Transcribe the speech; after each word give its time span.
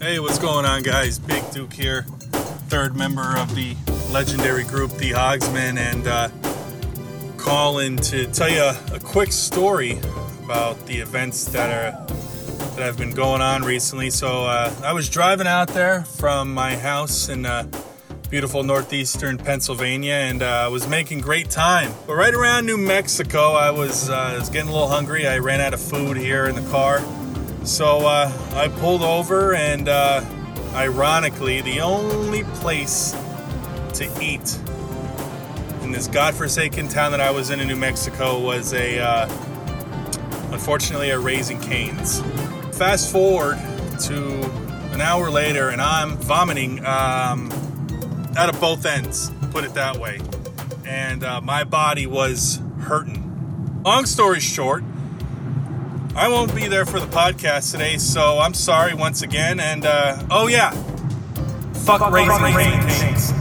Hey, 0.00 0.20
what's 0.20 0.38
going 0.38 0.64
on, 0.64 0.84
guys? 0.84 1.18
Big 1.18 1.50
Duke 1.50 1.72
here, 1.72 2.02
third 2.68 2.94
member 2.94 3.36
of 3.36 3.52
the 3.56 3.74
legendary 4.12 4.62
group, 4.62 4.92
the 4.92 5.10
Hogsmen, 5.10 5.76
and 5.76 6.06
uh, 6.06 6.28
calling 7.36 7.96
to 7.96 8.26
tell 8.28 8.48
you 8.48 8.62
a, 8.94 9.00
quick 9.00 9.32
story 9.32 9.98
about 10.44 10.86
the 10.86 10.98
events 10.98 11.46
that 11.46 11.70
are 11.70 12.06
that 12.76 12.82
have 12.84 12.96
been 12.96 13.10
going 13.10 13.42
on 13.42 13.62
recently. 13.62 14.10
So 14.10 14.44
uh, 14.44 14.72
I 14.84 14.92
was 14.92 15.10
driving 15.10 15.48
out 15.48 15.66
there 15.66 16.04
from 16.04 16.54
my 16.54 16.76
house 16.76 17.28
in 17.28 17.44
uh, 17.44 17.68
beautiful 18.30 18.62
northeastern 18.62 19.36
Pennsylvania, 19.36 20.14
and 20.14 20.44
uh, 20.44 20.68
was 20.70 20.86
making 20.86 21.22
great 21.22 21.50
time. 21.50 21.92
But 22.06 22.14
right 22.14 22.34
around 22.34 22.66
New 22.66 22.78
Mexico, 22.78 23.54
I 23.54 23.72
was, 23.72 24.08
uh, 24.08 24.14
I 24.14 24.38
was 24.38 24.48
getting 24.48 24.68
a 24.68 24.72
little 24.72 24.86
hungry. 24.86 25.26
I 25.26 25.38
ran 25.38 25.60
out 25.60 25.74
of 25.74 25.80
food 25.80 26.16
here 26.16 26.46
in 26.46 26.54
the 26.54 26.70
car. 26.70 27.02
So 27.68 28.06
uh, 28.06 28.32
I 28.54 28.68
pulled 28.68 29.02
over, 29.02 29.54
and 29.54 29.90
uh, 29.90 30.24
ironically, 30.72 31.60
the 31.60 31.80
only 31.80 32.42
place 32.44 33.14
to 33.92 34.10
eat 34.22 34.58
in 35.82 35.92
this 35.92 36.08
godforsaken 36.08 36.88
town 36.88 37.10
that 37.10 37.20
I 37.20 37.30
was 37.30 37.50
in 37.50 37.60
in 37.60 37.68
New 37.68 37.76
Mexico 37.76 38.40
was 38.40 38.72
a, 38.72 38.98
uh, 38.98 39.28
unfortunately, 40.50 41.10
a 41.10 41.18
Raising 41.18 41.60
Cane's. 41.60 42.22
Fast 42.72 43.12
forward 43.12 43.58
to 44.04 44.44
an 44.92 45.02
hour 45.02 45.30
later, 45.30 45.68
and 45.68 45.82
I'm 45.82 46.16
vomiting 46.16 46.78
um, 46.86 47.52
out 48.34 48.48
of 48.48 48.58
both 48.62 48.86
ends, 48.86 49.30
put 49.50 49.64
it 49.64 49.74
that 49.74 49.98
way. 49.98 50.20
And 50.86 51.22
uh, 51.22 51.42
my 51.42 51.64
body 51.64 52.06
was 52.06 52.62
hurting. 52.80 53.82
Long 53.84 54.06
story 54.06 54.40
short, 54.40 54.82
I 56.18 56.26
won't 56.26 56.52
be 56.52 56.66
there 56.66 56.84
for 56.84 56.98
the 56.98 57.06
podcast 57.06 57.70
today, 57.70 57.96
so 57.96 58.40
I'm 58.40 58.52
sorry 58.52 58.92
once 58.92 59.22
again. 59.22 59.60
And 59.60 59.86
uh, 59.86 60.20
oh 60.32 60.48
yeah, 60.48 60.72
fuck, 61.84 62.00
fuck 62.00 62.12
raising, 62.12 62.54
raising. 62.56 63.37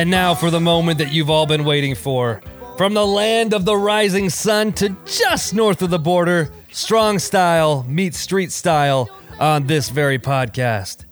And 0.00 0.10
now 0.10 0.34
for 0.34 0.50
the 0.50 0.60
moment 0.60 0.96
that 0.96 1.12
you've 1.12 1.28
all 1.28 1.44
been 1.44 1.62
waiting 1.62 1.94
for. 1.94 2.40
From 2.78 2.94
the 2.94 3.06
land 3.06 3.52
of 3.52 3.66
the 3.66 3.76
rising 3.76 4.30
sun 4.30 4.72
to 4.72 4.96
just 5.04 5.52
north 5.52 5.82
of 5.82 5.90
the 5.90 5.98
border, 5.98 6.50
strong 6.72 7.18
style 7.18 7.84
meets 7.86 8.18
street 8.18 8.50
style 8.50 9.10
on 9.38 9.66
this 9.66 9.90
very 9.90 10.18
podcast. 10.18 11.04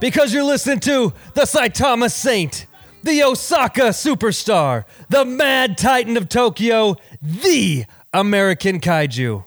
Because 0.00 0.34
you're 0.34 0.42
listening 0.42 0.80
to 0.80 1.12
the 1.34 1.42
Saitama 1.42 2.10
Saint, 2.10 2.66
the 3.04 3.22
Osaka 3.22 3.90
superstar, 3.90 4.86
the 5.08 5.24
mad 5.24 5.78
titan 5.78 6.16
of 6.16 6.28
Tokyo, 6.28 6.96
the 7.22 7.84
American 8.12 8.80
kaiju. 8.80 9.44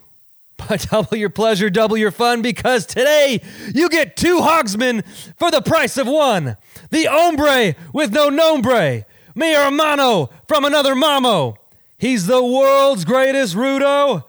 But 0.55 0.87
double 0.91 1.17
your 1.17 1.29
pleasure, 1.29 1.69
double 1.69 1.97
your 1.97 2.11
fun, 2.11 2.41
because 2.41 2.85
today 2.85 3.41
you 3.73 3.89
get 3.89 4.15
two 4.15 4.39
hogsmen 4.39 5.03
for 5.37 5.51
the 5.51 5.61
price 5.61 5.97
of 5.97 6.07
one. 6.07 6.55
The 6.89 7.05
hombre 7.05 7.75
with 7.93 8.11
no 8.13 8.29
nombre, 8.29 9.05
mi 9.35 9.53
hermano 9.53 10.29
from 10.47 10.65
another 10.65 10.95
mamo. 10.95 11.57
He's 11.97 12.27
the 12.27 12.43
world's 12.43 13.05
greatest 13.05 13.55
Rudo, 13.55 14.23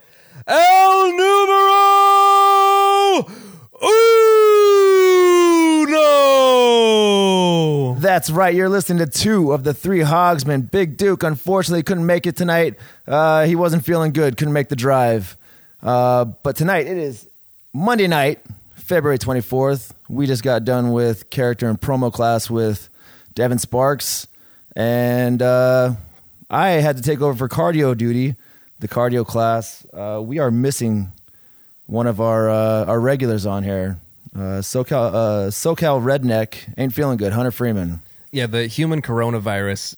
El 0.46 1.12
Numero 1.12 3.26
Uno. 5.86 7.96
That's 8.00 8.30
right. 8.30 8.54
You're 8.54 8.68
listening 8.68 8.98
to 8.98 9.06
two 9.06 9.52
of 9.52 9.64
the 9.64 9.74
three 9.74 10.00
Hogsmen. 10.00 10.70
Big 10.70 10.96
Duke, 10.96 11.22
unfortunately, 11.22 11.82
couldn't 11.82 12.06
make 12.06 12.26
it 12.26 12.36
tonight. 12.36 12.74
Uh, 13.06 13.44
he 13.44 13.56
wasn't 13.56 13.84
feeling 13.84 14.12
good, 14.12 14.36
couldn't 14.36 14.54
make 14.54 14.68
the 14.68 14.76
drive. 14.76 15.36
Uh, 15.82 16.24
but 16.24 16.56
tonight, 16.56 16.86
it 16.86 16.96
is 16.96 17.28
Monday 17.72 18.06
night, 18.06 18.40
February 18.86 19.18
24th. 19.18 19.90
We 20.08 20.28
just 20.28 20.44
got 20.44 20.64
done 20.64 20.92
with 20.92 21.28
character 21.28 21.68
and 21.68 21.80
promo 21.80 22.12
class 22.12 22.48
with 22.48 22.88
Devin 23.34 23.58
Sparks. 23.58 24.28
And 24.76 25.42
uh, 25.42 25.94
I 26.48 26.68
had 26.68 26.96
to 26.96 27.02
take 27.02 27.20
over 27.20 27.34
for 27.34 27.48
cardio 27.48 27.96
duty, 27.96 28.36
the 28.78 28.86
cardio 28.86 29.26
class. 29.26 29.84
Uh, 29.92 30.22
we 30.22 30.38
are 30.38 30.52
missing 30.52 31.10
one 31.86 32.06
of 32.06 32.20
our 32.20 32.48
uh, 32.48 32.84
our 32.84 33.00
regulars 33.00 33.44
on 33.44 33.64
here. 33.64 33.98
Uh, 34.32 34.62
SoCal 34.62 35.12
uh, 35.12 35.50
SoCal 35.50 36.00
redneck 36.00 36.72
ain't 36.78 36.92
feeling 36.92 37.16
good. 37.16 37.32
Hunter 37.32 37.50
Freeman. 37.50 37.98
Yeah, 38.30 38.46
the 38.46 38.68
human 38.68 39.02
coronavirus. 39.02 39.96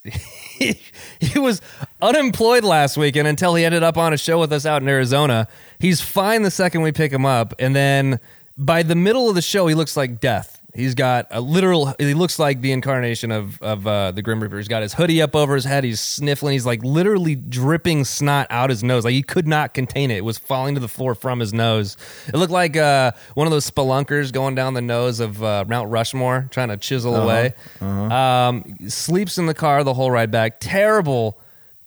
he, 0.58 0.80
he 1.20 1.38
was 1.38 1.60
unemployed 2.00 2.64
last 2.64 2.96
weekend 2.96 3.28
until 3.28 3.54
he 3.54 3.66
ended 3.66 3.82
up 3.82 3.98
on 3.98 4.14
a 4.14 4.16
show 4.16 4.40
with 4.40 4.52
us 4.52 4.64
out 4.64 4.80
in 4.80 4.88
Arizona. 4.88 5.46
He's 5.78 6.00
fine 6.00 6.40
the 6.42 6.50
second 6.50 6.80
we 6.80 6.92
pick 6.92 7.12
him 7.12 7.26
up, 7.26 7.54
and 7.58 7.76
then 7.76 8.20
by 8.58 8.82
the 8.82 8.94
middle 8.96 9.28
of 9.28 9.34
the 9.34 9.42
show, 9.42 9.66
he 9.68 9.74
looks 9.74 9.96
like 9.96 10.20
death. 10.20 10.56
He's 10.74 10.94
got 10.94 11.26
a 11.30 11.40
literal. 11.40 11.94
He 11.98 12.12
looks 12.12 12.38
like 12.38 12.60
the 12.60 12.72
incarnation 12.72 13.32
of 13.32 13.60
of 13.62 13.86
uh, 13.86 14.12
the 14.12 14.20
Grim 14.20 14.40
Reaper. 14.40 14.58
He's 14.58 14.68
got 14.68 14.82
his 14.82 14.92
hoodie 14.94 15.22
up 15.22 15.34
over 15.34 15.54
his 15.54 15.64
head. 15.64 15.82
He's 15.82 15.98
sniffling. 16.00 16.52
He's 16.52 16.66
like 16.66 16.84
literally 16.84 17.34
dripping 17.34 18.04
snot 18.04 18.46
out 18.50 18.68
his 18.68 18.84
nose. 18.84 19.04
Like 19.04 19.14
he 19.14 19.22
could 19.22 19.48
not 19.48 19.72
contain 19.72 20.10
it. 20.10 20.18
It 20.18 20.24
was 20.24 20.38
falling 20.38 20.74
to 20.74 20.80
the 20.80 20.86
floor 20.86 21.14
from 21.14 21.40
his 21.40 21.54
nose. 21.54 21.96
It 22.28 22.34
looked 22.34 22.52
like 22.52 22.76
uh, 22.76 23.12
one 23.34 23.46
of 23.46 23.50
those 23.50 23.68
spelunkers 23.68 24.30
going 24.30 24.54
down 24.54 24.74
the 24.74 24.82
nose 24.82 25.20
of 25.20 25.42
uh, 25.42 25.64
Mount 25.66 25.90
Rushmore, 25.90 26.48
trying 26.50 26.68
to 26.68 26.76
chisel 26.76 27.16
away. 27.16 27.54
Um, 27.80 28.76
sleeps 28.88 29.38
in 29.38 29.46
the 29.46 29.54
car 29.54 29.82
the 29.84 29.94
whole 29.94 30.10
ride 30.10 30.30
back. 30.30 30.60
Terrible. 30.60 31.38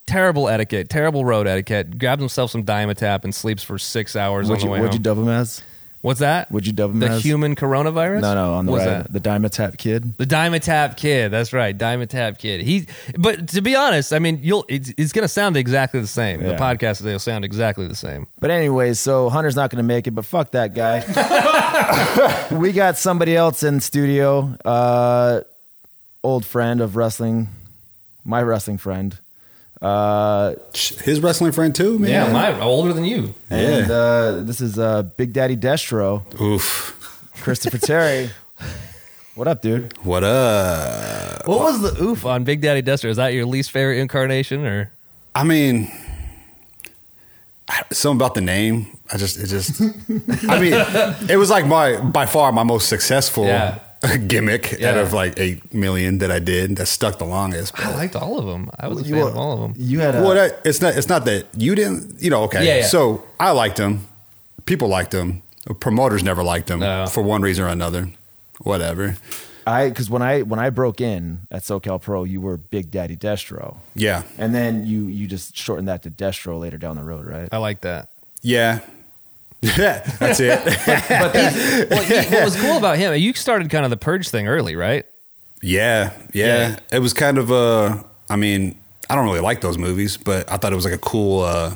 Terrible 0.07 0.49
etiquette, 0.49 0.89
terrible 0.89 1.23
road 1.23 1.47
etiquette. 1.47 1.97
Grabs 1.97 2.19
himself 2.19 2.51
some 2.51 2.63
Dimetapp 2.65 3.23
and 3.23 3.33
sleeps 3.33 3.63
for 3.63 3.77
six 3.77 4.15
hours 4.15 4.49
What'd, 4.49 4.63
on 4.65 4.71
the 4.71 4.75
you, 4.77 4.83
home. 4.83 4.93
you 4.93 4.99
dub 4.99 5.17
him 5.17 5.29
as? 5.29 5.61
What's 6.01 6.19
that? 6.19 6.51
Would 6.51 6.65
you 6.65 6.73
dub 6.73 6.91
him 6.91 6.99
the 6.99 7.09
as? 7.09 7.23
human 7.23 7.55
coronavirus? 7.55 8.21
No, 8.21 8.33
no, 8.33 8.53
on 8.55 8.65
the 8.65 8.71
What's 8.71 8.85
right, 8.85 9.03
that? 9.03 9.13
the 9.13 9.19
Dimetapp 9.19 9.77
kid. 9.77 10.17
The 10.17 10.25
Dimetapp 10.25 10.97
kid. 10.97 11.29
That's 11.31 11.53
right, 11.53 11.77
Dimetapp 11.77 12.39
kid. 12.39 12.61
He, 12.61 12.87
but 13.19 13.49
to 13.49 13.61
be 13.61 13.75
honest, 13.75 14.11
I 14.11 14.17
mean, 14.17 14.39
you'll 14.41 14.65
it's, 14.67 14.91
it's 14.97 15.11
going 15.11 15.23
to 15.23 15.27
sound 15.27 15.57
exactly 15.57 15.99
the 15.99 16.07
same. 16.07 16.41
The 16.41 16.51
Yeah. 16.53 16.57
podcast 16.57 16.97
today 16.97 17.11
will 17.11 17.19
sound 17.19 17.45
exactly 17.45 17.85
the 17.87 17.95
same. 17.95 18.25
But 18.39 18.49
anyways, 18.49 18.99
so 18.99 19.29
Hunter's 19.29 19.55
not 19.55 19.69
going 19.69 19.77
to 19.77 19.83
make 19.83 20.07
it, 20.07 20.11
but 20.11 20.25
fuck 20.25 20.51
that 20.51 20.73
guy. 20.73 21.03
we 22.51 22.71
got 22.71 22.97
somebody 22.97 23.35
else 23.35 23.61
in 23.61 23.79
studio, 23.79 24.57
uh, 24.65 25.41
old 26.23 26.45
friend 26.45 26.81
of 26.81 26.95
wrestling, 26.95 27.49
my 28.23 28.41
wrestling 28.41 28.79
friend. 28.79 29.17
Uh, 29.81 30.53
His 30.73 31.19
wrestling 31.21 31.51
friend 31.53 31.73
too, 31.73 31.97
man. 31.97 32.09
Yeah, 32.11 32.31
my 32.31 32.59
older 32.61 32.93
than 32.93 33.03
you. 33.05 33.33
and 33.49 33.89
uh, 33.89 34.41
this 34.43 34.61
is 34.61 34.77
uh, 34.77 35.03
Big 35.03 35.33
Daddy 35.33 35.57
Destro, 35.57 36.21
Oof. 36.39 37.29
Christopher 37.41 37.77
Terry. 37.77 38.29
What 39.33 39.47
up, 39.47 39.61
dude? 39.61 39.97
What 40.03 40.25
up? 40.25 41.47
What 41.47 41.59
was 41.61 41.81
the 41.81 42.03
oof 42.03 42.25
on 42.25 42.43
Big 42.43 42.59
Daddy 42.61 42.83
Destro? 42.83 43.09
Is 43.09 43.15
that 43.15 43.29
your 43.29 43.45
least 43.45 43.71
favorite 43.71 43.97
incarnation, 43.99 44.65
or 44.65 44.91
I 45.33 45.45
mean, 45.45 45.89
something 47.93 48.17
about 48.17 48.35
the 48.35 48.41
name. 48.41 48.97
I 49.11 49.15
just, 49.17 49.37
it 49.39 49.47
just. 49.47 49.81
I 50.49 50.59
mean, 50.59 50.73
it 51.29 51.37
was 51.37 51.49
like 51.49 51.65
my 51.65 51.95
by 52.01 52.25
far 52.25 52.51
my 52.51 52.63
most 52.63 52.89
successful 52.89 53.45
Yeah. 53.45 53.79
gimmick 54.27 54.77
Yeah. 54.79 54.91
out 54.91 54.97
of 54.97 55.13
like 55.13 55.37
eight 55.39 55.73
million 55.73 56.17
that 56.19 56.31
I 56.31 56.39
did 56.39 56.75
that 56.77 56.87
stuck 56.87 57.17
the 57.19 57.25
longest. 57.25 57.73
I 57.79 57.93
liked 57.95 58.15
all 58.15 58.39
of 58.39 58.45
them. 58.45 58.69
I 58.79 58.87
was 58.87 59.01
a 59.01 59.03
You, 59.07 59.15
fan 59.15 59.27
of 59.27 59.37
all 59.37 59.51
of 59.53 59.59
them. 59.59 59.73
you 59.77 59.99
had 59.99 60.15
a, 60.15 60.21
Well, 60.21 60.33
that, 60.35 60.59
it's 60.65 60.81
not. 60.81 60.95
It's 60.97 61.07
not 61.09 61.25
that 61.25 61.45
you 61.55 61.75
didn't. 61.75 62.21
You 62.21 62.29
know. 62.31 62.43
Okay. 62.43 62.65
Yeah, 62.65 62.77
yeah. 62.77 62.85
So 62.87 63.23
I 63.39 63.51
liked 63.51 63.77
them. 63.77 64.07
People 64.65 64.87
liked 64.87 65.11
them. 65.11 65.41
Promoters 65.79 66.23
never 66.23 66.43
liked 66.43 66.67
them 66.67 66.79
No. 66.79 67.05
for 67.07 67.21
one 67.21 67.41
reason 67.41 67.63
or 67.65 67.67
another. 67.67 68.09
Whatever. 68.61 69.17
I 69.67 69.89
because 69.89 70.09
when 70.09 70.23
I 70.23 70.41
when 70.41 70.59
I 70.59 70.71
broke 70.71 70.99
in 71.01 71.41
at 71.51 71.61
SoCal 71.61 72.01
Pro, 72.01 72.23
you 72.23 72.41
were 72.41 72.57
Big 72.57 72.89
Daddy 72.89 73.15
Destro, 73.15 73.77
Yeah. 73.93 74.23
and 74.39 74.55
then 74.55 74.87
you 74.87 75.05
you 75.05 75.27
just 75.27 75.55
shortened 75.55 75.87
that 75.87 76.01
to 76.03 76.09
Destro 76.09 76.59
later 76.59 76.79
down 76.79 76.95
the 76.95 77.03
road, 77.03 77.27
right? 77.27 77.47
I 77.51 77.57
like 77.57 77.81
that. 77.81 78.09
Yeah. 78.41 78.79
Yeah. 79.61 79.99
That's 80.19 80.39
it. 80.39 80.59
But 81.09 81.33
these, 81.33 81.87
well, 81.89 82.03
he- 82.03 82.35
what 82.35 82.43
was 82.45 82.55
cool 82.55 82.77
about 82.77 82.97
him? 82.97 83.13
You 83.15 83.33
started 83.33 83.69
kind 83.69 83.85
of 83.85 83.91
the 83.91 83.97
purge 83.97 84.29
thing 84.29 84.47
early, 84.47 84.75
right? 84.75 85.05
Yeah, 85.61 86.13
yeah, 86.33 86.79
It 86.91 86.99
was 86.99 87.13
kind 87.13 87.37
of 87.37 87.51
uh 87.51 88.01
I 88.29 88.35
mean, 88.35 88.75
I 89.09 89.15
don't 89.15 89.25
really 89.25 89.41
like 89.41 89.61
those 89.61 89.77
movies, 89.77 90.17
but 90.17 90.51
I 90.51 90.57
thought 90.57 90.71
it 90.71 90.75
was 90.75 90.85
like 90.85 90.93
a 90.95 90.97
cool 90.97 91.41
uh 91.41 91.73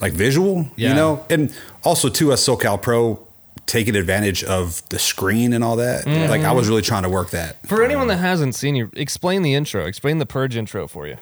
like 0.00 0.12
visual, 0.12 0.66
Yeah. 0.76 0.88
you 0.88 0.94
know? 0.96 1.24
And 1.30 1.54
also 1.84 2.08
too 2.08 2.32
as 2.32 2.40
SoCal 2.40 2.82
Pro 2.82 3.20
taking 3.66 3.94
advantage 3.94 4.42
of 4.44 4.82
the 4.88 4.98
screen 4.98 5.52
and 5.52 5.62
all 5.62 5.76
that. 5.76 6.04
Mm-hmm. 6.04 6.28
Like 6.28 6.42
I 6.42 6.50
was 6.52 6.68
really 6.68 6.82
trying 6.82 7.04
to 7.04 7.08
work 7.08 7.30
that. 7.30 7.64
For 7.66 7.84
anyone 7.84 8.08
that 8.08 8.16
hasn't 8.18 8.56
seen 8.56 8.74
you, 8.74 8.90
explain 8.94 9.42
the 9.42 9.54
intro. 9.54 9.86
Explain 9.86 10.18
the 10.18 10.26
purge 10.26 10.56
intro 10.56 10.88
for 10.88 11.06
you. 11.06 11.16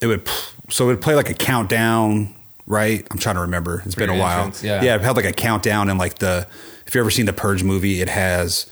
It 0.00 0.06
would 0.06 0.28
so 0.70 0.84
it 0.84 0.88
would 0.88 1.00
play 1.02 1.16
like 1.16 1.30
a 1.30 1.34
countdown, 1.34 2.34
right? 2.66 3.06
I'm 3.10 3.18
trying 3.18 3.36
to 3.36 3.42
remember. 3.42 3.82
It's 3.84 3.94
been 3.94 4.10
a 4.10 4.16
while. 4.16 4.38
entrance, 4.44 4.62
yeah. 4.62 4.82
yeah, 4.82 4.94
it 4.96 5.00
had 5.02 5.16
like 5.16 5.24
a 5.24 5.32
countdown 5.32 5.88
and 5.90 5.98
like 5.98 6.18
the 6.18 6.46
if 6.86 6.94
you've 6.94 7.02
ever 7.02 7.10
seen 7.10 7.26
the 7.26 7.32
Purge 7.32 7.62
movie, 7.62 8.00
it 8.00 8.08
has 8.08 8.66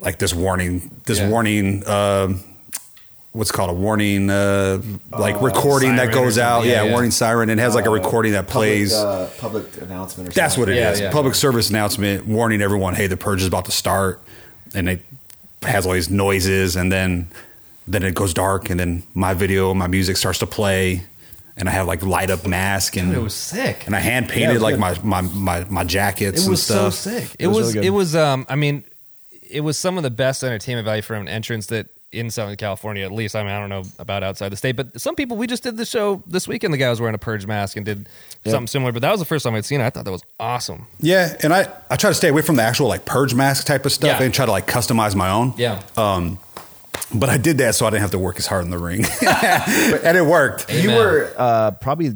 like 0.00 0.18
this 0.18 0.34
warning, 0.34 0.90
this 1.06 1.18
Yeah. 1.18 1.28
warning. 1.28 1.86
Um, 1.86 2.40
what's 3.32 3.52
called 3.52 3.70
a 3.70 3.72
warning, 3.72 4.28
uh, 4.28 4.82
like 5.16 5.40
recording 5.40 5.94
that 5.96 6.12
goes 6.12 6.36
out. 6.36 6.64
Yeah, 6.64 6.72
Yeah, 6.72 6.82
yeah. 6.84 6.90
warning 6.92 7.12
siren. 7.12 7.48
And 7.50 7.60
it 7.60 7.62
has 7.62 7.76
like 7.76 7.86
a 7.86 7.90
recording 7.90 8.32
that 8.32 8.48
plays. 8.48 8.92
public, 8.92 9.16
uh, 9.16 9.26
public 9.40 9.64
announcement. 9.82 10.28
Or 10.28 10.32
something. 10.32 10.42
That's 10.42 10.58
what 10.58 10.68
it 10.68 10.76
is. 10.76 10.98
Yeah, 10.98 11.06
yeah. 11.06 11.12
Public 11.12 11.36
service 11.36 11.70
announcement 11.70 12.26
warning 12.26 12.60
everyone, 12.60 12.94
hey, 12.96 13.06
the 13.06 13.16
purge 13.16 13.42
is 13.42 13.46
about 13.46 13.66
to 13.66 13.70
start, 13.70 14.20
and 14.74 14.88
it 14.88 15.02
has 15.62 15.86
all 15.86 15.92
these 15.92 16.10
noises, 16.10 16.74
and 16.74 16.90
then 16.90 17.28
then 17.86 18.02
it 18.02 18.14
goes 18.14 18.32
dark, 18.34 18.68
and 18.70 18.78
then 18.80 19.02
my 19.14 19.32
video, 19.34 19.74
my 19.74 19.86
music 19.86 20.16
starts 20.16 20.38
to 20.40 20.46
play, 20.46 21.02
and 21.60 21.68
I 21.68 21.72
have 21.72 21.86
like 21.86 22.02
light 22.02 22.30
up 22.30 22.46
mask, 22.46 22.96
and 22.96 23.14
It 23.14 23.18
was 23.22 23.34
sick. 23.34 23.84
and 23.86 23.94
I 23.94 24.00
hand 24.00 24.28
painted 24.28 24.50
it 24.50 24.54
was 24.54 24.62
like 24.62 24.74
good. 24.74 25.04
my, 25.04 25.20
my 25.20 25.20
my 25.20 25.64
my 25.70 25.84
jackets 25.84 26.40
It 26.40 26.42
and 26.44 26.50
was 26.50 26.62
so 26.62 26.90
sick. 26.90 27.24
It, 27.38 27.44
It 27.44 27.46
was 27.46 27.56
was. 27.58 27.74
really 27.76 27.86
it 27.86 27.90
was. 27.90 28.16
Um. 28.16 28.46
I 28.48 28.56
mean, 28.56 28.84
it 29.48 29.60
was 29.60 29.76
some 29.78 29.96
of 29.96 30.02
the 30.02 30.10
best 30.10 30.42
entertainment 30.42 30.84
value 30.86 31.02
for 31.02 31.14
an 31.14 31.28
entrance 31.28 31.66
that 31.66 31.86
in 32.12 32.28
Southern 32.28 32.56
California, 32.56 33.04
at 33.04 33.12
least. 33.12 33.36
I 33.36 33.42
mean, 33.44 33.52
I 33.52 33.60
don't 33.60 33.68
know 33.68 33.84
about 34.00 34.24
outside 34.24 34.48
the 34.50 34.56
state, 34.56 34.72
but 34.74 35.00
some 35.00 35.14
people. 35.14 35.36
We 35.36 35.46
just 35.46 35.62
did 35.62 35.76
the 35.76 35.84
show 35.84 36.24
this 36.26 36.48
weekend. 36.48 36.74
The 36.74 36.78
guy 36.78 36.90
was 36.90 37.00
wearing 37.00 37.14
a 37.14 37.18
purge 37.18 37.46
mask 37.46 37.76
and 37.76 37.86
did 37.86 38.08
something 38.44 38.66
similar. 38.66 38.90
But 38.90 39.02
that 39.02 39.12
was 39.12 39.20
the 39.20 39.26
first 39.26 39.44
time 39.44 39.54
I'd 39.54 39.64
seen 39.64 39.80
it. 39.80 39.84
I 39.84 39.90
thought 39.90 40.04
that 40.06 40.10
was 40.10 40.24
awesome. 40.40 40.86
Yeah, 40.98 41.36
and 41.42 41.52
I 41.54 41.68
I 41.88 41.94
try 41.96 42.10
to 42.10 42.14
stay 42.14 42.28
away 42.28 42.42
from 42.42 42.56
the 42.56 42.62
actual 42.62 42.88
like 42.88 43.04
purge 43.04 43.32
mask 43.34 43.64
type 43.66 43.86
of 43.86 43.92
stuff 43.92 44.18
Yeah. 44.18 44.24
and 44.24 44.34
try 44.34 44.44
to 44.46 44.50
like 44.50 44.66
customize 44.66 45.14
my 45.14 45.30
own. 45.30 45.54
Yeah. 45.56 45.82
Um, 45.96 46.38
but 47.14 47.28
I 47.28 47.38
did 47.38 47.58
that 47.58 47.74
so 47.74 47.86
I 47.86 47.90
didn't 47.90 48.02
have 48.02 48.10
to 48.12 48.18
work 48.18 48.38
as 48.38 48.46
hard 48.46 48.64
in 48.64 48.70
the 48.70 48.78
ring, 48.78 49.04
and 50.04 50.16
it 50.16 50.24
worked. 50.24 50.72
You 50.72 50.90
were 50.90 51.32
uh, 51.36 51.72
probably 51.72 52.12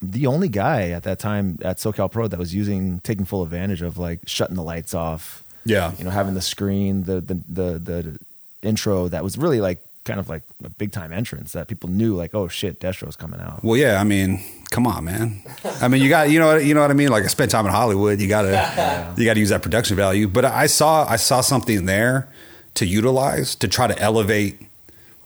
the 0.00 0.26
only 0.26 0.48
guy 0.48 0.90
at 0.90 1.02
that 1.04 1.18
time 1.18 1.58
at 1.62 1.78
SoCal 1.78 2.10
Pro 2.10 2.28
that 2.28 2.38
was 2.38 2.54
using 2.54 3.00
taking 3.00 3.24
full 3.24 3.42
advantage 3.42 3.82
of 3.82 3.98
like 3.98 4.20
shutting 4.26 4.56
the 4.56 4.62
lights 4.62 4.94
off. 4.94 5.44
Yeah. 5.64 5.92
you 5.98 6.04
know, 6.04 6.10
having 6.10 6.34
the 6.34 6.40
screen, 6.40 7.04
the 7.04 7.20
the 7.20 7.34
the, 7.48 7.78
the 7.78 8.18
intro 8.62 9.08
that 9.08 9.22
was 9.22 9.36
really 9.36 9.60
like 9.60 9.80
kind 10.04 10.18
of 10.18 10.28
like 10.28 10.42
a 10.64 10.70
big 10.70 10.90
time 10.90 11.12
entrance 11.12 11.52
that 11.52 11.68
people 11.68 11.90
knew 11.90 12.14
like, 12.14 12.34
oh 12.34 12.48
shit, 12.48 12.80
Destro's 12.80 13.16
coming 13.16 13.40
out. 13.40 13.62
Well, 13.62 13.76
yeah, 13.76 14.00
I 14.00 14.04
mean, 14.04 14.42
come 14.70 14.86
on, 14.86 15.04
man. 15.04 15.42
I 15.82 15.88
mean, 15.88 16.02
you 16.02 16.08
got 16.08 16.30
you 16.30 16.38
know 16.38 16.56
you 16.56 16.74
know 16.74 16.80
what 16.80 16.90
I 16.90 16.94
mean. 16.94 17.08
Like 17.10 17.24
I 17.24 17.26
spent 17.26 17.50
time 17.50 17.66
in 17.66 17.72
Hollywood, 17.72 18.20
you 18.20 18.28
gotta 18.28 19.14
you 19.16 19.24
gotta 19.26 19.40
use 19.40 19.50
that 19.50 19.62
production 19.62 19.96
value. 19.96 20.26
But 20.28 20.46
I 20.46 20.66
saw 20.66 21.06
I 21.06 21.16
saw 21.16 21.40
something 21.42 21.84
there 21.84 22.28
to 22.74 22.86
utilize 22.86 23.54
to 23.56 23.68
try 23.68 23.86
to 23.86 23.98
elevate 23.98 24.60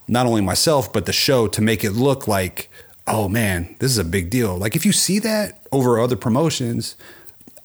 not 0.08 0.26
only 0.26 0.40
myself 0.40 0.92
but 0.92 1.06
the 1.06 1.12
show 1.12 1.46
to 1.46 1.60
make 1.60 1.84
it 1.84 1.92
look 1.92 2.26
like 2.26 2.70
oh 3.06 3.28
man, 3.28 3.74
this 3.78 3.90
is 3.90 3.98
a 3.98 4.04
big 4.04 4.30
deal. 4.30 4.56
Like 4.56 4.76
if 4.76 4.86
you 4.86 4.92
see 4.92 5.18
that 5.20 5.60
over 5.72 5.98
other 5.98 6.16
promotions, 6.16 6.96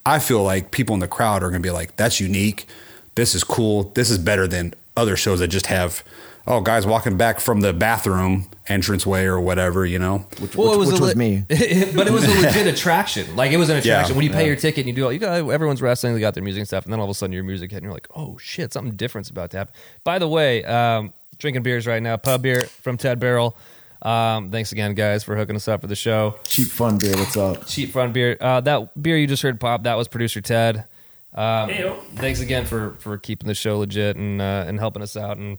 I 0.04 0.18
feel 0.18 0.42
like 0.42 0.70
people 0.70 0.94
in 0.94 1.00
the 1.00 1.08
crowd 1.08 1.42
are 1.42 1.50
gonna 1.50 1.60
be 1.60 1.70
like, 1.70 1.96
that's 1.96 2.20
unique. 2.20 2.66
This 3.14 3.34
is 3.34 3.44
cool. 3.44 3.84
This 3.94 4.10
is 4.10 4.18
better 4.18 4.46
than 4.46 4.74
other 4.96 5.16
shows 5.16 5.40
that 5.40 5.48
just 5.48 5.66
have. 5.66 6.02
Oh, 6.50 6.62
guys 6.62 6.86
walking 6.86 7.18
back 7.18 7.40
from 7.40 7.60
the 7.60 7.74
bathroom 7.74 8.48
entranceway 8.70 9.24
or 9.24 9.38
whatever, 9.38 9.84
you 9.84 9.98
know. 9.98 10.24
Which, 10.40 10.56
Well, 10.56 10.68
which, 10.70 10.76
it 10.76 10.78
was, 10.78 10.92
which 10.92 11.00
a 11.00 11.02
was 11.02 11.16
me. 11.16 11.44
but 11.48 12.06
it 12.06 12.10
was 12.10 12.24
a 12.24 12.40
legit 12.40 12.66
attraction. 12.66 13.36
Like 13.36 13.52
it 13.52 13.58
was 13.58 13.68
an 13.68 13.76
attraction. 13.76 14.14
Yeah. 14.14 14.16
when 14.16 14.24
you 14.24 14.32
pay 14.32 14.46
your 14.46 14.56
ticket 14.56 14.78
and 14.78 14.88
you 14.88 14.94
do 14.94 15.04
all, 15.04 15.12
you 15.12 15.18
got 15.18 15.34
everyone's 15.50 15.82
wrestling, 15.82 16.14
they 16.14 16.20
got 16.20 16.32
their 16.32 16.42
music 16.42 16.60
and 16.60 16.66
stuff, 16.66 16.84
and 16.84 16.92
then 16.92 17.00
all 17.00 17.04
of 17.04 17.10
a 17.10 17.14
sudden 17.14 17.34
your 17.34 17.44
music 17.44 17.70
hit, 17.70 17.76
and 17.76 17.84
you're 17.84 17.92
like, 17.92 18.08
oh 18.16 18.38
shit, 18.38 18.72
something 18.72 18.96
different's 18.96 19.28
about 19.28 19.50
to 19.50 19.58
happen. 19.58 19.74
By 20.04 20.18
the 20.18 20.26
way, 20.26 20.64
um, 20.64 21.12
drinking 21.36 21.64
beers 21.64 21.86
right 21.86 22.02
now, 22.02 22.16
pub 22.16 22.40
beer 22.40 22.62
from 22.62 22.96
Ted 22.96 23.20
Barrel. 23.20 23.54
Um, 24.00 24.50
thanks 24.50 24.72
again, 24.72 24.94
guys, 24.94 25.24
for 25.24 25.36
hooking 25.36 25.54
us 25.56 25.68
up 25.68 25.82
for 25.82 25.86
the 25.86 25.96
show. 25.96 26.36
Cheap 26.44 26.68
fun 26.68 26.96
beer. 26.96 27.14
What's 27.16 27.36
up? 27.36 27.66
Cheap 27.66 27.90
fun 27.90 28.12
beer. 28.12 28.38
Uh, 28.40 28.62
that 28.62 29.02
beer 29.02 29.18
you 29.18 29.26
just 29.26 29.42
heard 29.42 29.60
pop, 29.60 29.82
that 29.82 29.96
was 29.96 30.08
producer 30.08 30.40
Ted. 30.40 30.86
Um, 31.34 31.68
Heyo. 31.68 32.00
thanks 32.14 32.40
again 32.40 32.64
for 32.64 32.96
for 33.00 33.18
keeping 33.18 33.48
the 33.48 33.54
show 33.54 33.78
legit 33.78 34.16
and 34.16 34.40
uh, 34.40 34.64
and 34.66 34.78
helping 34.78 35.02
us 35.02 35.14
out. 35.14 35.36
And 35.36 35.58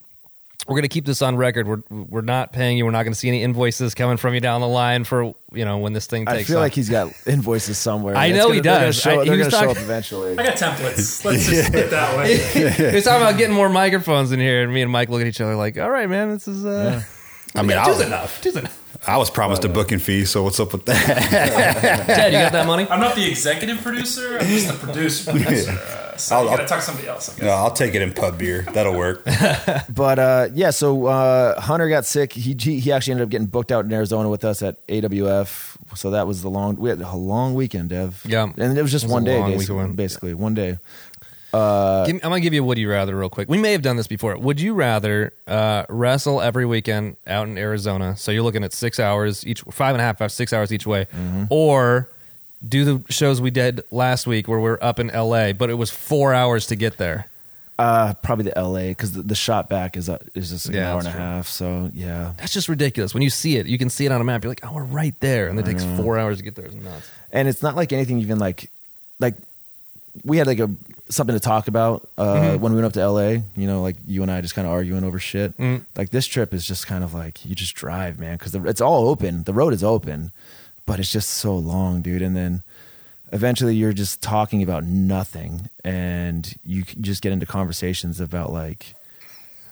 we're 0.68 0.76
gonna 0.76 0.88
keep 0.88 1.06
this 1.06 1.22
on 1.22 1.36
record. 1.36 1.68
We're 1.68 1.82
we're 1.90 2.22
not 2.22 2.54
paying 2.54 2.78
you. 2.78 2.86
We're 2.86 2.92
not 2.92 3.04
gonna 3.04 3.16
see 3.16 3.28
any 3.28 3.42
invoices 3.44 3.96
coming 3.96 4.18
from 4.18 4.34
you 4.36 4.40
down 4.40 4.62
the 4.62 4.68
line 4.68 5.04
for 5.04 5.34
you 5.52 5.66
know 5.66 5.78
when 5.80 5.94
this 5.94 6.06
thing 6.06 6.28
I 6.28 6.44
feel 6.44 6.58
off. 6.58 6.62
like 6.62 6.74
he's 6.74 6.90
got 6.90 7.12
invoices 7.26 7.78
somewhere. 7.78 8.16
I 8.16 8.30
know 8.32 8.44
gonna- 8.44 8.54
he 8.56 8.60
they're 8.60 8.74
gonna 8.74 8.86
does. 8.88 8.96
Show, 9.02 9.22
I- 9.22 9.24
he 9.24 9.30
they're 9.30 9.38
was 9.40 9.48
gonna 9.48 9.52
show 9.52 9.68
talking- 9.68 9.78
up 9.82 9.84
eventually. 9.84 10.32
I 10.38 10.44
got 10.44 10.56
templates. 10.58 11.26
Let's 11.26 11.48
just 11.48 11.72
put 11.72 11.80
it 11.80 11.90
that 11.92 12.18
way. 12.18 12.38
He's 12.92 13.04
talking 13.06 13.22
about 13.26 13.38
getting 13.38 13.56
more 13.56 13.70
microphones 13.70 14.32
in 14.32 14.40
here, 14.40 14.64
and 14.64 14.74
me 14.74 14.82
and 14.82 14.92
Mike 14.92 15.10
look 15.10 15.22
at 15.22 15.28
each 15.28 15.42
other 15.42 15.56
like, 15.56 15.78
"All 15.80 15.90
right, 15.90 16.10
man, 16.10 16.30
this 16.30 16.48
is 16.48 16.66
uh, 16.66 17.02
I 17.56 17.62
mean, 17.64 17.78
I 17.78 17.86
two's 17.86 17.98
was, 17.98 18.06
enough. 18.08 18.42
Two's 18.42 18.56
enough." 18.58 18.76
I 19.08 19.16
was 19.18 19.30
promised 19.30 19.64
a 19.64 19.70
booking 19.70 20.00
fee, 20.00 20.26
so 20.26 20.44
what's 20.44 20.60
up 20.60 20.74
with 20.74 20.86
that? 20.86 22.06
Ted, 22.06 22.34
you 22.34 22.40
got 22.40 22.52
that 22.52 22.68
money? 22.68 22.86
I'm 22.90 23.00
not 23.00 23.16
the 23.16 23.26
executive 23.30 23.82
producer. 23.82 24.38
I'm 24.40 24.46
just 24.46 24.68
the 24.68 24.74
producer. 24.74 25.32
producer. 25.32 26.09
Uh, 26.20 26.22
so 26.22 26.36
I'll- 26.36 26.44
you 26.44 26.50
gotta 26.50 26.62
I'll- 26.64 26.68
talk 26.70 26.80
to 26.80 26.86
somebody 26.86 27.08
else. 27.08 27.30
I 27.30 27.34
guess. 27.34 27.42
no, 27.44 27.50
I'll 27.52 27.72
take 27.72 27.96
it 27.96 28.02
in 28.02 28.14
pub 28.14 28.38
beer. 28.38 28.64
That'll 28.74 28.96
work. 28.98 29.24
But 29.90 30.20
uh, 30.20 30.48
yeah, 30.54 30.70
so 30.72 31.06
uh, 31.08 31.60
Hunter 31.60 31.90
got 31.90 32.06
sick. 32.06 32.34
He, 32.34 32.56
he 32.60 32.80
he 32.80 32.92
actually 32.92 33.12
ended 33.12 33.26
up 33.26 33.30
getting 33.30 33.48
booked 33.48 33.72
out 33.72 33.86
in 33.86 33.92
Arizona 33.94 34.30
with 34.30 34.44
us 34.46 34.62
at 34.62 34.86
AWF. 34.88 35.76
So 35.96 36.12
that 36.12 36.28
was 36.28 36.42
the 36.42 36.50
long. 36.50 36.76
We 36.78 36.90
had 36.90 37.02
a 37.02 37.16
long 37.16 37.54
weekend, 37.56 37.90
Dev. 37.90 38.22
Yeah. 38.26 38.52
and 38.58 38.78
it 38.78 38.82
was 38.82 38.92
just 38.92 39.06
It 39.06 39.08
was 39.08 39.14
one 39.14 39.24
day, 39.24 39.40
long 39.40 39.52
basically, 39.52 39.76
weekend. 39.76 39.96
basically 39.98 40.34
one 40.36 40.54
day. 40.54 40.78
Give 41.52 42.16
me- 42.16 42.22
I'm 42.24 42.30
gonna 42.30 42.42
give 42.42 42.54
you 42.54 42.62
a 42.62 42.66
would 42.66 42.78
you 42.78 42.90
rather 42.90 43.16
real 43.16 43.30
quick. 43.30 43.50
We 43.50 43.58
may 43.58 43.72
have 43.72 43.82
done 43.82 43.96
this 43.98 44.08
before. 44.08 44.38
Would 44.38 44.62
you 44.62 44.74
rather 44.76 45.34
uh, 45.48 45.86
wrestle 45.90 46.42
every 46.42 46.66
weekend 46.66 47.18
out 47.26 47.48
in 47.48 47.58
Arizona? 47.58 48.16
So 48.18 48.32
you're 48.32 48.44
looking 48.44 48.64
at 48.64 48.72
six 48.74 49.00
hours 49.00 49.46
each, 49.48 49.62
five 49.72 49.96
and 49.96 50.02
a 50.02 50.04
half, 50.04 50.20
five, 50.20 50.32
six 50.32 50.54
hours 50.54 50.72
each 50.72 50.86
way, 50.86 51.06
Mm-hmm. 51.06 51.46
or 51.50 52.08
do 52.68 52.84
the 52.86 53.14
shows 53.14 53.40
we 53.42 53.52
did 53.52 53.82
last 53.92 54.28
week 54.28 54.48
where 54.48 54.60
we're 54.60 54.78
up 54.82 55.00
in 55.00 55.08
LA, 55.08 55.54
but 55.54 55.70
it 55.70 55.76
was 55.76 55.90
four 55.92 56.34
hours 56.34 56.68
to 56.68 56.76
get 56.76 56.98
there. 56.98 57.28
Uh, 57.78 58.14
probably 58.16 58.44
the 58.52 58.62
LA 58.62 58.90
because 58.90 59.14
the, 59.14 59.22
the 59.22 59.36
shot 59.36 59.70
back 59.70 59.96
is 59.96 60.10
uh, 60.10 60.18
is 60.36 60.50
just 60.50 60.66
an 60.68 60.74
Yeah, 60.76 60.92
hour 60.92 61.00
and 61.00 61.08
a 61.08 61.12
true. 61.12 61.20
half. 61.20 61.48
So 61.48 61.90
yeah, 61.94 62.34
That's 62.38 62.52
just 62.52 62.68
ridiculous. 62.68 63.14
When 63.14 63.24
you 63.24 63.30
see 63.30 63.56
it, 63.56 63.68
you 63.68 63.78
can 63.78 63.90
see 63.90 64.06
it 64.06 64.12
on 64.12 64.20
a 64.20 64.24
map. 64.26 64.44
You're 64.44 64.52
like, 64.52 64.66
oh, 64.66 64.74
we're 64.74 64.84
right 64.84 65.18
there, 65.22 65.48
and 65.48 65.58
it 65.58 65.66
takes 65.66 65.86
four 65.96 66.20
hours 66.20 66.40
to 66.40 66.44
get 66.44 66.56
there. 66.56 66.66
It's 66.66 66.76
nuts. 66.76 67.10
and 67.32 67.48
it's 67.48 67.64
not 67.64 67.78
like 67.78 67.94
anything 67.94 68.20
even 68.20 68.38
like 68.40 68.70
like 69.20 69.36
we 70.26 70.38
had 70.38 70.48
like 70.48 70.60
a 70.60 70.70
something 71.08 71.34
to 71.36 71.40
talk 71.40 71.70
about 71.70 72.10
uh, 72.18 72.24
Mm-hmm. 72.36 72.62
when 72.62 72.74
we 72.74 72.82
went 72.82 72.88
up 72.88 72.94
to 72.94 73.08
LA. 73.10 73.30
You 73.56 73.68
know, 73.68 73.82
like 73.82 73.96
you 74.06 74.24
and 74.24 74.30
I 74.32 74.42
just 74.42 74.56
kind 74.56 74.68
of 74.68 74.74
arguing 74.74 75.06
over 75.06 75.18
shit. 75.18 75.58
Mm. 75.58 75.86
Like 75.96 76.10
this 76.10 76.28
trip 76.28 76.54
is 76.54 76.68
just 76.68 76.86
kind 76.86 77.06
of 77.06 77.14
like 77.14 77.46
you 77.46 77.56
just 77.56 77.76
drive, 77.76 78.20
man, 78.20 78.36
because 78.38 78.54
it's 78.56 78.82
all 78.82 79.08
open. 79.08 79.44
The 79.44 79.54
road 79.54 79.72
is 79.74 79.86
open, 79.86 80.34
but 80.90 81.00
it's 81.00 81.12
just 81.12 81.30
so 81.30 81.56
long, 81.56 82.02
dude. 82.02 82.24
And 82.24 82.36
then 82.36 82.64
eventually 83.32 83.76
you're 83.76 83.94
just 83.94 84.24
talking 84.24 84.64
about 84.64 84.84
nothing, 84.86 85.70
and 85.86 86.52
you 86.66 86.84
just 87.00 87.22
get 87.22 87.32
into 87.32 87.46
conversations 87.46 88.20
about 88.20 88.52
like. 88.52 88.96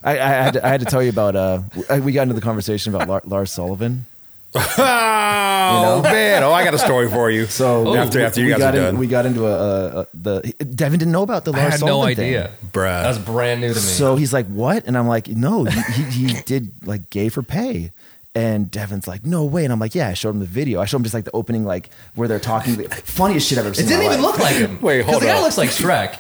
I, 0.03 0.11
I, 0.11 0.27
had 0.27 0.53
to, 0.53 0.65
I 0.65 0.69
had 0.69 0.79
to 0.81 0.85
tell 0.85 1.01
you 1.01 1.09
about. 1.09 1.35
Uh, 1.35 1.61
we 2.03 2.11
got 2.11 2.21
into 2.23 2.35
the 2.35 2.41
conversation 2.41 2.93
about 2.93 3.09
Lar- 3.09 3.23
Lars 3.25 3.51
Sullivan. 3.51 4.05
oh 4.55 6.01
man! 6.03 6.43
Oh, 6.43 6.53
I 6.53 6.63
got 6.63 6.75
a 6.75 6.79
story 6.79 7.09
for 7.09 7.31
you. 7.31 7.47
So 7.47 7.95
after 7.95 8.21
after 8.21 8.39
you 8.39 8.45
we 8.45 8.51
guys 8.51 8.59
got 8.59 8.75
are 8.75 8.77
in- 8.77 8.83
done, 8.83 8.97
we 8.99 9.07
got 9.07 9.25
into 9.25 9.47
a, 9.47 9.51
a, 9.51 9.99
a 10.01 10.07
the 10.13 10.41
Devin 10.59 10.99
didn't 10.99 11.11
know 11.11 11.23
about 11.23 11.45
the 11.45 11.51
Lars 11.51 11.79
Sullivan. 11.79 11.89
I 11.89 11.91
Lars 11.93 12.09
had 12.15 12.15
no 12.15 12.15
Sullivan 12.15 12.15
thing. 12.15 12.35
idea. 12.35 12.51
Bruh. 12.71 13.01
That 13.01 13.07
was 13.07 13.19
brand 13.19 13.61
new 13.61 13.69
to 13.69 13.75
me. 13.75 13.81
So 13.81 14.15
he's 14.15 14.31
like, 14.31 14.45
"What?" 14.45 14.85
And 14.85 14.95
I'm 14.95 15.07
like, 15.07 15.27
"No, 15.27 15.65
he, 15.65 15.81
he, 16.03 16.27
he 16.27 16.41
did 16.45 16.87
like 16.87 17.09
gay 17.09 17.29
for 17.29 17.41
pay." 17.41 17.91
And 18.37 18.69
Devin's 18.69 19.07
like, 19.07 19.25
"No 19.25 19.45
way!" 19.45 19.63
And 19.63 19.73
I'm 19.73 19.79
like, 19.79 19.95
"Yeah." 19.95 20.09
I 20.09 20.13
showed 20.13 20.29
him 20.35 20.39
the 20.39 20.45
video. 20.45 20.79
I 20.79 20.85
showed 20.85 20.97
him 20.97 21.03
just 21.03 21.13
like 21.15 21.25
the 21.25 21.31
opening, 21.33 21.65
like 21.65 21.89
where 22.13 22.27
they're 22.27 22.39
talking. 22.39 22.87
Funniest 22.89 23.47
shit 23.47 23.57
I've 23.57 23.65
ever 23.65 23.73
seen. 23.73 23.85
it 23.85 23.89
didn't 23.89 24.01
in 24.03 24.07
my 24.07 24.13
even 24.13 24.23
life. 24.25 24.33
look 24.33 24.41
like 24.43 24.55
him. 24.57 24.81
Wait, 24.87 25.01
'Cause 25.03 25.11
hold 25.11 25.23
on. 25.23 25.27
the 25.27 25.33
guy 25.33 25.41
looks 25.41 25.57
like 25.57 25.69
Shrek. 25.69 26.19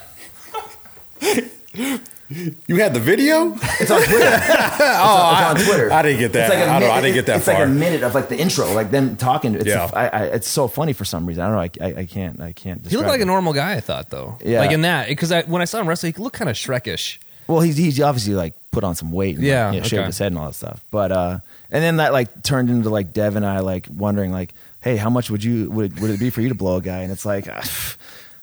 you 2.29 2.75
had 2.77 2.93
the 2.93 2.99
video. 2.99 3.53
It's 3.79 3.91
on 3.91 4.01
Twitter. 4.01 4.25
it's, 4.31 4.49
on, 4.49 5.53
it's 5.53 5.61
on 5.61 5.65
Twitter. 5.67 5.91
I 5.91 6.01
didn't 6.01 6.19
get 6.19 6.33
that. 6.33 6.49
Like 6.49 6.59
a 6.59 6.63
I 6.63 6.79
don't- 6.79 6.89
know 6.89 6.91
I 6.95 7.01
didn't 7.01 7.15
get 7.15 7.25
that 7.27 7.37
It's 7.37 7.47
like 7.47 7.59
a 7.59 7.67
minute 7.67 8.03
of 8.03 8.15
like 8.15 8.29
the 8.29 8.37
intro, 8.37 8.73
like 8.73 8.91
them 8.91 9.15
talking. 9.15 9.55
It's 9.55 9.65
Yeah. 9.65 9.89
I, 9.93 10.07
I, 10.07 10.23
it's 10.25 10.47
so 10.49 10.67
funny 10.67 10.93
for 10.93 11.05
some 11.05 11.25
reason. 11.25 11.43
I 11.43 11.47
don't 11.47 11.55
know. 11.55 11.85
I, 11.85 11.89
I, 11.89 11.99
I 12.01 12.05
can't. 12.05 12.41
I 12.41 12.51
can't. 12.51 12.85
He 12.85 12.95
looked 12.97 13.09
like 13.09 13.19
it. 13.19 13.23
a 13.23 13.25
normal 13.25 13.53
guy, 13.53 13.73
I 13.75 13.79
thought, 13.79 14.09
though. 14.09 14.37
Yeah. 14.43 14.59
Like 14.59 14.71
in 14.71 14.81
that, 14.81 15.07
because 15.07 15.31
I, 15.31 15.43
when 15.43 15.61
I 15.61 15.65
saw 15.65 15.79
him 15.79 15.87
wrestle, 15.87 16.11
he 16.11 16.21
looked 16.21 16.35
kind 16.35 16.49
of 16.49 16.55
Shrekish. 16.55 17.19
Well, 17.47 17.61
he's 17.61 17.77
he's 17.77 18.01
obviously 18.01 18.33
like 18.33 18.55
put 18.71 18.83
on 18.83 18.93
some 18.95 19.11
weight, 19.13 19.35
and, 19.35 19.43
like, 19.45 19.49
Yeah, 19.49 19.71
you 19.71 19.79
know, 19.79 19.87
shaved 19.87 20.05
his 20.07 20.17
head 20.17 20.27
and 20.33 20.37
all 20.37 20.47
that 20.47 20.53
stuff. 20.55 20.83
But 20.91 21.11
uh, 21.13 21.39
and 21.71 21.83
then 21.83 21.97
that 21.97 22.13
like 22.13 22.43
turned 22.43 22.69
into 22.69 22.89
like 22.89 23.13
Dev 23.13 23.35
and 23.35 23.45
I 23.45 23.59
like 23.59 23.87
wondering 23.89 24.31
like, 24.31 24.53
hey, 24.81 24.97
how 24.97 25.09
much 25.09 25.29
would 25.29 25.43
you 25.43 25.69
would 25.71 25.93
it, 25.97 26.01
would 26.01 26.11
it 26.11 26.19
be 26.19 26.29
for 26.29 26.41
you 26.41 26.49
to 26.49 26.55
blow 26.55 26.77
a 26.77 26.81
guy? 26.81 26.99
And 26.99 27.11
it's 27.11 27.25
like, 27.25 27.47
ah, 27.51 27.95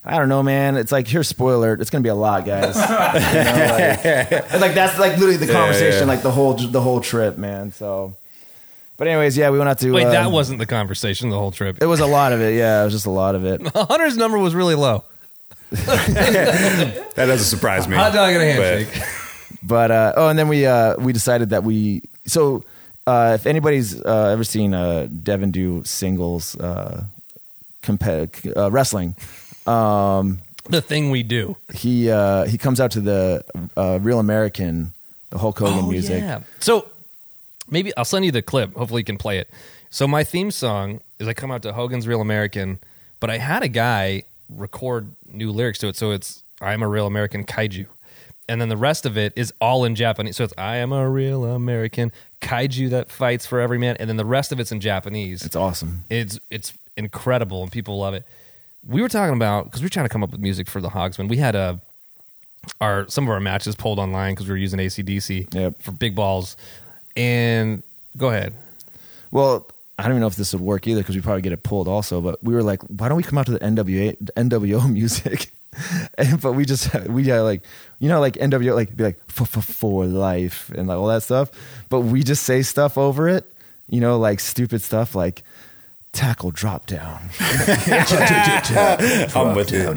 I 0.05 0.19
don't 0.19 0.29
know, 0.29 0.43
man. 0.43 0.77
It's 0.77 0.93
like 0.93 1.09
here's 1.09 1.29
spoiler. 1.29 1.75
It's 1.75 1.91
gonna 1.91 2.03
be 2.03 2.09
a 2.11 2.15
lot, 2.15 2.45
guys. 2.45 2.77
You 3.35 3.45
know, 3.45 3.77
like, 3.77 4.53
and, 4.53 4.61
like, 4.61 4.75
that's 4.75 4.99
like 4.99 5.13
literally 5.13 5.37
the 5.37 5.51
conversation, 5.53 6.01
yeah. 6.01 6.07
like 6.15 6.23
the 6.23 6.31
whole 6.31 6.55
the 6.55 6.81
whole 6.81 7.01
trip, 7.01 7.39
man. 7.39 7.73
So, 7.73 8.17
but 8.97 9.09
anyways, 9.09 9.37
yeah, 9.37 9.51
we 9.51 9.59
went 9.59 9.69
out 9.71 9.79
to. 9.81 9.91
Wait, 9.93 10.07
uh, 10.07 10.11
that 10.11 10.31
wasn't 10.31 10.59
the 10.59 10.67
conversation 10.67 11.31
the 11.31 11.39
whole 11.39 11.51
trip. 11.53 11.79
It 11.81 11.87
was 11.87 12.01
a 12.01 12.07
lot 12.07 12.33
of 12.33 12.41
it. 12.41 12.57
Yeah, 12.57 12.83
it 12.83 12.85
was 12.85 12.93
just 12.93 13.07
a 13.07 13.11
lot 13.11 13.35
of 13.35 13.45
it. 13.45 13.67
Hunter's 13.75 14.17
number 14.17 14.39
was 14.39 14.55
really 14.55 14.75
low. 14.75 15.05
That 15.71 17.27
doesn't 17.29 17.39
surprise 17.47 17.89
me. 17.89 17.97
Hot 17.97 18.13
dog 18.13 18.33
and 18.35 18.43
a 18.43 18.57
But- 18.57 18.79
handshake. 18.79 19.03
But 19.63 19.91
uh, 19.91 20.13
oh, 20.17 20.29
and 20.29 20.39
then 20.39 20.49
we 20.49 20.67
uh, 20.67 20.97
we 20.99 21.13
decided 21.15 21.51
that 21.51 21.65
we 21.65 22.03
so 22.27 22.65
uh, 23.07 23.33
if 23.35 23.47
anybody's 23.47 24.01
uh, 24.01 24.31
ever 24.33 24.45
seen 24.45 24.75
uh, 24.75 25.09
Devin 25.23 25.51
do 25.51 25.83
singles 25.85 26.57
uh, 26.59 27.05
compet- 27.83 28.57
uh, 28.57 28.71
wrestling, 28.71 29.15
um, 29.67 30.41
the 30.69 30.81
thing 30.81 31.11
we 31.11 31.23
do. 31.23 31.57
he 31.75 32.11
uh, 32.11 32.45
he 32.45 32.57
comes 32.59 32.81
out 32.81 32.91
to 32.93 33.01
the 33.01 33.45
uh, 33.77 33.99
Real 34.01 34.19
American, 34.19 34.93
the 35.31 35.39
Hulk 35.39 35.59
Hogan 35.59 35.89
music. 35.89 36.23
Oh, 36.23 36.27
Yeah. 36.27 36.41
So 36.61 36.89
maybe 37.69 37.95
I'll 37.97 38.05
send 38.05 38.25
you 38.25 38.33
the 38.33 38.43
clip. 38.43 38.75
Hopefully 38.75 39.01
you 39.01 39.05
can 39.05 39.19
play 39.19 39.39
it. 39.39 39.51
So 39.91 40.09
my 40.09 40.25
theme 40.25 40.51
song 40.51 41.01
is 41.19 41.29
I 41.29 41.35
come 41.35 41.51
out 41.51 41.63
to 41.63 41.73
Hogan's 41.73 42.09
Real 42.09 42.21
American, 42.21 42.79
but 43.21 43.31
I 43.31 43.39
had 43.39 43.63
a 43.63 43.69
guy 43.69 44.25
record 44.49 45.15
new 45.31 45.51
lyrics 45.53 45.79
to 45.81 45.89
it. 45.89 45.97
So 45.97 46.11
it's 46.11 46.43
I'm 46.61 46.83
a 46.83 46.89
real 46.89 47.07
American 47.07 47.45
kaiju. 47.45 47.87
And 48.49 48.61
then 48.61 48.69
the 48.69 48.77
rest 48.77 49.07
of 49.07 49.17
it 49.17 49.33
is 49.37 49.53
all 49.61 49.85
in 49.85 49.95
Japanese. 49.95 50.37
So 50.37 50.45
it's 50.45 50.55
I 50.59 50.77
am 50.77 50.93
a 50.93 51.09
real 51.09 51.45
American 51.45 52.13
kaiju 52.43 52.91
that 52.91 53.11
fights 53.11 53.47
for 53.47 53.59
every 53.61 53.79
man. 53.79 53.97
And 53.99 54.09
then 54.09 54.17
the 54.19 54.25
rest 54.25 54.53
of 54.53 54.61
it's 54.61 54.71
in 54.71 54.81
Japanese. 54.81 55.45
It's 55.45 55.57
awesome. 55.57 56.05
It's 56.11 56.39
it's 56.51 56.75
incredible 56.97 57.63
and 57.63 57.73
people 57.73 57.99
love 57.99 58.13
it. 58.15 58.25
We 58.87 59.01
were 59.01 59.09
talking 59.09 59.35
about 59.35 59.65
because 59.65 59.81
we 59.81 59.87
were 59.87 59.91
trying 59.91 60.05
to 60.07 60.11
come 60.11 60.23
up 60.23 60.31
with 60.31 60.41
music 60.41 60.69
for 60.69 60.81
the 60.83 60.91
Hogsman. 60.91 61.29
We 61.29 61.39
had 61.39 61.55
a 61.55 61.81
our 62.81 63.09
some 63.09 63.25
of 63.25 63.31
our 63.31 63.41
matches 63.41 63.75
pulled 63.77 63.99
online 63.99 64.33
because 64.35 64.47
we 64.47 64.53
were 64.53 64.59
using 64.59 64.79
ACDC 64.79 65.55
Yep. 65.55 65.83
for 65.83 65.93
big 65.93 66.15
balls. 66.15 66.57
And 67.17 67.83
go 68.17 68.29
ahead. 68.29 68.53
Well, 69.31 69.67
I 69.99 70.03
don't 70.03 70.13
even 70.13 70.21
know 70.21 70.27
if 70.27 70.37
this 70.37 70.53
would 70.53 70.63
work 70.63 70.87
either 70.87 71.01
because 71.01 71.15
we 71.15 71.23
probably 71.23 71.43
get 71.43 71.53
it 71.53 71.63
pulled 71.63 71.89
also. 71.89 72.21
But 72.21 72.43
we 72.43 72.55
were 72.55 72.63
like, 72.63 72.83
why 72.83 73.09
don't 73.09 73.17
we 73.17 73.23
come 73.23 73.39
out 73.39 73.47
to 73.47 73.53
the 73.53 73.59
NWA 73.61 74.17
NWO 74.37 74.91
music? 74.93 75.51
and, 76.19 76.41
but 76.41 76.53
we 76.53 76.65
just 76.65 76.93
we 77.09 77.31
uh, 77.31 77.43
like 77.43 77.65
you 77.99 78.09
know 78.09 78.21
like 78.21 78.35
NWO 78.35 78.75
like 78.75 78.97
be 78.97 79.05
like 79.05 79.21
for 79.31 79.45
for 79.45 79.61
for 79.61 80.07
life 80.07 80.71
and 80.71 80.89
like 80.89 80.99
all 80.99 81.09
that 81.09 81.23
stuff. 81.23 81.51
But 81.89 82.01
we 82.01 82.23
just 82.23 82.45
say 82.45 82.63
stuff 82.63 82.99
over 82.99 83.29
it, 83.29 83.51
you 83.89 84.01
know, 84.01 84.19
like 84.19 84.41
stupid 84.41 84.83
stuff 84.83 85.15
like 85.15 85.43
tackle 86.13 86.51
drop 86.51 86.87
down. 86.87 87.21
I'm 89.35 89.55
with 89.55 89.73
you. 89.73 89.95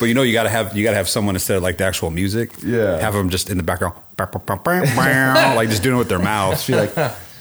But 0.00 0.06
you 0.06 0.14
know, 0.14 0.22
you 0.22 0.32
gotta 0.32 0.48
have 0.48 0.76
you 0.76 0.82
gotta 0.82 0.96
have 0.96 1.08
someone 1.08 1.36
instead 1.36 1.56
of 1.56 1.62
like 1.62 1.76
the 1.76 1.84
actual 1.84 2.10
music. 2.10 2.50
Yeah. 2.64 2.98
Have 2.98 3.14
them 3.14 3.30
just 3.30 3.50
in 3.50 3.56
the 3.56 3.62
background, 3.62 3.94
like 5.56 5.68
just 5.68 5.82
doing 5.82 5.96
it 5.96 5.98
with 5.98 6.08
their 6.08 6.18
mouths. 6.18 6.66
Be 6.66 6.74
like. 6.74 6.94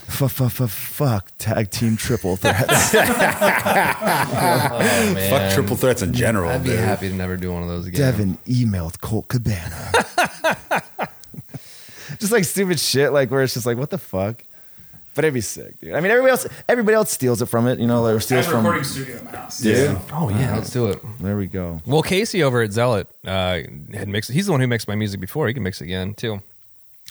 Fuck, 0.09 0.31
fuck, 0.31 0.51
fuck, 0.51 0.69
fuck, 0.69 1.31
tag 1.37 1.69
team 1.71 1.95
triple 1.95 2.35
threats. 2.35 2.93
Oh, 4.01 5.13
man. 5.13 5.29
Fuck 5.29 5.53
triple 5.53 5.75
threats 5.75 6.01
in 6.01 6.13
general. 6.13 6.49
I'd 6.49 6.63
be 6.63 6.69
dude. 6.69 6.79
happy 6.79 7.09
to 7.09 7.15
never 7.15 7.37
do 7.37 7.51
one 7.53 7.61
of 7.63 7.69
those 7.69 7.85
again. 7.85 7.99
Devin 7.99 8.37
emailed 8.47 8.99
Colt 9.01 9.27
Cabana. 9.27 9.91
just 12.19 12.31
like 12.31 12.43
stupid 12.43 12.79
shit, 12.79 13.13
like 13.13 13.29
where 13.31 13.43
it's 13.43 13.53
just 13.53 13.65
like, 13.65 13.77
what 13.77 13.89
the 13.89 13.97
fuck? 13.97 14.43
But 15.15 15.25
it'd 15.25 15.33
be 15.33 15.41
sick, 15.41 15.79
dude. 15.79 15.93
I 15.95 15.99
mean, 16.01 16.11
everybody 16.11 16.31
else, 16.31 16.47
everybody 16.67 16.95
else 16.95 17.11
steals 17.11 17.41
it 17.41 17.47
from 17.47 17.67
it, 17.67 17.79
you 17.79 17.87
know, 17.87 18.05
or 18.05 18.15
I 18.15 18.19
steals 18.19 18.45
have 18.45 18.53
from. 18.53 18.65
recording 18.65 18.83
studio 18.83 19.17
in 19.17 19.25
my 19.25 19.31
house. 19.31 19.63
Yeah. 19.63 19.99
Oh 20.13 20.29
yeah, 20.29 20.55
let's 20.55 20.69
do 20.69 20.87
it. 20.87 20.99
There 21.19 21.35
we 21.37 21.47
go. 21.47 21.81
Well, 21.85 22.01
Casey 22.03 22.43
over 22.43 22.61
at 22.61 22.71
Zealot 22.71 23.07
uh, 23.25 23.59
had 23.93 24.07
mixed. 24.07 24.31
He's 24.31 24.45
the 24.45 24.51
one 24.51 24.61
who 24.61 24.67
mixed 24.67 24.87
my 24.87 24.95
music 24.95 25.19
before. 25.19 25.47
He 25.47 25.53
can 25.53 25.63
mix 25.63 25.81
it 25.81 25.85
again 25.85 26.13
too. 26.13 26.41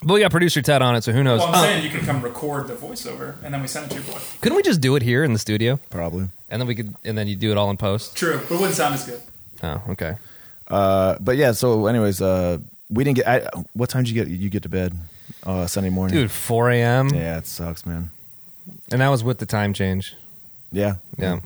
But 0.03 0.13
we 0.13 0.19
got 0.21 0.31
producer 0.31 0.61
Ted 0.61 0.81
on 0.81 0.95
it, 0.95 1.03
so 1.03 1.11
who 1.11 1.23
knows? 1.23 1.39
Well, 1.39 1.49
I'm 1.49 1.55
Uh, 1.55 1.61
saying 1.61 1.83
you 1.83 1.89
can 1.89 2.05
come 2.05 2.21
record 2.21 2.67
the 2.67 2.75
voiceover 2.75 3.35
and 3.43 3.53
then 3.53 3.61
we 3.61 3.67
send 3.67 3.85
it 3.87 3.89
to 3.89 3.95
your 4.01 4.05
boy. 4.13 4.19
couldn't 4.41 4.55
we 4.55 4.61
just 4.63 4.79
do 4.79 4.95
it 4.95 5.01
here 5.01 5.23
in 5.25 5.33
the 5.33 5.39
studio, 5.39 5.77
Probably. 5.89 6.29
and 6.49 6.61
then 6.61 6.67
we 6.67 6.75
could, 6.75 6.95
and 7.03 7.17
then 7.17 7.27
you 7.27 7.35
do 7.35 7.51
it 7.51 7.57
all 7.57 7.69
in 7.69 7.75
post? 7.77 8.15
True, 8.15 8.37
but 8.47 8.55
it 8.55 8.59
wouldn't 8.59 8.75
sound 8.75 8.93
as 8.95 9.05
good. 9.05 9.21
Oh, 9.61 9.81
okay. 9.89 10.15
Uh, 10.69 11.17
but 11.19 11.35
yeah, 11.35 11.51
so 11.51 11.87
anyways, 11.87 12.21
uh, 12.21 12.59
we 12.89 13.03
didn't 13.03 13.17
get. 13.17 13.27
I, 13.27 13.47
what 13.73 13.89
time 13.89 14.03
did 14.03 14.15
you 14.15 14.23
get? 14.23 14.31
You 14.31 14.49
get 14.49 14.63
to 14.63 14.69
bed 14.69 14.93
uh, 15.45 15.67
Sunday 15.67 15.89
morning, 15.89 16.15
Dude, 16.15 16.31
4 16.31 16.69
a.m. 16.71 17.09
Yeah, 17.09 17.37
it 17.37 17.45
sucks, 17.47 17.85
man. 17.85 18.09
and 18.91 19.01
that 19.01 19.09
was 19.09 19.23
with 19.23 19.39
the 19.39 19.45
time 19.45 19.73
change. 19.73 20.15
Yeah, 20.71 20.95
Yeah. 21.17 21.39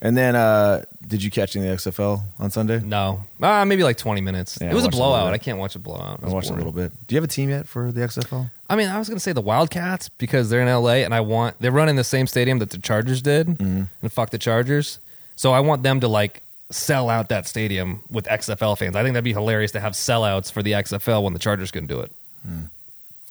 And 0.00 0.16
then, 0.16 0.34
uh, 0.36 0.84
did 1.10 1.22
you 1.22 1.30
catch 1.30 1.54
any 1.56 1.68
of 1.68 1.82
the 1.82 1.90
XFL 1.90 2.22
on 2.38 2.50
Sunday? 2.50 2.80
No, 2.80 3.20
uh, 3.42 3.64
maybe 3.66 3.82
like 3.82 3.98
20 3.98 4.20
minutes. 4.22 4.56
Yeah, 4.60 4.70
it 4.70 4.74
was 4.74 4.84
I 4.84 4.86
a 4.86 4.88
a 4.88 4.92
blowout. 4.92 5.26
bit. 5.30 5.34
I 5.34 5.38
can't 5.38 5.58
watch 5.58 5.74
a 5.76 5.78
blowout. 5.78 6.20
It 6.20 6.22
I 6.22 6.24
was 6.26 6.34
watched 6.34 6.50
a 6.50 6.54
little 6.54 6.72
bit. 6.72 6.92
Do 7.06 7.14
you 7.14 7.16
have 7.20 7.24
a 7.24 7.32
team 7.32 7.50
yet 7.50 7.68
for 7.68 7.92
the 7.92 8.00
XFL? 8.00 8.50
I 8.70 8.76
mean, 8.76 8.88
I 8.88 8.98
was 8.98 9.08
going 9.08 9.16
to 9.16 9.22
say 9.22 9.32
the 9.32 9.40
Wildcats 9.42 10.08
because 10.08 10.48
they're 10.48 10.62
in 10.62 10.68
LA 10.68 11.02
and 11.04 11.12
I 11.12 11.20
want 11.20 11.56
they're 11.60 11.72
running 11.72 11.96
the 11.96 12.04
same 12.04 12.26
stadium 12.26 12.58
that 12.60 12.70
the 12.70 12.78
Chargers 12.78 13.20
did 13.20 13.48
Mm-hmm. 13.48 13.82
and 14.00 14.12
fuck 14.12 14.30
the 14.30 14.38
Chargers. 14.38 14.98
So 15.36 15.52
I 15.52 15.60
want 15.60 15.82
them 15.82 16.00
to 16.00 16.08
like 16.08 16.42
sell 16.70 17.10
out 17.10 17.28
that 17.30 17.48
stadium 17.48 18.02
with 18.10 18.26
XFL 18.26 18.78
fans. 18.78 18.94
I 18.94 19.02
think 19.02 19.14
that'd 19.14 19.24
be 19.24 19.32
hilarious 19.32 19.72
to 19.72 19.80
have 19.80 19.94
sellouts 19.94 20.52
for 20.52 20.62
the 20.62 20.72
XFL 20.72 21.22
when 21.24 21.32
the 21.32 21.38
Chargers 21.40 21.70
couldn't 21.72 21.88
do 21.88 22.00
it. 22.00 22.12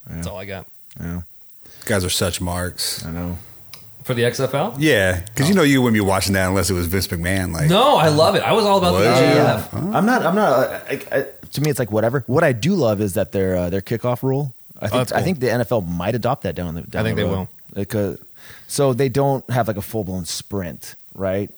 That's 0.07 0.27
all 0.27 0.37
I 0.37 0.45
got. 0.45 0.67
Yeah, 0.99 1.21
guys 1.85 2.03
are 2.03 2.09
such 2.09 2.41
marks. 2.41 3.05
I 3.05 3.11
know. 3.11 3.37
For 4.09 4.15
the 4.15 4.23
XFL? 4.23 4.75
Yeah, 4.79 5.21
because 5.21 5.47
you 5.47 5.53
know 5.53 5.61
you 5.61 5.83
wouldn't 5.83 5.93
be 5.93 5.99
watching 6.01 6.33
that 6.33 6.47
unless 6.47 6.71
it 6.71 6.73
was 6.73 6.87
Vince 6.87 7.05
McMahon. 7.09 7.53
Like, 7.53 7.69
No, 7.69 7.95
I 7.95 8.07
love 8.07 8.33
it. 8.33 8.41
I 8.41 8.53
was 8.53 8.65
all 8.65 8.79
about 8.79 8.93
What? 8.93 9.01
the 9.01 9.05
Yeah. 9.05 9.67
GF. 9.71 9.93
I'm 9.93 10.03
not. 10.07 10.25
I'm 10.25 10.33
not. 10.33 10.49
Uh, 10.51 10.79
I, 10.89 11.01
I, 11.11 11.25
to 11.51 11.61
me, 11.61 11.69
it's 11.69 11.77
like 11.77 11.91
whatever. 11.91 12.23
What 12.25 12.43
I 12.43 12.51
do 12.51 12.73
love 12.73 13.01
is 13.01 13.13
that 13.13 13.33
their 13.33 13.55
uh, 13.55 13.69
their 13.69 13.81
kickoff 13.81 14.23
rule. 14.23 14.55
I 14.81 14.87
think. 14.87 14.93
that's 14.93 15.11
cool. 15.11 15.21
I 15.21 15.23
think 15.23 15.39
the 15.41 15.45
NFL 15.47 15.87
might 15.87 16.15
adopt 16.15 16.41
that 16.41 16.55
down 16.55 16.73
the. 16.73 16.81
Down 16.81 17.01
I 17.01 17.03
think 17.07 17.17
the 17.17 17.23
they 17.23 17.29
road. 17.29 17.37
will. 17.37 17.49
Because, 17.75 18.17
so 18.67 18.93
they 18.93 19.09
don't 19.09 19.47
have 19.51 19.67
like 19.67 19.77
a 19.77 19.81
full 19.83 20.03
blown 20.03 20.25
sprint, 20.25 20.95
right? 21.13 21.51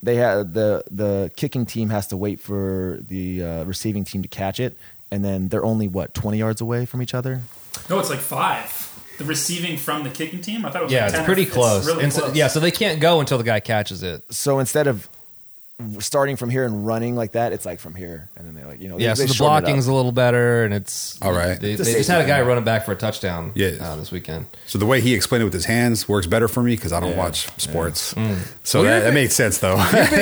They 0.00 0.14
have 0.16 0.52
the 0.52 0.84
the 0.92 1.32
kicking 1.34 1.66
team 1.66 1.90
has 1.90 2.06
to 2.08 2.16
wait 2.16 2.38
for 2.38 3.00
the 3.00 3.42
uh, 3.42 3.64
receiving 3.64 4.04
team 4.04 4.22
to 4.22 4.28
catch 4.28 4.60
it, 4.60 4.78
and 5.10 5.24
then 5.24 5.48
they're 5.48 5.64
only 5.64 5.88
what 5.88 6.14
20 6.14 6.38
yards 6.38 6.60
away 6.60 6.86
from 6.86 7.02
each 7.02 7.12
other. 7.12 7.40
No, 7.90 7.98
it's 7.98 8.08
like 8.08 8.20
five. 8.20 8.87
The 9.18 9.24
receiving 9.24 9.76
from 9.76 10.04
the 10.04 10.10
kicking 10.10 10.40
team, 10.40 10.64
I 10.64 10.70
thought 10.70 10.82
it 10.82 10.84
was 10.84 10.92
Yeah, 10.92 11.00
like 11.00 11.06
it's 11.08 11.14
10 11.16 11.22
or- 11.22 11.26
pretty 11.26 11.46
close. 11.46 11.86
really 11.86 12.04
And 12.04 12.12
so- 12.12 12.32
yeah, 12.34 12.46
so 12.48 12.60
they 12.60 12.70
can't 12.70 13.00
go 13.00 13.20
until 13.20 13.36
the 13.38 13.44
guy 13.44 13.60
catches 13.60 14.02
it. 14.02 14.22
So 14.32 14.58
instead 14.60 14.86
of 14.86 15.08
starting 16.00 16.34
from 16.34 16.50
here 16.50 16.64
and 16.64 16.84
running 16.86 17.14
like 17.14 17.32
that, 17.32 17.52
it's 17.52 17.64
like 17.64 17.78
from 17.78 17.94
here, 17.94 18.28
and 18.36 18.44
then 18.46 18.54
they 18.56 18.64
like 18.64 18.80
you 18.80 18.88
know 18.88 18.98
Yeah, 18.98 19.10
they, 19.10 19.14
so 19.14 19.22
they 19.22 19.26
the 19.28 19.34
shorten 19.34 19.52
it 19.54 19.56
up. 19.58 19.62
blocking's 19.64 19.86
a 19.86 19.92
little 19.94 20.10
better, 20.10 20.64
and 20.64 20.74
it's 20.74 21.16
All 21.22 21.32
right. 21.32 21.60
They, 21.60 21.76
they 21.76 21.92
just 21.94 22.08
had 22.10 22.20
a 22.20 22.26
guy 22.26 22.40
running 22.42 22.64
back 22.64 22.84
for 22.84 22.90
a 22.92 22.96
touchdown. 22.96 23.52
Yeah. 23.54 23.70
uh, 23.80 23.94
this 23.96 24.10
weekend. 24.10 24.46
So 24.66 24.78
the 24.78 24.86
way 24.86 25.00
he 25.00 25.14
explained 25.14 25.42
it 25.42 25.44
with 25.44 25.52
his 25.54 25.66
hands 25.66 26.08
works 26.08 26.26
better 26.26 26.48
for 26.48 26.62
me 26.64 26.74
because 26.74 26.92
I 26.92 26.98
don't 26.98 27.10
Yeah. 27.10 27.18
watch 27.18 27.48
sports. 27.60 28.00
So 28.00 28.16
Well, 28.16 28.34
that, 28.34 28.74
you're- 28.82 29.00
that 29.00 29.14
makes 29.14 29.34
sense 29.36 29.58
though. 29.58 29.76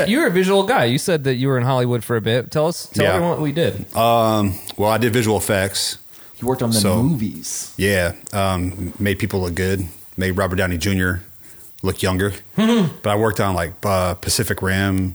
You're 0.09 0.27
a 0.27 0.31
visual 0.31 0.65
guy. 0.65 0.85
You 0.87 0.99
said 0.99 1.25
that 1.25 1.37
you 1.37 1.49
were 1.49 1.57
in 1.57 1.65
Hollywood 1.65 2.05
for 2.05 2.17
a 2.17 2.21
bit. 2.21 2.51
Tell 2.51 2.67
us, 2.67 2.87
tell 2.93 3.05
Yeah. 3.05 3.13
everyone 3.15 3.31
what 3.31 3.41
we 3.41 3.53
did. 3.53 3.95
um, 3.97 4.55
well, 4.77 4.91
I 4.91 4.99
did 4.99 5.13
visual 5.15 5.37
effects. 5.39 5.97
He 6.37 6.45
worked 6.45 6.63
on 6.63 6.71
the 6.71 6.77
So- 6.81 7.03
movies. 7.03 7.73
Yeah, 7.77 8.13
um, 8.33 8.93
made 8.99 9.19
people 9.19 9.41
look 9.41 9.55
good. 9.55 9.87
Made 10.17 10.33
Robert 10.33 10.57
Downey 10.57 10.79
Jr. 10.79 11.17
look 11.83 12.03
younger. 12.03 12.33
but 12.57 13.07
I 13.07 13.17
worked 13.17 13.41
on 13.41 13.55
like 13.55 13.73
uh, 13.85 14.15
Pacific 14.15 14.61
Rim, 14.63 15.15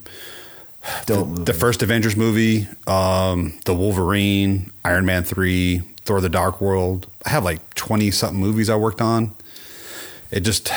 movie. 1.10 1.44
the 1.44 1.54
first 1.54 1.82
Avengers 1.84 2.16
movie, 2.16 2.68
um, 2.88 3.54
the 3.66 3.74
Wolverine, 3.74 4.72
Iron 4.84 5.06
Man 5.06 5.24
three, 5.24 5.80
Thor: 6.06 6.22
The 6.22 6.30
Dark 6.30 6.60
World. 6.62 7.08
I 7.26 7.30
have 7.30 7.44
like 7.44 7.74
twenty 7.76 8.10
something 8.12 8.40
movies 8.40 8.70
I 8.70 8.76
worked 8.76 9.02
on. 9.02 9.34
It 10.32 10.40
just 10.42 10.72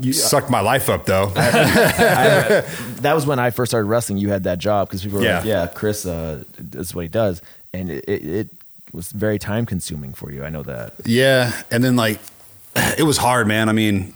you 0.00 0.12
sucked 0.12 0.50
my 0.50 0.60
life 0.60 0.88
up 0.88 1.04
though. 1.06 1.26
that 1.34 3.12
was 3.14 3.26
when 3.26 3.38
I 3.38 3.50
first 3.50 3.70
started 3.70 3.86
wrestling. 3.88 4.18
You 4.18 4.30
had 4.30 4.44
that 4.44 4.58
job 4.58 4.88
because 4.88 5.02
people 5.02 5.18
were 5.20 5.24
like, 5.24 5.44
Yeah. 5.44 5.62
"Yeah, 5.62 5.66
Chris, 5.66 6.06
uh, 6.06 6.44
that's 6.58 6.94
what 6.94 7.02
he 7.02 7.08
does," 7.08 7.42
and 7.72 7.90
it, 7.90 8.04
it 8.08 8.48
was 8.96 9.12
very 9.12 9.38
time 9.38 9.66
consuming 9.66 10.12
for 10.12 10.32
you. 10.32 10.44
I 10.44 10.50
know 10.50 10.62
that. 10.64 10.94
Yeah, 11.04 11.52
and 11.70 11.84
then 11.84 11.94
like 11.94 12.18
it 12.98 13.04
was 13.04 13.18
hard, 13.18 13.46
man. 13.46 13.68
I 13.68 13.72
mean, 13.72 14.14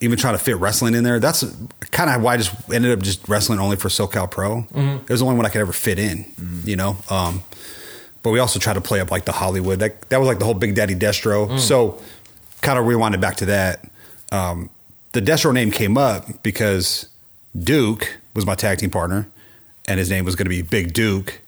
even 0.00 0.18
trying 0.18 0.34
to 0.34 0.42
fit 0.42 0.56
wrestling 0.56 0.94
in 0.94 1.04
there. 1.04 1.20
That's 1.20 1.44
kind 1.92 2.10
of 2.10 2.22
why 2.22 2.34
I 2.34 2.36
just 2.38 2.70
ended 2.72 2.90
up 2.98 3.04
just 3.04 3.28
wrestling 3.28 3.60
only 3.60 3.76
for 3.76 3.88
SoCal 3.88 4.28
Pro. 4.28 4.66
It 4.74 5.08
was 5.08 5.20
the 5.20 5.26
only 5.26 5.36
one 5.36 5.46
I 5.46 5.50
could 5.50 5.60
ever 5.60 5.72
fit 5.72 5.98
in, 6.00 6.24
you 6.64 6.74
know. 6.74 6.96
Um, 7.08 7.42
but 8.24 8.30
we 8.30 8.38
also 8.38 8.58
tried 8.58 8.74
to 8.74 8.80
play 8.80 9.00
up 9.00 9.10
like 9.10 9.24
the 9.26 9.32
Hollywood. 9.32 9.78
That 9.78 10.00
that 10.08 10.18
was 10.18 10.26
like 10.26 10.38
the 10.40 10.44
whole 10.44 10.54
Big 10.54 10.74
Daddy 10.74 10.94
Destro. 10.94 11.58
So 11.58 12.00
kind 12.62 12.78
of 12.78 12.86
rewinded 12.86 13.20
back 13.20 13.36
to 13.36 13.46
that. 13.46 13.84
Um, 14.32 14.70
the 15.12 15.20
Destro 15.20 15.52
name 15.52 15.70
came 15.70 15.98
up 15.98 16.42
because 16.42 17.08
Duke 17.58 18.18
was 18.34 18.46
my 18.46 18.54
tag 18.54 18.78
team 18.78 18.90
partner, 18.90 19.28
and 19.86 19.98
his 19.98 20.08
name 20.10 20.24
was 20.24 20.36
going 20.36 20.46
to 20.46 20.50
be 20.50 20.62
Big 20.62 20.94
Duke, 20.94 21.40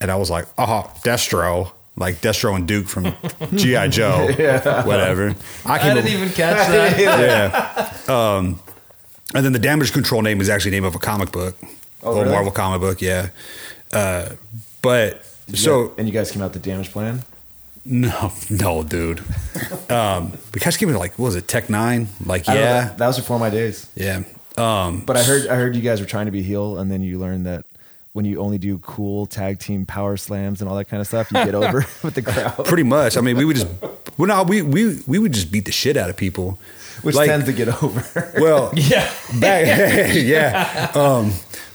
and 0.00 0.10
I 0.10 0.16
was 0.16 0.28
like, 0.30 0.46
oh, 0.58 0.92
Destro. 1.02 1.72
Like 1.98 2.16
Destro 2.16 2.54
and 2.54 2.68
Duke 2.68 2.86
from 2.88 3.04
GI 3.56 3.88
Joe, 3.88 4.26
whatever. 4.84 5.34
I, 5.64 5.78
I 5.78 5.94
didn't 5.94 5.98
up- 6.04 6.10
even 6.10 6.28
catch 6.28 6.68
that. 6.68 6.98
yeah. 8.08 8.14
Um, 8.14 8.60
and 9.34 9.44
then 9.44 9.52
the 9.52 9.58
damage 9.58 9.92
control 9.92 10.20
name 10.22 10.40
is 10.42 10.48
actually 10.50 10.72
the 10.72 10.76
name 10.76 10.84
of 10.84 10.94
a 10.94 10.98
comic 10.98 11.32
book. 11.32 11.56
old 12.02 12.18
really? 12.18 12.30
Marvel 12.30 12.52
comic 12.52 12.80
book, 12.80 13.00
yeah. 13.00 13.30
Uh, 13.92 14.30
but 14.82 15.24
so 15.54 15.94
and 15.96 16.06
you 16.06 16.12
guys 16.12 16.30
came 16.30 16.42
out 16.42 16.52
the 16.52 16.58
damage 16.58 16.90
plan. 16.90 17.22
no, 17.84 18.32
no, 18.50 18.82
dude. 18.82 19.20
um, 19.90 20.32
we 20.52 20.60
guys 20.60 20.76
came 20.76 20.88
to 20.90 20.98
like 20.98 21.18
what 21.18 21.26
was 21.26 21.34
it 21.36 21.48
Tech 21.48 21.70
Nine? 21.70 22.08
Like 22.24 22.48
I 22.48 22.52
don't 22.54 22.62
know, 22.62 22.68
yeah, 22.68 22.80
that, 22.88 22.98
that 22.98 23.06
was 23.06 23.16
before 23.16 23.38
my 23.38 23.48
days. 23.50 23.88
yeah. 23.94 24.22
Um, 24.58 25.00
But 25.00 25.16
I 25.16 25.22
heard 25.22 25.46
I 25.48 25.54
heard 25.54 25.74
you 25.76 25.82
guys 25.82 26.00
were 26.00 26.06
trying 26.06 26.26
to 26.26 26.32
be 26.32 26.42
heel, 26.42 26.78
and 26.78 26.90
then 26.90 27.00
you 27.02 27.18
learned 27.18 27.46
that 27.46 27.64
when 28.16 28.24
you 28.24 28.40
only 28.40 28.56
do 28.56 28.78
cool 28.78 29.26
tag 29.26 29.58
team 29.60 29.84
power 29.84 30.16
slams 30.16 30.62
and 30.62 30.70
all 30.70 30.76
that 30.76 30.86
kind 30.86 31.02
of 31.02 31.06
stuff, 31.06 31.30
you 31.30 31.44
get 31.44 31.54
over 31.54 31.78
with 32.02 32.14
the 32.14 32.22
crowd, 32.22 32.64
pretty 32.64 32.82
much. 32.82 33.16
I 33.18 33.20
mean, 33.20 33.36
we 33.36 33.44
would 33.44 33.56
just 33.56 33.68
well, 34.16 34.26
no, 34.28 34.42
we 34.42 34.62
we 34.62 35.00
we 35.06 35.18
would 35.18 35.32
just 35.32 35.52
beat 35.52 35.66
the 35.66 35.72
shit 35.72 35.96
out 35.98 36.08
of 36.10 36.16
people, 36.16 36.58
which 37.02 37.14
Like- 37.14 37.28
tends 37.28 37.44
to 37.46 37.52
get 37.52 37.68
over. 37.82 38.02
Well, 38.40 38.72
Yeah. 38.74 39.08
back 39.38 40.14
yeah 40.14 40.90
um 40.94 41.32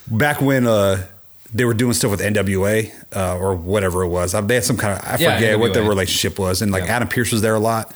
back 0.07 0.41
when 0.41 0.65
uh 0.67 1.05
they 1.53 1.65
were 1.65 1.73
doing 1.73 1.93
stuff 1.93 2.09
with 2.11 2.21
NWA 2.21 2.91
uh, 3.15 3.37
or 3.37 3.53
whatever 3.55 4.03
it 4.03 4.07
was. 4.07 4.33
I- 4.33 4.41
They 4.41 4.55
had 4.55 4.63
some 4.63 4.77
kind 4.77 4.97
of 4.97 5.05
I 5.05 5.17
Yeah, 5.17 5.35
forget 5.35 5.59
what 5.59 5.73
the 5.73 5.83
relationship 5.83 6.39
was, 6.39 6.61
and 6.61 6.71
like 6.71 6.85
Yeah. 6.85 6.95
Adam 6.95 7.07
Pearce 7.07 7.31
was 7.31 7.41
there 7.41 7.55
a 7.55 7.59
lot. 7.59 7.93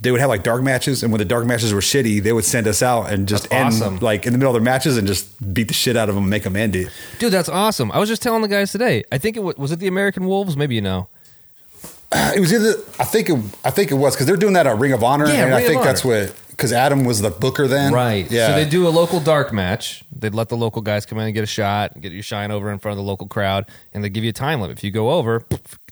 They 0.00 0.10
would 0.12 0.20
have 0.20 0.28
like 0.28 0.42
dark 0.44 0.62
matches, 0.62 1.02
and 1.02 1.10
when 1.12 1.18
the 1.18 1.24
dark 1.24 1.44
matches 1.46 1.72
were 1.74 1.80
shitty, 1.80 2.22
they 2.22 2.32
would 2.32 2.44
send 2.44 2.68
us 2.68 2.82
out 2.82 3.10
and 3.12 3.26
just 3.26 3.50
That's 3.50 3.74
end 3.74 3.82
awesome. 3.84 3.98
like 3.98 4.26
in 4.26 4.32
the 4.32 4.38
middle 4.38 4.54
of 4.54 4.62
their 4.62 4.64
matches 4.72 4.96
and 4.96 5.06
just 5.08 5.52
beat 5.52 5.66
the 5.68 5.74
shit 5.74 5.96
out 5.96 6.08
of 6.08 6.14
them 6.14 6.24
and 6.24 6.30
make 6.30 6.44
them 6.44 6.54
end 6.56 6.76
it. 6.76 6.88
Dude, 7.18 7.32
that's 7.32 7.48
awesome. 7.48 7.90
I 7.92 7.98
was 7.98 8.08
just 8.08 8.22
telling 8.22 8.42
the 8.42 8.48
guys 8.48 8.70
today. 8.70 9.02
I 9.10 9.18
think 9.18 9.36
it 9.36 9.40
was, 9.40 9.56
was 9.56 9.72
it 9.72 9.80
the 9.80 9.88
American 9.88 10.26
Wolves? 10.26 10.56
Maybe 10.56 10.74
you 10.76 10.80
know. 10.82 11.08
It 12.34 12.40
was 12.40 12.52
either 12.54 12.70
I 12.98 13.04
think 13.04 13.28
it 13.28 13.38
I 13.64 13.70
think 13.70 13.90
it 13.90 13.94
was 13.94 14.14
because 14.14 14.26
they're 14.26 14.36
doing 14.36 14.54
that 14.54 14.66
at 14.66 14.78
Ring 14.78 14.92
of 14.92 15.02
Honor, 15.04 15.26
Yeah, 15.26 15.44
and 15.44 15.54
I 15.54 15.58
Ring 15.58 15.66
of 15.66 15.72
think 15.72 15.82
that's 15.82 16.04
Honor. 16.04 16.20
what 16.26 16.40
because 16.50 16.72
Adam 16.72 17.04
was 17.04 17.20
the 17.20 17.30
booker 17.30 17.68
then, 17.68 17.92
Right. 17.92 18.28
Yeah, 18.30 18.48
So 18.48 18.52
they 18.54 18.64
do 18.68 18.88
a 18.88 18.90
local 18.90 19.20
dark 19.20 19.52
match. 19.52 20.02
They'd 20.10 20.34
let 20.34 20.48
the 20.48 20.56
local 20.56 20.82
guys 20.82 21.06
come 21.06 21.18
in 21.18 21.26
and 21.26 21.34
get 21.34 21.44
a 21.44 21.46
shot, 21.46 22.00
get 22.00 22.10
your 22.12 22.22
shine 22.24 22.50
over 22.50 22.70
in 22.72 22.78
front 22.80 22.92
of 22.92 22.96
the 22.96 23.08
local 23.08 23.28
crowd, 23.28 23.66
and 23.92 24.02
they 24.02 24.08
give 24.08 24.24
you 24.24 24.30
a 24.30 24.32
time 24.32 24.60
limit. 24.60 24.76
If 24.78 24.82
you 24.84 24.90
go 24.90 25.10
over, 25.10 25.44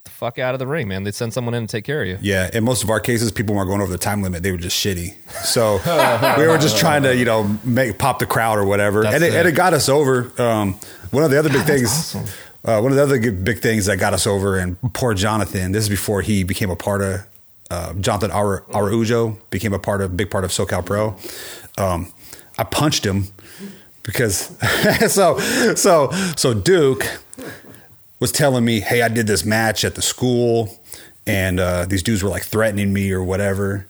the 0.06 0.10
fuck 0.10 0.38
out 0.38 0.54
of 0.54 0.58
the 0.58 0.66
ring, 0.66 0.88
man. 0.88 1.04
They'd 1.04 1.14
send 1.14 1.32
someone 1.32 1.54
in 1.54 1.66
to 1.66 1.70
take 1.70 1.84
care 1.84 2.02
of 2.02 2.08
you. 2.08 2.18
Yeah, 2.20 2.50
in 2.52 2.64
most 2.64 2.82
of 2.82 2.90
our 2.90 3.00
cases, 3.00 3.30
people 3.30 3.54
weren't 3.54 3.68
going 3.68 3.80
over 3.80 3.92
the 3.92 3.98
time 3.98 4.22
limit; 4.22 4.42
they 4.42 4.52
were 4.52 4.58
just 4.58 4.82
shitty. 4.82 5.14
So 5.44 5.76
we 6.38 6.46
were 6.46 6.58
just 6.58 6.78
trying 6.78 7.02
to, 7.02 7.14
you 7.14 7.24
know, 7.24 7.58
make 7.64 7.98
pop 7.98 8.18
the 8.18 8.26
crowd 8.26 8.58
or 8.58 8.64
whatever, 8.64 9.04
and 9.04 9.22
it, 9.22 9.34
it. 9.34 9.34
and 9.34 9.48
it 9.48 9.52
got 9.52 9.74
us 9.74 9.88
over. 9.88 10.32
Um, 10.40 10.74
one 11.10 11.24
of 11.24 11.30
the 11.30 11.38
other 11.38 11.50
big 11.50 11.64
things, 11.64 12.14
uh, 12.64 12.80
one 12.80 12.92
of 12.92 12.96
the 12.96 13.02
other 13.02 13.30
big 13.30 13.60
things 13.60 13.86
that 13.86 13.98
got 13.98 14.14
us 14.14 14.26
over, 14.26 14.58
and 14.58 14.80
poor 14.94 15.14
Jonathan. 15.14 15.72
This 15.72 15.84
is 15.84 15.90
before 15.90 16.22
he 16.22 16.42
became 16.42 16.70
a 16.70 16.76
part 16.76 17.02
of 17.02 17.26
uh, 17.70 17.94
Jonathan 17.94 18.30
Ara- 18.30 18.62
Araujo 18.74 19.38
became 19.50 19.72
a 19.72 19.78
part 19.78 20.00
of 20.00 20.16
big 20.16 20.30
part 20.30 20.44
of 20.44 20.50
SoCal 20.50 20.84
Pro. 20.84 21.16
Um, 21.78 22.12
I 22.58 22.64
punched 22.64 23.04
him 23.04 23.28
because 24.02 24.56
so 25.12 25.38
so 25.74 26.10
so 26.36 26.54
Duke 26.54 27.06
was 28.20 28.32
telling 28.32 28.64
me, 28.64 28.80
"Hey, 28.80 29.02
I 29.02 29.08
did 29.08 29.26
this 29.26 29.44
match 29.44 29.84
at 29.84 29.94
the 29.94 30.02
school, 30.02 30.78
and 31.26 31.60
uh, 31.60 31.86
these 31.86 32.02
dudes 32.02 32.22
were 32.22 32.30
like 32.30 32.44
threatening 32.44 32.92
me 32.92 33.12
or 33.12 33.22
whatever." 33.22 33.86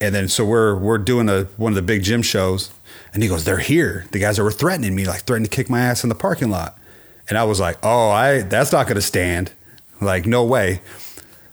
And 0.00 0.14
then 0.14 0.28
so 0.28 0.44
we're 0.44 0.76
we're 0.76 0.98
doing 0.98 1.28
a 1.28 1.44
one 1.56 1.72
of 1.72 1.76
the 1.76 1.82
big 1.82 2.02
gym 2.02 2.22
shows, 2.22 2.70
and 3.12 3.22
he 3.22 3.28
goes, 3.28 3.44
"They're 3.44 3.58
here. 3.58 4.06
The 4.12 4.18
guys 4.18 4.36
that 4.36 4.44
were 4.44 4.52
threatening 4.52 4.94
me, 4.94 5.06
like 5.06 5.22
threatening 5.22 5.50
to 5.50 5.56
kick 5.56 5.68
my 5.68 5.80
ass 5.80 6.02
in 6.02 6.08
the 6.08 6.14
parking 6.14 6.50
lot." 6.50 6.78
And 7.28 7.36
I 7.36 7.44
was 7.44 7.60
like, 7.60 7.78
"Oh, 7.82 8.10
I 8.10 8.42
that's 8.42 8.72
not 8.72 8.86
going 8.86 8.96
to 8.96 9.02
stand. 9.02 9.52
Like, 10.00 10.26
no 10.26 10.44
way." 10.44 10.80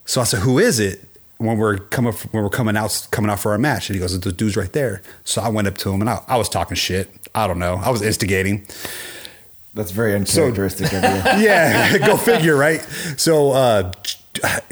So 0.06 0.22
I 0.22 0.26
said, 0.26 0.42
"Who 0.42 0.60
is 0.60 0.80
it?" 0.80 1.02
When 1.38 1.58
we're 1.58 1.78
coming 1.78 2.14
when 2.32 2.44
we're 2.44 2.50
coming 2.50 2.78
out 2.78 3.08
coming 3.12 3.30
out 3.30 3.40
for 3.40 3.52
our 3.52 3.58
match, 3.58 3.90
and 3.90 3.96
he 3.96 4.00
goes, 4.00 4.18
"The 4.18 4.32
dude's 4.32 4.56
right 4.56 4.72
there." 4.72 5.02
So 5.26 5.42
I 5.42 5.50
went 5.50 5.68
up 5.68 5.78
to 5.80 5.92
him 5.92 6.00
and 6.02 6.10
I, 6.10 6.22
I 6.28 6.38
was 6.38 6.48
talking 6.48 6.76
shit. 6.76 7.10
I 7.34 7.46
don't 7.48 7.60
know. 7.60 7.76
I 7.84 7.90
was 7.90 8.02
instigating. 8.02 8.66
That's 9.76 9.92
very 9.92 10.16
uncharacteristic 10.16 10.88
of 10.88 11.04
you. 11.04 11.10
yeah, 11.46 11.98
go 12.00 12.16
figure, 12.18 12.56
right? 12.56 12.80
So 13.18 13.52
uh, 13.52 13.92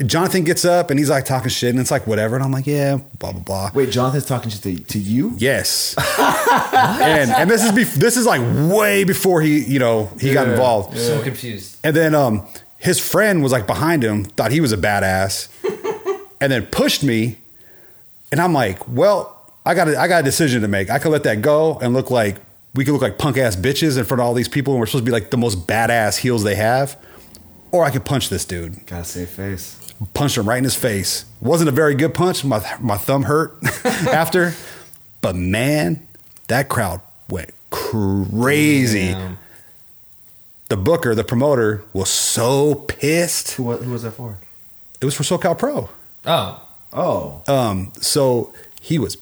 Jonathan 0.04 0.44
gets 0.44 0.64
up 0.64 0.90
and 0.90 0.98
he's 0.98 1.10
like 1.10 1.24
talking 1.26 1.50
shit, 1.50 1.70
and 1.70 1.78
it's 1.78 1.90
like 1.90 2.06
whatever, 2.06 2.34
and 2.36 2.44
I'm 2.44 2.50
like, 2.52 2.66
yeah, 2.66 2.98
blah 3.18 3.32
blah 3.32 3.40
blah. 3.42 3.70
Wait, 3.74 3.90
Jonathan's 3.90 4.26
talking 4.26 4.50
shit 4.50 4.62
to, 4.62 4.78
to 4.78 4.98
you? 4.98 5.34
Yes, 5.38 5.94
and 6.18 7.30
and 7.30 7.50
this 7.50 7.62
is 7.64 7.70
bef- 7.72 7.94
this 7.94 8.16
is 8.16 8.26
like 8.26 8.40
way 8.72 9.04
before 9.04 9.40
he 9.42 9.62
you 9.64 9.78
know 9.78 10.06
he 10.20 10.32
got 10.32 10.46
Yeah. 10.46 10.52
involved, 10.54 10.96
So 10.98 11.22
confused. 11.22 11.76
and 11.84 11.94
then 11.94 12.14
um 12.14 12.46
his 12.78 12.98
friend 13.00 13.42
was 13.42 13.52
like 13.52 13.66
behind 13.66 14.02
him, 14.02 14.24
thought 14.24 14.52
he 14.52 14.60
was 14.60 14.72
a 14.72 14.76
badass, 14.76 15.48
and 16.40 16.52
then 16.52 16.66
pushed 16.66 17.02
me, 17.02 17.38
and 18.32 18.40
I'm 18.40 18.52
like, 18.52 18.86
well, 18.88 19.50
I 19.64 19.74
got 19.74 19.88
a, 19.88 19.98
I 19.98 20.08
got 20.08 20.20
a 20.20 20.24
decision 20.24 20.60
to 20.62 20.68
make. 20.68 20.90
I 20.90 20.98
could 20.98 21.12
let 21.12 21.22
that 21.24 21.40
go 21.42 21.78
and 21.80 21.94
look 21.94 22.10
like 22.10 22.36
we 22.74 22.84
could 22.84 22.92
look 22.92 23.02
like 23.02 23.18
punk 23.18 23.36
ass 23.36 23.56
bitches 23.56 23.96
in 23.98 24.04
front 24.04 24.20
of 24.20 24.26
all 24.26 24.34
these 24.34 24.48
people, 24.48 24.72
and 24.74 24.80
we're 24.80 24.86
supposed 24.86 25.04
to 25.04 25.08
be 25.08 25.12
like 25.12 25.30
the 25.30 25.36
most 25.36 25.66
badass 25.66 26.18
heels 26.18 26.42
they 26.42 26.54
have, 26.56 27.00
or 27.70 27.84
I 27.84 27.90
could 27.90 28.04
punch 28.04 28.28
this 28.28 28.44
dude 28.44 28.86
Gotta 28.86 29.04
save 29.04 29.28
face. 29.28 29.92
punched 30.14 30.36
him 30.36 30.48
right 30.48 30.58
in 30.58 30.64
his 30.64 30.74
face. 30.76 31.24
Wasn't 31.40 31.68
a 31.68 31.72
very 31.72 31.94
good 31.94 32.14
punch. 32.14 32.44
My 32.44 32.60
my 32.80 32.96
thumb 32.96 33.22
hurt 33.24 33.56
after, 33.84 34.54
but 35.20 35.34
man, 35.36 36.06
that 36.48 36.68
crowd 36.68 37.00
went 37.28 37.50
crazy. 37.70 39.12
Damn. 39.12 39.38
The 40.68 40.76
booker, 40.78 41.14
the 41.14 41.24
promoter, 41.24 41.84
was 41.92 42.08
so 42.08 42.74
pissed. 42.74 43.52
Who, 43.52 43.70
who 43.76 43.92
was 43.92 44.02
that 44.02 44.12
for? 44.12 44.38
It 45.00 45.04
was 45.04 45.14
for 45.14 45.22
SoCal 45.22 45.56
Pro. 45.58 45.90
Oh, 46.24 46.60
Oh. 46.92 47.42
Um, 47.48 47.92
so 48.00 48.54
he 48.80 48.98
was 48.98 49.16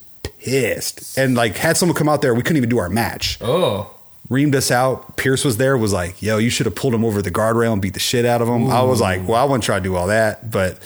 pissed 0.44 1.16
and 1.18 1.34
like 1.34 1.56
had 1.56 1.76
someone 1.76 1.96
come 1.96 2.08
out 2.08 2.22
there. 2.22 2.34
We 2.34 2.42
couldn't 2.42 2.56
even 2.58 2.68
do 2.68 2.78
our 2.78 2.88
match. 2.88 3.38
oh, 3.40 3.90
reamed 4.28 4.54
us 4.54 4.70
out. 4.70 5.16
Pearce 5.16 5.44
was 5.44 5.56
there, 5.58 5.76
was 5.76 5.92
like, 5.92 6.22
yo, 6.22 6.38
you 6.38 6.48
should 6.50 6.66
have 6.66 6.74
pulled 6.74 6.94
him 6.94 7.04
over 7.04 7.20
the 7.20 7.30
guardrail 7.30 7.72
and 7.72 7.82
beat 7.82 7.94
the 7.94 8.00
shit 8.00 8.24
out 8.24 8.40
of 8.40 8.48
him. 8.48 8.70
I 8.70 8.82
was 8.82 9.00
like, 9.00 9.26
well, 9.28 9.40
I 9.40 9.44
wouldn't 9.44 9.64
try 9.64 9.76
to 9.78 9.82
do 9.82 9.94
all 9.94 10.06
that. 10.06 10.50
But, 10.50 10.78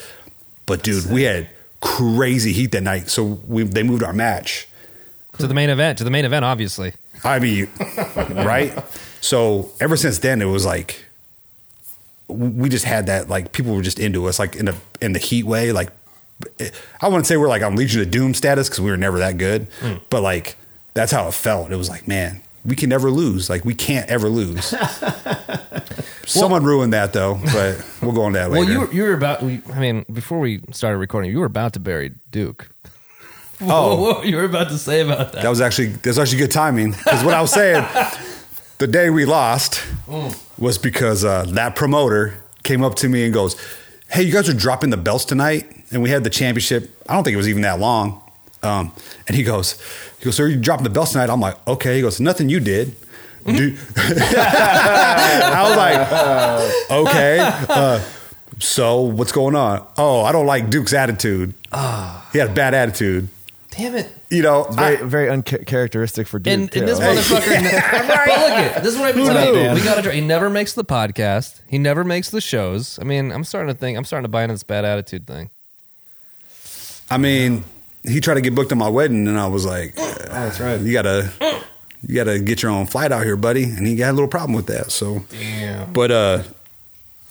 but 0.67 0.83
dude, 0.83 1.09
we 1.11 1.23
had 1.23 1.49
crazy 1.81 2.53
heat 2.53 2.73
that 2.73 2.83
night. 2.83 3.09
So 3.09 3.25
we, 3.47 3.63
they 3.63 3.85
moved 3.85 4.03
our 4.03 4.13
match. 4.13 4.67
to 5.39 5.47
the 5.47 5.55
main 5.55 5.71
event. 5.71 5.99
To 5.99 6.05
the 6.05 6.11
main 6.11 6.25
event, 6.25 6.45
obviously. 6.45 6.95
I 7.23 7.39
mean, 7.39 7.69
right? 8.31 8.73
So 9.21 9.71
ever 9.81 9.97
since 9.97 10.19
then, 10.19 10.43
it 10.43 10.47
was 10.47 10.67
like, 10.67 11.05
we 12.27 12.69
just 12.69 12.85
had 12.85 13.07
that, 13.07 13.29
like, 13.29 13.53
people 13.53 13.75
were 13.77 13.83
just 13.83 14.01
into 14.01 14.27
us, 14.27 14.41
like, 14.41 14.57
in, 14.57 14.67
a, 14.67 14.75
in 15.01 15.13
the 15.13 15.21
heat 15.21 15.45
way. 15.45 15.71
Like, 15.71 15.91
I 17.01 17.09
wouldn't 17.09 17.27
say 17.27 17.37
we're 17.37 17.49
like 17.49 17.63
on 17.63 17.77
Legion 17.77 18.03
of 18.03 18.11
Doom 18.11 18.35
status 18.35 18.69
because 18.69 18.81
we 18.81 18.91
were 18.91 18.97
never 18.97 19.19
that 19.19 19.39
good. 19.39 19.69
But, 20.11 20.23
like, 20.23 20.57
that's 20.95 21.13
how 21.13 21.29
it 21.29 21.35
felt. 21.35 21.73
It 21.73 21.77
was 21.77 21.89
like, 21.89 22.07
man, 22.07 22.43
we 22.65 22.77
can 22.77 22.89
never 22.89 23.11
lose. 23.11 23.49
Like, 23.49 23.65
we 23.65 23.75
can't 23.75 24.09
ever 24.11 24.29
lose. 24.29 24.75
Someone 26.27 26.65
ruined 26.65 26.93
that, 26.93 27.13
though, 27.13 27.41
but 27.53 27.85
we'll 28.03 28.13
go 28.13 28.23
on 28.25 28.33
that 28.33 28.51
later. 28.51 28.65
Well, 28.65 28.73
you 28.73 28.81
were, 28.81 28.93
you 28.93 29.03
were 29.05 29.15
about. 29.15 29.43
I 29.43 29.79
mean, 29.79 30.05
before 30.13 30.41
we 30.41 30.61
started 30.73 30.99
recording, 30.99 31.31
you 31.31 31.39
were 31.39 31.47
about 31.47 31.73
to 31.75 31.81
bury 31.81 32.13
Duke. 32.31 32.69
Oh. 33.61 34.01
what 34.03 34.19
were 34.19 34.25
you 34.27 34.37
were 34.37 34.45
about 34.45 34.69
to 34.69 34.77
say 34.77 35.01
about 35.01 35.33
that? 35.33 35.41
That 35.41 35.49
was 35.49 35.63
actually 35.63 35.87
that 35.87 36.07
was 36.07 36.19
actually 36.19 36.41
good 36.41 36.51
timing 36.51 36.91
because 36.91 37.25
what 37.25 37.33
I 37.33 37.41
was 37.41 37.53
saying, 37.53 37.87
the 38.77 38.87
day 38.87 39.09
we 39.09 39.25
lost 39.25 39.83
was 40.59 40.77
because 40.77 41.25
uh, 41.25 41.45
that 41.49 41.75
promoter 41.75 42.35
came 42.65 42.85
up 42.85 42.97
to 42.97 43.09
me 43.09 43.25
and 43.25 43.33
goes, 43.33 43.57
"Hey, 44.11 44.23
you 44.23 44.33
guys 44.33 44.49
are 44.49 44.55
dropping 44.55 44.91
the 44.91 44.97
belts 44.97 45.25
tonight," 45.25 45.67
and 45.91 46.03
we 46.03 46.11
had 46.11 46.25
the 46.25 46.31
championship. 46.31 46.91
I 47.09 47.15
don't 47.15 47.25
think 47.25 47.35
it 47.35 47.39
was 47.39 47.49
even 47.49 47.63
that 47.63 47.79
long. 47.79 48.23
Um, 48.63 48.93
and 49.29 49.37
he 49.37 49.43
goes, 49.43 49.81
"He 50.19 50.25
goes, 50.25 50.37
sir, 50.37 50.49
you 50.49 50.57
dropping 50.57 50.85
the 50.85 50.91
belts 50.91 51.13
tonight?" 51.13 51.31
I'm 51.31 51.41
like, 51.41 51.57
"Okay." 51.69 51.97
He 51.97 52.03
goes, 52.03 52.21
"Nothing 52.21 52.49
you 52.49 52.61
did." 52.61 52.95
Dude. 53.45 53.79
I 53.97 55.65
was 55.69 55.77
like, 55.77 56.91
"Okay." 56.91 57.39
Uh, 57.69 58.01
so 58.59 59.03
what's 59.03 59.31
going 59.33 59.55
on? 59.55 59.87
Oh, 59.97 60.23
I 60.23 60.33
don't 60.33 60.47
like 60.47 60.69
Duke's 60.71 60.93
attitude. 60.93 61.55
He 62.33 62.39
had 62.39 62.51
a 62.51 62.53
bad 62.53 62.75
attitude. 62.75 63.29
Damn 63.77 63.95
it! 63.95 64.09
You 64.31 64.43
know, 64.43 64.65
Very, 64.71 64.99
I- 64.99 65.03
very 65.03 65.29
uncharacteristic 65.29 66.27
for 66.27 66.39
Duke. 66.39 66.53
And, 66.55 66.77
and 66.77 66.89
this 66.89 66.99
motherfucker. 66.99 67.63
but 67.93 68.29
look 68.29 68.77
it. 68.77 68.83
This 68.83 68.95
is 68.95 68.99
what 68.99 69.15
I 69.15 69.17
mean. 69.17 69.27
What 69.27 69.37
up, 69.37 69.75
We 69.77 69.83
got 69.85 70.03
to. 70.05 70.13
He 70.13 70.21
never 70.23 70.49
makes 70.49 70.73
the 70.73 70.85
podcast. 70.85 71.61
He 71.69 71.79
never 71.79 72.03
makes 72.05 72.31
the 72.31 72.41
shows. 72.41 72.99
I 73.01 73.05
mean, 73.05 73.31
I'm 73.33 73.45
starting 73.45 73.73
to 73.73 73.79
think. 73.79 73.99
I'm 73.99 74.05
starting 74.05 74.25
to 74.25 74.29
buy 74.31 74.43
into 74.45 74.55
this 74.55 74.63
bad 74.63 74.85
attitude 74.85 75.27
thing. 75.27 75.51
I 77.11 77.19
mean, 77.19 77.65
he 78.03 78.21
tried 78.21 78.35
to 78.35 78.41
get 78.41 78.55
booked 78.55 78.73
on 78.73 78.79
my 78.79 78.89
wedding, 78.89 79.29
and 79.29 79.39
I 79.39 79.47
was 79.47 79.65
like, 79.67 79.95
Oh, 79.99 80.15
that's 80.29 80.59
right. 80.59 80.81
"You 80.81 80.93
gotta, 80.93 81.31
you 82.07 82.15
gotta 82.15 82.39
get 82.39 82.63
your 82.63 82.73
own 82.73 82.87
flight 82.87 83.13
out 83.13 83.25
here, 83.25 83.37
buddy." 83.37 83.65
And 83.65 83.87
he 83.87 83.95
got 83.97 84.11
a 84.11 84.13
little 84.13 84.29
problem 84.29 84.55
with 84.55 84.67
that. 84.67 84.91
So, 84.91 85.25
Damn. 85.31 85.93
but 85.93 86.11
uh, 86.11 86.43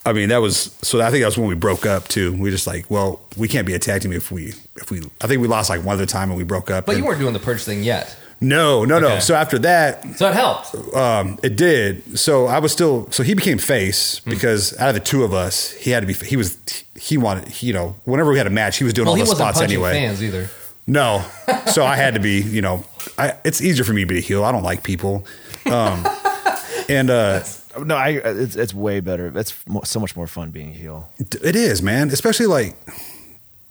I 0.06 0.13
mean, 0.13 0.30
that 0.30 0.38
was 0.38 0.76
so. 0.82 1.02
I 1.02 1.10
think 1.10 1.22
that 1.22 1.28
was 1.28 1.38
when 1.38 1.48
we 1.48 1.56
broke 1.56 1.86
up 1.86 2.08
too. 2.08 2.34
We 2.34 2.52
just 2.52 2.68
like, 2.68 2.89
well, 2.91 3.22
we 3.38 3.48
can't 3.48 3.65
be 3.65 3.74
a 3.74 3.80
tag 3.80 4.02
team 4.02 4.13
if 4.13 4.32
we, 4.32 4.54
if 4.76 4.91
we. 4.91 5.02
I 5.22 5.28
think 5.28 5.41
we 5.41 5.48
lost 5.48 5.70
like 5.70 5.84
one 5.84 5.96
other 5.96 6.06
time 6.06 6.30
and 6.30 6.38
we 6.38 6.44
broke 6.44 6.70
up. 6.70 6.86
But 6.86 6.98
you 6.98 7.06
weren't 7.06 7.20
doing 7.20 7.34
the 7.34 7.39
purge 7.39 7.63
thing 7.63 7.82
yet, 7.84 8.15
No, 8.39 8.86
no, 8.86 9.00
no. 9.00 9.20
So 9.20 9.34
after 9.34 9.58
that, 9.60 10.04
so 10.18 10.28
it 10.30 10.36
helped. 10.36 10.76
um, 10.96 11.39
it 11.41 11.56
did. 11.56 12.20
So 12.20 12.46
I 12.46 12.60
was 12.60 12.72
still. 12.72 13.10
So 13.12 13.24
he 13.24 13.34
became 13.34 13.58
face 13.58 14.20
Hmm. 14.20 14.30
because 14.30 14.78
out 14.78 14.89
of 14.89 14.94
the 14.96 15.02
two 15.02 15.24
of 15.24 15.34
us, 15.34 15.72
he 15.72 15.89
had 15.91 16.02
to 16.02 16.08
be. 16.08 16.13
He 16.13 16.38
was. 16.38 16.58
He 17.00 17.18
wanted. 17.18 17.62
You 17.63 17.74
know, 17.74 17.96
whenever 18.04 18.32
we 18.32 18.38
had 18.38 18.48
a 18.48 18.52
match, 18.52 18.78
he 18.78 18.84
was 18.84 18.94
doing 18.94 19.06
Well, 19.08 19.13
all 19.13 19.15
he 19.18 19.24
the 19.24 19.30
wasn't 19.30 19.50
spots 19.50 19.62
anyway. 19.62 19.94
fans 19.94 20.22
either. 20.24 20.50
No. 20.88 21.24
So 21.72 21.84
I 21.84 21.96
had 21.96 22.13
to 22.13 22.20
be, 22.20 22.41
you 22.41 22.62
know, 22.62 22.86
I, 23.18 23.34
it's 23.44 23.60
easier 23.60 23.84
for 23.84 23.91
me 23.91 24.02
to 24.02 24.08
be 24.08 24.20
a 24.20 24.22
heel. 24.22 24.44
I 24.46 24.52
don't 24.52 24.62
like 24.63 24.84
people. 24.84 25.26
Um, 25.65 26.06
and 26.89 27.10
uh, 27.10 27.44
No, 27.84 27.96
I 27.96 28.10
it's 28.10 28.56
it's 28.56 28.74
way 28.74 29.00
better. 29.00 29.32
It's 29.38 29.54
so 29.84 30.00
much 30.00 30.16
more 30.16 30.28
fun 30.28 30.52
being 30.52 30.70
a 30.70 30.74
heel. 30.74 31.10
It 31.20 31.56
is, 31.56 31.82
man. 31.82 32.10
Especially 32.10 32.46
like 32.46 32.76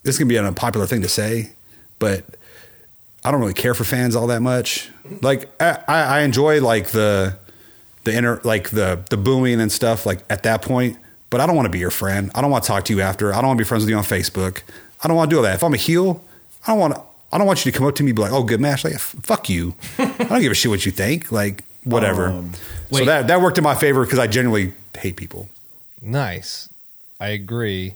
this 0.03 0.19
can 0.19 0.29
be 0.29 0.37
an 0.37 0.45
unpopular 0.45 0.87
thing 0.87 1.03
to 1.03 1.09
say, 1.09 1.53
but 1.99 2.25
I 3.25 3.31
don't 3.31 3.41
really 3.41 3.55
care 3.55 3.75
for 3.75 3.85
fans 3.85 4.15
all 4.15 4.27
that 4.29 4.43
much. 4.43 4.91
Like 5.23 5.51
I, 5.63 5.79
I 5.89 6.03
I 6.03 6.21
enjoy 6.21 6.61
like 6.61 6.89
the 6.89 7.37
the 8.05 8.15
inner 8.15 8.41
like 8.45 8.71
the 8.71 9.03
the 9.11 9.17
booing 9.17 9.61
and 9.61 9.73
stuff 9.73 10.07
like 10.07 10.21
at 10.31 10.43
that 10.43 10.63
point, 10.63 10.99
but 11.31 11.41
I 11.41 11.47
don't 11.47 11.57
want 11.57 11.67
to 11.67 11.71
be 11.71 11.79
your 11.79 11.91
friend. 11.91 12.31
I 12.35 12.43
don't 12.43 12.51
want 12.51 12.65
to 12.65 12.69
talk 12.69 12.85
to 12.87 12.95
you 12.95 13.01
after. 13.01 13.33
I 13.33 13.37
don't 13.37 13.49
want 13.49 13.59
to 13.59 13.65
be 13.65 13.69
friends 13.69 13.85
with 13.85 13.91
you 13.91 13.97
on 13.97 14.05
Facebook. 14.05 14.63
I 15.03 15.09
don't 15.09 15.17
want 15.17 15.31
to 15.31 15.35
do 15.35 15.39
all 15.39 15.43
that. 15.45 15.55
If 15.55 15.65
I'm 15.65 15.75
a 15.75 15.79
heel, 15.79 16.23
I 16.67 16.73
don't 16.73 16.81
want 16.81 16.95
to. 16.95 17.03
I 17.33 17.39
don't 17.39 17.49
want 17.49 17.65
you 17.65 17.73
to 17.73 17.77
come 17.77 17.87
up 17.87 17.97
to 17.97 18.03
me 18.05 18.11
and 18.11 18.17
be 18.17 18.23
like, 18.23 18.33
"Oh, 18.33 18.45
good 18.45 18.61
match." 18.61 18.85
Like, 18.85 18.99
fuck 18.99 19.49
you. 19.49 19.75
I 19.99 20.07
don't 20.07 20.41
give 20.41 20.53
a 20.53 20.55
shit 20.55 20.71
what 20.71 20.87
you 20.87 20.93
think. 20.93 21.33
Like, 21.33 21.64
whatever. 21.85 22.29
Um, 22.29 22.53
so 22.55 22.61
wait. 22.91 23.07
that 23.07 23.29
that 23.29 23.41
worked 23.41 23.59
in 23.59 23.65
my 23.65 23.75
favor 23.75 24.05
because 24.05 24.19
I 24.19 24.27
generally 24.27 24.73
hate 24.97 25.17
people. 25.17 25.49
Nice. 26.01 26.69
I 27.21 27.29
agree. 27.29 27.95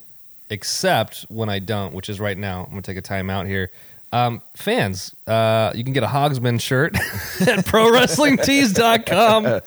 Except 0.51 1.27
when 1.29 1.49
I 1.49 1.59
don't, 1.59 1.93
which 1.93 2.09
is 2.09 2.21
right 2.21 2.39
now. 2.39 2.65
I'm 2.65 2.71
gonna 2.71 2.83
take 2.83 2.97
a 2.97 3.03
time 3.03 3.29
out 3.29 3.47
here. 3.47 3.71
Um, 4.11 4.41
fans, 4.55 5.15
uh, 5.27 5.71
you 5.75 5.85
can 5.85 5.93
get 5.93 6.03
a 6.03 6.07
Hogsman 6.07 6.59
shirt 6.61 6.95
at 6.97 7.67
ProWrestlingTees.com. 7.67 9.47
I 9.47 9.61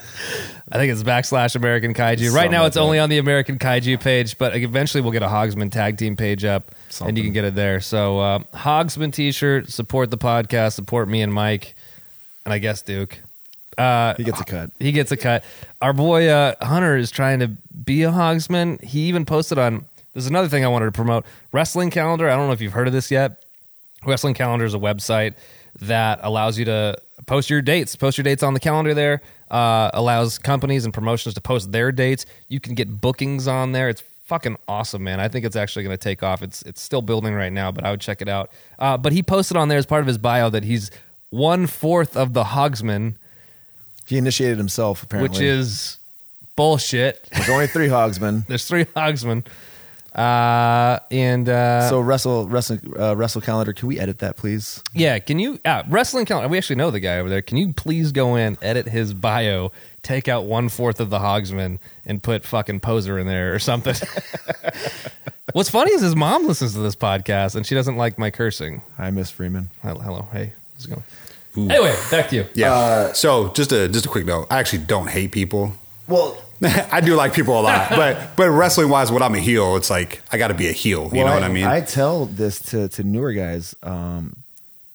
think 0.77 0.91
it's 0.91 1.03
backslash 1.03 1.55
American 1.55 1.93
Kaiju. 1.93 1.99
right 2.01 2.17
Something 2.31 2.51
now, 2.51 2.61
like 2.61 2.69
it's 2.69 2.77
only 2.77 2.97
on 2.97 3.09
the 3.09 3.19
American 3.19 3.59
Kaiju 3.59 4.01
page, 4.01 4.39
but 4.39 4.55
eventually 4.55 5.01
we'll 5.01 5.11
get 5.11 5.21
a 5.21 5.27
Hogsman 5.27 5.71
tag 5.71 5.97
team 5.97 6.15
page 6.15 6.43
up, 6.43 6.71
and 7.05 7.15
you 7.17 7.23
can 7.23 7.33
get 7.33 7.43
it 7.43 7.53
there. 7.53 7.81
So, 7.81 8.17
uh, 8.17 8.39
Hogsman 8.55 9.13
T-shirt, 9.13 9.69
support 9.69 10.09
the 10.09 10.17
podcast, 10.17 10.73
support 10.73 11.07
me 11.07 11.21
and 11.21 11.31
Mike, 11.31 11.75
and 12.43 12.51
I 12.51 12.57
guess 12.57 12.81
Duke. 12.81 13.19
Uh, 13.77 14.13
He 14.15 14.23
gets 14.23 14.39
a 14.41 14.43
cut. 14.45 14.71
he 14.79 14.91
gets 14.91 15.11
a 15.11 15.17
cut. 15.17 15.43
Our 15.81 15.93
boy 15.93 16.27
uh, 16.27 16.55
Hunter 16.65 16.97
is 16.97 17.09
trying 17.11 17.39
to 17.39 17.47
be 17.83 18.03
a 18.03 18.11
Hogsman. 18.11 18.83
He 18.83 19.01
even 19.07 19.25
posted 19.25 19.57
on. 19.57 19.85
There's 20.13 20.27
another 20.27 20.49
thing 20.49 20.65
I 20.65 20.67
wanted 20.67 20.85
to 20.85 20.91
promote. 20.91 21.25
Wrestling 21.51 21.89
Calendar. 21.89 22.29
I 22.29 22.35
don't 22.35 22.47
know 22.47 22.53
if 22.53 22.61
you've 22.61 22.73
heard 22.73 22.87
of 22.87 22.93
this 22.93 23.09
yet. 23.11 23.43
Wrestling 24.05 24.33
Calendar 24.33 24.65
is 24.65 24.73
a 24.73 24.77
website 24.79 25.35
that 25.79 26.19
allows 26.23 26.57
you 26.59 26.65
to 26.65 26.97
post 27.27 27.49
your 27.49 27.61
dates. 27.61 27.95
Post 27.95 28.17
your 28.17 28.23
dates 28.23 28.43
on 28.43 28.53
the 28.53 28.59
calendar 28.59 28.93
there. 28.93 29.21
Uh, 29.49 29.89
allows 29.93 30.37
companies 30.37 30.83
and 30.85 30.93
promotions 30.93 31.33
to 31.35 31.41
post 31.41 31.71
their 31.71 31.91
dates. 31.91 32.25
You 32.49 32.59
can 32.59 32.75
get 32.75 32.99
bookings 32.99 33.47
on 33.47 33.71
there. 33.71 33.87
It's 33.89 34.01
fucking 34.25 34.57
awesome, 34.67 35.03
man. 35.03 35.19
I 35.19 35.27
think 35.27 35.45
it's 35.45 35.55
actually 35.55 35.83
going 35.83 35.93
to 35.97 36.01
take 36.03 36.23
off. 36.23 36.41
It's 36.41 36.61
it's 36.63 36.81
still 36.81 37.01
building 37.01 37.33
right 37.33 37.51
now, 37.53 37.71
but 37.71 37.85
I 37.85 37.91
would 37.91 38.01
check 38.01 38.21
it 38.21 38.27
out. 38.27 38.49
Uh, 38.79 38.97
but 38.97 39.13
he 39.13 39.23
posted 39.23 39.55
on 39.55 39.67
there 39.69 39.77
as 39.77 39.85
part 39.85 40.01
of 40.01 40.07
his 40.07 40.17
bio 40.17 40.49
that 40.49 40.63
he's 40.63 40.89
one 41.29 41.67
fourth 41.67 42.17
of 42.17 42.33
the 42.33 42.43
Hogsman, 42.45 43.15
He 44.11 44.17
initiated 44.17 44.57
himself 44.57 45.03
apparently, 45.03 45.29
which 45.29 45.41
is 45.41 45.97
bullshit. 46.57 47.29
there's 47.31 47.47
only 47.49 47.65
three 47.67 47.87
Hogsmen. 47.95 48.45
There's 48.45 48.65
three 48.67 48.83
Hogsmen, 48.85 49.45
uh, 50.13 50.99
and 51.09 51.47
uh, 51.47 51.87
so 51.89 52.01
wrestle 52.01 52.45
wrestle 52.49 52.77
uh, 52.99 53.15
wrestle 53.15 53.39
calendar. 53.39 53.71
Can 53.71 53.87
we 53.87 53.97
edit 53.99 54.19
that, 54.19 54.35
please? 54.35 54.83
yeah. 54.93 55.17
Can 55.19 55.39
you 55.39 55.59
uh, 55.63 55.83
wrestling 55.87 56.25
calendar? 56.25 56.49
We 56.49 56.57
actually 56.57 56.75
know 56.75 56.91
the 56.91 56.99
guy 56.99 57.19
over 57.19 57.29
there. 57.29 57.41
Can 57.41 57.55
you 57.57 57.71
please 57.71 58.11
go 58.11 58.35
in, 58.35 58.57
edit 58.61 58.89
his 58.89 59.13
bio, 59.13 59.71
take 60.03 60.27
out 60.27 60.43
one 60.45 60.67
fourth 60.67 60.99
of 60.99 61.09
the 61.09 61.19
Hogsman, 61.19 61.79
and 62.05 62.21
put 62.21 62.43
fucking 62.43 62.81
poser 62.81 63.17
in 63.17 63.27
there 63.27 63.55
or 63.55 63.59
something? 63.59 63.95
What's 65.53 65.69
funny 65.69 65.91
is 65.93 66.01
his 66.01 66.15
mom 66.15 66.47
listens 66.47 66.73
to 66.73 66.79
this 66.79 66.95
podcast 66.95 67.55
and 67.55 67.65
she 67.65 67.75
doesn't 67.75 67.97
like 67.97 68.17
my 68.17 68.29
cursing. 68.29 68.81
Hi, 68.97 69.09
Miss 69.11 69.29
Freeman. 69.31 69.69
Hello, 69.81 69.99
hello. 69.99 70.27
hey, 70.31 70.53
how's 70.73 70.85
it 70.85 70.89
going? 70.89 71.03
Anyway, 71.55 71.95
back 72.09 72.29
to 72.29 72.35
you. 72.35 72.45
Yeah. 72.53 73.13
so 73.13 73.49
just 73.49 73.71
a 73.71 73.87
just 73.87 74.05
a 74.05 74.09
quick 74.09 74.25
note. 74.25 74.47
I 74.49 74.59
actually 74.59 74.83
don't 74.83 75.07
hate 75.07 75.31
people. 75.31 75.73
Well, 76.07 76.37
I 76.63 77.01
do 77.01 77.15
like 77.15 77.33
people 77.33 77.59
a 77.59 77.61
lot, 77.61 77.89
but 77.89 78.31
but 78.35 78.49
wrestling 78.49 78.89
wise, 78.89 79.11
when 79.11 79.23
I'm 79.23 79.35
a 79.35 79.39
heel, 79.39 79.75
it's 79.75 79.89
like 79.89 80.21
I 80.31 80.37
got 80.37 80.49
to 80.49 80.53
be 80.53 80.67
a 80.67 80.71
heel. 80.71 81.09
You 81.11 81.23
well, 81.23 81.27
know 81.27 81.33
what 81.33 81.43
I 81.43 81.49
mean? 81.49 81.65
I 81.65 81.81
tell 81.81 82.25
this 82.25 82.59
to 82.71 82.87
to 82.89 83.03
newer 83.03 83.33
guys. 83.33 83.75
Um, 83.83 84.37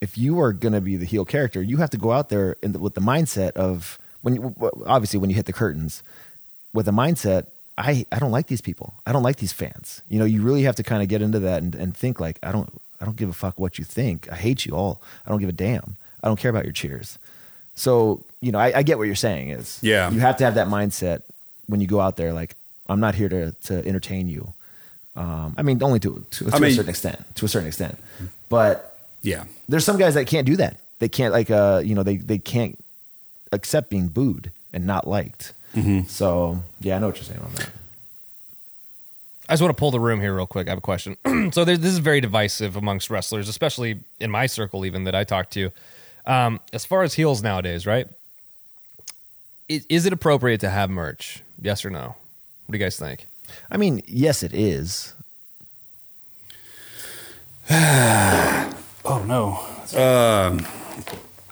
if 0.00 0.16
you 0.16 0.40
are 0.40 0.52
going 0.52 0.74
to 0.74 0.80
be 0.80 0.96
the 0.96 1.06
heel 1.06 1.24
character, 1.24 1.62
you 1.62 1.78
have 1.78 1.90
to 1.90 1.96
go 1.96 2.12
out 2.12 2.28
there 2.28 2.56
in 2.62 2.72
the, 2.72 2.78
with 2.78 2.94
the 2.94 3.00
mindset 3.00 3.52
of 3.52 3.98
when 4.20 4.34
you, 4.34 4.54
obviously 4.86 5.18
when 5.18 5.30
you 5.30 5.36
hit 5.36 5.46
the 5.46 5.52
curtains 5.52 6.02
with 6.72 6.86
a 6.86 6.92
mindset. 6.92 7.46
I, 7.78 8.06
I 8.10 8.18
don't 8.18 8.30
like 8.30 8.46
these 8.46 8.62
people. 8.62 8.94
I 9.04 9.12
don't 9.12 9.22
like 9.22 9.36
these 9.36 9.52
fans. 9.52 10.00
You 10.08 10.18
know, 10.18 10.24
you 10.24 10.40
really 10.40 10.62
have 10.62 10.76
to 10.76 10.82
kind 10.82 11.02
of 11.02 11.10
get 11.10 11.20
into 11.20 11.40
that 11.40 11.62
and, 11.62 11.74
and 11.74 11.94
think 11.94 12.20
like 12.20 12.38
I 12.42 12.50
don't 12.50 12.70
I 13.00 13.04
don't 13.04 13.16
give 13.16 13.28
a 13.28 13.34
fuck 13.34 13.58
what 13.58 13.78
you 13.78 13.84
think. 13.84 14.30
I 14.32 14.36
hate 14.36 14.64
you 14.64 14.74
all. 14.74 15.02
I 15.26 15.30
don't 15.30 15.40
give 15.40 15.48
a 15.48 15.52
damn. 15.52 15.96
I 16.22 16.28
don't 16.28 16.38
care 16.38 16.50
about 16.50 16.64
your 16.64 16.72
cheers. 16.72 17.18
So 17.74 18.24
you 18.40 18.52
know, 18.52 18.58
I, 18.58 18.78
I 18.78 18.82
get 18.82 18.98
what 18.98 19.04
you're 19.04 19.14
saying. 19.14 19.50
Is 19.50 19.78
Yeah. 19.82 20.10
you 20.10 20.20
have 20.20 20.36
to 20.38 20.44
have 20.44 20.54
that 20.54 20.68
mindset 20.68 21.22
when 21.66 21.80
you 21.80 21.86
go 21.86 22.00
out 22.00 22.16
there. 22.16 22.32
Like 22.32 22.54
I'm 22.88 23.00
not 23.00 23.14
here 23.14 23.28
to 23.28 23.52
to 23.52 23.86
entertain 23.86 24.28
you. 24.28 24.52
Um, 25.14 25.54
I 25.56 25.62
mean, 25.62 25.82
only 25.82 26.00
to 26.00 26.24
to, 26.30 26.44
to 26.50 26.56
I 26.56 26.58
mean- 26.58 26.70
a 26.70 26.74
certain 26.74 26.90
extent. 26.90 27.36
To 27.36 27.44
a 27.44 27.48
certain 27.48 27.68
extent, 27.68 27.98
but 28.48 28.98
yeah. 29.22 29.44
there's 29.68 29.84
some 29.84 29.98
guys 29.98 30.14
that 30.14 30.26
can't 30.26 30.46
do 30.46 30.56
that. 30.56 30.76
They 30.98 31.08
can't 31.08 31.32
like 31.32 31.50
uh 31.50 31.82
you 31.84 31.94
know 31.94 32.02
they 32.02 32.16
they 32.16 32.38
can't 32.38 32.78
accept 33.52 33.90
being 33.90 34.08
booed 34.08 34.50
and 34.72 34.86
not 34.86 35.06
liked. 35.06 35.52
Mm-hmm. 35.74 36.06
So 36.08 36.62
yeah, 36.80 36.96
I 36.96 36.98
know 36.98 37.08
what 37.08 37.16
you're 37.16 37.24
saying 37.24 37.40
on 37.40 37.52
that. 37.54 37.70
I 39.48 39.52
just 39.52 39.62
want 39.62 39.76
to 39.76 39.78
pull 39.78 39.90
the 39.92 40.00
room 40.00 40.20
here 40.20 40.34
real 40.34 40.46
quick. 40.46 40.66
I 40.66 40.70
have 40.70 40.78
a 40.78 40.80
question. 40.82 41.16
so 41.52 41.64
there, 41.64 41.76
this 41.76 41.92
is 41.92 41.98
very 41.98 42.20
divisive 42.20 42.74
amongst 42.74 43.10
wrestlers, 43.10 43.48
especially 43.48 44.00
in 44.18 44.30
my 44.30 44.46
circle, 44.46 44.84
even 44.84 45.04
that 45.04 45.14
I 45.14 45.22
talk 45.24 45.50
to. 45.50 45.70
Um, 46.26 46.60
as 46.72 46.84
far 46.84 47.02
as 47.02 47.14
heels 47.14 47.42
nowadays, 47.42 47.86
right? 47.86 48.08
Is, 49.68 49.86
is 49.88 50.06
it 50.06 50.12
appropriate 50.12 50.60
to 50.60 50.70
have 50.70 50.90
merch? 50.90 51.42
Yes 51.60 51.84
or 51.84 51.90
no? 51.90 52.14
What 52.66 52.72
do 52.72 52.78
you 52.78 52.84
guys 52.84 52.98
think? 52.98 53.26
I 53.70 53.76
mean, 53.76 54.02
yes, 54.06 54.42
it 54.42 54.52
is. 54.54 55.14
Oh 59.08 59.22
no. 59.24 59.58
Um, 59.96 60.66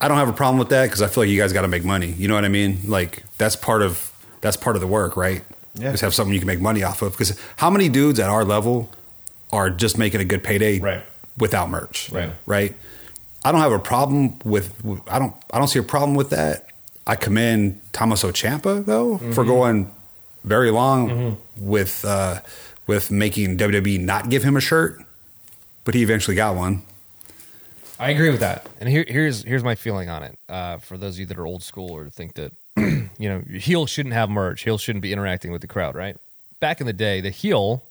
I 0.00 0.08
don't 0.08 0.16
have 0.18 0.28
a 0.28 0.32
problem 0.32 0.58
with 0.58 0.70
that 0.70 0.86
because 0.86 1.02
I 1.02 1.06
feel 1.06 1.22
like 1.22 1.30
you 1.30 1.38
guys 1.40 1.52
got 1.52 1.62
to 1.62 1.68
make 1.68 1.84
money. 1.84 2.08
You 2.08 2.26
know 2.26 2.34
what 2.34 2.44
I 2.44 2.48
mean? 2.48 2.80
Like 2.84 3.22
that's 3.38 3.54
part 3.54 3.80
of 3.80 4.12
that's 4.40 4.56
part 4.56 4.74
of 4.74 4.80
the 4.82 4.88
work, 4.88 5.16
right? 5.16 5.42
Yeah. 5.76 5.92
Just 5.92 6.02
have 6.02 6.12
something 6.12 6.34
you 6.34 6.40
can 6.40 6.48
make 6.48 6.60
money 6.60 6.82
off 6.82 7.00
of. 7.00 7.12
Because 7.12 7.38
how 7.58 7.70
many 7.70 7.88
dudes 7.88 8.18
at 8.18 8.28
our 8.28 8.44
level 8.44 8.90
are 9.52 9.70
just 9.70 9.96
making 9.98 10.20
a 10.20 10.24
good 10.24 10.42
payday 10.42 10.80
Right. 10.80 11.02
without 11.38 11.70
merch? 11.70 12.10
Right. 12.10 12.30
Right. 12.44 12.74
I 13.44 13.52
don't 13.52 13.60
have 13.60 13.72
a 13.72 13.78
problem 13.78 14.38
with. 14.44 14.80
I 15.08 15.18
don't. 15.18 15.34
I 15.52 15.58
don't 15.58 15.68
see 15.68 15.78
a 15.78 15.82
problem 15.82 16.14
with 16.14 16.30
that. 16.30 16.68
I 17.06 17.16
commend 17.16 17.80
Tommaso 17.92 18.30
Ciampa 18.30 18.84
though 18.84 19.18
for 19.32 19.44
going 19.44 19.92
very 20.44 20.70
long 20.70 21.36
with 21.58 22.04
uh, 22.04 22.40
with 22.86 23.10
making 23.10 23.58
WWE 23.58 24.00
not 24.00 24.30
give 24.30 24.42
him 24.42 24.56
a 24.56 24.60
shirt, 24.60 25.02
but 25.84 25.94
he 25.94 26.02
eventually 26.02 26.34
got 26.34 26.56
one. 26.56 26.82
I 27.98 28.10
agree 28.10 28.30
with 28.30 28.40
that. 28.40 28.66
And 28.80 28.88
here, 28.88 29.04
here's 29.06 29.42
here's 29.42 29.62
my 29.62 29.74
feeling 29.74 30.08
on 30.08 30.22
it. 30.22 30.38
Uh, 30.48 30.78
for 30.78 30.96
those 30.96 31.14
of 31.14 31.20
you 31.20 31.26
that 31.26 31.38
are 31.38 31.46
old 31.46 31.62
school 31.62 31.90
or 31.90 32.08
think 32.08 32.34
that 32.34 32.52
you 32.76 33.10
know 33.18 33.40
heel 33.58 33.86
shouldn't 33.86 34.14
have 34.14 34.30
merch, 34.30 34.62
heel 34.62 34.78
shouldn't 34.78 35.02
be 35.02 35.12
interacting 35.12 35.52
with 35.52 35.60
the 35.60 35.68
crowd, 35.68 35.94
right? 35.94 36.16
Back 36.60 36.80
in 36.80 36.86
the 36.86 36.92
day, 36.92 37.20
the 37.20 37.30
heel, 37.30 37.84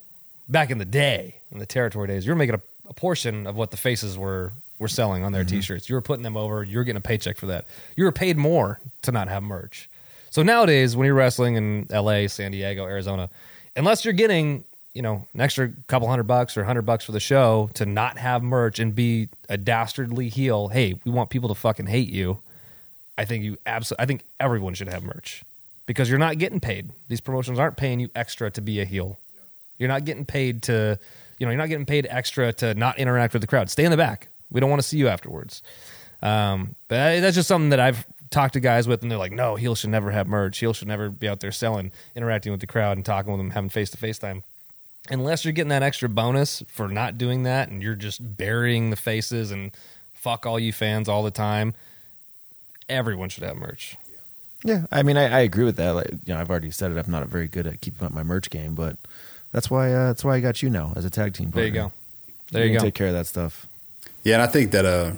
back 0.50 0.72
in 0.72 0.78
the 0.80 0.86
day, 0.86 1.36
in 1.52 1.60
the 1.60 1.66
territory 1.66 2.08
days, 2.08 2.26
you 2.26 2.32
were 2.32 2.38
making 2.38 2.56
a, 2.56 2.62
a 2.89 2.94
portion 2.94 3.46
of 3.48 3.56
what 3.56 3.72
the 3.72 3.78
faces 3.78 4.18
were 4.18 4.52
were 4.80 4.88
selling 4.88 5.24
on 5.24 5.32
their 5.32 5.44
mm-hmm. 5.44 5.58
t-shirts. 5.58 5.90
You 5.90 5.96
were 5.96 6.02
putting 6.02 6.24
them 6.24 6.38
over. 6.38 6.64
You're 6.64 6.84
getting 6.84 6.98
a 6.98 7.02
paycheck 7.02 7.38
for 7.38 7.48
that. 7.48 7.66
You 7.96 8.04
were 8.04 8.12
paid 8.12 8.38
more 8.38 8.80
to 9.04 9.12
not 9.12 9.28
have 9.28 9.44
merch. 9.44 9.90
So 10.30 10.44
nowadays, 10.44 10.96
when 10.96 11.06
you're 11.06 11.16
wrestling 11.16 11.56
in 11.56 11.88
L.A., 11.92 12.28
San 12.28 12.52
Diego, 12.52 12.86
Arizona, 12.86 13.30
unless 13.76 14.04
you're 14.04 14.14
getting 14.14 14.66
you 14.94 15.02
know 15.02 15.26
an 15.34 15.42
extra 15.42 15.72
couple 15.88 16.08
hundred 16.08 16.24
bucks 16.24 16.58
or 16.58 16.64
hundred 16.64 16.84
bucks 16.84 17.06
for 17.06 17.12
the 17.12 17.20
show 17.20 17.70
to 17.76 17.86
not 17.86 18.18
have 18.18 18.44
merch 18.44 18.80
and 18.80 18.96
be 18.96 19.30
a 19.50 19.58
dastardly 19.58 20.30
heel, 20.30 20.68
hey, 20.70 21.00
we 21.04 21.12
want 21.12 21.30
people 21.30 21.50
to 21.50 21.56
fucking 21.56 21.88
hate 21.88 22.10
you. 22.10 22.40
I 23.18 23.26
think 23.26 23.44
you 23.44 23.58
absolutely. 23.66 24.04
I 24.04 24.06
think 24.06 24.26
everyone 24.40 24.74
should 24.74 24.90
have 24.90 25.04
merch 25.04 25.44
because 25.86 26.10
you're 26.10 26.20
not 26.20 26.38
getting 26.38 26.60
paid. 26.60 26.90
These 27.08 27.22
promotions 27.22 27.60
aren't 27.60 27.78
paying 27.78 28.00
you 28.00 28.10
extra 28.16 28.50
to 28.52 28.62
be 28.62 28.80
a 28.80 28.86
heel. 28.86 29.20
You're 29.78 29.90
not 29.90 30.06
getting 30.06 30.26
paid 30.26 30.64
to, 30.64 30.98
you 31.40 31.46
know, 31.46 31.52
you're 31.52 31.60
not 31.60 31.70
getting 31.70 31.86
paid 31.86 32.08
extra 32.10 32.54
to 32.54 32.74
not 32.74 33.00
interact 33.00 33.34
with 33.34 33.42
the 33.42 33.48
crowd. 33.48 33.70
Stay 33.70 33.86
in 33.86 33.92
the 33.92 33.98
back. 33.98 34.30
We 34.54 34.62
don't 34.62 34.70
want 34.70 34.82
to 34.82 34.88
see 34.88 34.98
you 34.98 35.10
afterwards. 35.10 35.62
Um, 36.22 36.76
but 36.88 37.20
that's 37.20 37.36
just 37.36 37.50
something 37.50 37.70
that 37.70 37.82
I've 37.82 38.06
talked 38.30 38.54
to 38.54 38.62
guys 38.62 38.88
with, 38.88 39.02
and 39.02 39.12
they're 39.12 39.18
like, 39.18 39.34
"No, 39.34 39.56
heel 39.56 39.76
should 39.76 39.89
never 39.89 40.12
have 40.12 40.28
merch. 40.28 40.58
Heel 40.60 40.72
should 40.74 40.88
never 40.88 41.10
be 41.10 41.28
out 41.28 41.42
there 41.42 41.52
selling, 41.52 41.92
interacting 42.16 42.52
with 42.52 42.62
the 42.62 42.68
crowd, 42.68 42.98
and 42.98 43.06
talking 43.06 43.32
with 43.32 43.39
them, 43.39 43.50
having 43.50 43.70
face 43.70 43.89
to 43.92 43.98
face 43.98 44.18
time." 44.18 44.44
Unless 45.10 45.44
you're 45.44 45.52
getting 45.52 45.70
that 45.70 45.84
extra 45.84 46.08
bonus 46.08 46.63
for 46.68 46.88
not 46.88 47.18
doing 47.18 47.44
that, 47.44 47.68
and 47.68 47.84
you're 47.84 47.96
just 47.96 48.38
burying 48.38 48.89
the 48.89 48.96
faces 48.96 49.52
and 49.52 49.72
fuck 50.13 50.46
all 50.46 50.58
you 50.58 50.72
fans 50.72 51.10
all 51.10 51.24
the 51.24 51.32
time, 51.32 51.74
everyone 52.88 53.28
should 53.28 53.44
have 53.44 53.58
merch. 53.58 53.98
Yeah, 54.63 54.86
I 54.92 55.04
mean, 55.04 55.18
I, 55.18 55.24
I 55.26 55.39
agree 55.39 55.66
with 55.66 55.76
that. 55.76 55.89
Like, 55.92 56.10
you 56.10 56.34
know, 56.34 56.39
I've 56.39 56.50
already 56.50 56.72
said 56.72 56.92
it. 56.92 56.98
I'm 56.98 57.12
not 57.12 57.28
very 57.28 57.50
good 57.50 57.68
at 57.68 57.82
keeping 57.82 58.06
up 58.06 58.13
my 58.13 58.24
merch 58.24 58.50
game, 58.50 58.76
but 58.76 58.96
that's 59.52 59.70
why 59.70 59.94
uh, 59.94 60.08
that's 60.08 60.24
why 60.24 60.36
I 60.36 60.39
got 60.39 60.63
you 60.63 60.70
now 60.70 60.94
as 60.96 61.04
a 61.04 61.10
tag 61.10 61.34
team. 61.34 61.52
There 61.52 61.66
you 61.66 61.72
go. 61.72 61.92
There 62.52 62.63
you 62.63 62.72
can 62.72 62.80
go. 62.80 62.86
Take 62.86 62.94
care 62.94 63.08
of 63.08 63.13
that 63.13 63.28
stuff. 63.28 63.68
Yeah, 64.24 64.36
and 64.36 64.42
I 64.42 64.48
think 64.48 64.72
that 64.72 64.86
uh, 64.86 65.12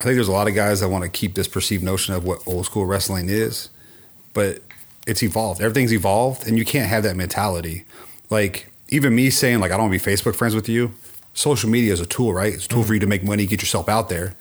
I 0.00 0.04
think 0.04 0.14
there's 0.14 0.28
a 0.28 0.32
lot 0.32 0.48
of 0.48 0.54
guys 0.54 0.80
that 0.80 0.88
want 0.88 1.04
to 1.04 1.10
keep 1.10 1.34
this 1.34 1.48
perceived 1.48 1.82
notion 1.82 2.14
of 2.14 2.24
what 2.24 2.46
old 2.46 2.66
school 2.66 2.86
wrestling 2.86 3.28
is, 3.28 3.70
but 4.34 4.62
it's 5.06 5.22
evolved. 5.22 5.60
Everything's 5.60 5.92
evolved, 5.92 6.46
and 6.46 6.58
you 6.58 6.64
can't 6.64 6.88
have 6.88 7.02
that 7.04 7.16
mentality. 7.16 7.84
Like 8.30 8.70
even 8.90 9.14
me 9.14 9.30
saying 9.30 9.60
like 9.60 9.70
I 9.70 9.76
don't 9.76 9.90
want 9.90 10.00
to 10.00 10.04
be 10.04 10.12
Facebook 10.16 10.34
friends 10.34 10.54
with 10.54 10.68
you. 10.68 10.92
Social 11.34 11.70
media 11.70 11.92
is 11.92 12.00
a 12.00 12.06
tool, 12.06 12.34
right? 12.34 12.52
It's 12.52 12.66
a 12.66 12.68
tool 12.68 12.82
for 12.82 12.94
you 12.94 13.00
to 13.00 13.06
make 13.06 13.22
money, 13.22 13.46
get 13.46 13.62
yourself 13.62 13.88
out 13.88 14.08
there. 14.08 14.34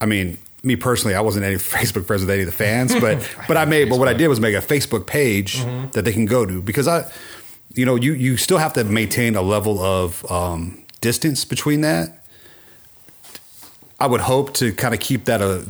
I 0.00 0.06
mean, 0.06 0.38
me 0.62 0.76
personally, 0.76 1.14
I 1.14 1.20
wasn't 1.20 1.44
any 1.44 1.54
Facebook 1.56 2.06
friends 2.06 2.22
with 2.22 2.30
any 2.30 2.40
of 2.42 2.46
the 2.46 2.52
fans, 2.52 2.94
but 2.94 3.28
but 3.48 3.56
I 3.56 3.64
made. 3.64 3.88
But 3.90 3.98
what 3.98 4.08
I 4.08 4.14
did 4.14 4.28
was 4.28 4.40
make 4.40 4.54
a 4.54 4.60
Facebook 4.60 5.06
page 5.06 5.64
that 5.92 6.04
they 6.04 6.12
can 6.12 6.26
go 6.26 6.46
to 6.46 6.62
because 6.62 6.88
I, 6.88 7.10
you 7.74 7.84
know, 7.84 7.96
you 7.96 8.12
you 8.12 8.36
still 8.36 8.58
have 8.58 8.72
to 8.74 8.84
maintain 8.84 9.36
a 9.36 9.42
level 9.42 9.80
of 9.80 10.30
um, 10.30 10.84
distance 11.00 11.44
between 11.44 11.80
that. 11.82 12.19
I 14.00 14.06
would 14.06 14.22
hope 14.22 14.54
to 14.54 14.72
kind 14.72 14.94
of 14.94 15.00
keep 15.00 15.26
that 15.26 15.42
a 15.42 15.66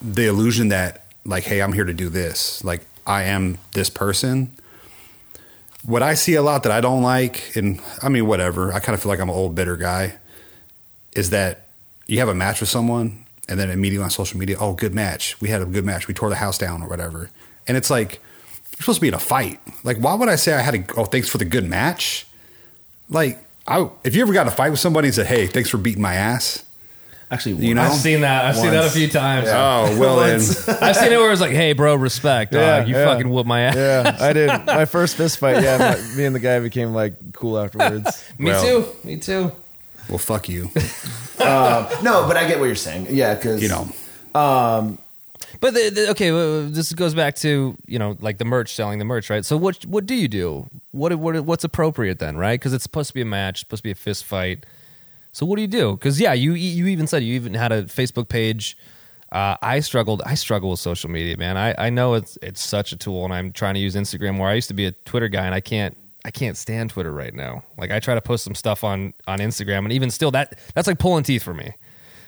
the 0.00 0.26
illusion 0.26 0.68
that 0.68 1.04
like, 1.24 1.44
hey, 1.44 1.62
I'm 1.62 1.72
here 1.72 1.84
to 1.84 1.94
do 1.94 2.08
this. 2.08 2.62
Like 2.64 2.82
I 3.06 3.24
am 3.24 3.58
this 3.72 3.88
person. 3.88 4.52
What 5.84 6.02
I 6.02 6.14
see 6.14 6.34
a 6.34 6.42
lot 6.42 6.62
that 6.64 6.72
I 6.72 6.80
don't 6.80 7.02
like, 7.02 7.56
and 7.56 7.80
I 8.02 8.08
mean, 8.08 8.26
whatever. 8.26 8.72
I 8.72 8.80
kind 8.80 8.94
of 8.94 9.02
feel 9.02 9.10
like 9.10 9.20
I'm 9.20 9.28
an 9.28 9.34
old 9.34 9.54
bitter 9.54 9.76
guy. 9.76 10.14
Is 11.14 11.30
that 11.30 11.68
you 12.06 12.18
have 12.20 12.28
a 12.28 12.34
match 12.34 12.60
with 12.60 12.68
someone, 12.68 13.24
and 13.48 13.58
then 13.58 13.70
immediately 13.70 14.04
on 14.04 14.10
social 14.10 14.38
media, 14.38 14.56
oh, 14.58 14.72
good 14.72 14.94
match. 14.94 15.40
We 15.40 15.48
had 15.48 15.60
a 15.60 15.66
good 15.66 15.84
match. 15.84 16.08
We 16.08 16.14
tore 16.14 16.30
the 16.30 16.36
house 16.36 16.56
down 16.56 16.82
or 16.82 16.88
whatever. 16.88 17.30
And 17.68 17.76
it's 17.76 17.90
like 17.90 18.20
you're 18.72 18.80
supposed 18.80 18.96
to 18.96 19.02
be 19.02 19.08
in 19.08 19.14
a 19.14 19.18
fight. 19.18 19.60
Like, 19.84 19.98
why 19.98 20.14
would 20.14 20.28
I 20.28 20.36
say 20.36 20.54
I 20.54 20.60
had 20.60 20.74
a 20.74 20.84
oh, 20.96 21.04
thanks 21.04 21.28
for 21.28 21.38
the 21.38 21.44
good 21.44 21.68
match? 21.68 22.26
Like, 23.08 23.44
I 23.66 23.88
if 24.04 24.14
you 24.14 24.22
ever 24.22 24.32
got 24.32 24.42
in 24.42 24.48
a 24.48 24.56
fight 24.56 24.70
with 24.70 24.80
somebody 24.80 25.08
and 25.08 25.14
said, 25.14 25.26
hey, 25.26 25.46
thanks 25.46 25.68
for 25.68 25.78
beating 25.78 26.02
my 26.02 26.14
ass. 26.14 26.64
Actually, 27.32 27.66
You 27.66 27.74
know? 27.74 27.80
I've 27.82 27.94
seen 27.94 28.20
that. 28.20 28.44
I've 28.44 28.56
seen 28.56 28.72
that 28.72 28.76
a 28.76 28.80
Once. 28.82 28.92
few 28.94 29.08
times. 29.08 29.48
Oh 29.48 29.96
well, 29.98 30.16
then 30.18 30.34
I've 30.82 30.96
seen 30.96 31.12
it 31.12 31.16
where 31.16 31.32
it's 31.32 31.40
like, 31.40 31.52
"Hey, 31.52 31.72
bro, 31.72 31.94
respect. 31.94 32.52
Yeah, 32.52 32.80
dog. 32.80 32.88
you 32.88 32.94
yeah. 32.94 33.06
fucking 33.06 33.30
whoop 33.30 33.46
my 33.46 33.62
ass." 33.62 33.74
Yeah, 33.74 34.16
I 34.20 34.32
did. 34.34 34.48
My 34.66 34.84
first 34.84 35.16
fist 35.16 35.38
fight. 35.38 35.62
Yeah, 35.62 35.78
my, 35.78 36.16
me 36.16 36.26
and 36.26 36.36
the 36.36 36.40
guy 36.40 36.60
became 36.60 36.92
like 36.92 37.32
cool 37.32 37.58
afterwards. 37.58 38.22
Me 38.38 38.50
Well. 38.50 38.62
too. 38.62 38.88
Me 39.02 39.16
too. 39.16 39.50
well, 40.10 40.18
fuck 40.18 40.48
you. 40.50 40.70
Uh, 41.38 41.88
no, 42.02 42.26
but 42.28 42.36
I 42.36 42.46
get 42.46 42.58
what 42.60 42.66
you're 42.66 42.74
saying. 42.74 43.06
Yeah, 43.10 43.34
because 43.34 43.62
You 43.62 43.68
know, 43.68 43.88
um, 44.38 44.98
But 45.60 45.72
the, 45.74 45.90
the, 45.90 46.10
okay, 46.10 46.32
well, 46.32 46.64
this 46.68 46.92
goes 46.92 47.14
back 47.14 47.34
to 47.36 47.76
you 47.86 47.98
know 47.98 48.16
like 48.20 48.36
the 48.38 48.44
merch, 48.44 48.74
selling 48.74 48.98
the 48.98 49.04
merch, 49.06 49.30
right? 49.30 49.44
So 49.44 49.56
what 49.56 49.84
what 49.86 50.04
do 50.04 50.14
you 50.14 50.28
do? 50.28 50.66
What 50.90 51.14
what 51.16 51.40
what's 51.46 51.64
appropriate 51.64 52.18
then, 52.18 52.36
right? 52.36 52.60
Because 52.60 52.74
it's 52.74 52.82
supposed 52.84 53.08
to 53.08 53.14
be 53.14 53.22
a 53.22 53.24
match, 53.24 53.60
supposed 53.60 53.80
to 53.80 53.84
be 53.88 53.90
a 53.92 53.94
fist 53.94 54.24
fight. 54.26 54.66
So 55.32 55.46
what 55.46 55.56
do 55.56 55.62
you 55.62 55.68
do? 55.68 55.92
Because 55.92 56.20
yeah, 56.20 56.34
you 56.34 56.52
you 56.54 56.86
even 56.86 57.06
said 57.06 57.22
you 57.22 57.34
even 57.34 57.54
had 57.54 57.72
a 57.72 57.84
Facebook 57.84 58.28
page. 58.28 58.76
Uh, 59.30 59.56
I 59.62 59.80
struggled. 59.80 60.20
I 60.26 60.34
struggle 60.34 60.70
with 60.70 60.80
social 60.80 61.08
media, 61.08 61.38
man. 61.38 61.56
I, 61.56 61.74
I 61.86 61.90
know 61.90 62.14
it's 62.14 62.36
it's 62.42 62.62
such 62.62 62.92
a 62.92 62.96
tool, 62.96 63.24
and 63.24 63.32
I'm 63.32 63.50
trying 63.50 63.74
to 63.74 63.80
use 63.80 63.94
Instagram. 63.94 64.38
Where 64.38 64.50
I 64.50 64.54
used 64.54 64.68
to 64.68 64.74
be 64.74 64.84
a 64.84 64.92
Twitter 64.92 65.28
guy, 65.28 65.46
and 65.46 65.54
I 65.54 65.60
can't 65.60 65.96
I 66.24 66.30
can't 66.30 66.56
stand 66.56 66.90
Twitter 66.90 67.12
right 67.12 67.34
now. 67.34 67.64
Like 67.78 67.90
I 67.90 67.98
try 67.98 68.14
to 68.14 68.20
post 68.20 68.44
some 68.44 68.54
stuff 68.54 68.84
on 68.84 69.14
on 69.26 69.38
Instagram, 69.38 69.78
and 69.78 69.92
even 69.92 70.10
still, 70.10 70.30
that 70.32 70.58
that's 70.74 70.86
like 70.86 70.98
pulling 70.98 71.24
teeth 71.24 71.42
for 71.42 71.54
me. 71.54 71.72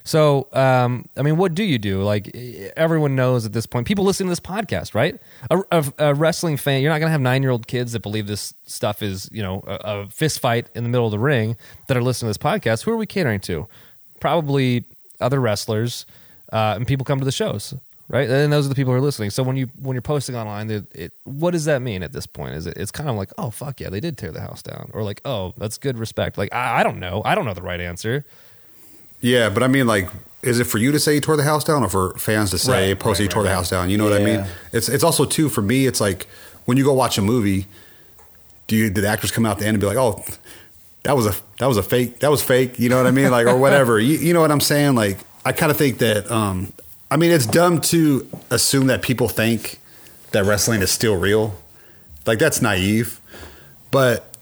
So, 0.07 0.49
um, 0.53 1.07
I 1.17 1.23
mean, 1.23 1.39
what 1.39 1.55
do 1.55 1.65
you 1.65 1.79
do? 1.79 2.03
Like, 2.03 2.29
everyone 2.77 3.17
knows 3.17 3.47
at 3.47 3.55
this 3.55 3.65
point, 3.65 3.87
people 3.87 4.05
listening 4.05 4.27
to 4.27 4.33
this 4.33 4.41
podcast, 4.41 4.95
right? 4.95 5.19
A, 5.51 5.63
a, 5.73 5.93
a 5.99 6.15
wrestling 6.15 6.59
fan, 6.59 6.83
you're 6.83 6.93
not 6.93 6.99
going 6.99 7.09
to 7.09 7.13
have 7.13 7.23
nine 7.23 7.43
year 7.43 7.51
old 7.51 7.67
kids 7.67 7.93
that 7.93 8.01
believe 8.01 8.27
this 8.27 8.53
stuff 8.65 9.03
is, 9.03 9.31
you 9.33 9.43
know, 9.43 9.65
a, 9.67 9.75
a 9.83 10.09
fist 10.09 10.41
fight 10.41 10.69
in 10.75 10.83
the 10.83 10.91
middle 10.91 11.07
of 11.07 11.11
the 11.11 11.19
ring 11.19 11.57
that 11.89 11.97
are 11.97 12.03
listening 12.03 12.33
to 12.33 12.39
this 12.39 12.45
podcast. 12.45 12.85
Who 12.85 12.91
are 12.91 12.99
we 12.99 13.07
catering 13.07 13.41
to? 13.41 13.67
Probably 14.21 14.85
other 15.21 15.41
wrestlers 15.41 16.05
uh, 16.53 16.75
and 16.77 16.87
people 16.87 17.05
come 17.05 17.19
to 17.19 17.25
the 17.25 17.33
shows, 17.33 17.75
right? 18.09 18.29
And 18.29 18.53
those 18.53 18.67
are 18.67 18.69
the 18.69 18.75
people 18.75 18.93
who 18.93 18.99
are 18.99 19.03
listening. 19.03 19.31
So 19.31 19.43
when 19.43 19.57
you 19.57 19.69
when 19.81 19.95
you're 19.95 20.03
posting 20.03 20.37
online, 20.37 20.71
it, 20.71 20.85
it, 20.95 21.13
what 21.25 21.53
does 21.53 21.65
that 21.65 21.83
mean 21.83 22.03
at 22.03 22.13
this 22.13 22.27
point? 22.27 22.55
Is 22.55 22.67
it 22.67 22.77
it's 22.77 22.91
kind 22.91 23.09
of 23.09 23.17
like, 23.17 23.31
oh 23.39 23.51
fuck 23.51 23.81
yeah, 23.81 23.89
they 23.89 24.01
did 24.01 24.19
tear 24.19 24.31
the 24.33 24.41
house 24.41 24.63
down, 24.63 24.91
or 24.93 25.03
like, 25.03 25.21
oh 25.25 25.55
that's 25.57 25.79
good 25.79 25.99
respect. 25.99 26.37
Like 26.37 26.53
I, 26.53 26.81
I 26.81 26.83
don't 26.83 27.01
know, 27.01 27.23
I 27.25 27.35
don't 27.35 27.45
know 27.45 27.55
the 27.55 27.63
right 27.63 27.81
answer. 27.81 28.27
Yeah, 29.25 29.49
but 29.49 29.63
I 29.63 29.69
mean, 29.69 29.87
like, 29.87 30.11
is 30.43 30.61
it 30.61 30.65
for 30.65 30.77
you 30.77 30.93
to 30.93 31.01
say 31.01 31.15
he 31.15 31.21
tore 31.21 31.37
the 31.39 31.45
house 31.45 31.65
down, 31.65 31.83
or 31.83 31.89
for 31.89 32.13
fans 32.19 32.51
to 32.51 32.59
say 32.59 32.91
Right, 32.91 32.99
post 32.99 33.19
right, 33.19 33.25
you 33.25 33.29
tore 33.31 33.43
right, 33.43 33.49
the 33.49 33.55
house 33.55 33.71
down? 33.71 33.89
You 33.89 33.97
know 33.97 34.05
what 34.05 34.13
I 34.21 34.23
mean? 34.25 34.45
It's 34.73 34.89
it's 34.91 35.03
also 35.03 35.25
too 35.25 35.49
for 35.49 35.63
me. 35.63 35.87
It's 35.87 36.01
like 36.01 36.27
when 36.67 36.77
you 36.77 36.85
go 36.85 36.93
watch 36.93 37.17
a 37.17 37.23
movie, 37.23 37.67
do 38.67 38.77
you, 38.77 38.91
do 38.91 39.01
the 39.01 39.09
actors 39.09 39.31
come 39.31 39.47
out 39.47 39.53
at 39.53 39.59
the 39.61 39.67
end 39.67 39.77
and 39.77 39.81
be 39.81 39.87
like, 39.87 39.97
oh, 39.97 40.23
that 41.05 41.17
was 41.17 41.27
a 41.27 41.35
that 41.59 41.67
was 41.67 41.79
a 41.79 41.83
fake 41.83 42.21
that 42.21 42.31
was 42.31 42.43
fake? 42.43 42.79
You 42.79 42.91
know 42.91 42.99
what 42.99 43.07
I 43.07 43.13
mean? 43.13 43.31
Like 43.31 43.47
or 43.47 43.57
whatever. 43.57 43.99
you, 43.99 44.19
you 44.19 44.35
know 44.35 44.43
what 44.43 44.51
I'm 44.51 44.61
saying? 44.61 44.95
Like 44.95 45.19
I 45.45 45.53
kind 45.53 45.73
of 45.73 45.79
think 45.79 45.99
that. 45.99 46.31
um 46.31 46.73
I 47.11 47.17
mean, 47.17 47.31
it's 47.31 47.47
dumb 47.47 47.81
to 47.83 48.29
assume 48.51 48.89
that 48.89 49.01
people 49.03 49.29
think 49.29 49.79
that 50.33 50.45
wrestling 50.45 50.83
is 50.83 50.91
still 50.91 51.17
real. 51.17 51.55
Like 52.27 52.39
that's 52.41 52.61
naive, 52.61 53.21
but 53.91 54.34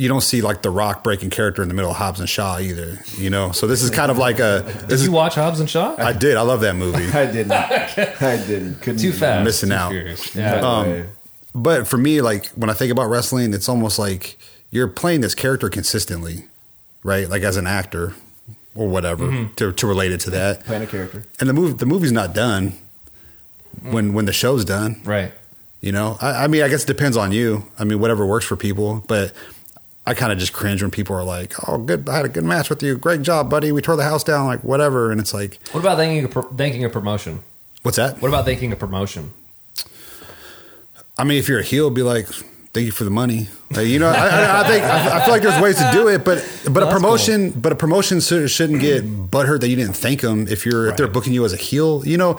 you 0.00 0.08
don't 0.08 0.22
see 0.22 0.40
like 0.40 0.62
the 0.62 0.70
Rock 0.70 1.04
breaking 1.04 1.30
character 1.30 1.62
in 1.62 1.68
the 1.68 1.74
middle 1.74 1.90
of 1.90 1.96
Hobbs 1.98 2.20
and 2.20 2.28
Shaw 2.28 2.58
either. 2.58 2.98
You 3.16 3.28
know, 3.30 3.52
so 3.52 3.66
this 3.66 3.82
is 3.82 3.90
kind 3.90 4.10
of 4.10 4.16
like 4.18 4.38
a. 4.38 4.62
This 4.64 4.74
Did 4.82 4.92
is, 4.92 5.04
you 5.06 5.12
watch 5.12 5.34
Hobbs 5.34 5.60
and 5.60 5.68
Shaw? 5.68 5.94
I 5.98 6.12
did. 6.12 6.36
I 6.36 6.42
love 6.42 6.60
that 6.62 6.74
movie. 6.76 7.06
I 7.18 7.26
didn't. 7.30 7.52
I 7.52 8.36
didn't. 8.46 8.80
Couldn't. 8.80 9.00
Too 9.00 9.12
fast. 9.12 9.44
missing 9.44 9.68
Too 9.68 9.74
out. 9.74 9.90
furious. 9.90 10.34
Yeah. 10.34 10.82
way. 10.82 11.06
But 11.54 11.86
for 11.86 11.98
me, 11.98 12.20
like 12.22 12.46
when 12.50 12.70
I 12.70 12.72
think 12.72 12.90
about 12.92 13.10
wrestling, 13.10 13.52
it's 13.54 13.68
almost 13.68 13.98
like 13.98 14.38
you're 14.70 14.88
playing 14.88 15.20
this 15.20 15.34
character 15.34 15.68
consistently, 15.68 16.44
right? 17.02 17.28
Like 17.28 17.42
as 17.42 17.56
an 17.56 17.66
actor 17.66 18.14
or 18.74 18.88
whatever 18.88 19.26
Mm-hmm. 19.26 19.54
to, 19.56 19.72
to 19.72 19.86
relate 19.86 20.12
it 20.12 20.20
to 20.20 20.30
that. 20.30 20.64
Playing 20.64 20.84
a 20.84 20.86
character. 20.86 21.24
And 21.40 21.48
the 21.48 21.52
movie, 21.52 21.74
the 21.74 21.86
movie's 21.86 22.12
not 22.12 22.32
done 22.34 22.72
when 23.82 24.12
when 24.12 24.24
the 24.26 24.32
show's 24.32 24.64
done. 24.64 25.00
right. 25.04 25.32
You 25.82 25.92
know, 25.92 26.18
I, 26.20 26.44
I 26.44 26.46
mean, 26.46 26.62
I 26.62 26.68
guess 26.68 26.84
it 26.84 26.86
depends 26.88 27.16
on 27.16 27.32
you. 27.32 27.64
I 27.78 27.84
mean, 27.84 28.00
whatever 28.00 28.26
works 28.26 28.44
for 28.44 28.54
people. 28.54 29.02
But 29.08 29.32
I 30.10 30.14
kind 30.14 30.32
of 30.32 30.38
just 30.38 30.52
cringe 30.52 30.82
when 30.82 30.90
people 30.90 31.14
are 31.14 31.22
like, 31.22 31.54
"Oh, 31.68 31.78
good, 31.78 32.08
I 32.08 32.16
had 32.16 32.24
a 32.24 32.28
good 32.28 32.42
match 32.44 32.68
with 32.68 32.82
you. 32.82 32.98
Great 32.98 33.22
job, 33.22 33.48
buddy. 33.48 33.70
We 33.70 33.80
tore 33.80 33.94
the 33.96 34.02
house 34.02 34.24
down, 34.24 34.46
like 34.46 34.64
whatever." 34.64 35.12
And 35.12 35.20
it's 35.20 35.32
like, 35.32 35.58
What 35.70 35.80
about 35.80 35.98
thanking 35.98 36.24
a, 36.24 36.28
pro- 36.28 36.42
thanking 36.56 36.84
a 36.84 36.90
promotion? 36.90 37.42
what's 37.82 37.96
that? 37.96 38.20
What 38.20 38.28
about 38.28 38.44
thanking 38.44 38.72
a 38.72 38.76
promotion? 38.76 39.32
I 41.16 41.22
mean, 41.24 41.38
if 41.38 41.48
you're 41.48 41.60
a 41.60 41.62
heel, 41.62 41.90
be 41.90 42.02
like, 42.02 42.26
"Thank 42.72 42.86
you 42.86 42.92
for 42.92 43.04
the 43.04 43.10
money." 43.10 43.48
Like, 43.70 43.86
you 43.86 43.98
know, 44.00 44.08
I, 44.08 44.14
I, 44.26 44.60
I 44.64 44.68
think 44.68 44.84
I, 44.84 45.18
I 45.20 45.24
feel 45.24 45.32
like 45.32 45.42
there's 45.42 45.60
ways 45.62 45.76
to 45.76 45.88
do 45.92 46.08
it, 46.08 46.24
but 46.24 46.38
but 46.70 46.82
a 46.82 46.90
promotion, 46.90 47.50
but 47.50 47.70
a 47.72 47.76
promotion 47.76 48.18
should- 48.20 48.50
shouldn't 48.50 48.80
get 48.80 49.04
butthurt 49.04 49.60
that 49.60 49.68
you 49.68 49.76
didn't 49.76 49.94
thank 49.96 50.22
them 50.22 50.48
if 50.48 50.66
you're 50.66 50.88
if 50.88 50.96
they're 50.96 51.06
booking 51.08 51.32
you 51.32 51.44
as 51.44 51.52
a 51.52 51.56
heel. 51.56 52.02
You 52.04 52.16
know, 52.16 52.38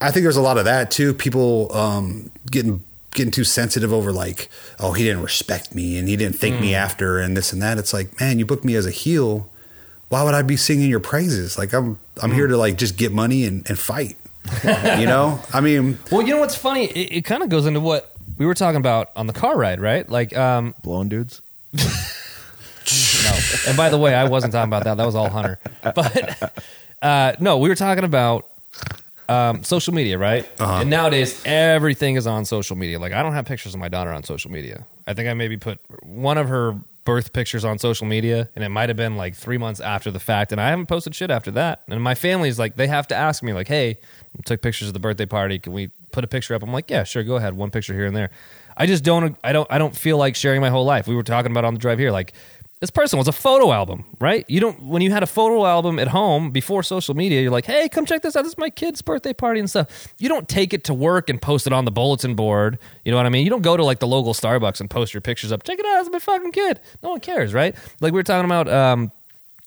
I 0.00 0.10
think 0.10 0.24
there's 0.24 0.36
a 0.36 0.42
lot 0.42 0.58
of 0.58 0.64
that 0.64 0.90
too. 0.90 1.14
People 1.14 1.72
um, 1.76 2.30
getting 2.50 2.82
getting 3.18 3.30
too 3.30 3.44
sensitive 3.44 3.92
over 3.92 4.10
like, 4.12 4.48
oh, 4.80 4.92
he 4.92 5.04
didn't 5.04 5.22
respect 5.22 5.74
me 5.74 5.98
and 5.98 6.08
he 6.08 6.16
didn't 6.16 6.36
thank 6.36 6.58
me 6.60 6.74
after 6.74 7.18
and 7.18 7.36
this 7.36 7.52
and 7.52 7.60
that. 7.60 7.76
It's 7.76 7.92
like, 7.92 8.18
man, 8.18 8.38
you 8.38 8.46
booked 8.46 8.64
me 8.64 8.74
as 8.74 8.86
a 8.86 8.90
heel. 8.90 9.50
Why 10.08 10.22
would 10.22 10.32
I 10.32 10.40
be 10.42 10.56
singing 10.56 10.88
your 10.88 11.00
praises? 11.00 11.58
Like 11.58 11.74
I'm 11.74 11.98
I'm 12.22 12.32
here 12.32 12.46
to 12.46 12.56
like 12.56 12.78
just 12.78 12.96
get 12.96 13.12
money 13.12 13.44
and, 13.44 13.68
and 13.68 13.78
fight. 13.78 14.16
you 14.64 15.04
know, 15.06 15.38
I 15.52 15.60
mean, 15.60 15.98
Well, 16.10 16.22
you 16.22 16.32
know 16.32 16.40
what's 16.40 16.54
funny? 16.56 16.86
It, 16.86 17.18
it 17.18 17.24
kind 17.26 17.42
of 17.42 17.50
goes 17.50 17.66
into 17.66 17.80
what 17.80 18.14
we 18.38 18.46
were 18.46 18.54
talking 18.54 18.78
about 18.80 19.10
on 19.16 19.26
the 19.26 19.32
car 19.34 19.56
ride, 19.58 19.80
right? 19.80 20.08
Like, 20.08 20.34
um, 20.36 20.74
Blowing 20.82 21.08
dudes. 21.10 21.42
no. 21.74 23.38
And 23.66 23.76
by 23.76 23.90
the 23.90 23.98
way, 23.98 24.14
I 24.14 24.24
wasn't 24.28 24.52
talking 24.52 24.70
about 24.70 24.84
that. 24.84 24.96
That 24.96 25.04
was 25.04 25.14
all 25.14 25.28
Hunter. 25.28 25.58
But 25.82 26.52
uh, 27.02 27.32
no, 27.40 27.58
we 27.58 27.68
were 27.68 27.74
talking 27.74 28.04
about 28.04 28.48
um, 29.28 29.62
social 29.62 29.94
media, 29.94 30.18
right? 30.18 30.48
Uh-huh. 30.58 30.80
And 30.80 30.90
nowadays, 30.90 31.42
everything 31.44 32.16
is 32.16 32.26
on 32.26 32.44
social 32.44 32.76
media. 32.76 32.98
Like, 32.98 33.12
I 33.12 33.22
don't 33.22 33.34
have 33.34 33.44
pictures 33.44 33.74
of 33.74 33.80
my 33.80 33.88
daughter 33.88 34.10
on 34.10 34.22
social 34.22 34.50
media. 34.50 34.86
I 35.06 35.14
think 35.14 35.28
I 35.28 35.34
maybe 35.34 35.56
put 35.56 35.80
one 36.02 36.38
of 36.38 36.48
her 36.48 36.76
birth 37.04 37.32
pictures 37.32 37.64
on 37.64 37.78
social 37.78 38.06
media, 38.06 38.50
and 38.54 38.64
it 38.64 38.68
might 38.68 38.90
have 38.90 38.96
been 38.96 39.16
like 39.16 39.34
three 39.34 39.56
months 39.56 39.80
after 39.80 40.10
the 40.10 40.20
fact, 40.20 40.52
and 40.52 40.60
I 40.60 40.68
haven't 40.68 40.86
posted 40.86 41.14
shit 41.14 41.30
after 41.30 41.50
that. 41.52 41.82
And 41.88 42.02
my 42.02 42.14
family's 42.14 42.58
like, 42.58 42.76
they 42.76 42.86
have 42.86 43.06
to 43.08 43.14
ask 43.14 43.42
me, 43.42 43.52
like, 43.52 43.68
hey, 43.68 43.98
took 44.44 44.60
pictures 44.60 44.88
of 44.88 44.94
the 44.94 45.00
birthday 45.00 45.26
party. 45.26 45.58
Can 45.58 45.72
we 45.72 45.88
put 46.12 46.24
a 46.24 46.26
picture 46.26 46.54
up? 46.54 46.62
I'm 46.62 46.72
like, 46.72 46.90
yeah, 46.90 47.04
sure, 47.04 47.22
go 47.22 47.36
ahead. 47.36 47.54
One 47.54 47.70
picture 47.70 47.94
here 47.94 48.06
and 48.06 48.16
there. 48.16 48.30
I 48.76 48.86
just 48.86 49.02
don't. 49.02 49.36
I 49.42 49.52
don't. 49.52 49.66
I 49.70 49.78
don't 49.78 49.96
feel 49.96 50.18
like 50.18 50.36
sharing 50.36 50.60
my 50.60 50.70
whole 50.70 50.84
life. 50.84 51.08
We 51.08 51.16
were 51.16 51.24
talking 51.24 51.50
about 51.50 51.64
on 51.64 51.74
the 51.74 51.80
drive 51.80 51.98
here, 51.98 52.12
like 52.12 52.32
this 52.80 52.90
person 52.90 53.18
was 53.18 53.26
a 53.26 53.32
photo 53.32 53.72
album, 53.72 54.04
right? 54.20 54.44
You 54.48 54.60
don't 54.60 54.80
when 54.82 55.02
you 55.02 55.10
had 55.10 55.22
a 55.22 55.26
photo 55.26 55.66
album 55.66 55.98
at 55.98 56.08
home 56.08 56.50
before 56.50 56.82
social 56.82 57.14
media, 57.14 57.40
you're 57.42 57.50
like, 57.50 57.64
hey, 57.64 57.88
come 57.88 58.06
check 58.06 58.22
this 58.22 58.36
out. 58.36 58.42
This 58.42 58.52
is 58.52 58.58
my 58.58 58.70
kid's 58.70 59.02
birthday 59.02 59.32
party 59.32 59.58
and 59.60 59.68
stuff. 59.68 60.14
You 60.18 60.28
don't 60.28 60.48
take 60.48 60.72
it 60.72 60.84
to 60.84 60.94
work 60.94 61.28
and 61.28 61.42
post 61.42 61.66
it 61.66 61.72
on 61.72 61.84
the 61.84 61.90
bulletin 61.90 62.34
board. 62.34 62.78
You 63.04 63.10
know 63.10 63.16
what 63.16 63.26
I 63.26 63.30
mean? 63.30 63.44
You 63.44 63.50
don't 63.50 63.62
go 63.62 63.76
to 63.76 63.84
like 63.84 63.98
the 63.98 64.06
local 64.06 64.32
Starbucks 64.32 64.80
and 64.80 64.88
post 64.88 65.12
your 65.12 65.20
pictures 65.20 65.50
up. 65.50 65.64
Check 65.64 65.78
it 65.78 65.86
out, 65.86 66.00
it's 66.00 66.10
my 66.10 66.18
fucking 66.20 66.52
kid. 66.52 66.80
No 67.02 67.10
one 67.10 67.20
cares, 67.20 67.52
right? 67.52 67.74
Like 68.00 68.12
we 68.12 68.18
were 68.18 68.24
talking 68.24 68.44
about 68.44 68.68
um 68.68 69.10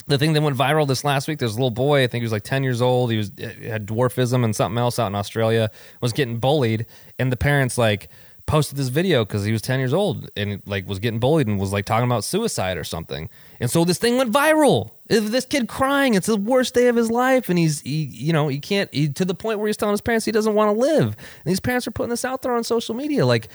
the 0.07 0.17
thing 0.17 0.33
that 0.33 0.41
went 0.41 0.57
viral 0.57 0.87
this 0.87 1.03
last 1.03 1.27
week, 1.27 1.39
there's 1.39 1.53
a 1.53 1.57
little 1.57 1.69
boy, 1.71 2.03
I 2.03 2.07
think 2.07 2.21
he 2.21 2.25
was 2.25 2.31
like 2.31 2.43
10 2.43 2.63
years 2.63 2.81
old. 2.81 3.11
He 3.11 3.17
was 3.17 3.31
had 3.63 3.87
dwarfism 3.87 4.43
and 4.43 4.55
something 4.55 4.77
else 4.77 4.99
out 4.99 5.07
in 5.07 5.15
Australia, 5.15 5.69
was 6.01 6.13
getting 6.13 6.39
bullied, 6.39 6.85
and 7.19 7.31
the 7.31 7.37
parents 7.37 7.77
like 7.77 8.09
posted 8.51 8.77
this 8.77 8.89
video 8.89 9.23
because 9.23 9.45
he 9.45 9.53
was 9.53 9.61
10 9.61 9.79
years 9.79 9.93
old 9.93 10.29
and 10.35 10.61
like 10.65 10.85
was 10.85 10.99
getting 10.99 11.21
bullied 11.21 11.47
and 11.47 11.57
was 11.57 11.71
like 11.71 11.85
talking 11.85 12.03
about 12.03 12.21
suicide 12.21 12.77
or 12.77 12.83
something. 12.83 13.29
And 13.61 13.71
so 13.71 13.85
this 13.85 13.97
thing 13.97 14.17
went 14.17 14.29
viral. 14.29 14.91
This 15.07 15.45
kid 15.45 15.69
crying, 15.69 16.15
it's 16.15 16.27
the 16.27 16.35
worst 16.35 16.73
day 16.73 16.89
of 16.89 16.97
his 16.97 17.09
life, 17.09 17.47
and 17.47 17.57
he's 17.57 17.79
he, 17.79 18.03
you 18.03 18.33
know 18.33 18.49
he 18.49 18.59
can't 18.59 18.93
he, 18.93 19.07
to 19.07 19.23
the 19.23 19.33
point 19.33 19.59
where 19.59 19.67
he's 19.67 19.77
telling 19.77 19.93
his 19.93 20.01
parents 20.01 20.25
he 20.25 20.33
doesn't 20.33 20.53
want 20.53 20.67
to 20.75 20.77
live. 20.77 21.05
And 21.05 21.45
these 21.45 21.61
parents 21.61 21.87
are 21.87 21.91
putting 21.91 22.09
this 22.09 22.25
out 22.25 22.41
there 22.41 22.53
on 22.53 22.65
social 22.65 22.93
media, 22.93 23.25
like, 23.25 23.47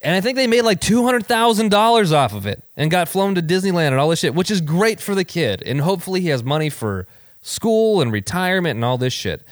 and 0.00 0.14
I 0.14 0.20
think 0.20 0.36
they 0.36 0.46
made 0.46 0.62
like 0.62 0.80
two 0.80 1.04
hundred 1.04 1.26
thousand 1.26 1.72
dollars 1.72 2.12
off 2.12 2.32
of 2.32 2.46
it 2.46 2.62
and 2.76 2.88
got 2.88 3.08
flown 3.08 3.34
to 3.34 3.42
Disneyland 3.42 3.88
and 3.88 3.96
all 3.96 4.10
this 4.10 4.20
shit, 4.20 4.36
which 4.36 4.50
is 4.52 4.60
great 4.60 5.00
for 5.00 5.16
the 5.16 5.24
kid, 5.24 5.60
and 5.66 5.80
hopefully 5.80 6.20
he 6.20 6.28
has 6.28 6.44
money 6.44 6.70
for 6.70 7.08
school 7.42 8.00
and 8.00 8.12
retirement 8.12 8.76
and 8.76 8.84
all 8.84 8.96
this 8.96 9.12
shit. 9.12 9.44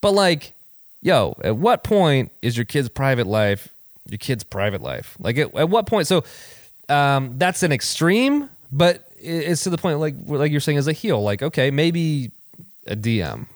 But 0.00 0.12
like, 0.12 0.54
yo, 1.02 1.36
at 1.44 1.56
what 1.56 1.84
point 1.84 2.32
is 2.40 2.56
your 2.56 2.64
kid's 2.64 2.88
private 2.88 3.26
life 3.26 3.74
your 4.10 4.18
kid's 4.18 4.44
private 4.44 4.82
life? 4.82 5.16
Like, 5.18 5.38
at, 5.38 5.54
at 5.54 5.68
what 5.68 5.86
point? 5.86 6.06
So, 6.06 6.24
um, 6.88 7.38
that's 7.38 7.62
an 7.62 7.72
extreme, 7.72 8.48
but 8.72 9.08
it's 9.20 9.64
to 9.64 9.70
the 9.70 9.78
point 9.78 9.98
like 9.98 10.14
like 10.26 10.50
you're 10.50 10.60
saying 10.60 10.78
as 10.78 10.88
a 10.88 10.92
heel. 10.92 11.22
Like, 11.22 11.42
okay, 11.42 11.70
maybe 11.70 12.30
a 12.86 12.96
DM. 12.96 13.46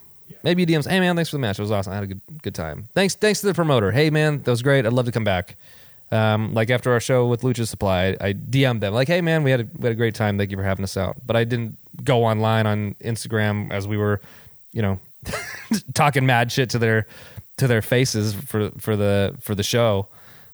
Maybe 0.45 0.65
a 0.65 0.67
DM's, 0.67 0.87
hey 0.87 0.99
man, 0.99 1.15
thanks 1.15 1.31
for 1.31 1.37
the 1.37 1.41
match. 1.41 1.59
It 1.59 1.63
was 1.63 1.71
awesome. 1.71 1.93
I 1.93 1.97
had 1.97 2.05
a 2.05 2.09
good 2.09 2.21
good 2.43 2.55
time. 2.55 2.89
Thanks, 2.95 3.15
thanks 3.15 3.41
to 3.41 3.47
the 3.47 3.55
promoter. 3.55 3.93
Hey 3.93 4.11
man, 4.11 4.43
that 4.43 4.51
was 4.51 4.63
great. 4.63 4.85
I'd 4.87 4.93
love 4.93 5.07
to 5.07 5.13
come 5.13 5.25
back. 5.25 5.57
Um, 6.11 6.53
like 6.53 6.69
after 6.69 6.93
our 6.93 7.01
show 7.01 7.27
with 7.27 7.41
Lucha 7.41 7.67
Supply, 7.67 8.09
I, 8.21 8.29
I 8.29 8.33
DM'd 8.35 8.83
them 8.83 8.93
like, 8.93 9.09
"Hey 9.09 9.23
man, 9.23 9.45
we 9.45 9.51
had 9.51 9.61
a, 9.61 9.69
we 9.79 9.85
had 9.85 9.93
a 9.93 9.97
great 9.97 10.15
time. 10.15 10.37
Thank 10.37 10.51
you 10.51 10.57
for 10.59 10.63
having 10.63 10.85
us 10.85 10.97
out." 10.97 11.17
But 11.25 11.37
I 11.37 11.45
didn't 11.45 11.79
go 12.05 12.25
online 12.25 12.67
on 12.67 12.95
Instagram 13.01 13.73
as 13.73 13.89
we 13.89 13.97
were, 13.97 14.21
you 14.73 14.83
know, 14.83 14.99
talking 15.95 16.27
mad 16.27 16.53
shit 16.53 16.69
to 16.71 16.79
their 16.79 17.07
to 17.59 17.67
their 17.67 17.81
faces 17.81 18.35
for 18.35 18.71
for 18.73 18.95
the 18.95 19.37
for 19.41 19.55
the 19.55 19.63
show. 19.63 20.09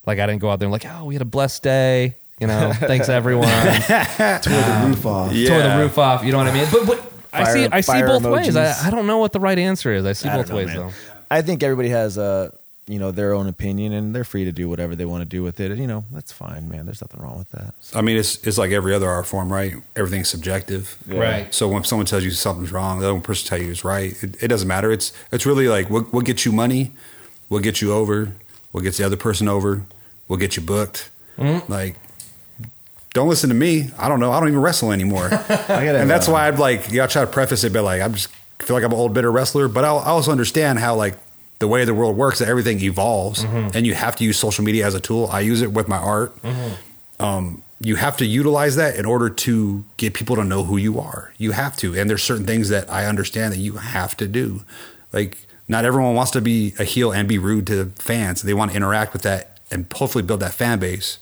Like 0.09 0.19
I 0.19 0.27
didn't 0.27 0.41
go 0.41 0.51
out 0.51 0.59
there 0.59 0.67
and 0.67 0.73
like, 0.73 0.87
"Oh, 0.87 1.05
we 1.05 1.15
had 1.15 1.23
a 1.23 1.27
blessed 1.27 1.63
day." 1.63 2.17
You 2.41 2.47
know, 2.47 2.73
thanks 2.75 3.09
everyone. 3.09 3.49
Tore 3.49 4.63
the 4.63 4.83
roof 4.87 5.07
off. 5.07 5.31
Tore 5.33 5.63
the 5.63 5.77
roof 5.79 5.99
off. 5.99 6.25
You 6.25 6.33
know 6.33 6.39
what 6.39 6.47
I 6.47 6.55
mean? 6.55 6.67
But, 6.73 6.87
but 6.87 7.13
I 7.33 7.45
Fire- 7.45 7.53
see 7.55 7.69
I 7.71 7.81
see 7.81 7.93
fire 7.93 8.07
both 8.07 8.25
ways. 8.25 8.49
emojis. 8.49 8.85
I, 8.85 8.89
I 8.89 8.91
don't 8.91 9.07
know 9.07 9.19
what 9.19 9.33
the 9.33 9.41
right 9.41 9.59
answer 9.59 9.93
is. 9.93 10.05
I 10.07 10.13
see 10.15 10.29
I 10.29 10.37
both 10.37 10.47
don't 10.47 10.55
know, 10.55 10.57
ways 10.65 10.67
man. 10.69 10.77
though. 10.77 10.93
I 11.31 11.43
think 11.43 11.63
everybody 11.63 11.91
has 11.91 12.17
uh, 12.17 12.51
you 12.87 12.99
know 12.99 13.11
their 13.11 13.35
own 13.35 13.49
opinion 13.49 13.93
and 13.93 14.15
they're 14.15 14.25
free 14.25 14.45
to 14.45 14.53
do 14.53 14.69
whatever 14.69 14.97
they 14.97 15.05
want 15.05 15.21
to 15.21 15.27
do 15.27 15.43
with 15.43 15.61
it. 15.61 15.71
And, 15.73 15.79
you 15.81 15.87
know, 15.87 16.05
that's 16.11 16.33
fine, 16.33 16.71
man. 16.71 16.87
There's 16.87 17.03
nothing 17.03 17.21
wrong 17.21 17.37
with 17.39 17.51
that. 17.51 17.75
I 17.95 18.01
mean, 18.01 18.17
it's 18.17 18.37
it's 18.47 18.57
like 18.57 18.71
every 18.71 18.95
other 18.95 19.11
art 19.11 19.27
form, 19.27 19.53
right? 19.53 19.75
Everything's 19.97 20.29
subjective, 20.31 20.97
Right. 21.07 21.53
So 21.53 21.69
when 21.69 21.85
someone 21.85 22.07
tells 22.07 22.25
you 22.25 22.31
something's 22.31 22.73
wrong, 22.73 23.01
the 23.01 23.11
other 23.11 23.21
person 23.21 23.47
tell 23.49 23.61
you 23.61 23.71
it's 23.73 23.85
right. 23.85 24.13
It, 24.23 24.43
it 24.43 24.49
doesn't 24.49 24.69
matter. 24.69 24.91
It's 24.91 25.13
it's 25.33 25.45
really 25.45 25.69
like 25.69 25.91
what 25.91 26.13
what 26.15 26.25
gets 26.25 26.47
you 26.47 26.53
money, 26.53 26.93
what 27.49 27.63
gets 27.63 27.83
you 27.83 27.93
over, 27.93 28.33
what 28.71 28.83
gets 28.85 28.97
the 28.97 29.05
other 29.05 29.17
person 29.19 29.49
over, 29.49 29.83
what 30.29 30.39
get 30.39 30.57
you 30.57 30.63
booked. 30.63 31.11
Mm-hmm. 31.37 31.71
Like, 31.71 31.97
don't 33.13 33.29
listen 33.29 33.49
to 33.49 33.55
me. 33.57 33.91
I 33.99 34.09
don't 34.09 34.21
know. 34.21 34.31
I 34.31 34.39
don't 34.39 34.49
even 34.49 34.61
wrestle 34.61 34.93
anymore. 34.93 35.29
I 35.33 35.85
and 35.85 36.09
that's 36.09 36.29
uh, 36.29 36.33
why 36.33 36.47
I'd 36.47 36.59
like, 36.59 36.93
yeah, 36.93 37.05
I 37.05 37.07
try 37.09 37.23
to 37.23 37.31
preface 37.31 37.65
it, 37.65 37.73
but 37.73 37.83
like, 37.83 38.01
I'm 38.01 38.15
just 38.15 38.29
feel 38.61 38.75
like 38.77 38.85
I'm 38.85 38.93
an 38.93 38.99
old 38.99 39.15
bitter 39.15 39.33
wrestler, 39.33 39.67
but 39.69 39.85
I 39.85 39.89
I 39.89 40.09
also 40.09 40.31
understand 40.31 40.79
how 40.79 40.95
like 40.95 41.17
the 41.59 41.67
way 41.67 41.85
the 41.85 41.95
world 41.95 42.17
works, 42.17 42.39
that 42.39 42.49
everything 42.49 42.81
evolves, 42.81 43.43
Mm-hmm. 43.45 43.77
and 43.77 43.85
you 43.87 43.95
have 43.95 44.15
to 44.17 44.25
use 44.25 44.39
social 44.39 44.65
media 44.65 44.87
as 44.87 44.95
a 44.95 45.01
tool. 45.01 45.29
I 45.33 45.41
use 45.41 45.61
it 45.63 45.73
with 45.73 45.89
my 45.89 45.97
art. 45.99 46.33
Um, 47.19 47.63
you 47.81 47.97
have 47.97 48.17
to 48.19 48.25
utilize 48.27 48.77
that 48.77 48.97
in 48.97 49.05
order 49.07 49.29
to 49.31 49.85
get 49.97 50.15
people 50.15 50.37
to 50.37 50.45
know 50.45 50.65
who 50.65 50.77
you 50.77 51.01
are. 51.01 51.33
You 51.37 51.53
have 51.53 51.77
to, 51.79 51.97
and 51.99 52.09
there's 52.11 52.23
certain 52.23 52.47
things 52.47 52.69
that 52.69 52.91
I 52.91 53.07
understand 53.07 53.53
that 53.53 53.59
you 53.59 53.75
have 53.75 54.17
to 54.19 54.27
do. 54.29 54.63
Like, 55.13 55.37
not 55.69 55.85
everyone 55.85 56.15
wants 56.15 56.31
to 56.33 56.41
be 56.41 56.75
a 56.79 56.85
heel 56.85 57.13
and 57.13 57.29
be 57.29 57.39
rude 57.39 57.67
to 57.69 57.87
fans. 57.97 58.43
They 58.43 58.55
want 58.55 58.71
to 58.73 58.77
interact 58.77 59.13
with 59.13 59.23
that 59.23 59.58
and 59.71 59.87
hopefully 59.93 60.23
build 60.23 60.41
that 60.41 60.55
fan 60.55 60.79
base. 60.79 61.19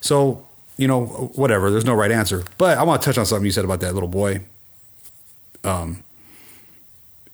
So, 0.00 0.46
you 0.76 0.88
know, 0.88 1.06
whatever. 1.34 1.70
There's 1.70 1.84
no 1.84 1.94
right 1.94 2.10
answer. 2.10 2.44
But 2.58 2.78
I 2.78 2.82
want 2.82 3.02
to 3.02 3.06
touch 3.06 3.18
on 3.18 3.26
something 3.26 3.44
you 3.44 3.52
said 3.52 3.64
about 3.64 3.80
that 3.80 3.94
little 3.94 4.08
boy. 4.08 4.40
Um, 5.62 6.04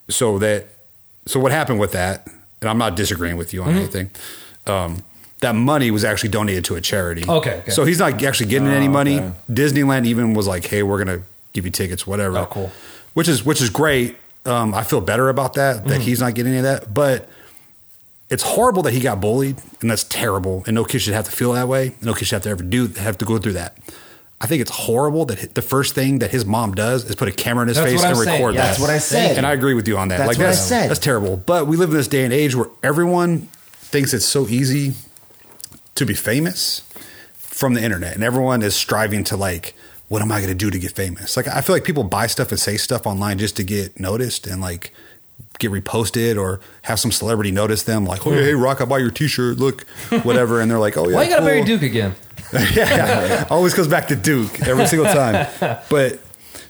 so 0.08 0.38
that, 0.38 0.66
so 1.26 1.40
what 1.40 1.52
happened 1.52 1.80
with 1.80 1.92
that? 1.92 2.26
And 2.60 2.68
I'm 2.68 2.78
not 2.78 2.96
disagreeing 2.96 3.36
with 3.36 3.52
you 3.54 3.62
on 3.62 3.70
anything. 3.70 4.10
Um, 4.66 5.04
that 5.40 5.54
money 5.54 5.90
was 5.90 6.04
actually 6.04 6.28
donated 6.28 6.64
to 6.66 6.76
a 6.76 6.80
charity. 6.80 7.24
Okay, 7.26 7.54
okay. 7.60 7.70
So 7.70 7.84
he's 7.84 7.98
not 7.98 8.22
actually 8.22 8.50
getting 8.50 8.68
any 8.68 8.88
money. 8.88 9.20
Disneyland 9.50 10.04
even 10.04 10.34
was 10.34 10.46
like, 10.46 10.66
"Hey, 10.66 10.82
we're 10.82 11.02
gonna 11.02 11.22
give 11.54 11.64
you 11.64 11.70
tickets, 11.70 12.06
whatever." 12.06 12.36
Oh, 12.36 12.46
cool. 12.46 12.70
Which 13.14 13.26
is 13.26 13.42
which 13.42 13.62
is 13.62 13.70
great. 13.70 14.16
Um, 14.44 14.74
I 14.74 14.82
feel 14.82 15.00
better 15.00 15.30
about 15.30 15.54
that 15.54 15.86
that 15.86 16.02
he's 16.02 16.20
not 16.20 16.34
getting 16.34 16.52
any 16.52 16.58
of 16.58 16.64
that, 16.64 16.92
but 16.92 17.26
it's 18.30 18.42
horrible 18.42 18.82
that 18.84 18.92
he 18.92 19.00
got 19.00 19.20
bullied, 19.20 19.58
and 19.80 19.90
that's 19.90 20.04
terrible. 20.04 20.62
And 20.66 20.74
no 20.74 20.84
kid 20.84 21.00
should 21.00 21.14
have 21.14 21.24
to 21.26 21.32
feel 21.32 21.52
that 21.52 21.68
way. 21.68 21.94
No 22.00 22.14
kid 22.14 22.26
should 22.26 22.36
have 22.36 22.42
to 22.44 22.50
ever 22.50 22.62
do 22.62 22.86
have 22.86 23.18
to 23.18 23.24
go 23.24 23.38
through 23.38 23.54
that. 23.54 23.76
I 24.40 24.46
think 24.46 24.62
it's 24.62 24.70
horrible 24.70 25.26
that 25.26 25.54
the 25.54 25.60
first 25.62 25.94
thing 25.94 26.20
that 26.20 26.30
his 26.30 26.46
mom 26.46 26.72
does 26.74 27.04
is 27.04 27.14
put 27.14 27.28
a 27.28 27.32
camera 27.32 27.62
in 27.62 27.68
his 27.68 27.76
That's 27.76 27.92
face 27.92 28.02
and 28.02 28.16
saying. 28.16 28.40
record 28.40 28.54
Yeah, 28.54 28.62
that. 28.62 28.66
that's 28.68 28.80
what 28.80 28.88
I 28.88 28.96
said. 28.98 29.36
And 29.36 29.44
I 29.46 29.52
agree 29.52 29.74
with 29.74 29.86
you 29.86 29.98
on 29.98 30.08
that. 30.08 30.16
That's 30.18 30.28
like 30.28 30.38
what 30.38 30.46
I 30.46 30.52
said. 30.52 30.88
That's 30.88 31.00
terrible. 31.00 31.36
But 31.36 31.66
we 31.66 31.76
live 31.76 31.90
in 31.90 31.96
this 31.96 32.08
day 32.08 32.24
and 32.24 32.32
age 32.32 32.54
where 32.54 32.68
everyone 32.82 33.48
thinks 33.66 34.14
it's 34.14 34.24
so 34.24 34.48
easy 34.48 34.94
to 35.96 36.06
be 36.06 36.14
famous 36.14 36.82
from 37.34 37.74
the 37.74 37.82
internet, 37.82 38.14
and 38.14 38.24
everyone 38.24 38.62
is 38.62 38.74
striving 38.74 39.24
to 39.24 39.36
like, 39.36 39.74
what 40.08 40.22
am 40.22 40.32
I 40.32 40.36
going 40.38 40.48
to 40.48 40.54
do 40.54 40.70
to 40.70 40.78
get 40.78 40.92
famous? 40.92 41.36
Like, 41.36 41.46
I 41.46 41.60
feel 41.60 41.76
like 41.76 41.84
people 41.84 42.04
buy 42.04 42.26
stuff 42.26 42.50
and 42.50 42.58
say 42.58 42.78
stuff 42.78 43.06
online 43.06 43.36
just 43.38 43.56
to 43.56 43.64
get 43.64 44.00
noticed 44.00 44.46
and 44.46 44.62
like 44.62 44.94
get 45.58 45.70
reposted 45.70 46.40
or 46.40 46.60
have 46.82 46.98
some 46.98 47.12
celebrity 47.12 47.50
notice 47.50 47.82
them, 47.82 48.04
like, 48.06 48.26
oh, 48.26 48.30
hey, 48.30 48.54
Rock, 48.54 48.80
I 48.80 48.84
bought 48.84 49.00
your 49.00 49.10
T-shirt, 49.10 49.58
look, 49.58 49.82
whatever, 50.22 50.60
and 50.60 50.70
they're 50.70 50.78
like, 50.78 50.96
oh 50.96 51.08
yeah, 51.08 51.16
Why 51.16 51.24
you 51.24 51.30
gotta 51.30 51.42
cool. 51.42 51.48
marry 51.50 51.64
Duke 51.64 51.82
again? 51.82 52.14
yeah, 52.74 53.46
always 53.50 53.74
goes 53.74 53.88
back 53.88 54.08
to 54.08 54.16
Duke 54.16 54.60
every 54.62 54.86
single 54.86 55.12
time. 55.12 55.46
But 55.88 56.18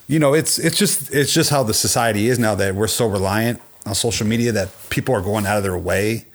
you 0.09 0.19
know, 0.19 0.35
it's 0.35 0.59
it's 0.59 0.77
just 0.77 1.15
it's 1.15 1.33
just 1.33 1.51
how 1.51 1.63
the 1.63 1.75
society 1.75 2.29
is 2.29 2.39
now 2.39 2.55
that 2.57 2.75
we're 2.75 2.89
so 2.89 3.07
reliant 3.07 3.61
on 3.87 3.95
social 3.95 4.27
media 4.27 4.53
that 4.53 4.69
people 4.91 5.15
are 5.15 5.23
going 5.23 5.47
out 5.47 5.57
of 5.57 5.63
their 5.63 5.79
way 5.79 6.27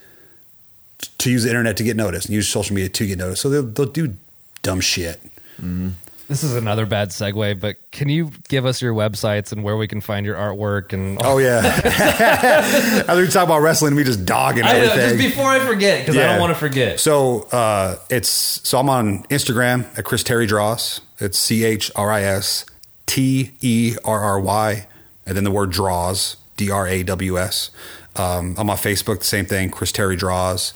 to 1.20 1.32
use 1.32 1.44
the 1.44 1.50
internet 1.50 1.78
to 1.78 1.84
get 1.84 1.96
noticed 1.96 2.28
and 2.28 2.36
use 2.36 2.48
social 2.48 2.76
media 2.76 2.90
to 2.90 3.06
get 3.06 3.18
noticed. 3.18 3.42
So 3.42 3.50
they'll, 3.50 3.64
they'll 3.64 3.86
do 3.86 4.16
dumb 4.62 4.80
shit. 4.80 5.22
Mm-hmm. 5.62 5.90
This 6.28 6.44
is 6.44 6.56
another 6.56 6.88
bad 6.88 7.10
segue, 7.10 7.60
but 7.60 7.78
can 7.92 8.10
you 8.10 8.32
give 8.48 8.66
us 8.66 8.82
your 8.82 8.94
websites 8.94 9.52
and 9.52 9.64
where 9.64 9.78
we 9.78 9.88
can 9.88 10.02
find 10.02 10.26
your 10.26 10.36
artwork 10.36 10.92
and 10.92 11.20
Oh 11.22 11.38
yeah, 11.38 11.62
as 13.08 13.18
we 13.18 13.28
talk 13.28 13.44
about 13.46 13.62
wrestling, 13.62 13.94
we 13.94 14.04
just 14.04 14.26
dogging 14.26 14.64
I 14.64 14.80
know, 14.80 14.96
just 14.96 15.18
before 15.18 15.46
I 15.46 15.60
forget 15.60 16.02
because 16.02 16.18
I 16.18 16.28
don't 16.32 16.40
want 16.40 16.52
to 16.52 16.60
forget. 16.60 17.00
So 17.00 17.44
uh, 17.52 17.98
it's 18.10 18.30
so 18.30 18.80
I'm 18.80 18.90
on 18.90 19.24
Instagram 19.26 19.86
at 19.98 20.06
Chris 20.06 20.24
Terry 20.24 20.48
Draws. 20.48 21.02
It's 21.20 21.38
C 21.38 21.64
H 21.64 21.92
R 21.96 22.12
I 22.12 22.24
S 22.24 22.66
T 23.06 23.52
E 23.62 23.96
R 24.04 24.20
R 24.20 24.40
Y, 24.40 24.88
and 25.28 25.38
then 25.38 25.44
the 25.44 25.52
word 25.52 25.70
draws 25.72 26.38
D 26.58 26.72
R 26.72 26.88
A 26.88 27.04
W 27.04 27.38
S. 27.38 27.70
Um, 28.16 28.56
I'm 28.58 28.70
on 28.70 28.78
Facebook, 28.78 29.20
the 29.20 29.26
same 29.26 29.46
thing, 29.46 29.70
Chris 29.70 29.92
Terry 29.92 30.16
Draws. 30.16 30.74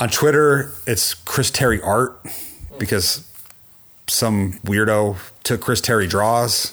On 0.00 0.08
Twitter, 0.08 0.72
it's 0.86 1.14
Chris 1.14 1.50
Terry 1.50 1.82
Art 1.82 2.18
because 2.78 3.28
some 4.06 4.54
weirdo 4.64 5.16
took 5.42 5.60
Chris 5.60 5.80
Terry 5.80 6.06
Draws, 6.06 6.72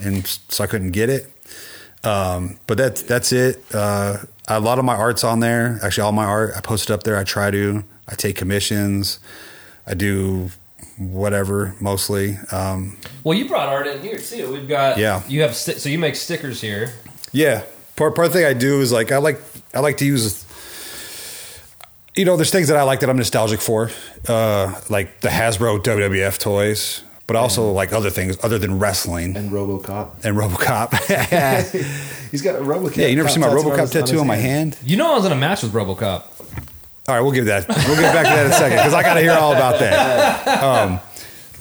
and 0.00 0.26
so 0.48 0.64
I 0.64 0.66
couldn't 0.66 0.90
get 0.92 1.08
it. 1.10 1.28
Um, 2.04 2.58
but 2.66 2.78
that's 2.78 3.02
that's 3.02 3.32
it. 3.32 3.62
Uh, 3.72 4.18
a 4.48 4.60
lot 4.60 4.78
of 4.78 4.84
my 4.84 4.96
art's 4.96 5.24
on 5.24 5.40
there. 5.40 5.78
Actually, 5.82 6.04
all 6.04 6.12
my 6.12 6.24
art 6.24 6.52
I 6.56 6.60
post 6.60 6.90
it 6.90 6.92
up 6.92 7.02
there. 7.04 7.16
I 7.16 7.24
try 7.24 7.50
to. 7.50 7.84
I 8.08 8.14
take 8.16 8.36
commissions. 8.36 9.20
I 9.86 9.94
do 9.94 10.50
whatever 10.98 11.74
mostly. 11.80 12.36
Um, 12.50 12.98
Well, 13.24 13.36
you 13.38 13.48
brought 13.48 13.68
art 13.68 13.86
in 13.86 14.02
here 14.02 14.18
too. 14.18 14.52
We've 14.52 14.68
got 14.68 14.98
Yeah. 14.98 15.22
You 15.28 15.42
have 15.42 15.54
sti- 15.56 15.74
so 15.78 15.88
you 15.88 15.98
make 15.98 16.16
stickers 16.16 16.60
here. 16.60 16.92
yeah, 17.32 17.62
part 17.96 18.14
part 18.14 18.26
of 18.26 18.32
the 18.32 18.40
thing 18.40 18.46
I 18.46 18.52
do 18.52 18.80
is 18.80 18.92
like 18.92 19.12
I 19.12 19.18
like 19.18 19.40
I 19.74 19.80
like 19.80 19.96
to 19.98 20.04
use. 20.04 20.44
You 22.14 22.26
know, 22.26 22.36
there's 22.36 22.50
things 22.50 22.68
that 22.68 22.76
I 22.76 22.82
like 22.82 23.00
that 23.00 23.08
I'm 23.08 23.16
nostalgic 23.16 23.60
for, 23.60 23.90
uh, 24.28 24.78
like 24.90 25.20
the 25.22 25.28
Hasbro 25.28 25.82
WWF 25.82 26.38
toys, 26.38 27.02
but 27.26 27.36
also 27.36 27.72
like 27.72 27.92
other 27.94 28.10
things 28.10 28.36
other 28.44 28.58
than 28.58 28.78
wrestling 28.78 29.34
And 29.34 29.50
RoboCop. 29.50 30.22
and 30.24 30.36
RoboCop. 30.36 30.92
He's 32.30 32.42
got 32.42 32.56
a 32.56 32.58
RoboCop. 32.58 32.96
yeah, 32.98 33.06
you 33.06 33.16
never 33.16 33.30
see 33.30 33.40
my 33.40 33.46
RoboCop 33.48 33.90
tattoo 33.90 34.20
on 34.20 34.26
my 34.26 34.36
hand? 34.36 34.76
You 34.84 34.98
know 34.98 35.12
I 35.12 35.16
was 35.16 35.24
in 35.24 35.32
a 35.32 35.36
match 35.36 35.62
with 35.62 35.72
RoboCop. 35.72 36.22
All 37.08 37.14
right, 37.16 37.20
we'll 37.22 37.32
give 37.32 37.46
that. 37.46 37.66
We'll 37.68 37.96
get 38.00 38.12
back 38.12 38.26
to 38.26 38.30
that 38.32 38.46
in 38.46 38.52
a 38.52 38.54
second 38.54 38.76
because 38.78 38.94
I 38.94 39.02
got 39.02 39.14
to 39.14 39.20
hear 39.20 39.32
all 39.32 39.52
about 39.54 39.80
that. 39.80 40.42
Um, 40.62 41.00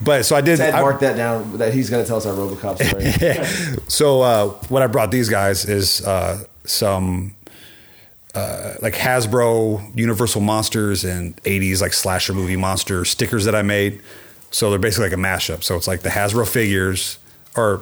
but 0.03 0.25
so 0.25 0.35
I 0.35 0.41
did. 0.41 0.57
Ted 0.57 0.73
I- 0.73 0.81
mark 0.81 0.99
that 0.99 1.15
down. 1.15 1.57
That 1.59 1.73
he's 1.73 1.89
going 1.89 2.03
to 2.03 2.07
tell 2.07 2.17
us 2.17 2.25
our 2.25 2.33
RoboCop 2.33 2.83
story. 2.83 3.79
so 3.87 4.21
uh, 4.21 4.47
what 4.67 4.81
I 4.81 4.87
brought 4.87 5.11
these 5.11 5.29
guys 5.29 5.63
is 5.65 6.05
uh, 6.05 6.43
some 6.65 7.35
uh, 8.35 8.75
like 8.81 8.93
Hasbro 8.93 9.97
Universal 9.97 10.41
Monsters 10.41 11.03
and 11.03 11.35
'80s 11.43 11.81
like 11.81 11.93
slasher 11.93 12.33
movie 12.33 12.55
monster 12.55 13.05
stickers 13.05 13.45
that 13.45 13.55
I 13.55 13.61
made. 13.61 14.01
So 14.51 14.69
they're 14.69 14.79
basically 14.79 15.09
like 15.09 15.17
a 15.17 15.21
mashup. 15.21 15.63
So 15.63 15.75
it's 15.75 15.87
like 15.87 16.01
the 16.01 16.09
Hasbro 16.09 16.47
figures, 16.47 17.17
or 17.55 17.81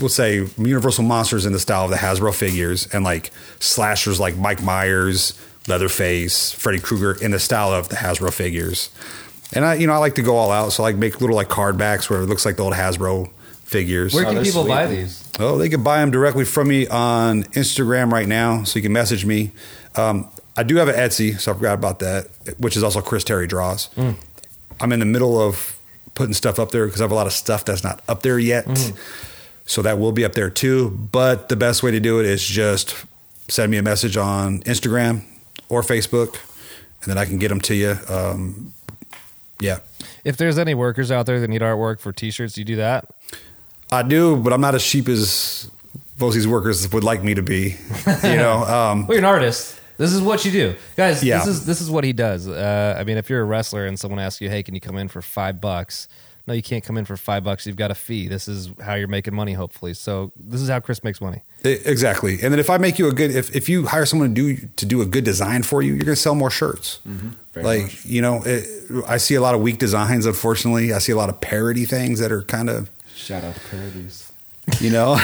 we'll 0.00 0.08
say 0.08 0.46
Universal 0.58 1.04
Monsters 1.04 1.46
in 1.46 1.52
the 1.52 1.58
style 1.58 1.84
of 1.84 1.90
the 1.90 1.96
Hasbro 1.96 2.34
figures, 2.34 2.86
and 2.92 3.04
like 3.04 3.30
slashers 3.60 4.18
like 4.18 4.36
Mike 4.36 4.62
Myers, 4.62 5.38
Leatherface, 5.68 6.52
Freddy 6.52 6.78
Krueger 6.80 7.22
in 7.22 7.30
the 7.30 7.38
style 7.38 7.72
of 7.72 7.88
the 7.88 7.96
Hasbro 7.96 8.32
figures. 8.32 8.90
And 9.52 9.64
I, 9.64 9.74
you 9.74 9.86
know, 9.86 9.92
I 9.92 9.98
like 9.98 10.16
to 10.16 10.22
go 10.22 10.36
all 10.36 10.50
out, 10.50 10.70
so 10.72 10.82
I 10.82 10.88
like 10.88 10.96
make 10.96 11.20
little 11.20 11.36
like 11.36 11.48
card 11.48 11.78
backs 11.78 12.10
where 12.10 12.20
it 12.20 12.26
looks 12.26 12.44
like 12.44 12.56
the 12.56 12.64
old 12.64 12.74
Hasbro 12.74 13.30
figures. 13.64 14.14
Where 14.14 14.24
can 14.24 14.34
they're 14.36 14.44
people 14.44 14.62
sweet. 14.62 14.72
buy 14.72 14.86
these? 14.86 15.28
Oh, 15.38 15.58
they 15.58 15.68
can 15.68 15.82
buy 15.82 15.98
them 15.98 16.10
directly 16.10 16.44
from 16.44 16.68
me 16.68 16.86
on 16.88 17.44
Instagram 17.44 18.10
right 18.10 18.26
now, 18.26 18.64
so 18.64 18.78
you 18.78 18.82
can 18.82 18.92
message 18.92 19.24
me. 19.24 19.52
Um, 19.96 20.28
I 20.56 20.62
do 20.62 20.76
have 20.76 20.88
an 20.88 20.94
Etsy, 20.94 21.38
so 21.38 21.52
I 21.52 21.54
forgot 21.54 21.74
about 21.74 21.98
that, 22.00 22.28
which 22.58 22.76
is 22.76 22.82
also 22.82 23.00
Chris 23.00 23.24
Terry 23.24 23.46
Draws. 23.46 23.88
I'm 24.80 24.92
in 24.92 25.00
the 25.00 25.06
middle 25.06 25.40
of 25.40 25.78
putting 26.14 26.34
stuff 26.34 26.58
up 26.58 26.70
there 26.70 26.86
because 26.86 27.00
I 27.00 27.04
have 27.04 27.10
a 27.10 27.14
lot 27.14 27.26
of 27.26 27.32
stuff 27.32 27.64
that's 27.64 27.84
not 27.84 28.02
up 28.08 28.22
there 28.22 28.38
yet. 28.38 28.66
So 29.66 29.82
that 29.82 29.98
will 29.98 30.12
be 30.12 30.24
up 30.24 30.32
there 30.34 30.48
too. 30.50 30.90
But 30.90 31.48
the 31.48 31.56
best 31.56 31.82
way 31.82 31.90
to 31.90 32.00
do 32.00 32.20
it 32.20 32.26
is 32.26 32.46
just 32.46 32.94
send 33.48 33.70
me 33.70 33.76
a 33.78 33.82
message 33.82 34.16
on 34.16 34.60
Instagram 34.60 35.22
or 35.68 35.82
Facebook, 35.82 36.34
and 37.02 37.10
then 37.10 37.18
I 37.18 37.24
can 37.24 37.38
get 37.38 37.48
them 37.48 37.60
to 37.62 37.74
you. 37.74 37.98
Um, 38.08 38.72
yeah, 39.60 39.78
If 40.24 40.36
there's 40.36 40.58
any 40.58 40.74
workers 40.74 41.10
out 41.10 41.24
there 41.26 41.40
that 41.40 41.48
need 41.48 41.62
artwork 41.62 41.98
for 41.98 42.12
T-shirts, 42.12 42.58
you 42.58 42.64
do 42.64 42.76
that. 42.76 43.06
I 43.90 44.02
do, 44.02 44.36
but 44.36 44.52
I'm 44.52 44.60
not 44.60 44.74
as 44.74 44.84
cheap 44.84 45.08
as 45.08 45.70
most 46.20 46.30
of 46.32 46.34
these 46.34 46.46
workers 46.48 46.90
would 46.92 47.04
like 47.04 47.22
me 47.22 47.34
to 47.34 47.42
be. 47.42 47.76
You 48.22 48.36
know, 48.36 48.64
um, 48.66 49.06
Well, 49.06 49.16
you're 49.16 49.18
an 49.18 49.24
artist. 49.24 49.80
This 49.98 50.12
is 50.12 50.20
what 50.20 50.44
you 50.44 50.50
do, 50.52 50.76
guys. 50.96 51.24
Yeah. 51.24 51.38
This 51.38 51.48
is 51.48 51.66
this 51.66 51.80
is 51.80 51.90
what 51.90 52.04
he 52.04 52.12
does. 52.12 52.48
Uh, 52.48 52.96
I 52.98 53.04
mean, 53.04 53.16
if 53.16 53.30
you're 53.30 53.40
a 53.40 53.44
wrestler 53.44 53.86
and 53.86 53.98
someone 53.98 54.20
asks 54.20 54.40
you, 54.40 54.50
"Hey, 54.50 54.62
can 54.62 54.74
you 54.74 54.80
come 54.80 54.96
in 54.96 55.08
for 55.08 55.22
five 55.22 55.60
bucks?" 55.60 56.08
No, 56.46 56.54
you 56.54 56.62
can't 56.62 56.84
come 56.84 56.96
in 56.96 57.04
for 57.04 57.16
five 57.16 57.42
bucks. 57.42 57.66
You've 57.66 57.76
got 57.76 57.90
a 57.90 57.94
fee. 57.94 58.28
This 58.28 58.46
is 58.46 58.70
how 58.80 58.94
you're 58.94 59.08
making 59.08 59.34
money, 59.34 59.52
hopefully. 59.54 59.94
So 59.94 60.30
this 60.38 60.60
is 60.60 60.68
how 60.68 60.78
Chris 60.78 61.02
makes 61.02 61.20
money. 61.20 61.42
Exactly. 61.64 62.34
And 62.40 62.52
then 62.52 62.60
if 62.60 62.70
I 62.70 62.78
make 62.78 63.00
you 63.00 63.08
a 63.08 63.12
good, 63.12 63.34
if, 63.34 63.56
if 63.56 63.68
you 63.68 63.86
hire 63.86 64.06
someone 64.06 64.32
to 64.32 64.34
do 64.34 64.68
to 64.76 64.86
do 64.86 65.02
a 65.02 65.06
good 65.06 65.24
design 65.24 65.64
for 65.64 65.82
you, 65.82 65.94
you're 65.94 66.04
going 66.04 66.14
to 66.14 66.20
sell 66.20 66.36
more 66.36 66.50
shirts. 66.50 67.00
Very 67.04 67.66
like 67.66 67.82
much. 67.82 68.04
you 68.04 68.22
know, 68.22 68.42
it, 68.44 68.64
I 69.08 69.16
see 69.16 69.34
a 69.34 69.40
lot 69.40 69.56
of 69.56 69.60
weak 69.60 69.78
designs. 69.78 70.24
Unfortunately, 70.24 70.92
I 70.92 70.98
see 70.98 71.10
a 71.10 71.16
lot 71.16 71.30
of 71.30 71.40
parody 71.40 71.84
things 71.84 72.20
that 72.20 72.30
are 72.30 72.42
kind 72.42 72.70
of 72.70 72.90
Shout 73.16 73.42
out 73.42 73.54
to 73.54 73.60
parodies. 73.62 74.25
You 74.80 74.90
know. 74.90 75.16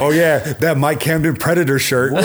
oh 0.00 0.12
yeah, 0.14 0.38
that 0.54 0.76
Mike 0.78 1.00
Camden 1.00 1.36
Predator 1.36 1.78
shirt. 1.78 2.12
Fuck, 2.18 2.24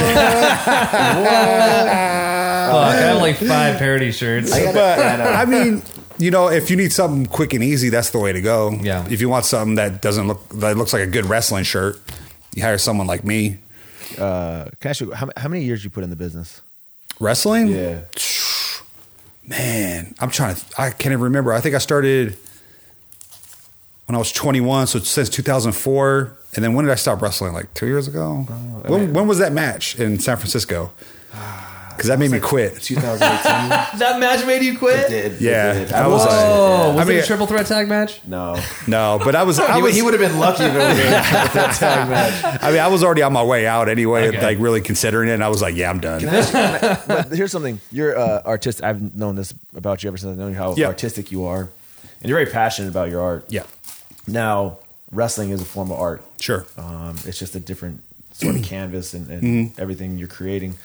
I 2.73 2.95
have 2.95 3.21
like 3.21 3.37
five 3.37 3.77
parody 3.77 4.11
shirts. 4.11 4.49
but 4.49 4.99
I 4.99 5.45
mean, 5.45 5.81
you 6.17 6.31
know, 6.31 6.49
if 6.49 6.69
you 6.69 6.75
need 6.77 6.91
something 6.91 7.25
quick 7.25 7.53
and 7.53 7.63
easy, 7.63 7.89
that's 7.89 8.09
the 8.11 8.19
way 8.19 8.33
to 8.33 8.41
go. 8.41 8.71
Yeah. 8.81 9.07
If 9.09 9.21
you 9.21 9.29
want 9.29 9.45
something 9.45 9.75
that 9.75 10.01
doesn't 10.01 10.27
look 10.27 10.47
that 10.49 10.77
looks 10.77 10.93
like 10.93 11.03
a 11.03 11.07
good 11.07 11.25
wrestling 11.25 11.63
shirt, 11.63 11.99
you 12.53 12.63
hire 12.63 12.77
someone 12.77 13.07
like 13.07 13.23
me. 13.23 13.57
Uh, 14.17 14.65
can 14.79 14.87
I 14.87 14.89
ask 14.89 15.01
you, 15.01 15.11
how, 15.11 15.29
how 15.35 15.49
many 15.49 15.63
years 15.63 15.83
you 15.83 15.89
put 15.89 16.03
in 16.03 16.09
the 16.09 16.15
business? 16.15 16.61
Wrestling. 17.19 17.67
Yeah. 17.67 18.01
Man, 19.45 20.15
I'm 20.19 20.29
trying 20.29 20.55
to. 20.55 20.61
I 20.77 20.91
can't 20.91 21.11
even 21.11 21.21
remember. 21.21 21.51
I 21.51 21.59
think 21.61 21.75
I 21.75 21.79
started 21.79 22.37
when 24.13 24.17
I 24.17 24.19
was 24.19 24.31
21, 24.31 24.85
so 24.87 24.99
since 24.99 25.27
2004. 25.29 26.37
And 26.55 26.63
then 26.63 26.75
when 26.75 26.85
did 26.85 26.91
I 26.91 26.95
stop 26.95 27.19
wrestling? 27.19 27.53
Like 27.53 27.73
two 27.73 27.87
years 27.87 28.07
ago. 28.07 28.41
when, 28.87 29.11
when 29.11 29.27
was 29.27 29.39
that 29.39 29.51
match 29.53 29.99
in 29.99 30.19
San 30.19 30.37
Francisco? 30.37 30.91
Because 31.95 32.07
that 32.07 32.17
made 32.17 32.31
me 32.31 32.39
quit. 32.39 32.81
2018. 32.81 33.19
that 33.99 34.19
match 34.19 34.43
made 34.47 34.63
you 34.63 34.75
quit. 34.79 35.09
did. 35.09 35.39
Yeah, 35.39 35.73
It 35.73 35.79
did. 35.85 35.93
I 35.93 36.07
was 36.07 36.25
Whoa, 36.25 36.87
like- 36.87 36.95
was 36.97 37.07
I 37.09 37.13
it 37.13 37.23
a 37.23 37.27
triple 37.27 37.45
threat 37.45 37.67
tag 37.67 37.87
match? 37.87 38.19
no. 38.25 38.59
No, 38.87 39.21
but 39.23 39.35
I 39.35 39.43
was. 39.43 39.59
I 39.59 39.75
He, 39.75 39.81
would- 39.81 39.87
was 39.89 39.95
he 39.95 40.01
would 40.01 40.13
have 40.19 40.19
been 40.19 40.39
lucky 40.39 40.63
if 40.63 40.73
it 40.73 40.75
was 40.75 40.97
that 41.53 41.75
tag 41.79 42.09
match. 42.09 42.63
I 42.63 42.71
mean, 42.71 42.79
I 42.79 42.87
was 42.87 43.03
already 43.03 43.21
on 43.21 43.31
my 43.31 43.43
way 43.43 43.67
out 43.67 43.89
anyway, 43.89 44.29
Okay. 44.29 44.41
like 44.41 44.57
really 44.59 44.81
considering 44.81 45.29
it. 45.29 45.33
And 45.33 45.43
I 45.43 45.49
was 45.49 45.61
like, 45.61 45.75
yeah, 45.75 45.91
I'm 45.91 45.99
done. 45.99 46.23
but 46.25 47.27
here's 47.31 47.51
something. 47.51 47.79
You're 47.91 48.17
uh, 48.17 48.41
artistic. 48.43 48.83
I've 48.83 49.15
known 49.15 49.35
this 49.35 49.53
about 49.75 50.01
you 50.03 50.07
ever 50.07 50.17
since 50.17 50.31
I've 50.31 50.37
known 50.39 50.55
how 50.55 50.73
Yeah. 50.75 50.87
artistic 50.87 51.31
you 51.31 51.45
are, 51.45 51.69
and 52.21 52.27
you're 52.29 52.39
very 52.39 52.49
passionate 52.51 52.89
about 52.89 53.11
your 53.11 53.21
art. 53.21 53.45
yeah, 53.49 53.63
Now, 54.27 54.77
wrestling 55.11 55.49
is 55.51 55.61
a 55.61 55.65
form 55.65 55.91
of 55.91 55.99
art. 55.99 56.23
sure. 56.39 56.65
Um, 56.77 57.15
it's 57.25 57.37
just 57.39 57.55
a 57.55 57.59
different 57.59 58.03
sort 58.31 58.55
of 58.55 58.63
canvas 58.75 59.13
and, 59.13 59.29
and 59.29 59.79
everything 59.79 60.17
you're 60.17 60.27
creating. 60.27 60.75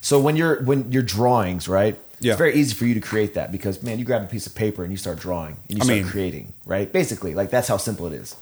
So 0.00 0.20
when 0.20 0.36
you're 0.36 0.62
when 0.62 0.92
your 0.92 1.02
drawings, 1.02 1.68
right? 1.68 1.98
Yeah. 2.20 2.32
It's 2.32 2.38
very 2.38 2.54
easy 2.54 2.74
for 2.74 2.84
you 2.84 2.94
to 2.94 3.00
create 3.00 3.34
that 3.34 3.52
because 3.52 3.82
man, 3.82 3.98
you 3.98 4.04
grab 4.04 4.22
a 4.22 4.26
piece 4.26 4.46
of 4.46 4.54
paper 4.54 4.82
and 4.82 4.92
you 4.92 4.96
start 4.96 5.18
drawing 5.18 5.56
and 5.68 5.78
you 5.78 5.82
I 5.82 5.84
start 5.84 5.98
mean- 6.00 6.08
creating, 6.08 6.52
right? 6.66 6.92
Basically, 6.92 7.34
like 7.34 7.50
that's 7.50 7.68
how 7.68 7.76
simple 7.76 8.06
it 8.06 8.12
is 8.12 8.34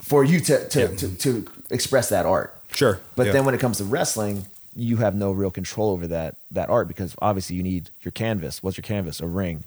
for 0.00 0.24
you 0.24 0.40
to 0.40 0.68
to, 0.68 0.80
Yeah. 0.80 0.86
to, 0.96 1.16
to 1.16 1.46
express 1.70 2.08
that 2.10 2.26
art. 2.26 2.54
Sure. 2.72 3.00
But 3.16 3.26
Yeah. 3.26 3.32
then 3.32 3.44
when 3.44 3.54
it 3.54 3.60
comes 3.60 3.78
to 3.78 3.84
wrestling, 3.84 4.46
you 4.74 4.98
have 4.98 5.14
no 5.14 5.32
real 5.32 5.50
control 5.50 5.90
over 5.90 6.06
that 6.08 6.36
that 6.52 6.68
art 6.68 6.86
because 6.88 7.14
obviously 7.20 7.56
you 7.56 7.62
need 7.62 7.90
your 8.02 8.12
canvas. 8.12 8.62
What's 8.62 8.76
your 8.76 8.82
canvas? 8.82 9.20
A 9.20 9.26
ring. 9.26 9.64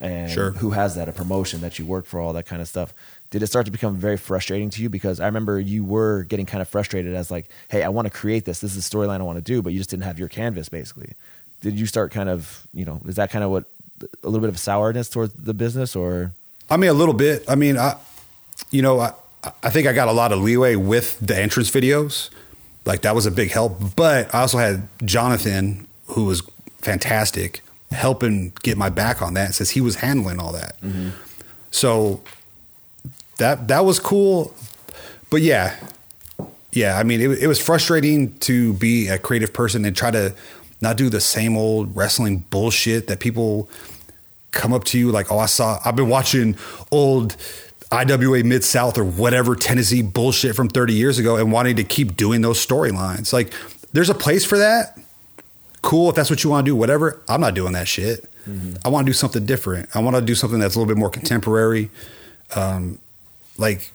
And 0.00 0.30
Sure. 0.30 0.50
who 0.52 0.70
has 0.70 0.94
that? 0.96 1.08
A 1.08 1.12
promotion 1.12 1.60
that 1.60 1.78
you 1.78 1.86
work 1.86 2.06
for, 2.06 2.18
all 2.20 2.32
that 2.32 2.46
kind 2.46 2.60
of 2.60 2.66
stuff. 2.68 2.92
Did 3.32 3.42
it 3.42 3.46
start 3.46 3.64
to 3.64 3.72
become 3.72 3.96
very 3.96 4.18
frustrating 4.18 4.68
to 4.70 4.82
you? 4.82 4.90
Because 4.90 5.18
I 5.18 5.24
remember 5.24 5.58
you 5.58 5.84
were 5.84 6.24
getting 6.24 6.44
kind 6.44 6.60
of 6.60 6.68
frustrated 6.68 7.14
as 7.14 7.30
like, 7.30 7.48
hey, 7.70 7.82
I 7.82 7.88
want 7.88 8.04
to 8.04 8.10
create 8.10 8.44
this. 8.44 8.60
This 8.60 8.76
is 8.76 8.88
the 8.88 8.96
storyline 8.96 9.20
I 9.20 9.22
want 9.22 9.38
to 9.38 9.42
do, 9.42 9.62
but 9.62 9.72
you 9.72 9.78
just 9.78 9.88
didn't 9.88 10.04
have 10.04 10.18
your 10.18 10.28
canvas 10.28 10.68
basically. 10.68 11.14
Did 11.62 11.80
you 11.80 11.86
start 11.86 12.12
kind 12.12 12.28
of, 12.28 12.66
you 12.74 12.84
know, 12.84 13.00
is 13.06 13.16
that 13.16 13.30
kind 13.30 13.42
of 13.42 13.50
what 13.50 13.64
a 14.22 14.28
little 14.28 14.40
bit 14.40 14.50
of 14.50 14.58
sourness 14.58 15.08
towards 15.08 15.32
the 15.32 15.54
business 15.54 15.96
or 15.96 16.34
I 16.68 16.76
mean, 16.76 16.90
a 16.90 16.94
little 16.94 17.14
bit. 17.14 17.44
I 17.48 17.54
mean, 17.54 17.78
I, 17.78 17.96
you 18.70 18.82
know, 18.82 19.00
I, 19.00 19.14
I 19.62 19.70
think 19.70 19.86
I 19.86 19.94
got 19.94 20.08
a 20.08 20.12
lot 20.12 20.30
of 20.30 20.40
leeway 20.40 20.76
with 20.76 21.18
the 21.18 21.36
entrance 21.36 21.70
videos. 21.70 22.28
Like 22.84 23.00
that 23.00 23.14
was 23.14 23.24
a 23.24 23.30
big 23.30 23.50
help. 23.50 23.96
But 23.96 24.34
I 24.34 24.40
also 24.40 24.58
had 24.58 24.88
Jonathan, 25.04 25.86
who 26.08 26.26
was 26.26 26.42
fantastic, 26.82 27.62
helping 27.90 28.52
get 28.62 28.76
my 28.76 28.90
back 28.90 29.22
on 29.22 29.32
that 29.34 29.54
since 29.54 29.70
he 29.70 29.80
was 29.80 29.96
handling 29.96 30.38
all 30.38 30.52
that. 30.52 30.78
Mm-hmm. 30.82 31.10
So 31.70 32.22
that 33.38 33.68
that 33.68 33.84
was 33.84 33.98
cool. 33.98 34.54
But 35.30 35.42
yeah, 35.42 35.76
yeah. 36.72 36.98
I 36.98 37.02
mean, 37.02 37.20
it, 37.20 37.30
it 37.42 37.46
was 37.46 37.60
frustrating 37.60 38.36
to 38.40 38.74
be 38.74 39.08
a 39.08 39.18
creative 39.18 39.52
person 39.52 39.84
and 39.84 39.96
try 39.96 40.10
to 40.10 40.34
not 40.80 40.96
do 40.96 41.08
the 41.08 41.20
same 41.20 41.56
old 41.56 41.96
wrestling 41.96 42.38
bullshit 42.50 43.06
that 43.06 43.20
people 43.20 43.70
come 44.50 44.72
up 44.72 44.84
to 44.84 44.98
you 44.98 45.10
like, 45.10 45.32
oh, 45.32 45.38
I 45.38 45.46
saw, 45.46 45.78
I've 45.84 45.96
been 45.96 46.08
watching 46.08 46.56
old 46.90 47.36
IWA 47.90 48.44
Mid 48.44 48.64
South 48.64 48.98
or 48.98 49.04
whatever 49.04 49.54
Tennessee 49.54 50.02
bullshit 50.02 50.54
from 50.54 50.68
30 50.68 50.92
years 50.92 51.18
ago 51.18 51.36
and 51.36 51.50
wanting 51.52 51.76
to 51.76 51.84
keep 51.84 52.16
doing 52.16 52.42
those 52.42 52.64
storylines. 52.64 53.32
Like, 53.32 53.52
there's 53.92 54.10
a 54.10 54.14
place 54.14 54.44
for 54.44 54.58
that. 54.58 54.98
Cool. 55.82 56.10
If 56.10 56.16
that's 56.16 56.30
what 56.30 56.44
you 56.44 56.50
want 56.50 56.64
to 56.64 56.70
do, 56.70 56.76
whatever. 56.76 57.22
I'm 57.28 57.40
not 57.40 57.54
doing 57.54 57.72
that 57.72 57.88
shit. 57.88 58.24
I 58.84 58.88
want 58.88 59.06
to 59.06 59.10
do 59.10 59.14
something 59.14 59.46
different. 59.46 59.88
I 59.94 60.00
want 60.00 60.16
to 60.16 60.22
do 60.22 60.34
something 60.34 60.58
that's 60.58 60.74
a 60.74 60.78
little 60.78 60.92
bit 60.92 60.98
more 60.98 61.10
contemporary. 61.10 61.90
Um, 62.56 62.98
like, 63.62 63.90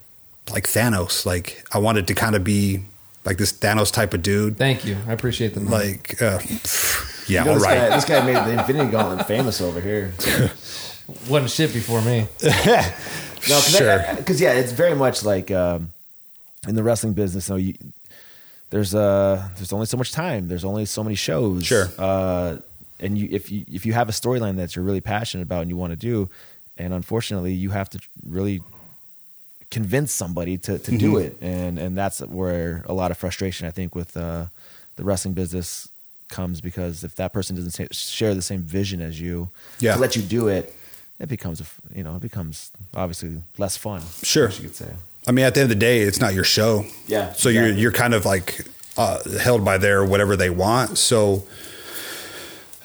like 0.51 0.63
Thanos. 0.65 1.25
Like, 1.25 1.63
I 1.71 1.77
wanted 1.77 2.07
to 2.07 2.15
kind 2.15 2.35
of 2.35 2.43
be 2.43 2.79
like 3.23 3.37
this 3.37 3.53
Thanos 3.53 3.91
type 3.93 4.15
of 4.15 4.23
dude. 4.23 4.57
Thank 4.57 4.85
you. 4.85 4.97
I 5.07 5.13
appreciate 5.13 5.53
the 5.53 5.59
Like, 5.59 6.19
uh, 6.21 6.39
yeah, 7.27 7.41
You 7.41 7.45
know, 7.45 7.47
all 7.49 7.53
this, 7.55 7.63
right. 7.63 7.89
guy, 7.89 7.95
this 7.95 8.05
guy 8.05 8.25
made 8.25 8.37
the 8.37 8.59
Infinity 8.59 8.89
Gauntlet 8.89 9.27
famous 9.27 9.61
over 9.61 9.79
here. 9.81 10.13
wasn't 11.29 11.51
shit 11.51 11.73
before 11.73 12.01
me. 12.01 12.27
No, 13.47 13.55
cause 13.55 13.77
Sure. 13.77 14.03
Because 14.17 14.41
yeah, 14.41 14.53
it's 14.53 14.73
very 14.73 14.95
much 14.95 15.23
like 15.23 15.51
um, 15.51 15.91
in 16.67 16.75
the 16.75 16.83
wrestling 16.83 17.13
business. 17.13 17.47
You 17.47 17.55
you, 17.55 17.73
there's 18.71 18.93
uh 18.93 19.47
there's 19.55 19.71
only 19.71 19.85
so 19.85 19.95
much 19.95 20.11
time. 20.11 20.47
There's 20.49 20.65
only 20.65 20.85
so 20.85 21.03
many 21.03 21.15
shows. 21.15 21.65
Sure. 21.65 21.87
Uh, 21.97 22.57
and 22.99 23.17
you 23.17 23.29
if 23.31 23.51
you 23.51 23.63
if 23.71 23.85
you 23.85 23.93
have 23.93 24.09
a 24.09 24.11
storyline 24.11 24.57
that 24.57 24.75
you're 24.75 24.83
really 24.83 25.01
passionate 25.01 25.43
about 25.43 25.61
and 25.61 25.69
you 25.69 25.77
want 25.77 25.91
to 25.91 25.95
do, 25.95 26.29
and 26.77 26.93
unfortunately 26.93 27.53
you 27.53 27.69
have 27.69 27.89
to 27.91 27.99
really 28.25 28.61
convince 29.71 30.11
somebody 30.11 30.57
to 30.57 30.79
to 30.79 30.97
do 30.97 31.13
Mm-hmm. 31.13 31.25
it, 31.25 31.37
and 31.41 31.79
and 31.79 31.97
that's 31.97 32.19
where 32.21 32.83
a 32.87 32.93
lot 32.93 33.11
of 33.11 33.17
frustration 33.17 33.67
I 33.67 33.71
think 33.71 33.95
with 33.95 34.15
uh, 34.17 34.45
the 34.95 35.03
wrestling 35.03 35.33
business 35.33 35.89
comes 36.29 36.59
because 36.61 37.03
if 37.03 37.15
that 37.15 37.31
person 37.33 37.55
doesn't 37.55 37.93
share 37.95 38.35
the 38.35 38.41
same 38.41 38.61
vision 38.61 39.01
as 39.01 39.19
you 39.19 39.49
Yeah. 39.79 39.93
to 39.95 39.99
let 39.99 40.15
you 40.15 40.21
do 40.21 40.47
it, 40.49 40.73
it 41.19 41.29
becomes 41.29 41.61
you 41.95 42.03
know 42.03 42.15
it 42.15 42.21
becomes 42.21 42.71
obviously 42.95 43.41
less 43.57 43.77
fun. 43.77 44.01
Sure. 44.23 44.49
You 44.49 44.63
could 44.67 44.75
say. 44.75 44.91
I 45.27 45.31
mean, 45.33 45.45
at 45.45 45.53
the 45.55 45.59
end 45.61 45.71
of 45.71 45.77
the 45.77 45.85
day, 45.85 45.99
it's 46.01 46.21
not 46.21 46.33
your 46.33 46.45
show. 46.45 46.85
Yeah, 47.07 47.33
So 47.33 47.49
you're 47.49 47.67
you're 47.69 47.91
kind 47.91 48.13
of 48.13 48.25
like 48.25 48.65
uh, 48.97 49.19
held 49.37 49.63
by 49.65 49.77
their 49.77 50.05
whatever 50.05 50.35
they 50.37 50.49
want. 50.49 50.97
So 50.97 51.43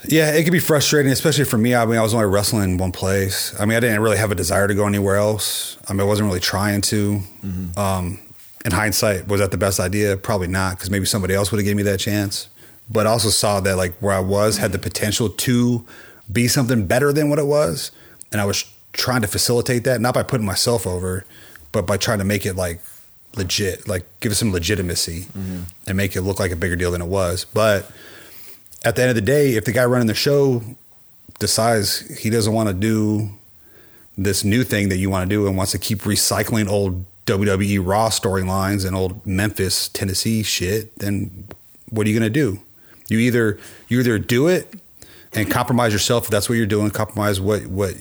yeah, 0.07 0.33
it 0.33 0.45
can 0.45 0.53
be 0.53 0.59
frustrating, 0.59 1.13
especially 1.13 1.45
for 1.45 1.59
me. 1.59 1.75
I 1.75 1.85
mean, 1.87 1.99
I 1.99 2.03
was 2.03 2.15
only 2.15 2.27
wrestling 2.27 2.73
in 2.73 2.79
one 2.79 2.93
place. 2.93 3.55
I 3.59 3.65
mean, 3.65 3.77
I 3.77 3.81
didn't 3.81 4.01
really 4.01 4.17
have 4.17 4.31
a 4.31 4.35
desire 4.35 4.67
to 4.69 4.75
go 4.75 4.87
anywhere 4.87 5.17
else. 5.17 5.77
I 5.89 5.93
mean, 5.93 6.01
I 6.01 6.05
wasn't 6.05 6.29
really 6.29 6.41
trying 6.41 6.81
to. 6.83 7.21
Mm-hmm. 7.45 7.79
Um, 7.79 8.19
in 8.65 8.71
hindsight, 8.71 9.27
was 9.27 9.41
that 9.41 9.51
the 9.51 9.59
best 9.59 9.81
idea? 9.81 10.17
Probably 10.17 10.47
not, 10.47 10.77
because 10.77 10.89
maybe 10.91 11.05
somebody 11.05 11.35
else 11.35 11.51
would 11.51 11.59
have 11.59 11.65
given 11.65 11.79
me 11.79 11.83
that 11.85 11.99
chance. 11.99 12.49
But 12.89 13.07
I 13.07 13.11
also 13.11 13.29
saw 13.31 13.61
that 13.61 13.77
like 13.77 13.95
where 13.95 14.13
I 14.13 14.21
was 14.21 14.59
had 14.59 14.73
the 14.73 14.79
potential 14.79 15.29
to 15.29 15.85
be 16.31 16.47
something 16.47 16.87
better 16.87 17.13
than 17.13 17.29
what 17.29 17.39
it 17.39 17.47
was, 17.47 17.91
and 18.31 18.41
I 18.41 18.45
was 18.45 18.65
trying 18.93 19.23
to 19.23 19.29
facilitate 19.29 19.85
that 19.85 20.01
not 20.01 20.15
by 20.15 20.23
putting 20.23 20.47
myself 20.47 20.87
over, 20.87 21.25
but 21.73 21.87
by 21.87 21.97
trying 21.97 22.19
to 22.19 22.25
make 22.25 22.47
it 22.47 22.55
like 22.55 22.81
legit, 23.37 23.89
like 23.89 24.05
give 24.21 24.31
it 24.33 24.37
some 24.37 24.53
legitimacy 24.53 25.27
and 25.87 25.97
make 25.97 26.15
it 26.15 26.23
look 26.23 26.39
like 26.39 26.53
a 26.53 26.57
bigger 26.57 26.77
deal 26.77 26.91
than 26.93 27.03
it 27.03 27.09
was. 27.09 27.47
But 27.47 27.91
at 28.85 28.97
the 28.97 29.03
end 29.03 29.11
of 29.11 29.15
the 29.15 29.23
day, 29.23 29.55
if 29.55 29.65
the 29.65 29.73
guy 29.73 29.85
running 29.85 30.09
the 30.09 30.15
show 30.15 30.63
decides 31.39 32.19
he 32.19 32.31
doesn't 32.31 32.53
want 32.53 32.69
to 32.69 32.75
do 32.75 33.31
this 34.17 34.45
new 34.45 34.65
thing 34.65 34.89
that 34.89 34.99
you 34.99 35.11
want 35.11 35.29
to 35.29 35.35
do 35.35 35.47
and 35.47 35.57
wants 35.57 35.73
to 35.73 35.79
keep 35.79 36.01
recycling 36.01 36.69
old 36.69 37.05
WWE 37.27 37.81
Raw 37.85 38.09
storylines 38.09 38.87
and 38.87 38.97
old 38.97 39.25
Memphis, 39.27 39.89
Tennessee 39.89 40.43
shit, 40.43 40.97
then 40.99 41.49
what 41.89 42.07
are 42.07 42.11
you 42.11 42.19
going 42.19 42.31
to 42.33 42.41
do? 42.41 42.61
You 43.09 43.19
either 43.19 43.59
you 43.89 44.01
either 44.01 44.19
do 44.19 44.49
it 44.49 44.75
and 45.33 45.51
compromise 45.51 45.93
yourself 45.93 46.25
if 46.25 46.31
that's 46.31 46.49
what 46.49 46.57
you're 46.57 46.67
doing, 46.67 46.91
compromise 46.91 47.41
what 47.41 47.67
what 47.67 47.95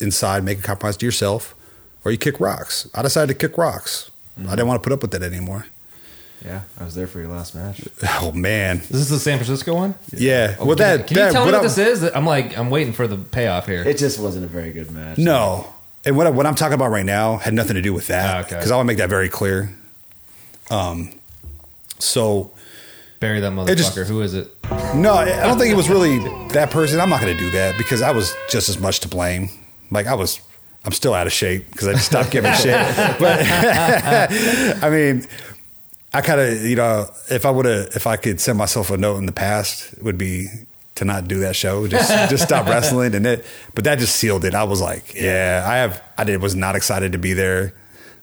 inside, 0.00 0.44
make 0.44 0.58
a 0.58 0.62
compromise 0.62 0.96
to 0.98 1.06
yourself, 1.06 1.54
or 2.04 2.12
you 2.12 2.18
kick 2.18 2.40
rocks. 2.40 2.88
I 2.94 3.02
decided 3.02 3.38
to 3.38 3.48
kick 3.48 3.58
rocks. 3.58 4.10
I 4.46 4.50
didn't 4.50 4.66
want 4.66 4.82
to 4.82 4.86
put 4.86 4.92
up 4.92 5.02
with 5.02 5.10
that 5.12 5.22
anymore. 5.22 5.66
Yeah, 6.44 6.62
I 6.80 6.84
was 6.84 6.94
there 6.94 7.06
for 7.06 7.20
your 7.20 7.28
last 7.28 7.54
match. 7.54 7.82
Oh 8.20 8.32
man, 8.32 8.78
Is 8.78 8.88
this 8.88 9.08
the 9.10 9.18
San 9.18 9.38
Francisco 9.38 9.74
one? 9.74 9.94
yeah. 10.12 10.56
Oh, 10.58 10.66
well, 10.66 10.76
can, 10.76 10.98
that 10.98 11.06
can 11.06 11.16
that 11.16 11.26
you 11.28 11.32
tell 11.32 11.44
me 11.46 11.52
what 11.52 11.62
what 11.62 11.70
I- 11.70 11.74
this 11.74 11.78
is? 11.78 12.02
I'm 12.14 12.26
like, 12.26 12.58
I'm 12.58 12.68
waiting 12.70 12.92
for 12.92 13.06
the 13.06 13.16
payoff 13.16 13.66
here. 13.66 13.82
It 13.82 13.96
just 13.98 14.18
wasn't 14.18 14.44
a 14.44 14.48
very 14.48 14.72
good 14.72 14.90
match. 14.90 15.18
No. 15.18 15.66
And 16.04 16.16
what, 16.16 16.26
I- 16.26 16.30
what 16.30 16.46
I'm 16.46 16.56
talking 16.56 16.74
about 16.74 16.90
right 16.90 17.04
now 17.06 17.36
had 17.36 17.54
nothing 17.54 17.74
to 17.76 17.82
do 17.82 17.92
with 17.92 18.08
that. 18.08 18.46
okay. 18.46 18.56
Because 18.56 18.70
I 18.72 18.76
want 18.76 18.86
to 18.86 18.88
make 18.88 18.98
that 18.98 19.08
very 19.08 19.28
clear. 19.28 19.70
Um, 20.70 21.12
so, 21.98 22.50
Bury 23.20 23.38
that 23.40 23.52
motherfucker. 23.52 23.76
Just- 23.76 23.96
Who 23.96 24.20
is 24.22 24.34
it? 24.34 24.48
no, 24.96 25.12
I 25.14 25.26
don't 25.46 25.58
think 25.58 25.72
it 25.72 25.76
was 25.76 25.88
really 25.88 26.18
that 26.48 26.70
person. 26.72 26.98
I'm 26.98 27.08
not 27.10 27.20
going 27.20 27.36
to 27.36 27.38
do 27.38 27.50
that 27.52 27.78
because 27.78 28.02
I 28.02 28.10
was 28.10 28.34
just 28.50 28.68
as 28.68 28.78
much 28.78 28.98
to 29.00 29.08
blame. 29.08 29.48
Like, 29.92 30.06
I 30.08 30.14
was, 30.14 30.40
I'm 30.84 30.90
still 30.92 31.14
out 31.14 31.26
of 31.28 31.32
shape 31.32 31.70
because 31.70 31.86
I 31.86 31.92
just 31.92 32.06
stopped 32.06 32.30
giving 32.32 32.52
shit. 32.54 32.72
But, 33.20 33.42
I 34.82 34.88
mean, 34.90 35.26
I 36.14 36.20
kind 36.20 36.40
of, 36.40 36.62
you 36.62 36.76
know, 36.76 37.06
if 37.30 37.46
I 37.46 37.50
would 37.50 37.64
have, 37.66 37.86
if 37.96 38.06
I 38.06 38.16
could 38.16 38.40
send 38.40 38.58
myself 38.58 38.90
a 38.90 38.96
note 38.96 39.16
in 39.16 39.26
the 39.26 39.32
past, 39.32 39.94
it 39.94 40.02
would 40.02 40.18
be 40.18 40.46
to 40.96 41.04
not 41.06 41.26
do 41.26 41.38
that 41.40 41.56
show, 41.56 41.86
just 41.88 42.10
just 42.30 42.42
stop 42.44 42.66
wrestling, 42.66 43.14
and 43.14 43.26
it. 43.26 43.44
But 43.74 43.84
that 43.84 43.98
just 43.98 44.16
sealed 44.16 44.44
it. 44.44 44.54
I 44.54 44.64
was 44.64 44.80
like, 44.80 45.14
yeah, 45.14 45.64
I 45.66 45.76
have. 45.76 46.02
I 46.18 46.24
did 46.24 46.42
was 46.42 46.54
not 46.54 46.76
excited 46.76 47.12
to 47.12 47.18
be 47.18 47.32
there. 47.32 47.72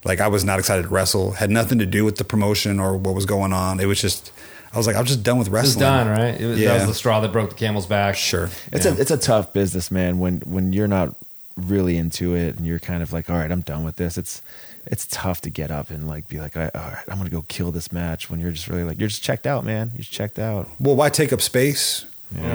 Like 0.05 0.21
I 0.21 0.27
was 0.27 0.45
not 0.45 0.59
excited 0.59 0.83
to 0.83 0.87
wrestle. 0.89 1.31
Had 1.31 1.49
nothing 1.49 1.79
to 1.79 1.85
do 1.85 2.05
with 2.05 2.17
the 2.17 2.23
promotion 2.23 2.79
or 2.79 2.95
what 2.95 3.15
was 3.15 3.25
going 3.25 3.51
on. 3.53 3.79
It 3.81 3.85
was 3.85 3.99
just, 3.99 4.31
I 4.73 4.77
was 4.77 4.87
like, 4.87 4.95
I'm 4.95 5.03
just 5.05 5.23
done 5.23 5.37
with 5.39 5.49
wrestling. 5.49 5.83
It 5.83 5.89
was 5.89 6.07
wrestling. 6.07 6.15
done, 6.15 6.31
right? 6.33 6.39
It 6.41 6.45
was, 6.45 6.59
That 6.61 6.73
was 6.75 6.87
the 6.87 6.93
straw 6.93 7.19
that 7.21 7.31
broke 7.33 7.49
the 7.49 7.55
camel's 7.55 7.85
back. 7.87 8.15
Sure, 8.15 8.49
It's 8.71 8.85
Yeah. 8.85 8.91
a 8.93 8.95
it's 8.95 9.11
a 9.11 9.17
tough 9.17 9.51
business, 9.51 9.89
man. 9.91 10.19
When 10.19 10.39
when 10.45 10.71
you're 10.73 10.87
not 10.87 11.15
really 11.57 11.97
into 11.97 12.35
it 12.35 12.55
and 12.57 12.65
you're 12.65 12.79
kind 12.79 13.03
of 13.03 13.11
like, 13.11 13.29
all 13.29 13.35
right, 13.35 13.51
I'm 13.51 13.61
done 13.61 13.83
with 13.83 13.97
this. 13.97 14.17
It's 14.17 14.41
it's 14.89 15.05
tough 15.05 15.41
to 15.41 15.49
get 15.49 15.69
up 15.69 15.91
and 15.91 16.07
like 16.07 16.27
be 16.27 16.39
like, 16.39 16.57
all 16.57 16.63
right, 16.63 17.03
I'm 17.07 17.17
gonna 17.17 17.29
go 17.29 17.43
kill 17.43 17.71
this 17.71 17.91
match. 17.91 18.29
When 18.29 18.39
you're 18.39 18.51
just 18.51 18.67
really 18.67 18.83
like, 18.83 18.99
you're 18.99 19.09
just 19.09 19.23
checked 19.23 19.45
out, 19.45 19.63
man. 19.63 19.91
You're 19.93 19.99
just 19.99 20.11
checked 20.11 20.39
out. 20.39 20.67
well, 20.79 20.95
why 20.95 21.09
take 21.09 21.31
up 21.31 21.41
space 21.41 22.05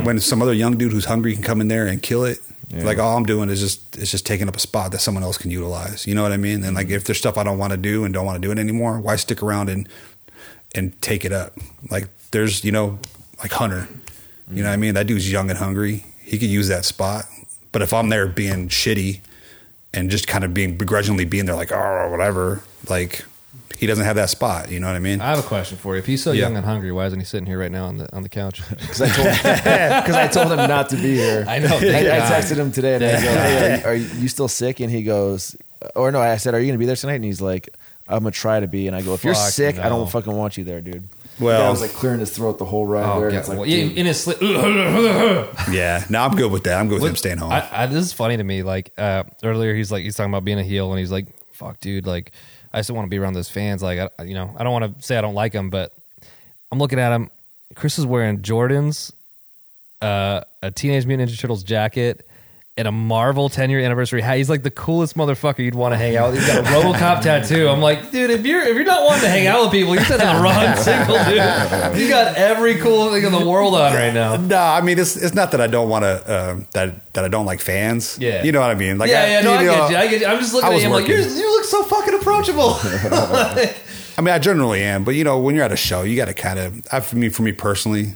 when 0.04 0.20
some 0.20 0.40
other 0.40 0.52
young 0.52 0.76
dude 0.76 0.92
who's 0.92 1.04
hungry 1.04 1.34
can 1.34 1.42
come 1.42 1.60
in 1.60 1.68
there 1.68 1.86
and 1.86 2.02
kill 2.02 2.24
it? 2.24 2.40
Yeah. 2.68 2.84
Like 2.84 2.98
all 2.98 3.16
I'm 3.16 3.24
doing 3.24 3.50
is 3.50 3.60
just 3.60 3.96
it's 3.96 4.10
just 4.10 4.26
taking 4.26 4.48
up 4.48 4.56
a 4.56 4.60
spot 4.60 4.90
that 4.92 5.00
someone 5.00 5.22
else 5.22 5.38
can 5.38 5.50
utilize. 5.50 6.06
You 6.06 6.14
know 6.14 6.22
what 6.22 6.32
I 6.32 6.36
mean? 6.36 6.64
And 6.64 6.74
like 6.74 6.88
mm-hmm. 6.88 6.96
if 6.96 7.04
there's 7.04 7.18
stuff 7.18 7.38
I 7.38 7.44
don't 7.44 7.58
want 7.58 7.72
to 7.72 7.76
do 7.76 8.04
and 8.04 8.12
don't 8.12 8.26
want 8.26 8.40
to 8.40 8.46
do 8.46 8.50
it 8.50 8.58
anymore, 8.58 9.00
why 9.00 9.16
stick 9.16 9.42
around 9.42 9.68
and 9.68 9.88
and 10.74 11.00
take 11.00 11.24
it 11.24 11.32
up? 11.32 11.56
Like 11.90 12.08
there's 12.32 12.64
you 12.64 12.72
know 12.72 12.98
like 13.38 13.52
Hunter, 13.52 13.86
you 14.50 14.56
know 14.56 14.62
what 14.62 14.70
I 14.70 14.72
mm-hmm. 14.72 14.80
mean? 14.80 14.94
That 14.94 15.06
dude's 15.06 15.30
young 15.30 15.50
and 15.50 15.58
hungry. 15.58 16.04
He 16.20 16.38
could 16.38 16.48
use 16.48 16.68
that 16.68 16.84
spot. 16.84 17.26
But 17.70 17.82
if 17.82 17.92
I'm 17.92 18.08
there 18.08 18.26
being 18.26 18.68
shitty 18.68 19.20
and 19.94 20.10
just 20.10 20.26
kind 20.26 20.44
of 20.44 20.52
being 20.52 20.76
begrudgingly 20.76 21.24
being 21.24 21.46
there 21.46 21.54
like 21.56 21.72
oh 21.72 22.08
whatever, 22.10 22.62
like 22.88 23.24
he 23.78 23.86
doesn't 23.86 24.04
have 24.04 24.16
that 24.16 24.30
spot. 24.30 24.70
You 24.70 24.78
know 24.80 24.86
what 24.86 24.96
I 24.96 25.00
mean? 25.00 25.20
I 25.20 25.30
have 25.30 25.38
a 25.40 25.42
question 25.42 25.76
for 25.76 25.94
you. 25.94 25.98
If 25.98 26.06
he's 26.06 26.22
so 26.22 26.30
Yeah. 26.32 26.42
young 26.42 26.56
and 26.56 26.64
hungry, 26.64 26.92
why 26.92 27.06
isn't 27.06 27.18
he 27.18 27.24
sitting 27.24 27.46
here 27.46 27.58
right 27.58 27.72
now 27.72 27.86
on 27.86 27.96
the 27.98 28.14
on 28.14 28.22
the 28.22 28.28
couch? 28.28 28.62
Because 28.78 29.00
I 29.02 29.08
told 29.08 29.28
because 29.34 30.14
I 30.24 30.28
told 30.28 30.52
him 30.52 30.68
not 30.68 30.88
to 30.90 30.96
be 30.96 31.14
here. 31.16 31.44
I 31.48 31.58
know, 31.58 31.68
I, 31.76 31.78
I 31.78 32.20
texted 32.30 32.56
him 32.56 32.70
today 32.72 32.94
and 32.96 33.04
I 33.04 33.12
go, 33.12 33.18
hey, 33.32 33.82
are, 33.84 33.88
are 33.90 33.94
you 33.94 34.28
still 34.28 34.48
sick? 34.48 34.80
And 34.80 34.90
he 34.90 35.02
goes, 35.02 35.56
or 35.96 36.10
no, 36.12 36.20
I 36.20 36.36
said, 36.36 36.54
are 36.54 36.60
you 36.60 36.66
gonna 36.68 36.78
be 36.78 36.86
there 36.86 36.96
tonight? 36.96 37.14
And 37.14 37.24
he's 37.24 37.40
like, 37.40 37.68
I'm 38.08 38.20
gonna 38.20 38.30
try 38.30 38.60
to 38.60 38.66
be. 38.68 38.86
And 38.86 38.94
I 38.94 39.02
go, 39.02 39.14
if 39.14 39.24
you're 39.24 39.34
Fuck 39.34 39.50
sick, 39.50 39.78
I 39.78 39.88
don't 39.88 40.10
fucking 40.10 40.32
want 40.32 40.56
you 40.56 40.64
there, 40.64 40.80
dude. 40.80 41.08
Well- 41.40 41.58
the 41.58 41.64
guy 41.64 41.70
was 41.70 41.80
like 41.80 41.90
clearing 41.92 42.20
his 42.20 42.30
throat 42.30 42.58
the 42.58 42.64
whole 42.64 42.86
ride 42.86 43.04
Oh, 43.04 43.20
there. 43.20 43.30
yeah. 43.30 43.38
it's 43.40 43.48
like, 43.48 43.58
Well, 43.58 43.68
in 43.68 44.06
his 44.06 44.20
sleep. 44.22 44.38
yeah. 45.70 46.04
No, 46.08 46.22
I'm 46.22 46.36
good 46.36 46.50
with 46.52 46.64
that. 46.64 46.78
I'm 46.78 46.88
good 46.88 47.00
with 47.02 47.10
him 47.10 47.16
staying 47.16 47.38
home. 47.38 47.52
I, 47.52 47.68
I, 47.72 47.86
this 47.86 48.04
is 48.04 48.12
funny 48.12 48.36
to 48.36 48.44
me. 48.44 48.62
Like 48.62 48.92
uh, 48.98 49.24
earlier, 49.42 49.74
he's 49.74 49.90
like 49.90 50.02
he's 50.04 50.16
talking 50.16 50.30
about 50.32 50.44
being 50.44 50.58
a 50.58 50.62
heel, 50.62 50.90
and 50.90 50.98
he's 50.98 51.10
like, 51.12 51.26
"Fuck, 51.52 51.80
dude! 51.80 52.06
Like, 52.06 52.32
I 52.72 52.78
just 52.78 52.90
want 52.90 53.06
to 53.06 53.10
be 53.10 53.18
around 53.18 53.32
those 53.34 53.48
fans. 53.48 53.82
Like, 53.82 54.10
I, 54.18 54.22
you 54.24 54.34
know, 54.34 54.54
I 54.56 54.64
don't 54.64 54.72
want 54.72 54.96
to 54.98 55.02
say 55.04 55.16
I 55.16 55.20
don't 55.20 55.34
like 55.34 55.52
him, 55.52 55.70
but 55.70 55.92
I'm 56.70 56.78
looking 56.78 56.98
at 56.98 57.12
him. 57.12 57.30
Chris 57.74 57.98
is 57.98 58.06
wearing 58.06 58.40
Jordans, 58.40 59.12
uh, 60.00 60.42
a 60.62 60.70
Teenage 60.70 61.06
Mutant 61.06 61.30
Ninja 61.30 61.38
Turtles 61.40 61.64
jacket, 61.64 62.26
and 62.76 62.88
a 62.88 62.92
Marvel 62.92 63.48
10 63.48 63.70
year 63.70 63.78
anniversary 63.78 64.20
hat. 64.20 64.36
He's 64.36 64.50
like 64.50 64.64
the 64.64 64.70
coolest 64.70 65.16
motherfucker 65.16 65.60
you'd 65.60 65.76
want 65.76 65.92
to 65.92 65.96
hang 65.96 66.16
out 66.16 66.32
with. 66.32 66.40
He's 66.40 66.48
got 66.48 66.64
a 66.64 66.68
RoboCop 66.68 67.22
tattoo. 67.22 67.68
I'm 67.68 67.80
like, 67.80 68.10
dude, 68.10 68.30
if 68.30 68.44
you're 68.44 68.62
if 68.62 68.74
you're 68.74 68.84
not 68.84 69.04
wanting 69.04 69.22
to 69.22 69.28
hang 69.28 69.46
out 69.46 69.62
with 69.62 69.72
people, 69.72 69.94
you're 69.94 70.04
sending 70.04 70.26
the 70.26 70.42
wrong 70.42 70.76
signal, 70.76 71.16
dude. 71.24 72.00
You 72.00 72.08
got 72.08 72.34
every 72.36 72.76
cool 72.76 73.12
thing 73.12 73.24
in 73.24 73.32
the 73.32 73.46
world 73.46 73.74
on 73.74 73.94
right 73.94 74.12
now. 74.12 74.36
No, 74.36 74.58
I 74.58 74.80
mean 74.80 74.98
it's 74.98 75.14
it's 75.16 75.34
not 75.34 75.52
that 75.52 75.60
I 75.60 75.68
don't 75.68 75.88
want 75.88 76.02
to 76.02 76.08
uh, 76.08 76.60
that 76.72 77.12
that 77.14 77.24
I 77.24 77.28
don't 77.28 77.46
like 77.46 77.60
fans. 77.60 78.18
Yeah. 78.18 78.42
you 78.42 78.50
know 78.50 78.60
what 78.60 78.70
I 78.70 78.74
mean. 78.74 78.98
Like, 78.98 79.10
yeah, 79.10 79.22
I, 79.22 79.26
yeah, 79.26 79.40
no, 79.42 79.52
I 79.52 79.60
you 79.60 79.66
know, 79.68 79.74
get 79.76 79.90
you. 79.90 79.96
I 79.96 80.06
get 80.08 80.20
you. 80.22 80.26
I'm 80.26 80.40
just 80.40 80.52
looking 80.52 80.68
at 80.68 80.72
was 80.72 80.82
you. 80.82 80.88
I'm 80.88 80.92
like, 80.92 81.08
working. 81.08 81.16
You're, 81.16 81.36
you 81.36 81.56
look 81.56 81.64
so 81.64 81.84
fucking 81.84 82.14
approachable. 82.14 82.76
I 84.16 84.20
mean, 84.20 84.34
I 84.34 84.38
generally 84.38 84.82
am, 84.82 85.04
but 85.04 85.14
you 85.14 85.24
know, 85.24 85.38
when 85.38 85.54
you're 85.54 85.64
at 85.64 85.72
a 85.72 85.76
show, 85.76 86.02
you 86.02 86.16
got 86.16 86.26
to 86.26 86.34
kind 86.34 86.58
of. 86.58 86.86
I 86.90 86.98
for 87.00 87.14
me, 87.16 87.28
for 87.28 87.42
me 87.42 87.52
personally, 87.52 88.14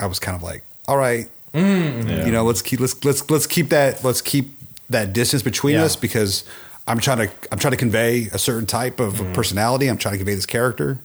I 0.00 0.06
was 0.06 0.18
kind 0.18 0.36
of 0.36 0.42
like, 0.42 0.64
all 0.88 0.96
right, 0.96 1.28
Mm, 1.54 2.26
you 2.26 2.32
know, 2.32 2.44
let's 2.44 2.62
keep 2.62 2.80
let's 2.80 3.04
let's 3.04 3.28
let's 3.30 3.46
keep 3.46 3.70
that 3.70 4.04
let's 4.04 4.20
keep 4.22 4.56
that 4.88 5.12
distance 5.12 5.42
between 5.42 5.74
Yeah. 5.74 5.84
us 5.84 5.96
because 5.96 6.44
I'm 6.86 6.98
trying 6.98 7.18
to 7.28 7.30
I'm 7.50 7.58
trying 7.58 7.72
to 7.72 7.76
convey 7.76 8.26
a 8.32 8.38
certain 8.38 8.66
type 8.66 9.00
of 9.00 9.14
Mm. 9.14 9.34
personality. 9.34 9.88
I'm 9.88 9.98
trying 9.98 10.12
to 10.14 10.18
convey 10.18 10.34
this 10.34 10.46
character. 10.46 10.98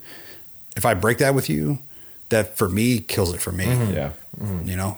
If 0.78 0.86
I 0.86 0.94
break 0.94 1.18
that 1.20 1.34
with 1.34 1.50
you, 1.50 1.80
that 2.30 2.58
for 2.58 2.70
me 2.70 3.00
kills 3.00 3.34
it 3.34 3.42
for 3.42 3.52
me. 3.52 3.66
Mm-hmm. 3.66 3.94
yeah. 3.94 4.12
You 4.66 4.76
know, 4.76 4.98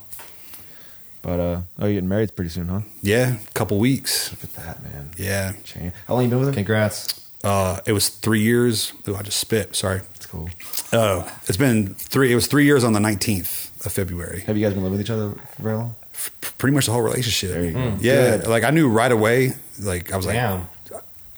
But 1.22 1.40
uh, 1.40 1.62
oh, 1.80 1.86
you're 1.86 1.94
getting 1.94 2.10
married 2.10 2.36
pretty 2.36 2.50
soon, 2.50 2.68
huh? 2.70 2.82
yeah, 3.02 3.36
A 3.48 3.52
couple 3.54 3.78
weeks. 3.78 4.32
Look 4.32 4.44
at 4.44 4.54
that, 4.56 4.82
man. 4.84 5.12
Yeah, 5.18 5.54
Change. 5.64 5.94
How 6.08 6.16
long 6.16 6.24
you 6.24 6.30
been 6.30 6.40
with 6.40 6.48
her? 6.50 6.54
Congrats. 6.54 7.22
uh, 7.44 7.80
it 7.86 7.92
was 7.94 8.10
three 8.10 8.42
years. 8.42 8.94
Ooh, 9.08 9.16
I 9.16 9.22
just 9.22 9.38
spit. 9.40 9.76
Sorry. 9.76 10.02
It's 10.16 10.26
cool. 10.26 10.50
Oh, 10.94 11.30
it's 11.48 11.58
been 11.58 11.94
three. 11.94 12.32
It 12.32 12.36
was 12.36 12.48
three 12.48 12.66
years 12.66 12.84
on 12.84 12.94
the 12.94 13.00
19th 13.00 13.67
of 13.86 13.92
February. 13.92 14.42
Have 14.42 14.58
you 14.58 14.64
guys 14.66 14.74
been 14.74 14.84
living 14.84 14.98
with 14.98 15.06
each 15.06 15.12
other 15.12 15.32
for 15.56 15.62
very 15.64 15.76
long? 15.76 15.96
F- 16.14 16.32
pretty 16.58 16.74
much 16.76 16.86
the 16.88 16.92
whole 16.92 17.02
relationship. 17.02 17.52
There 17.52 17.64
you 17.66 17.72
go. 17.74 17.80
Mm. 17.80 17.98
Yeah, 18.02 18.38
Good. 18.38 18.48
like 18.48 18.64
I 18.64 18.72
knew 18.72 18.90
right 18.90 19.12
away. 19.12 19.54
Like 19.80 20.12
I 20.12 20.18
was 20.18 20.26
like, 20.26 20.36
Damn. 20.36 20.68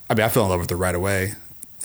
I 0.10 0.16
mean, 0.16 0.26
I 0.26 0.30
fell 0.30 0.44
in 0.46 0.50
love 0.50 0.60
with 0.62 0.70
her 0.70 0.76
right 0.76 0.96
away. 0.96 1.34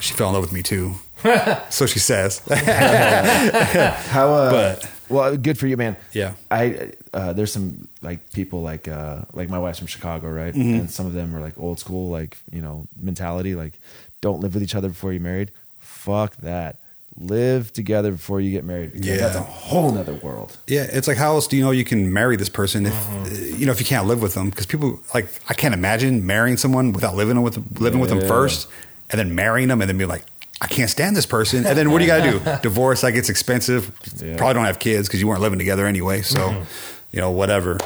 She 0.01 0.15
fell 0.15 0.29
in 0.29 0.35
love 0.35 0.43
with 0.43 0.53
me 0.53 0.63
too. 0.63 0.95
so 1.71 1.87
she 1.87 1.99
says. 1.99 2.39
How? 2.49 4.33
Uh, 4.33 4.51
But- 4.51 4.91
well, 5.11 5.37
good 5.37 5.59
for 5.59 5.67
you, 5.67 5.77
man. 5.77 5.97
Yeah. 6.13 6.33
I 6.51 6.93
uh, 7.13 7.33
there's 7.35 7.53
some 7.53 7.89
like 8.01 8.33
people 8.33 8.63
like 8.63 8.89
uh, 8.89 9.23
like 9.35 9.49
my 9.51 9.59
wife's 9.59 9.79
from 9.79 9.87
Chicago, 9.87 10.29
right? 10.29 10.55
Mm-hmm. 10.55 10.75
And 10.81 10.91
some 10.91 11.07
of 11.07 11.13
them 11.13 11.35
are 11.37 11.41
like 11.41 11.59
old 11.59 11.79
school, 11.79 12.09
like 12.09 12.39
you 12.51 12.63
know 12.63 12.87
mentality, 13.01 13.55
like 13.55 13.79
don't 14.23 14.41
live 14.41 14.55
with 14.55 14.63
each 14.63 14.75
other 14.75 14.89
before 14.89 15.13
you're 15.13 15.21
married. 15.21 15.51
Fuck 15.79 16.37
that. 16.39 16.79
Live 17.17 17.73
together 17.73 18.11
before 18.11 18.41
you 18.41 18.51
get 18.51 18.65
married. 18.65 18.93
Yeah. 19.05 19.17
that's 19.19 19.37
a 19.37 19.41
whole 19.41 19.93
nother 19.93 20.15
world. 20.15 20.59
yeah, 20.67 20.83
it's 20.91 21.07
like 21.07 21.17
how 21.17 21.35
else 21.35 21.47
do 21.47 21.57
you 21.57 21.63
know 21.63 21.71
you 21.71 21.85
can 21.85 22.13
marry 22.13 22.37
this 22.37 22.49
person 22.49 22.87
if 22.87 22.93
uh, 23.11 23.57
you 23.57 23.67
know 23.67 23.71
if 23.73 23.79
you 23.79 23.87
can't 23.87 24.07
live 24.09 24.21
with 24.21 24.35
them? 24.35 24.51
Because 24.51 24.67
people 24.67 25.01
like 25.15 25.27
I 25.49 25.55
can't 25.55 25.75
imagine 25.75 26.27
marrying 26.27 26.57
someone 26.57 26.93
without 26.93 27.15
living 27.15 27.41
with 27.43 27.81
living 27.81 28.01
with 28.01 28.11
them 28.11 28.21
first, 28.21 28.69
and 29.11 29.19
then 29.21 29.35
marrying 29.35 29.69
them, 29.69 29.81
and 29.81 29.89
then 29.89 29.97
being 29.99 30.11
like. 30.11 30.25
I 30.61 30.67
can't 30.69 30.89
stand 30.89 31.15
this 31.17 31.27
person. 31.27 31.67
And 31.67 31.77
then 31.77 31.91
what 31.91 31.99
do 31.99 32.05
you 32.05 32.11
got 32.11 32.25
to 32.25 32.39
do? 32.39 32.63
Divorce, 32.63 33.03
like 33.03 33.17
it's 33.17 33.29
expensive. 33.29 33.91
Yeah. 34.23 34.37
Probably 34.37 34.55
don't 34.55 34.65
have 34.65 34.79
kids 34.79 35.09
because 35.09 35.21
you 35.21 35.27
weren't 35.27 35.41
living 35.43 35.59
together 35.59 35.85
anyway. 35.85 36.23
So, 36.23 36.39
Mm-hmm. 36.39 36.63
you 37.11 37.21
know, 37.21 37.33
whatever. 37.33 37.77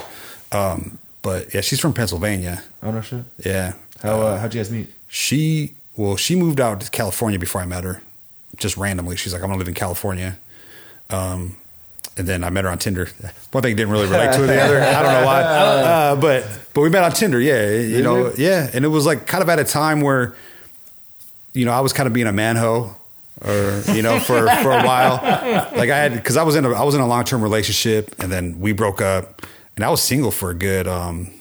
Um, 0.51 0.97
but 1.23 1.51
yeah, 1.53 1.61
she's 1.61 1.79
from 1.79 1.93
Pennsylvania. 1.93 2.63
Oh 2.83 2.91
no 2.91 3.01
shit. 3.01 3.23
Yeah. 3.43 3.73
How 4.01 4.21
uh, 4.21 4.37
how'd 4.39 4.53
you 4.53 4.59
guys 4.59 4.71
meet? 4.71 4.87
She 5.07 5.73
well, 5.97 6.15
she 6.15 6.35
moved 6.35 6.61
out 6.61 6.79
to 6.81 6.89
California 6.91 7.39
before 7.39 7.59
I 7.59 7.65
met 7.65 7.83
her, 7.83 8.01
just 8.59 8.77
randomly. 8.77 9.15
She's 9.15 9.33
like, 9.33 9.41
I'm 9.41 9.49
gonna 9.49 9.59
live 9.59 9.67
in 9.67 9.73
California. 9.73 10.37
Um, 11.09 11.57
and 12.17 12.27
then 12.27 12.43
I 12.43 12.49
met 12.49 12.65
her 12.65 12.69
on 12.69 12.77
Tinder. 12.77 13.07
One 13.51 13.63
thing 13.63 13.75
didn't 13.75 13.91
really 13.91 14.07
relate 14.07 14.33
to 14.33 14.41
the 14.41 14.61
other. 14.61 14.81
I 14.81 15.01
don't 15.01 15.13
know 15.13 15.25
why, 15.25 15.41
uh, 15.43 16.15
but 16.15 16.45
but 16.73 16.81
we 16.81 16.89
met 16.89 17.03
on 17.03 17.11
Tinder. 17.11 17.39
Yeah, 17.39 17.71
you 17.71 18.03
know, 18.03 18.31
yeah, 18.37 18.69
and 18.73 18.85
it 18.85 18.89
was 18.89 19.05
like 19.05 19.25
kind 19.25 19.41
of 19.41 19.49
at 19.49 19.59
a 19.59 19.63
time 19.63 20.01
where, 20.01 20.35
you 21.53 21.65
know, 21.65 21.71
I 21.71 21.79
was 21.79 21.93
kind 21.93 22.07
of 22.07 22.13
being 22.13 22.27
a 22.27 22.33
manho, 22.33 22.93
or 23.41 23.83
you 23.93 24.01
know, 24.01 24.19
for 24.19 24.47
for 24.47 24.71
a 24.71 24.83
while. 24.83 25.15
Like 25.75 25.89
I 25.89 25.97
had 25.97 26.13
because 26.13 26.37
I 26.37 26.43
was 26.43 26.55
in 26.55 26.65
a 26.65 26.71
I 26.71 26.83
was 26.83 26.93
in 26.93 27.01
a 27.01 27.07
long 27.07 27.23
term 27.23 27.41
relationship, 27.41 28.21
and 28.21 28.31
then 28.31 28.59
we 28.59 28.73
broke 28.73 29.01
up, 29.01 29.41
and 29.75 29.85
I 29.85 29.89
was 29.89 30.01
single 30.01 30.31
for 30.31 30.51
a 30.51 30.55
good 30.55 30.87
um, 30.87 31.31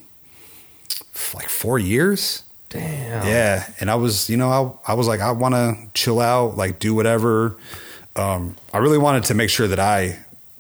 like 1.35 1.49
four 1.49 1.79
years. 1.79 2.45
Damn. 2.71 3.27
Yeah, 3.27 3.65
and 3.81 3.91
I 3.91 3.95
was, 3.95 4.29
you 4.29 4.37
know, 4.37 4.81
I, 4.87 4.93
I 4.93 4.95
was 4.95 5.07
like, 5.09 5.21
I 5.21 5.31
want 5.33 5.55
to 5.55 5.77
chill 5.95 6.21
out, 6.21 6.57
like 6.57 6.79
do 6.79 6.95
whatever. 6.95 7.57
Um, 8.17 8.57
I 8.75 8.79
really 8.79 8.99
wanted 8.99 9.25
to 9.25 9.35
make 9.35 9.49
sure 9.51 9.69
that 9.69 9.79
I 9.81 10.19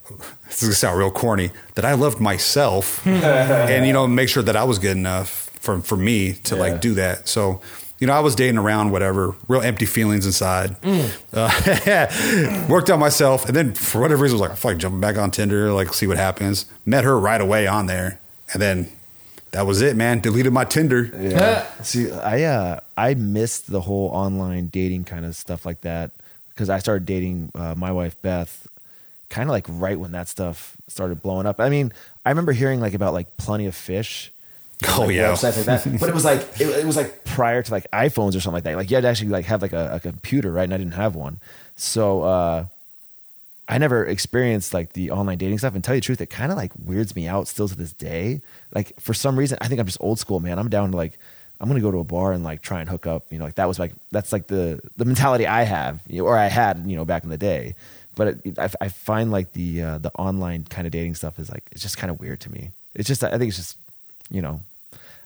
this 0.46 0.62
is 0.62 0.68
gonna 0.68 0.74
sound 0.74 0.98
real 0.98 1.10
corny 1.10 1.50
that 1.74 1.84
I 1.84 1.92
loved 1.94 2.18
myself 2.20 3.06
and 3.06 3.86
you 3.86 3.92
know 3.92 4.06
make 4.06 4.28
sure 4.30 4.42
that 4.42 4.56
I 4.56 4.64
was 4.64 4.78
good 4.78 4.96
enough 4.96 5.50
for 5.60 5.80
for 5.82 5.96
me 5.96 6.32
to 6.44 6.54
Yeah. 6.54 6.60
like 6.62 6.80
do 6.80 6.94
that. 6.94 7.28
So 7.28 7.60
you 8.00 8.06
know, 8.06 8.12
I 8.12 8.20
was 8.20 8.36
dating 8.36 8.58
around, 8.58 8.92
whatever, 8.92 9.34
real 9.48 9.60
empty 9.60 9.84
feelings 9.84 10.24
inside. 10.24 10.76
Uh, 11.32 12.66
worked 12.70 12.90
on 12.90 13.00
myself, 13.00 13.46
and 13.46 13.56
then 13.56 13.74
for 13.74 14.00
whatever 14.00 14.22
reason, 14.22 14.38
I 14.38 14.40
was 14.40 14.48
like, 14.48 14.52
I 14.52 14.54
feel 14.54 14.70
like 14.70 14.78
jumping 14.78 15.00
back 15.00 15.18
on 15.18 15.32
Tinder, 15.32 15.72
like 15.72 15.92
see 15.92 16.06
what 16.06 16.16
happens. 16.16 16.66
Met 16.86 17.02
her 17.02 17.18
right 17.18 17.40
away 17.40 17.66
on 17.66 17.86
there, 17.86 18.20
and 18.52 18.62
then 18.62 18.88
that 19.52 19.66
was 19.66 19.80
it, 19.82 19.96
man. 19.96 20.20
Deleted 20.20 20.52
my 20.52 20.64
Tinder. 20.64 21.10
Yeah. 21.18 21.66
See, 21.82 22.10
I 22.12 22.42
uh, 22.44 22.80
I 22.96 23.14
missed 23.14 23.70
the 23.70 23.80
whole 23.80 24.08
online 24.08 24.68
dating 24.68 25.04
kind 25.04 25.24
of 25.24 25.34
stuff 25.36 25.64
like 25.66 25.80
that 25.82 26.10
because 26.50 26.70
I 26.70 26.78
started 26.78 27.06
dating 27.06 27.52
uh, 27.54 27.74
my 27.76 27.92
wife 27.92 28.20
Beth, 28.22 28.66
kind 29.30 29.48
of 29.48 29.52
like 29.52 29.66
right 29.68 29.98
when 29.98 30.12
that 30.12 30.28
stuff 30.28 30.76
started 30.88 31.22
blowing 31.22 31.46
up. 31.46 31.60
I 31.60 31.68
mean, 31.68 31.92
I 32.24 32.30
remember 32.30 32.52
hearing 32.52 32.80
like 32.80 32.94
about 32.94 33.12
like 33.14 33.36
Plenty 33.36 33.66
of 33.66 33.74
Fish. 33.74 34.32
and, 34.82 34.90
Oh, 34.92 35.00
like, 35.02 35.16
yeah. 35.16 35.32
websites 35.32 35.56
like 35.66 35.82
that. 35.82 36.00
But 36.00 36.08
it 36.08 36.14
was 36.14 36.24
like 36.24 36.40
it, 36.60 36.68
it 36.68 36.86
was 36.86 36.96
like 36.96 37.24
prior 37.24 37.62
to 37.62 37.72
like 37.72 37.90
iPhones 37.92 38.36
or 38.36 38.40
something 38.40 38.52
like 38.54 38.64
that. 38.64 38.76
Like 38.76 38.90
you 38.90 38.96
had 38.96 39.02
to 39.02 39.08
actually 39.08 39.30
like 39.30 39.46
have 39.46 39.60
like 39.62 39.72
a, 39.72 39.94
a 39.94 40.00
computer, 40.00 40.52
right? 40.52 40.64
And 40.64 40.74
I 40.74 40.76
didn't 40.78 40.94
have 40.94 41.14
one, 41.16 41.40
so 41.74 42.22
uh, 42.22 42.64
I 43.70 43.76
never 43.78 44.04
experienced 44.06 44.72
like 44.72 44.94
the 44.94 45.10
online 45.10 45.36
dating 45.38 45.58
stuff. 45.58 45.74
And 45.74 45.84
tell 45.84 45.94
you 45.94 46.00
the 46.00 46.04
truth, 46.06 46.20
it 46.22 46.30
kind 46.30 46.50
of 46.50 46.56
like 46.56 46.72
weirds 46.82 47.14
me 47.14 47.26
out 47.28 47.48
still 47.48 47.68
to 47.68 47.76
this 47.76 47.92
day. 47.92 48.40
Like 48.74 48.98
for 48.98 49.12
some 49.12 49.38
reason, 49.38 49.58
I 49.60 49.68
think 49.68 49.78
I'm 49.80 49.86
just 49.86 49.98
old 50.00 50.18
school, 50.18 50.40
man. 50.40 50.58
I'm 50.58 50.70
down 50.70 50.90
to 50.92 50.96
like 50.96 51.18
I'm 51.60 51.68
gonna 51.68 51.80
go 51.80 51.90
to 51.90 51.98
a 51.98 52.04
bar 52.04 52.32
and 52.32 52.42
like 52.44 52.62
try 52.62 52.80
and 52.80 52.88
hook 52.88 53.06
up. 53.06 53.26
You 53.30 53.38
know, 53.38 53.44
like 53.44 53.56
that 53.56 53.68
was 53.68 53.78
like 53.78 53.92
that's 54.10 54.32
like 54.32 54.46
the 54.46 54.80
the 54.96 55.04
mentality 55.04 55.46
I 55.46 55.62
have, 55.64 56.00
you 56.08 56.18
know, 56.22 56.26
or 56.28 56.38
I 56.38 56.46
had, 56.46 56.84
you 56.86 56.96
know, 56.96 57.04
back 57.04 57.24
in 57.24 57.30
the 57.30 57.36
day. 57.38 57.74
But 58.16 58.38
it, 58.44 58.58
I, 58.58 58.70
I 58.80 58.88
find 58.88 59.30
like 59.30 59.52
the 59.52 59.82
uh, 59.82 59.98
the 59.98 60.12
online 60.12 60.64
kind 60.64 60.86
of 60.86 60.92
dating 60.92 61.14
stuff 61.16 61.38
is 61.38 61.50
like 61.50 61.64
it's 61.72 61.82
just 61.82 61.98
kind 61.98 62.10
of 62.10 62.18
weird 62.20 62.40
to 62.40 62.50
me. 62.52 62.70
It's 62.94 63.06
just 63.06 63.22
I 63.22 63.30
think 63.38 63.48
it's 63.48 63.56
just 63.58 63.76
you 64.30 64.40
know. 64.42 64.62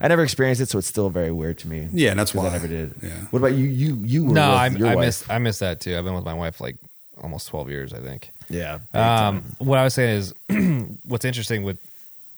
I 0.01 0.09
never 0.09 0.25
experienced 0.25 0.61
it, 0.61 0.69
so 0.69 0.79
it's 0.79 0.89
still 0.89 1.11
very 1.11 1.31
weird 1.31 1.59
to 1.59 1.69
me. 1.69 1.89
Yeah, 1.93 2.11
and 2.11 2.19
that's 2.19 2.33
'Cause 2.33 2.43
why. 2.43 2.49
I 2.49 2.53
never 2.53 2.67
did. 2.67 2.93
Yeah. 3.01 3.11
What 3.31 3.39
about 3.39 3.53
you? 3.53 3.67
You 3.69 3.95
you 4.03 4.25
were 4.25 4.35
No, 4.35 4.51
with 4.51 4.59
I, 4.59 4.67
your 4.69 4.89
I 4.89 4.95
wife. 4.97 5.07
miss 5.07 5.31
I 5.31 5.39
miss 5.39 5.59
that 5.61 5.79
too. 5.81 5.97
I've 5.97 6.03
been 6.05 6.15
with 6.15 6.25
my 6.25 6.35
wife 6.35 6.61
like 6.61 6.77
almost 7.23 7.49
twelve 7.49 7.71
years, 7.71 7.93
I 7.93 7.99
think. 7.99 8.31
Yeah. 8.49 8.81
Um, 8.93 9.43
what 9.59 9.79
I 9.79 9.85
was 9.85 9.95
saying 9.95 10.17
is, 10.19 10.35
what's 11.05 11.25
interesting 11.25 11.63
with 11.63 11.79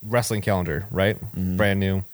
wrestling 0.03 0.41
calendar, 0.43 0.87
right? 0.91 1.19
Mm-hmm. 1.21 1.57
Brand 1.57 1.81
new. 1.81 2.05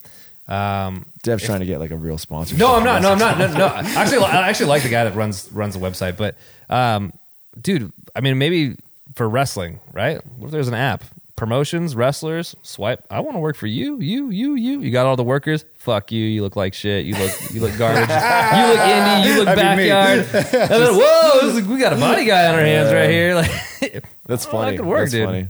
Um, 0.48 1.06
Dev's 1.22 1.44
trying 1.44 1.60
to 1.60 1.66
get 1.66 1.78
like 1.78 1.92
a 1.92 1.96
real 1.96 2.18
sponsor. 2.18 2.56
no, 2.56 2.74
I'm 2.74 2.84
not. 2.84 3.02
No, 3.02 3.12
I'm 3.12 3.18
not. 3.18 3.38
No, 3.38 3.46
no. 3.46 3.66
Actually, 3.74 4.24
I 4.24 4.48
actually 4.48 4.66
like 4.66 4.82
the 4.82 4.88
guy 4.88 5.04
that 5.04 5.14
runs 5.14 5.50
runs 5.52 5.74
the 5.74 5.80
website, 5.80 6.16
but 6.16 6.36
um, 6.68 7.12
dude, 7.60 7.92
I 8.16 8.20
mean, 8.20 8.36
maybe 8.38 8.76
for 9.14 9.28
wrestling, 9.28 9.80
right? 9.92 10.20
What 10.36 10.46
if 10.46 10.52
there's 10.52 10.68
an 10.68 10.74
app? 10.74 11.04
Promotions, 11.40 11.96
wrestlers, 11.96 12.54
swipe. 12.60 13.02
I 13.10 13.20
want 13.20 13.34
to 13.34 13.38
work 13.38 13.56
for 13.56 13.66
you, 13.66 13.98
you, 13.98 14.28
you, 14.28 14.56
you. 14.56 14.82
You 14.82 14.90
got 14.90 15.06
all 15.06 15.16
the 15.16 15.24
workers. 15.24 15.64
Fuck 15.78 16.12
you. 16.12 16.22
You 16.22 16.42
look 16.42 16.54
like 16.54 16.74
shit. 16.74 17.06
You 17.06 17.14
look, 17.14 17.32
you 17.50 17.62
look 17.62 17.78
garbage. 17.78 18.10
you 18.10 18.66
look 18.66 18.78
indie. 18.78 19.24
You 19.24 19.36
look 19.38 19.46
That'd 19.46 19.64
backyard. 19.64 20.26
then, 20.52 20.94
whoa, 20.94 21.46
this 21.46 21.56
is, 21.56 21.66
we 21.66 21.78
got 21.78 21.94
a 21.94 21.96
body 21.96 22.26
guy 22.26 22.46
on 22.46 22.56
our 22.56 22.60
hands 22.60 22.92
right 22.92 23.08
here. 23.08 23.34
Like, 23.80 24.04
That's 24.26 24.44
funny. 24.44 24.72
that 24.72 24.76
could 24.76 24.86
work, 24.86 25.10
That's 25.10 25.12
dude. 25.12 25.24
funny. 25.24 25.48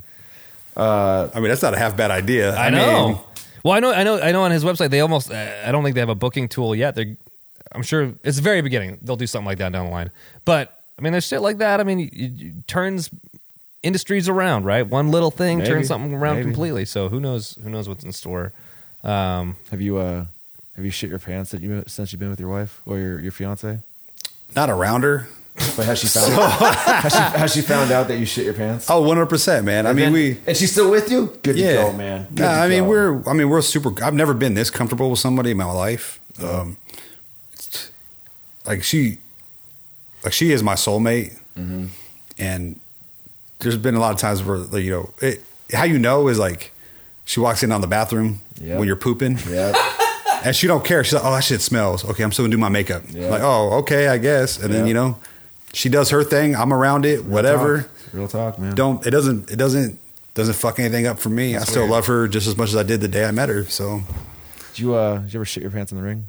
I 0.77 1.41
mean, 1.41 1.49
that's 1.49 1.63
not 1.63 1.75
a 1.75 1.77
half 1.77 1.97
bad 1.97 2.13
idea. 2.13 2.55
I 2.55 2.71
know. 2.71 3.09
mean, 3.09 3.19
well, 3.65 3.75
I 3.75 3.81
know, 3.81 3.93
I 3.93 4.05
know, 4.05 4.21
I 4.21 4.31
know. 4.31 4.45
On 4.45 4.53
his 4.53 4.63
website, 4.63 4.91
they 4.91 5.01
almost. 5.01 5.33
Uh, 5.33 5.55
I 5.65 5.73
don't 5.73 5.83
think 5.83 5.95
they 5.95 6.01
have 6.01 6.09
a 6.09 6.15
booking 6.15 6.49
tool 6.49 6.73
yet. 6.77 6.95
They're. 6.95 7.17
I'm 7.73 7.83
sure 7.83 8.15
it's 8.23 8.37
the 8.37 8.45
very 8.45 8.63
beginning. 8.63 8.99
They'll 9.03 9.17
do 9.17 9.27
something 9.27 9.47
like 9.47 9.59
that 9.59 9.73
down 9.73 9.87
the 9.87 9.91
line. 9.91 10.13
But 10.45 10.81
I 10.97 11.03
mean, 11.03 11.11
there's 11.11 11.27
shit 11.27 11.41
like 11.41 11.59
that. 11.59 11.81
I 11.81 11.83
mean, 11.83 11.99
it, 11.99 12.13
it 12.13 12.69
turns 12.69 13.11
industries 13.83 14.29
around, 14.29 14.65
right? 14.65 14.87
One 14.87 15.11
little 15.11 15.31
thing 15.31 15.59
Maybe. 15.59 15.71
turns 15.71 15.89
something 15.89 16.13
around 16.15 16.37
Maybe. 16.37 16.47
completely. 16.47 16.85
So 16.85 17.09
who 17.09 17.21
knows? 17.21 17.57
Who 17.63 17.71
knows 17.71 17.89
what's 17.89 18.05
in 18.05 18.13
store? 18.13 18.53
Um, 19.03 19.57
Have 19.71 19.81
you 19.81 19.97
uh 19.99 20.27
have 20.77 20.85
you 20.85 20.91
shit 20.91 21.11
your 21.11 21.19
pants 21.19 21.51
that 21.53 21.61
you 21.63 21.83
since 21.87 22.13
you've 22.13 22.21
been 22.21 22.31
with 22.31 22.41
your 22.41 22.51
wife 22.51 22.83
or 22.87 22.99
your 22.99 23.21
your 23.21 23.33
fiance? 23.33 23.79
not 24.57 24.69
around 24.69 25.03
her. 25.05 25.29
But 25.77 25.85
has 25.87 25.99
she 25.99 26.07
found 26.19 26.33
has, 26.33 27.13
she, 27.13 27.19
has 27.39 27.53
she 27.55 27.61
found 27.61 27.91
out 27.93 28.09
that 28.09 28.19
you 28.19 28.25
shit 28.27 28.45
your 28.45 28.55
pants? 28.55 28.89
Oh, 28.89 29.03
100%, 29.03 29.65
man. 29.65 29.87
I 29.87 29.93
mean, 29.93 30.07
And- 30.07 30.15
we. 30.15 30.39
and 30.47 30.57
she's 30.57 30.73
still 30.73 30.91
with 30.91 31.11
you. 31.11 31.39
Good 31.43 31.57
Yeah, 31.57 31.69
to 31.87 31.91
go, 31.91 31.93
man. 31.93 32.27
Good 32.35 32.39
Nah, 32.43 32.55
to 32.55 32.61
I 32.61 32.69
mean, 32.69 32.85
go. 32.85 32.89
we're. 32.89 33.29
I 33.29 33.33
mean, 33.35 33.49
we're 33.51 33.61
super. 33.63 33.93
I've 34.03 34.15
never 34.15 34.33
been 34.33 34.55
this 34.55 34.71
comfortable 34.71 35.11
with 35.11 35.19
somebody 35.19 35.51
in 35.51 35.57
my 35.57 35.71
life. 35.71 36.19
Um, 36.43 36.77
it's- 37.53 37.91
like 38.67 38.83
she, 38.83 39.19
like 40.25 40.33
she 40.33 40.53
is 40.53 40.63
my 40.63 40.75
soulmate, 40.75 41.37
Mm-hmm. 41.59 41.87
and 42.39 42.81
there's 43.61 43.77
been 43.77 43.95
a 43.95 44.01
lot 44.01 44.13
of 44.13 44.19
times 44.19 44.43
where 44.43 44.59
like, 44.59 44.83
you 44.85 44.91
know 44.91 45.11
it, 45.21 45.43
how 45.73 45.85
you 45.85 45.99
know 45.99 46.29
is 46.29 46.39
like 46.39 46.73
she 47.25 47.41
walks 47.41 47.63
in 47.63 47.71
on 47.73 47.81
the 47.81 47.87
bathroom 47.87 48.41
Yep. 48.61 48.79
when 48.79 48.87
you're 48.87 48.97
pooping, 48.97 49.39
yeah. 49.49 49.73
and 50.45 50.55
she 50.55 50.67
don't 50.67 50.85
care. 50.85 51.03
She's 51.03 51.15
like, 51.15 51.25
"Oh, 51.25 51.33
that 51.33 51.45
shit 51.45 51.63
smells." 51.63 52.05
Okay, 52.05 52.23
I'm 52.23 52.31
still 52.33 52.45
gonna 52.45 52.53
do 52.53 52.59
my 52.59 52.69
makeup. 52.69 53.03
Yeah. 53.09 53.29
Like, 53.29 53.41
oh, 53.43 53.79
okay, 53.79 54.09
I 54.09 54.19
guess. 54.19 54.59
And 54.63 54.73
then 54.75 54.87
you 54.87 54.93
know, 54.93 55.19
she 55.73 55.89
does 55.89 56.11
her 56.11 56.23
thing. 56.25 56.55
I'm 56.55 56.73
around 56.73 57.07
it. 57.07 57.25
whatever. 57.25 57.83
Talk. 57.83 57.91
Real 58.13 58.29
talk, 58.29 58.59
man. 58.59 58.75
Don't 58.75 59.07
it 59.07 59.11
doesn't 59.13 59.51
it 59.51 59.57
doesn't 59.57 59.99
doesn't 60.35 60.55
fuck 60.57 60.79
anything 60.79 61.07
up 61.07 61.19
for 61.19 61.31
me. 61.31 61.57
I 61.57 61.61
still 61.61 61.87
love 61.87 62.07
her 62.07 62.29
just 62.29 62.47
as 62.47 62.57
much 62.57 62.69
as 62.69 62.77
I 62.77 62.83
did 62.83 63.01
the 63.01 63.09
day 63.09 63.25
I 63.25 63.31
met 63.31 63.49
her. 63.49 63.65
So 63.65 64.03
Did 64.73 64.79
you 64.81 64.95
uh 64.95 65.19
did 65.19 65.33
you 65.33 65.39
ever 65.39 65.45
shit 65.47 65.63
your 65.63 65.71
pants 65.73 65.91
in 65.93 65.99
the 65.99 66.05
ring? 66.05 66.27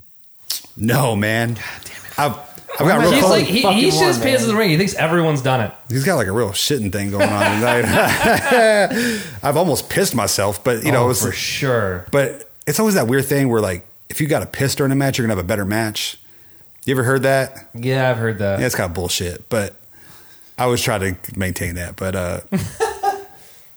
no, 0.77 1.15
man. 1.17 1.55
God 1.55 1.63
damn 1.84 1.95
it. 2.05 2.19
I've 2.19 2.51
I've 2.82 2.88
got 2.88 2.99
real 3.01 3.11
he's 3.11 3.21
cold. 3.21 3.32
like 3.32 3.45
he, 3.45 3.61
fucking 3.61 3.77
he 3.77 3.89
shits 3.89 4.21
pants 4.21 4.41
man. 4.41 4.41
in 4.41 4.47
the 4.47 4.55
ring. 4.55 4.69
He 4.69 4.77
thinks 4.77 4.93
everyone's 4.95 5.41
done 5.41 5.61
it. 5.61 5.73
He's 5.89 6.03
got 6.03 6.15
like 6.15 6.27
a 6.27 6.32
real 6.32 6.49
shitting 6.49 6.91
thing 6.91 7.11
going 7.11 7.29
on 7.29 7.43
tonight. 7.55 7.86
I've 9.43 9.57
almost 9.57 9.89
pissed 9.89 10.15
myself, 10.15 10.63
but 10.63 10.84
you 10.84 10.91
know, 10.91 11.07
oh, 11.07 11.09
it's, 11.09 11.25
for 11.25 11.32
sure. 11.32 12.05
but 12.11 12.49
it's 12.67 12.79
always 12.79 12.95
that 12.95 13.07
weird 13.07 13.25
thing 13.25 13.49
where 13.49 13.61
like 13.61 13.86
if 14.09 14.21
you 14.21 14.27
got 14.27 14.43
a 14.43 14.45
piss 14.45 14.75
during 14.75 14.91
a 14.91 14.95
match, 14.95 15.17
you're 15.17 15.25
gonna 15.25 15.36
have 15.36 15.43
a 15.43 15.47
better 15.47 15.65
match. 15.65 16.17
You 16.86 16.93
ever 16.95 17.03
heard 17.03 17.23
that? 17.23 17.69
Yeah, 17.75 18.09
I've 18.09 18.17
heard 18.17 18.39
that. 18.39 18.59
Yeah, 18.59 18.65
it's 18.65 18.75
kind 18.75 18.89
of 18.89 18.95
bullshit, 18.95 19.47
but 19.49 19.75
I 20.57 20.63
always 20.63 20.82
try 20.82 20.97
to 20.97 21.15
maintain 21.36 21.75
that. 21.75 21.95
But 21.95 22.15
uh 22.15 22.39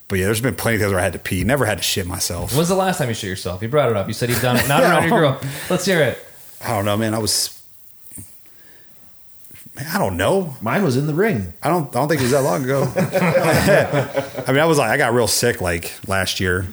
but 0.09 0.19
yeah, 0.19 0.25
there's 0.27 0.41
been 0.41 0.55
plenty 0.55 0.77
of 0.77 0.83
times 0.83 0.93
where 0.93 1.01
I 1.01 1.05
had 1.05 1.13
to 1.13 1.19
pee. 1.19 1.45
Never 1.45 1.67
had 1.67 1.79
to 1.79 1.85
shit 1.85 2.07
myself. 2.07 2.55
When's 2.55 2.69
the 2.69 2.75
last 2.75 2.99
time 2.99 3.09
you 3.09 3.15
shit 3.15 3.31
yourself? 3.31 3.63
You 3.63 3.69
brought 3.69 3.91
it 3.91 3.97
up. 3.97 4.09
You 4.09 4.15
said 4.15 4.29
you've 4.31 4.43
done 4.43 4.57
it. 4.57 4.69
Not 4.69 4.83
around 4.85 5.09
your 5.09 5.21
girl. 5.21 5.41
Let's 5.69 5.85
hear 5.85 6.01
it. 6.01 6.19
I 6.63 6.71
don't 6.71 6.85
know, 6.85 6.97
man. 6.97 7.15
I 7.15 7.19
was 7.19 7.63
I 9.77 9.99
don't 9.99 10.17
know. 10.17 10.55
Mine 10.61 10.85
was 10.85 10.97
in 10.97 11.07
the 11.07 11.15
ring. 11.15 11.53
I 11.63 11.69
don't. 11.69 11.89
I 11.89 11.99
don't 11.99 12.09
think 12.09 12.21
it 12.21 12.25
was 12.25 12.33
that 12.33 12.43
long 12.43 12.63
ago. 12.63 12.83
I 14.47 14.53
mean, 14.53 14.61
I 14.61 14.67
was 14.67 14.79
like, 14.79 14.91
I 14.91 14.97
got 14.97 15.13
real 15.13 15.27
sick 15.27 15.61
like 15.61 15.93
last 16.07 16.39
year, 16.39 16.67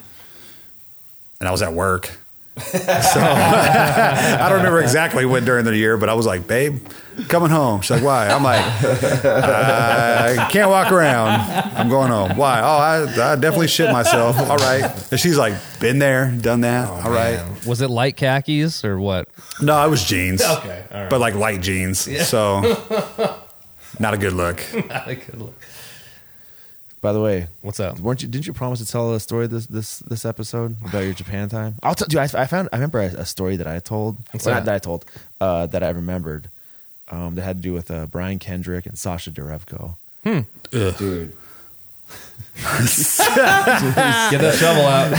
and 1.40 1.50
I 1.50 1.52
was 1.52 1.64
at 1.64 1.74
work. 1.74 2.12
so 2.58 2.80
I 3.20 4.46
don't 4.50 4.60
remember 4.60 4.82
exactly 4.82 5.26
when 5.26 5.46
during 5.46 5.66
the 5.66 5.76
year, 5.76 5.98
but 5.98 6.10
I 6.10 6.14
was 6.14 6.28
like, 6.28 6.48
"Babe, 6.48 6.86
coming 7.28 7.50
home." 7.50 7.82
She's 7.82 7.92
like, 7.92 8.04
"Why?" 8.04 8.28
I'm 8.28 8.44
like, 8.44 8.62
"I 8.64 10.48
can't 10.50 10.70
walk 10.70 10.92
around. 10.92 11.30
I'm 11.76 11.90
going 11.90 12.10
home." 12.10 12.38
Why? 12.38 12.60
Oh, 12.62 12.78
I, 12.78 13.32
I 13.32 13.36
definitely 13.36 13.68
shit 13.68 13.92
myself. 13.92 14.38
All 14.38 14.58
right. 14.58 14.84
And 15.12 15.20
she's 15.20 15.38
like, 15.38 15.54
"Been 15.80 16.00
there, 16.00 16.32
done 16.32 16.62
that. 16.62 16.90
All 16.90 17.12
right." 17.12 17.38
Man. 17.38 17.56
Was 17.66 17.82
it 17.82 17.90
light 17.90 18.18
khakis 18.18 18.84
or 18.84 19.00
what? 19.00 19.28
No, 19.62 19.74
I 19.74 19.88
was 19.88 20.04
jeans. 20.04 20.42
Okay, 20.42 20.84
all 20.92 21.02
right. 21.02 21.10
but 21.10 21.20
like 21.20 21.36
light 21.36 21.62
jeans. 21.62 22.00
So 22.28 22.62
not 24.00 24.14
a 24.14 24.18
good 24.18 24.34
look. 24.34 24.64
Not 24.88 25.08
a 25.08 25.16
good 25.16 25.40
look. 25.40 25.54
By 27.02 27.14
the 27.14 27.20
way, 27.20 27.48
What's 27.62 27.80
up? 27.80 28.00
weren't 28.00 28.22
you? 28.22 28.28
Didn't 28.28 28.46
you 28.46 28.54
promise 28.54 28.78
to 28.78 28.86
tell 28.86 29.12
a 29.16 29.20
story 29.20 29.48
this 29.48 29.66
this 29.66 30.00
this 30.00 30.24
episode 30.24 30.76
about 30.86 31.00
your 31.00 31.14
Japan 31.14 31.50
time? 31.50 31.74
I'll 31.82 31.96
tell 31.96 32.08
you. 32.12 32.20
I, 32.20 32.26
I 32.40 32.46
found. 32.46 32.70
I 32.72 32.76
remember 32.76 33.00
a, 33.00 33.06
a 33.06 33.26
story 33.26 33.56
that 33.56 33.66
I 33.66 33.80
told. 33.80 34.18
What's 34.32 34.46
well, 34.46 34.54
that? 34.54 34.60
not 34.62 34.66
that 34.66 34.76
I 34.76 34.78
told. 34.80 35.06
Uh, 35.40 35.66
that 35.66 35.82
I 35.82 35.90
remembered. 35.90 36.51
Um, 37.12 37.36
that 37.36 37.42
had 37.42 37.58
to 37.58 37.62
do 37.62 37.74
with 37.74 37.92
uh, 37.92 38.08
Brian 38.08 38.40
Kendrick 38.40 38.86
and 38.86 38.98
Sasha 38.98 39.32
Derevko. 39.32 39.96
Hmm. 40.24 40.40
Dude, 40.72 41.34
Get 42.62 44.42
that 44.42 44.56
shovel 44.60 44.86
out. 44.86 45.12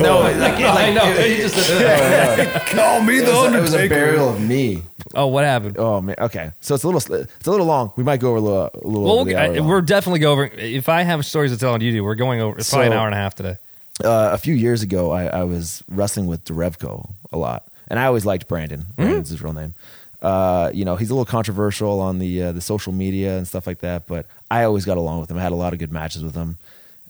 no, 0.00 0.20
like, 0.20 0.54
I 0.60 0.92
know. 0.92 1.04
You 1.24 1.36
just 1.36 1.54
said- 1.56 2.62
Call 2.66 3.00
me 3.02 3.18
the 3.20 3.26
it 3.26 3.32
was, 3.34 3.54
it 3.54 3.60
was 3.60 3.74
a 3.74 3.88
burial 3.88 4.28
of 4.30 4.40
me. 4.40 4.82
oh, 5.14 5.26
what 5.26 5.44
happened? 5.44 5.76
Oh 5.78 6.00
man. 6.00 6.16
Okay, 6.18 6.50
so 6.60 6.74
it's 6.74 6.84
a 6.84 6.88
little 6.88 7.14
it's 7.14 7.46
a 7.46 7.50
little 7.50 7.66
long. 7.66 7.92
We 7.96 8.02
might 8.04 8.20
go 8.20 8.28
over 8.30 8.38
a 8.38 8.40
little. 8.40 8.70
A 8.74 8.86
little 8.86 9.02
Well, 9.04 9.18
over 9.20 9.30
the 9.30 9.36
I- 9.36 9.46
hour 9.48 9.56
long. 9.58 9.68
we're 9.68 9.80
definitely 9.82 10.20
going 10.20 10.32
over. 10.32 10.44
If 10.56 10.88
I 10.88 11.02
have 11.02 11.24
stories 11.26 11.52
to 11.52 11.58
tell 11.58 11.72
on 11.74 11.80
you 11.80 11.92
do, 11.92 12.02
we're 12.04 12.14
going 12.14 12.40
over. 12.40 12.58
It's 12.58 12.70
probably 12.70 12.88
an 12.88 12.92
hour 12.94 13.06
and 13.06 13.14
a 13.14 13.18
half 13.18 13.34
today. 13.34 13.56
uh, 14.04 14.30
a 14.32 14.38
few 14.38 14.54
years 14.54 14.82
ago, 14.82 15.10
I, 15.10 15.26
I 15.26 15.44
was 15.44 15.82
wrestling 15.88 16.26
with 16.26 16.44
Derevko 16.44 17.10
a 17.32 17.36
lot, 17.38 17.64
and 17.88 17.98
I 17.98 18.06
always 18.06 18.24
liked 18.26 18.48
Brandon. 18.48 18.86
Brandon's 18.96 19.28
his 19.30 19.42
real 19.42 19.52
name. 19.52 19.74
Uh, 20.22 20.70
you 20.72 20.84
know, 20.84 20.94
he's 20.96 21.10
a 21.10 21.14
little 21.14 21.24
controversial 21.26 22.00
on 22.00 22.18
the 22.20 22.42
uh, 22.44 22.52
the 22.52 22.60
social 22.60 22.92
media 22.92 23.36
and 23.36 23.46
stuff 23.46 23.66
like 23.66 23.80
that, 23.80 24.06
but 24.06 24.26
I 24.50 24.62
always 24.64 24.84
got 24.84 24.96
along 24.96 25.20
with 25.20 25.30
him. 25.30 25.36
I 25.36 25.42
had 25.42 25.52
a 25.52 25.56
lot 25.56 25.72
of 25.72 25.80
good 25.80 25.90
matches 25.92 26.22
with 26.22 26.34
him, 26.36 26.58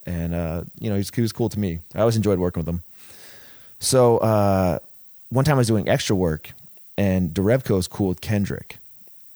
and 0.07 0.33
uh, 0.35 0.65
you 0.81 0.89
know, 0.89 0.95
he 0.97 1.01
was, 1.01 1.11
he 1.15 1.21
was 1.21 1.33
cool 1.33 1.51
to 1.51 1.59
me. 1.59 1.81
I 1.95 2.01
always 2.01 2.17
enjoyed 2.17 2.39
working 2.39 2.61
with 2.61 2.69
him. 2.69 2.83
So 3.81 4.17
uh, 4.19 4.79
one 5.29 5.45
time 5.45 5.57
I 5.57 5.59
was 5.59 5.67
doing 5.67 5.89
extra 5.89 6.17
work, 6.17 6.53
and 6.97 7.31
Derevko 7.35 7.63
Derevko's 7.63 7.87
cool 7.89 8.09
with 8.09 8.21
Kendrick, 8.23 8.79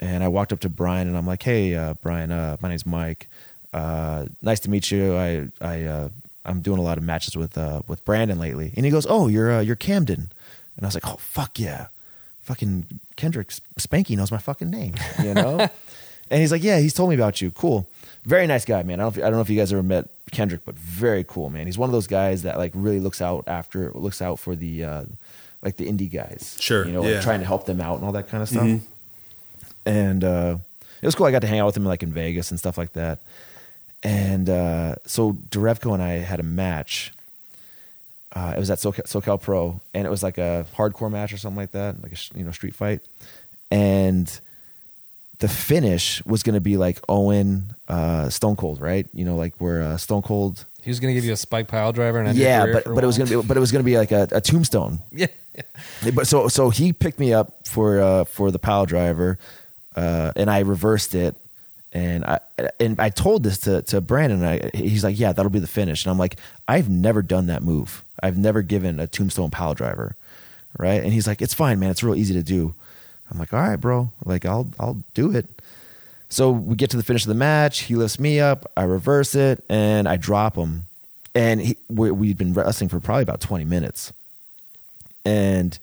and 0.00 0.24
I 0.24 0.28
walked 0.28 0.52
up 0.54 0.60
to 0.60 0.68
Brian 0.70 1.06
and 1.08 1.16
I'm 1.16 1.26
like, 1.26 1.42
"Hey, 1.42 1.74
uh, 1.74 1.94
Brian, 2.00 2.30
uh, 2.30 2.56
my 2.62 2.68
name's 2.70 2.86
Mike. 2.86 3.28
uh, 3.74 4.24
nice 4.40 4.60
to 4.60 4.70
meet 4.70 4.90
you. 4.90 5.16
I 5.16 5.48
I 5.60 5.84
uh, 5.84 6.08
I'm 6.46 6.60
doing 6.62 6.78
a 6.78 6.82
lot 6.82 6.96
of 6.96 7.04
matches 7.04 7.36
with 7.36 7.58
uh, 7.58 7.82
with 7.88 8.04
Brandon 8.06 8.38
lately." 8.38 8.72
And 8.74 8.86
he 8.86 8.90
goes, 8.90 9.06
"Oh, 9.06 9.28
you're 9.28 9.52
uh, 9.52 9.60
you're 9.60 9.76
Camden," 9.76 10.32
and 10.76 10.84
I 10.84 10.86
was 10.86 10.94
like, 10.94 11.06
"Oh 11.06 11.16
fuck 11.18 11.58
yeah, 11.58 11.88
fucking 12.46 13.00
Kendrick 13.16 13.48
Spanky 13.78 14.16
knows 14.16 14.30
my 14.30 14.38
fucking 14.38 14.70
name," 14.70 14.94
you 15.22 15.34
know. 15.34 15.58
and 16.30 16.40
he's 16.40 16.50
like, 16.52 16.62
"Yeah, 16.62 16.78
he's 16.78 16.94
told 16.94 17.10
me 17.10 17.14
about 17.14 17.40
you. 17.42 17.50
Cool, 17.50 17.88
very 18.24 18.46
nice 18.46 18.64
guy, 18.64 18.82
man. 18.82 19.00
I 19.00 19.04
don't 19.04 19.16
know 19.16 19.20
if, 19.20 19.26
I 19.26 19.28
don't 19.30 19.36
know 19.38 19.40
if 19.42 19.50
you 19.50 19.56
guys 19.56 19.72
ever 19.72 19.82
met 19.82 20.08
Kendrick, 20.32 20.64
but 20.64 20.76
very 20.78 21.24
cool, 21.24 21.50
man. 21.50 21.66
He's 21.66 21.78
one 21.78 21.88
of 21.88 21.92
those 21.92 22.06
guys 22.06 22.42
that 22.44 22.56
like 22.58 22.72
really 22.74 23.00
looks 23.00 23.20
out 23.20 23.44
after 23.46 23.90
looks 23.94 24.22
out 24.22 24.38
for 24.38 24.56
the 24.56 24.84
uh, 24.84 25.04
like 25.62 25.76
the 25.76 25.86
indie 25.86 26.10
guys, 26.12 26.56
Sure, 26.60 26.86
you 26.86 26.92
know, 26.92 27.02
yeah. 27.04 27.14
like 27.16 27.22
trying 27.22 27.40
to 27.40 27.46
help 27.46 27.66
them 27.66 27.80
out 27.80 27.96
and 27.96 28.04
all 28.04 28.12
that 28.12 28.28
kind 28.28 28.42
of 28.42 28.48
stuff." 28.48 28.62
Mhm. 28.64 28.80
and 29.84 30.24
uh, 30.24 30.58
it 31.02 31.06
was 31.06 31.14
cool. 31.14 31.26
I 31.26 31.30
got 31.30 31.40
to 31.42 31.46
hang 31.48 31.60
out 31.60 31.66
with 31.66 31.76
him 31.76 31.84
like 31.84 32.02
in 32.02 32.12
Vegas 32.12 32.50
and 32.50 32.58
stuff 32.58 32.78
like 32.78 32.92
that. 32.94 33.20
And 34.02 34.48
uh, 34.48 34.96
so 35.06 35.32
Derevko 35.32 35.94
and 35.94 36.02
I 36.02 36.12
had 36.18 36.38
a 36.40 36.44
match. 36.44 37.12
Uh, 38.36 38.52
it 38.54 38.58
was 38.58 38.70
at 38.70 38.76
SoCal, 38.76 39.04
SoCal 39.04 39.40
Pro, 39.40 39.80
and 39.94 40.06
it 40.06 40.10
was 40.10 40.22
like 40.22 40.36
a 40.36 40.66
hardcore 40.76 41.10
match 41.10 41.32
or 41.32 41.38
something 41.38 41.56
like 41.56 41.70
that, 41.70 42.02
like 42.02 42.12
a 42.12 42.38
you 42.38 42.44
know 42.44 42.52
street 42.52 42.74
fight. 42.74 43.00
And 43.70 44.28
the 45.38 45.48
finish 45.48 46.22
was 46.26 46.42
going 46.42 46.54
to 46.54 46.60
be 46.60 46.76
like 46.76 47.00
Owen 47.08 47.74
uh, 47.88 48.28
Stone 48.28 48.56
Cold, 48.56 48.82
right? 48.82 49.06
You 49.14 49.24
know, 49.24 49.36
like 49.36 49.56
where 49.56 49.82
uh, 49.82 49.96
Stone 49.96 50.20
Cold. 50.20 50.66
He 50.82 50.90
was 50.90 51.00
going 51.00 51.14
to 51.14 51.14
give 51.14 51.24
you 51.24 51.32
a 51.32 51.36
spike 51.36 51.68
pile 51.68 51.92
driver 51.92 52.20
and 52.20 52.36
Yeah, 52.36 52.66
but 52.72 52.84
but 52.84 53.02
it 53.02 53.06
was 53.06 53.16
gonna 53.16 53.30
be 53.30 53.40
but 53.40 53.56
it 53.56 53.60
was 53.60 53.72
gonna 53.72 53.84
be 53.84 53.96
like 53.96 54.12
a, 54.12 54.28
a 54.30 54.42
tombstone. 54.42 55.00
yeah. 55.10 55.28
But 56.14 56.26
so 56.26 56.48
so 56.48 56.68
he 56.68 56.92
picked 56.92 57.18
me 57.18 57.32
up 57.32 57.66
for 57.66 58.00
uh, 58.02 58.24
for 58.24 58.50
the 58.50 58.58
pile 58.58 58.84
driver, 58.84 59.38
uh, 59.96 60.32
and 60.36 60.50
I 60.50 60.60
reversed 60.60 61.14
it, 61.14 61.36
and 61.96 62.26
I 62.26 62.40
and 62.78 63.00
I 63.00 63.08
told 63.08 63.42
this 63.42 63.56
to 63.60 63.80
to 63.82 64.02
Brandon. 64.02 64.44
And 64.44 64.70
I, 64.74 64.76
he's 64.76 65.02
like, 65.02 65.18
"Yeah, 65.18 65.32
that'll 65.32 65.50
be 65.50 65.60
the 65.60 65.66
finish." 65.66 66.04
And 66.04 66.10
I'm 66.10 66.18
like, 66.18 66.38
"I've 66.68 66.90
never 66.90 67.22
done 67.22 67.46
that 67.46 67.62
move. 67.62 68.04
I've 68.22 68.36
never 68.36 68.60
given 68.60 69.00
a 69.00 69.06
tombstone 69.06 69.50
pile 69.50 69.72
driver, 69.72 70.14
right?" 70.78 71.02
And 71.02 71.10
he's 71.10 71.26
like, 71.26 71.40
"It's 71.40 71.54
fine, 71.54 71.80
man. 71.80 71.90
It's 71.90 72.02
real 72.02 72.14
easy 72.14 72.34
to 72.34 72.42
do." 72.42 72.74
I'm 73.30 73.38
like, 73.38 73.54
"All 73.54 73.60
right, 73.60 73.80
bro. 73.80 74.12
Like, 74.26 74.44
I'll 74.44 74.68
I'll 74.78 75.02
do 75.14 75.34
it." 75.34 75.46
So 76.28 76.50
we 76.50 76.76
get 76.76 76.90
to 76.90 76.98
the 76.98 77.02
finish 77.02 77.22
of 77.22 77.28
the 77.28 77.34
match. 77.34 77.84
He 77.84 77.94
lifts 77.94 78.20
me 78.20 78.40
up. 78.40 78.70
I 78.76 78.82
reverse 78.82 79.34
it, 79.34 79.64
and 79.70 80.06
I 80.06 80.16
drop 80.16 80.54
him. 80.54 80.86
And 81.34 81.62
he, 81.62 81.76
we, 81.88 82.10
we'd 82.10 82.36
been 82.36 82.52
wrestling 82.52 82.90
for 82.90 83.00
probably 83.00 83.22
about 83.22 83.40
20 83.40 83.64
minutes 83.64 84.12
and 85.24 85.78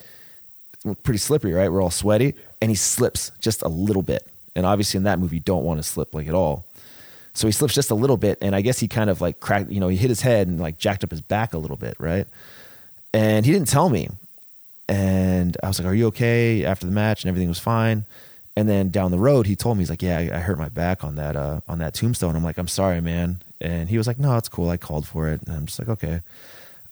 pretty 1.04 1.20
slippery, 1.20 1.54
right? 1.54 1.72
We're 1.72 1.82
all 1.82 1.92
sweaty, 1.92 2.34
and 2.62 2.70
he 2.70 2.76
slips 2.76 3.32
just 3.40 3.62
a 3.62 3.68
little 3.68 4.02
bit. 4.02 4.28
And 4.56 4.66
obviously, 4.66 4.98
in 4.98 5.04
that 5.04 5.20
move, 5.20 5.34
you 5.34 5.40
don't 5.40 5.64
want 5.64 5.80
to 5.80 5.84
slip 5.84 6.14
like 6.14 6.28
at 6.28 6.34
all. 6.34 6.66
So 7.34 7.48
he 7.48 7.52
slips 7.52 7.74
just 7.74 7.90
a 7.90 7.96
little 7.96 8.18
bit, 8.18 8.38
and 8.42 8.56
I 8.56 8.62
guess 8.62 8.80
he 8.80 8.88
kind 8.88 9.10
of 9.10 9.20
like 9.20 9.40
cracked, 9.40 9.72
you 9.72 9.80
know, 9.80 9.88
he 9.88 9.98
hit 9.98 10.10
his 10.10 10.22
head 10.22 10.48
and 10.48 10.60
like 10.60 10.78
jacked 10.78 11.04
up 11.04 11.10
his 11.10 11.22
back 11.22 11.54
a 11.54 11.58
little 11.58 11.78
bit, 11.78 11.96
right? 12.00 12.28
And 13.14 13.46
he 13.46 13.52
didn't 13.52 13.68
tell 13.68 13.90
me. 13.90 14.10
And 14.88 15.58
I 15.64 15.68
was 15.68 15.80
like, 15.80 15.88
"Are 15.88 15.96
you 15.96 16.08
okay?" 16.08 16.66
After 16.66 16.86
the 16.86 16.92
match, 16.92 17.24
and 17.24 17.30
everything 17.30 17.50
was 17.50 17.60
fine. 17.60 18.06
And 18.56 18.70
then 18.70 18.90
down 18.90 19.10
the 19.10 19.18
road, 19.18 19.48
he 19.48 19.56
told 19.56 19.78
me 19.78 19.82
he's 19.82 19.90
like, 19.90 20.04
"Yeah, 20.04 20.20
I, 20.20 20.38
I 20.38 20.40
hurt 20.40 20.60
my 20.60 20.70
back 20.70 21.04
on 21.04 21.16
that 21.16 21.36
uh, 21.36 21.62
on 21.68 21.80
that 21.80 21.94
tombstone." 21.96 22.36
I'm 22.36 22.44
like, 22.44 22.58
"I'm 22.58 22.68
sorry, 22.68 23.02
man." 23.02 23.42
And 23.62 23.90
he 23.90 23.98
was 23.98 24.06
like, 24.08 24.20
"No, 24.20 24.38
it's 24.38 24.50
cool. 24.50 24.70
I 24.70 24.78
called 24.78 25.08
for 25.08 25.30
it." 25.30 25.42
And 25.42 25.56
I'm 25.56 25.66
just 25.66 25.80
like, 25.80 25.90
"Okay." 25.90 26.22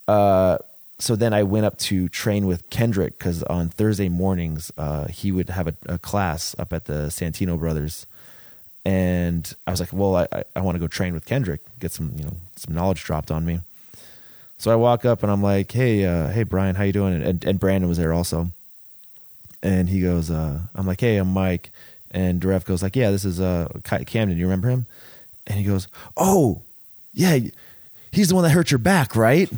Uh, 0.07 0.57
so 1.01 1.15
then 1.15 1.33
I 1.33 1.43
went 1.43 1.65
up 1.65 1.77
to 1.79 2.07
train 2.09 2.45
with 2.45 2.69
Kendrick 2.69 3.17
because 3.17 3.41
on 3.43 3.69
Thursday 3.69 4.07
mornings 4.07 4.71
uh, 4.77 5.07
he 5.07 5.31
would 5.31 5.49
have 5.49 5.67
a, 5.67 5.75
a 5.87 5.97
class 5.97 6.55
up 6.59 6.71
at 6.73 6.85
the 6.85 7.07
Santino 7.07 7.57
Brothers, 7.57 8.05
and 8.85 9.51
I 9.65 9.71
was 9.71 9.79
like, 9.79 9.91
"Well, 9.91 10.15
I, 10.15 10.43
I, 10.55 10.61
want 10.61 10.75
to 10.75 10.79
go 10.79 10.87
train 10.87 11.13
with 11.13 11.25
Kendrick, 11.25 11.61
get 11.79 11.91
some 11.91 12.13
you 12.17 12.23
know 12.23 12.37
some 12.55 12.75
knowledge 12.75 13.03
dropped 13.03 13.31
on 13.31 13.45
me." 13.45 13.61
So 14.57 14.71
I 14.71 14.75
walk 14.75 15.03
up 15.05 15.23
and 15.23 15.31
I'm 15.31 15.41
like, 15.41 15.71
"Hey, 15.71 16.05
uh, 16.05 16.27
hey, 16.27 16.43
Brian, 16.43 16.75
how 16.75 16.83
you 16.83 16.93
doing?" 16.93 17.23
And, 17.23 17.43
and 17.43 17.59
Brandon 17.59 17.89
was 17.89 17.97
there 17.97 18.13
also, 18.13 18.51
and 19.63 19.89
he 19.89 20.01
goes, 20.01 20.29
uh, 20.29 20.59
"I'm 20.75 20.85
like, 20.85 21.01
hey, 21.01 21.17
I'm 21.17 21.33
Mike," 21.33 21.71
and 22.11 22.39
Derev 22.39 22.65
goes 22.65 22.83
like, 22.83 22.95
"Yeah, 22.95 23.09
this 23.09 23.25
is 23.25 23.41
uh, 23.41 23.69
Camden. 23.83 24.37
You 24.37 24.45
remember 24.45 24.69
him?" 24.69 24.85
And 25.47 25.57
he 25.57 25.65
goes, 25.65 25.87
"Oh, 26.15 26.61
yeah." 27.13 27.39
He's 28.11 28.27
the 28.27 28.35
one 28.35 28.43
that 28.43 28.49
hurt 28.49 28.69
your 28.71 28.77
back, 28.77 29.15
right? 29.15 29.49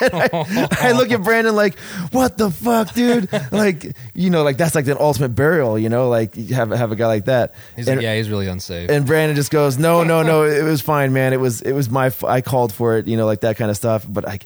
I, 0.00 0.68
I 0.80 0.92
look 0.92 1.10
at 1.10 1.22
Brandon 1.22 1.54
like, 1.54 1.78
what 2.10 2.38
the 2.38 2.50
fuck, 2.50 2.94
dude? 2.94 3.30
Like, 3.52 3.94
you 4.14 4.30
know, 4.30 4.42
like 4.42 4.56
that's 4.56 4.74
like 4.74 4.86
the 4.86 4.98
ultimate 4.98 5.30
burial, 5.34 5.78
you 5.78 5.88
know, 5.90 6.08
like 6.08 6.36
you 6.36 6.54
have 6.54 6.70
have 6.70 6.92
a 6.92 6.96
guy 6.96 7.06
like 7.06 7.26
that. 7.26 7.54
He's 7.76 7.88
and, 7.88 7.98
like, 7.98 8.04
yeah, 8.04 8.16
he's 8.16 8.30
really 8.30 8.46
unsafe. 8.46 8.88
and 8.90 9.06
Brandon 9.06 9.36
just 9.36 9.50
goes, 9.50 9.76
no, 9.78 10.02
no, 10.02 10.22
no, 10.22 10.44
it 10.44 10.62
was 10.62 10.80
fine, 10.80 11.12
man. 11.12 11.32
It 11.34 11.40
was 11.40 11.60
it 11.60 11.72
was 11.72 11.90
my 11.90 12.06
f- 12.06 12.24
I 12.24 12.40
called 12.40 12.72
for 12.72 12.96
it, 12.96 13.06
you 13.06 13.16
know, 13.18 13.26
like 13.26 13.40
that 13.42 13.56
kind 13.58 13.70
of 13.70 13.76
stuff. 13.76 14.06
But 14.08 14.26
I, 14.26 14.38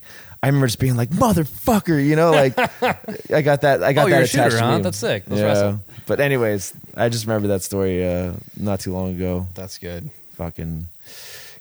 I 0.42 0.46
remember 0.48 0.66
just 0.66 0.80
being 0.80 0.96
like, 0.96 1.10
motherfucker, 1.10 2.04
you 2.04 2.16
know, 2.16 2.32
like 2.32 2.58
I 3.32 3.42
got 3.42 3.60
that, 3.60 3.84
I 3.84 3.92
got 3.92 4.06
Oh, 4.06 4.10
that 4.10 4.16
you're 4.16 4.18
a 4.20 4.24
attached 4.24 4.32
shooter, 4.32 4.58
to 4.58 4.64
huh? 4.64 4.76
me. 4.78 4.82
That's 4.82 4.98
sick. 4.98 5.24
Let's 5.28 5.40
yeah. 5.40 5.46
wrestle. 5.46 5.80
But 6.06 6.18
anyways, 6.18 6.72
I 6.96 7.08
just 7.08 7.26
remember 7.26 7.48
that 7.48 7.62
story 7.62 8.04
uh, 8.04 8.32
not 8.56 8.80
too 8.80 8.92
long 8.92 9.14
ago. 9.14 9.46
That's 9.54 9.78
good. 9.78 10.10
Fucking 10.34 10.88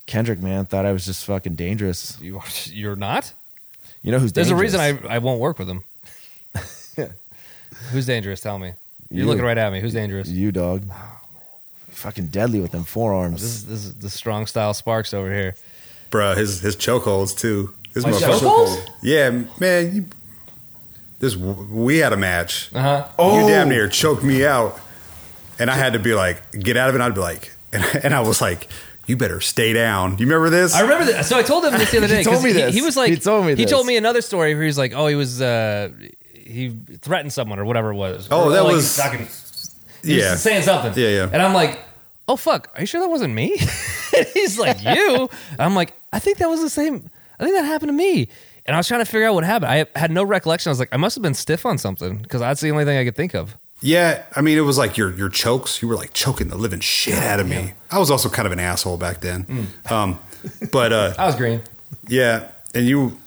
Kendrick, 0.10 0.40
man, 0.42 0.66
thought 0.66 0.88
I 0.88 0.92
was 0.92 1.06
just 1.06 1.24
fucking 1.26 1.54
dangerous. 1.54 2.18
You, 2.20 2.42
you're 2.66 2.96
not? 2.96 3.32
You 4.02 4.12
know 4.12 4.18
who's 4.18 4.34
There's 4.34 4.48
dangerous? 4.50 4.74
a 4.74 4.80
reason 4.80 5.06
I, 5.08 5.16
I 5.16 5.20
won't 5.20 5.40
work 5.40 5.60
with 5.60 5.70
him. 5.70 5.84
Who's 7.92 8.06
dangerous? 8.08 8.42
Tell 8.42 8.58
me. 8.60 8.74
You're 9.10 9.22
You. 9.22 9.26
looking 9.28 9.44
right 9.46 9.58
at 9.58 9.72
me. 9.72 9.80
Who's 9.80 9.94
dangerous? 9.94 10.28
You 10.28 10.52
dog. 10.52 10.84
Fucking 11.92 12.28
deadly 12.28 12.60
with 12.60 12.72
them 12.72 12.84
forearms. 12.84 13.42
This 13.42 13.52
is, 13.52 13.66
this 13.68 13.86
is 13.86 13.96
the 13.96 14.10
strong 14.10 14.46
style 14.48 14.74
Sparks 14.74 15.14
over 15.14 15.32
here. 15.34 15.56
Bruh, 16.12 16.36
his 16.36 16.60
his 16.60 16.76
chokeholds 16.76 17.38
too. 17.38 17.74
His 17.94 18.04
Oh, 18.04 18.10
motherfucker- 18.10 18.40
chokeholds? 18.40 18.90
Yeah, 19.04 19.44
man. 19.60 19.96
You, 19.96 20.06
this 21.20 21.36
we 21.36 21.98
had 22.00 22.14
a 22.14 22.18
match. 22.18 22.70
Uh 22.74 22.82
huh. 22.82 23.08
You 23.08 23.14
Oh. 23.20 23.48
damn 23.48 23.70
near 23.70 23.88
choked 23.88 24.24
me 24.24 24.44
out, 24.46 24.80
and 25.60 25.70
I 25.70 25.76
had 25.76 25.94
to 25.94 26.00
be 26.00 26.14
like, 26.16 26.42
get 26.52 26.78
out 26.78 26.90
of 26.90 26.96
it. 26.96 26.98
And 26.98 27.04
I'd 27.04 27.14
be 27.16 27.22
like, 27.22 27.52
and, 27.72 27.84
and 28.04 28.14
I 28.14 28.22
was 28.22 28.42
like, 28.42 28.68
you 29.10 29.18
better 29.18 29.42
stay 29.42 29.74
down. 29.74 30.12
You 30.18 30.26
remember 30.26 30.50
this? 30.50 30.74
I 30.76 30.82
remember 30.82 31.12
that. 31.12 31.26
So 31.26 31.38
I 31.38 31.42
told 31.44 31.66
him 31.66 31.74
this 31.74 31.92
the 31.92 31.98
other 31.98 32.08
day. 32.16 32.18
He 32.20 32.24
told 32.24 32.44
me 32.44 32.50
he, 32.50 32.54
this. 32.54 32.74
He 32.76 32.82
was 32.82 32.96
like, 32.96 33.10
He 33.12 33.18
told 33.18 33.46
me 33.46 33.52
He 33.52 33.64
this. 33.64 33.72
told 33.72 33.86
me 33.88 33.98
another 33.98 34.22
story 34.22 34.54
where 34.56 34.64
he's 34.64 34.78
like, 34.78 34.94
oh, 34.96 35.08
he 35.08 35.16
was, 35.16 35.42
uh, 35.42 35.90
he 36.34 36.70
threatened 37.02 37.34
someone 37.34 37.60
or 37.60 37.66
whatever 37.66 37.92
it 37.92 37.96
was. 37.96 38.28
Oh, 38.32 38.46
Or, 38.46 38.52
that 38.52 38.64
like, 38.64 38.74
was- 38.76 39.76
he 40.04 40.20
yeah. 40.22 40.32
was 40.32 40.42
saying 40.42 40.64
something. 40.64 40.94
Yeah, 41.02 41.10
yeah. 41.10 41.30
And 41.32 41.42
I'm 41.42 41.54
like, 41.54 41.80
oh 42.28 42.36
fuck, 42.38 42.70
are 42.76 42.82
you 42.82 42.86
sure 42.88 43.02
that 43.02 43.10
wasn't 43.10 43.34
me? 43.34 43.58
and 44.18 44.28
he's 44.34 44.58
like, 44.58 44.82
you. 44.84 45.30
I'm 45.58 45.76
like, 45.76 45.94
I 46.14 46.20
think 46.20 46.38
that 46.38 46.50
was 46.50 46.62
the 46.62 46.70
same. 46.70 47.10
I 47.40 47.44
think 47.44 47.56
that 47.56 47.66
happened 47.66 47.90
to 47.90 47.94
me. 47.94 48.30
And 48.66 48.76
I 48.76 48.80
was 48.80 48.88
trying 48.88 49.02
to 49.02 49.06
figure 49.06 49.28
out 49.28 49.34
what 49.34 49.44
happened. 49.44 49.72
I 49.72 49.86
had 50.00 50.12
no 50.12 50.24
recollection. 50.24 50.70
I 50.70 50.72
was 50.72 50.80
like, 50.80 50.90
I 50.92 50.98
must 50.98 51.16
have 51.16 51.24
been 51.24 51.34
stiff 51.34 51.66
on 51.66 51.78
something 51.80 52.18
because 52.20 52.40
that's 52.42 52.62
the 52.62 52.70
only 52.72 52.86
thing 52.86 52.98
I 52.98 53.04
could 53.04 53.16
think 53.16 53.34
of. 53.34 53.58
Yeah, 53.82 54.24
I 54.36 54.42
mean, 54.42 54.58
it 54.58 54.62
was 54.62 54.78
like 54.78 54.98
your 54.98 55.14
your 55.16 55.30
chokes. 55.30 55.82
You 55.82 55.88
were 55.88 55.96
like 55.96 56.14
choking 56.14 56.50
the 56.50 56.58
living 56.58 56.82
shit 56.82 57.18
out 57.18 57.40
of 57.40 57.48
me. 57.48 57.74
I 57.92 58.00
was 58.00 58.12
also 58.12 58.30
kind 58.30 58.46
of 58.46 58.52
an 58.52 58.60
asshole 58.60 58.98
back 58.98 59.22
then. 59.22 59.46
Mm. 59.46 59.92
Um, 59.92 60.20
but 60.72 60.92
uh, 60.92 61.14
I 61.18 61.26
was 61.26 61.36
green. 61.36 61.62
yeah, 62.08 62.50
and 62.76 62.86
you 62.86 63.18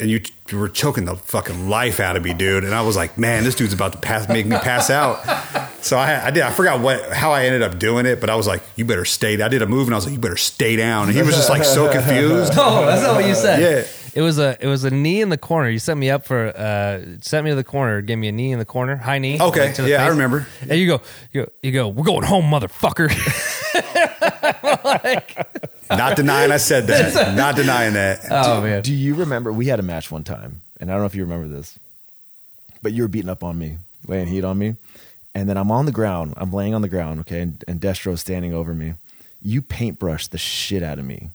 and 0.00 0.08
you, 0.08 0.20
you 0.50 0.58
were 0.58 0.68
choking 0.68 1.06
the 1.06 1.16
fucking 1.16 1.68
life 1.68 1.98
out 1.98 2.14
of 2.16 2.22
me, 2.22 2.32
dude. 2.32 2.62
And 2.62 2.72
I 2.72 2.82
was 2.82 2.94
like, 2.94 3.18
man, 3.18 3.42
this 3.42 3.56
dude's 3.56 3.72
about 3.72 3.90
to 3.92 3.98
pass, 3.98 4.28
make 4.28 4.46
me 4.46 4.56
pass 4.56 4.90
out. 4.90 5.18
So 5.80 5.96
I, 5.96 6.26
I 6.26 6.30
did. 6.32 6.42
I 6.42 6.50
forgot 6.50 6.80
what 6.80 7.12
how 7.12 7.30
I 7.30 7.44
ended 7.44 7.62
up 7.62 7.78
doing 7.78 8.04
it, 8.04 8.20
but 8.20 8.28
I 8.28 8.34
was 8.34 8.48
like, 8.48 8.62
you 8.74 8.84
better 8.84 9.04
stay. 9.04 9.40
I 9.40 9.46
did 9.46 9.62
a 9.62 9.66
move, 9.66 9.86
and 9.86 9.94
I 9.94 9.96
was 9.96 10.06
like, 10.06 10.12
you 10.12 10.18
better 10.18 10.36
stay 10.36 10.74
down. 10.74 11.06
And 11.06 11.16
he 11.16 11.22
was 11.22 11.36
just 11.36 11.48
like 11.48 11.62
so 11.64 11.90
confused. 11.92 12.56
No, 12.56 12.84
that's 12.84 13.00
not 13.02 13.14
what 13.14 13.24
you 13.24 13.34
said. 13.36 13.60
Yeah. 13.60 13.86
It 14.14 14.22
was 14.22 14.38
a 14.38 14.56
it 14.60 14.66
was 14.66 14.84
a 14.84 14.90
knee 14.90 15.20
in 15.20 15.28
the 15.28 15.38
corner. 15.38 15.68
You 15.68 15.78
set 15.78 15.96
me 15.96 16.10
up 16.10 16.24
for 16.24 16.48
uh 16.48 17.00
sent 17.20 17.44
me 17.44 17.50
to 17.50 17.56
the 17.56 17.64
corner, 17.64 18.00
gave 18.00 18.18
me 18.18 18.28
a 18.28 18.32
knee 18.32 18.52
in 18.52 18.58
the 18.58 18.64
corner, 18.64 18.96
high 18.96 19.18
knee. 19.18 19.40
Okay, 19.40 19.66
like, 19.66 19.74
to 19.74 19.82
the 19.82 19.90
yeah, 19.90 20.04
I 20.04 20.08
remember. 20.08 20.46
And 20.62 20.72
you 20.72 20.86
go, 20.86 21.00
you 21.32 21.44
go, 21.44 21.52
you 21.62 21.72
go, 21.72 21.88
we're 21.88 22.04
going 22.04 22.24
home, 22.24 22.50
motherfucker. 22.50 23.08
Not 25.90 26.16
denying 26.16 26.52
I 26.52 26.58
said 26.58 26.86
that. 26.88 27.34
Not 27.36 27.56
denying 27.56 27.94
that. 27.94 28.26
oh 28.30 28.60
man. 28.60 28.82
Do 28.82 28.92
you 28.92 29.14
remember? 29.14 29.52
We 29.52 29.66
had 29.66 29.80
a 29.80 29.82
match 29.82 30.10
one 30.10 30.24
time, 30.24 30.62
and 30.80 30.90
I 30.90 30.94
don't 30.94 31.02
know 31.02 31.06
if 31.06 31.14
you 31.14 31.22
remember 31.22 31.48
this, 31.48 31.78
but 32.82 32.92
you 32.92 33.02
were 33.02 33.08
beating 33.08 33.30
up 33.30 33.42
on 33.42 33.58
me, 33.58 33.78
laying 34.06 34.26
heat 34.26 34.44
on 34.44 34.58
me, 34.58 34.76
and 35.34 35.48
then 35.48 35.56
I'm 35.56 35.70
on 35.70 35.86
the 35.86 35.92
ground. 35.92 36.34
I'm 36.36 36.52
laying 36.52 36.74
on 36.74 36.82
the 36.82 36.88
ground, 36.88 37.20
okay, 37.20 37.40
and, 37.40 37.64
and 37.66 37.80
Destro's 37.80 38.20
standing 38.20 38.52
over 38.52 38.74
me. 38.74 38.94
You 39.40 39.62
paintbrushed 39.62 40.30
the 40.30 40.38
shit 40.38 40.82
out 40.82 40.98
of 40.98 41.04
me. 41.04 41.30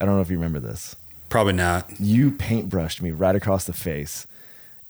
I 0.00 0.04
don't 0.04 0.16
know 0.16 0.20
if 0.20 0.30
you 0.30 0.36
remember 0.36 0.60
this. 0.60 0.94
Probably 1.36 1.52
not. 1.52 2.00
You 2.00 2.30
paintbrushed 2.30 3.02
me 3.02 3.10
right 3.10 3.36
across 3.36 3.66
the 3.66 3.74
face, 3.74 4.26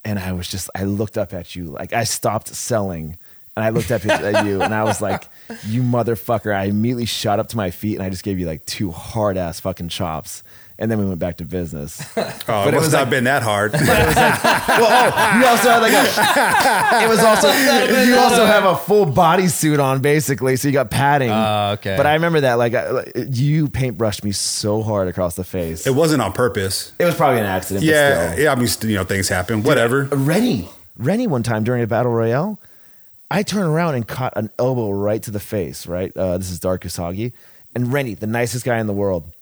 and 0.05 0.17
I 0.17 0.31
was 0.31 0.49
just 0.49 0.71
I 0.77 0.85
looked 0.85 1.19
up 1.19 1.35
at 1.35 1.57
you 1.57 1.65
like 1.65 1.93
I 1.93 2.05
stopped 2.05 2.47
selling, 2.55 3.19
And 3.57 3.65
I 3.65 3.71
looked 3.71 3.91
up 3.91 4.05
at 4.05 4.45
you 4.45 4.61
and 4.61 4.75
I 4.75 4.85
was 4.85 5.01
like, 5.01 5.29
you 5.67 5.83
motherfucker. 5.83 6.55
I 6.55 6.65
immediately 6.65 7.07
shot 7.07 7.41
up 7.41 7.49
to 7.49 7.57
my 7.57 7.71
feet 7.71 7.95
and 7.95 8.03
I 8.03 8.11
just 8.11 8.23
gave 8.23 8.39
you 8.39 8.47
like 8.47 8.67
two 8.67 8.91
hard 8.91 9.39
ass 9.39 9.61
fucking 9.61 9.89
chops. 9.89 10.43
And 10.79 10.91
then 10.91 10.99
we 10.99 11.07
went 11.07 11.19
back 11.19 11.39
to 11.39 11.45
business. 11.45 12.03
Oh, 12.49 12.65
But 12.65 12.69
it 12.69 12.69
it 12.69 12.73
must 12.77 12.85
was 12.87 12.93
not 12.93 13.01
like- 13.01 13.11
been 13.11 13.25
that 13.25 13.43
hard. 13.43 13.73
well, 13.73 13.83
oh, 13.83 15.39
you 15.41 15.47
also 15.47 15.69
had 15.71 15.79
like 15.83 15.93
a. 15.93 17.05
It 17.05 17.09
was 17.09 17.19
also 17.21 17.49
you 18.05 18.17
also 18.17 18.47
have 18.47 18.65
a 18.65 18.77
full 18.77 19.05
bodysuit 19.07 19.83
on 19.83 20.01
basically, 20.01 20.55
so 20.57 20.69
you 20.69 20.73
got 20.73 20.91
padding. 20.91 21.31
Oh, 21.31 21.73
okay. 21.75 21.97
But 21.97 22.07
I 22.07 22.15
remember 22.15 22.43
that 22.43 22.55
like 22.55 22.75
I, 22.75 23.03
you 23.31 23.69
paintbrushed 23.69 24.23
me 24.23 24.31
so 24.33 24.83
hard 24.83 25.09
across 25.09 25.35
the 25.35 25.43
face. 25.45 25.87
it 25.87 25.95
wasn't 25.95 26.23
on 26.23 26.33
purpose. 26.33 26.93
It 27.01 27.05
was 27.05 27.15
probably 27.17 27.41
an 27.41 27.47
accident. 27.47 27.83
but 27.85 27.89
Yeah, 27.93 28.33
still. 28.33 28.45
yeah. 28.45 28.53
I 28.53 28.55
mean, 28.55 28.69
you 28.83 28.95
know, 28.95 29.05
things 29.05 29.29
happen. 29.29 29.63
Whatever. 29.65 30.05
Rennie, 30.05 30.69
Rennie, 30.97 31.27
one 31.27 31.43
time 31.43 31.65
during 31.65 31.83
a 31.83 31.87
battle 31.89 32.13
royale, 32.13 32.61
I 33.31 33.43
turned 33.43 33.67
around 33.67 33.97
and 33.97 34.07
caught 34.07 34.35
an 34.37 34.51
elbow 34.59 34.91
right 34.91 35.23
to 35.25 35.33
the 35.33 35.41
face. 35.41 35.87
Right, 35.87 36.17
uh, 36.17 36.39
this 36.39 36.51
is 36.51 36.61
Dark 36.61 36.85
Usagi, 36.85 37.33
and 37.75 37.93
Rennie, 37.93 38.15
the 38.15 38.29
nicest 38.29 38.65
guy 38.65 38.79
in 38.79 38.87
the 38.87 38.93
world. 38.95 39.33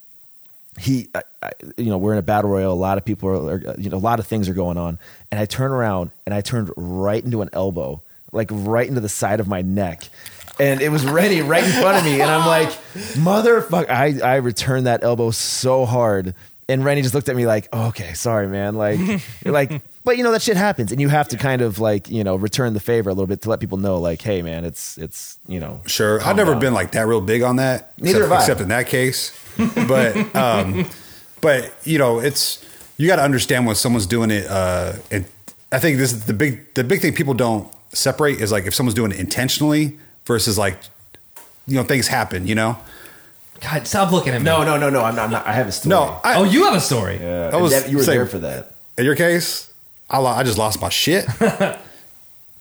He, 0.79 1.09
I, 1.15 1.23
I, 1.43 1.51
you 1.77 1.87
know, 1.87 1.99
we're 1.99 2.13
in 2.13 2.19
a 2.19 2.23
battle 2.23 2.51
royale. 2.51 2.73
A 2.73 2.75
lot 2.75 2.99
of 2.99 3.05
people 3.05 3.29
are, 3.29 3.55
are, 3.55 3.75
you 3.79 3.91
know, 3.91 3.97
a 3.97 3.99
lot 3.99 4.19
of 4.19 4.27
things 4.27 4.49
are 4.49 4.55
going 4.55 4.77
on, 4.77 4.99
and 5.31 5.41
I 5.41 5.47
turn 5.47 5.71
around 5.71 6.11
and 6.27 6.35
I 6.35 6.41
turned 6.41 6.71
right 6.77 7.25
into 7.25 7.43
an 7.43 7.51
elbow, 7.53 8.03
like 8.33 8.49
right 8.51 8.87
into 8.89 9.01
the 9.01 9.09
side 9.09 9.41
of 9.41 9.47
my 9.49 9.63
neck. 9.63 10.09
And 10.59 10.81
it 10.81 10.89
was 10.91 11.05
Rennie 11.05 11.41
right 11.41 11.65
in 11.65 11.71
front 11.71 11.99
of 11.99 12.05
me, 12.05 12.21
and 12.21 12.31
I'm 12.31 12.47
like, 12.47 12.69
"Motherfucker!" 13.15 13.91
I 13.91 14.21
I 14.21 14.37
returned 14.37 14.87
that 14.87 15.03
elbow 15.03 15.31
so 15.33 15.85
hard, 15.85 16.35
and 16.69 16.85
Rennie 16.85 17.03
just 17.03 17.15
looked 17.15 17.29
at 17.29 17.35
me 17.35 17.47
like, 17.47 17.69
oh, 17.73 17.89
"Okay, 17.89 18.15
sorry, 18.15 18.47
man." 18.47 18.75
Like, 18.75 19.01
like, 19.45 19.83
but 20.05 20.17
you 20.19 20.23
know 20.23 20.33
that 20.33 20.43
shit 20.43 20.57
happens, 20.57 20.93
and 20.93 21.01
you 21.01 21.09
have 21.09 21.29
to 21.29 21.37
kind 21.37 21.63
of 21.63 21.79
like 21.79 22.11
you 22.11 22.23
know 22.25 22.37
return 22.37 22.75
the 22.75 22.81
favor 22.81 23.11
a 23.11 23.13
little 23.15 23.27
bit 23.27 23.41
to 23.43 23.51
let 23.51 23.61
people 23.61 23.79
know, 23.79 23.99
like, 23.99 24.21
"Hey, 24.23 24.43
man, 24.43 24.65
it's 24.65 24.99
it's 24.99 25.39
you 25.49 25.59
know." 25.61 25.81
Sure. 25.87 26.23
I've 26.23 26.37
never 26.37 26.53
down. 26.53 26.61
been 26.61 26.75
like 26.75 26.93
that 26.93 27.07
real 27.07 27.21
big 27.21 27.43
on 27.43 27.57
that. 27.57 27.93
Neither 27.99 28.25
except, 28.25 28.31
have 28.31 28.33
I. 28.33 28.43
except 28.43 28.61
in 28.61 28.69
that 28.69 28.87
case. 28.87 29.33
But 29.89 30.37
um, 30.37 30.87
but 31.41 31.73
you 31.85 31.99
know, 31.99 32.19
it's 32.21 32.65
you 32.97 33.07
got 33.09 33.17
to 33.17 33.23
understand 33.23 33.67
when 33.67 33.75
someone's 33.77 34.07
doing 34.07 34.31
it. 34.31 34.47
Uh, 34.49 34.95
and 35.11 35.25
I 35.73 35.79
think 35.79 35.99
this 35.99 36.13
is 36.13 36.27
the 36.27 36.35
big 36.35 36.75
the 36.75 36.85
big 36.85 37.01
thing 37.01 37.15
people 37.15 37.35
don't 37.35 37.73
separate 37.93 38.41
is 38.41 38.51
like 38.53 38.67
if 38.67 38.75
someone's 38.75 38.95
doing 38.95 39.11
it 39.13 39.19
intentionally 39.19 39.99
versus 40.27 40.59
like 40.59 40.79
you 41.67 41.77
know 41.77 41.83
things 41.85 42.09
happen. 42.09 42.47
You 42.47 42.55
know. 42.57 42.79
God, 43.61 43.87
stop 43.87 44.13
looking 44.13 44.35
at 44.35 44.41
me. 44.43 44.45
No, 44.45 44.63
no, 44.65 44.77
no, 44.77 44.91
no. 44.91 45.03
I'm 45.03 45.15
not. 45.15 45.25
I'm 45.27 45.31
not 45.31 45.47
I 45.47 45.53
have 45.53 45.69
a 45.69 45.73
story. 45.73 45.91
No, 45.91 46.21
I, 46.23 46.35
oh, 46.35 46.45
you 46.45 46.65
have 46.65 46.75
a 46.75 46.81
story. 46.81 47.19
Yeah, 47.19 47.51
I 47.53 47.57
was 47.57 47.73
Dev- 47.73 47.89
you 47.91 47.97
were 47.97 48.03
saying- 48.03 48.19
there 48.19 48.27
for 48.27 48.41
that. 48.41 48.75
in 48.99 49.05
your 49.07 49.15
case, 49.17 49.73
I, 50.15 50.19
lo- 50.19 50.31
I 50.31 50.43
just 50.43 50.59
lost 50.59 50.81
my 50.81 50.89
shit. 50.89 51.27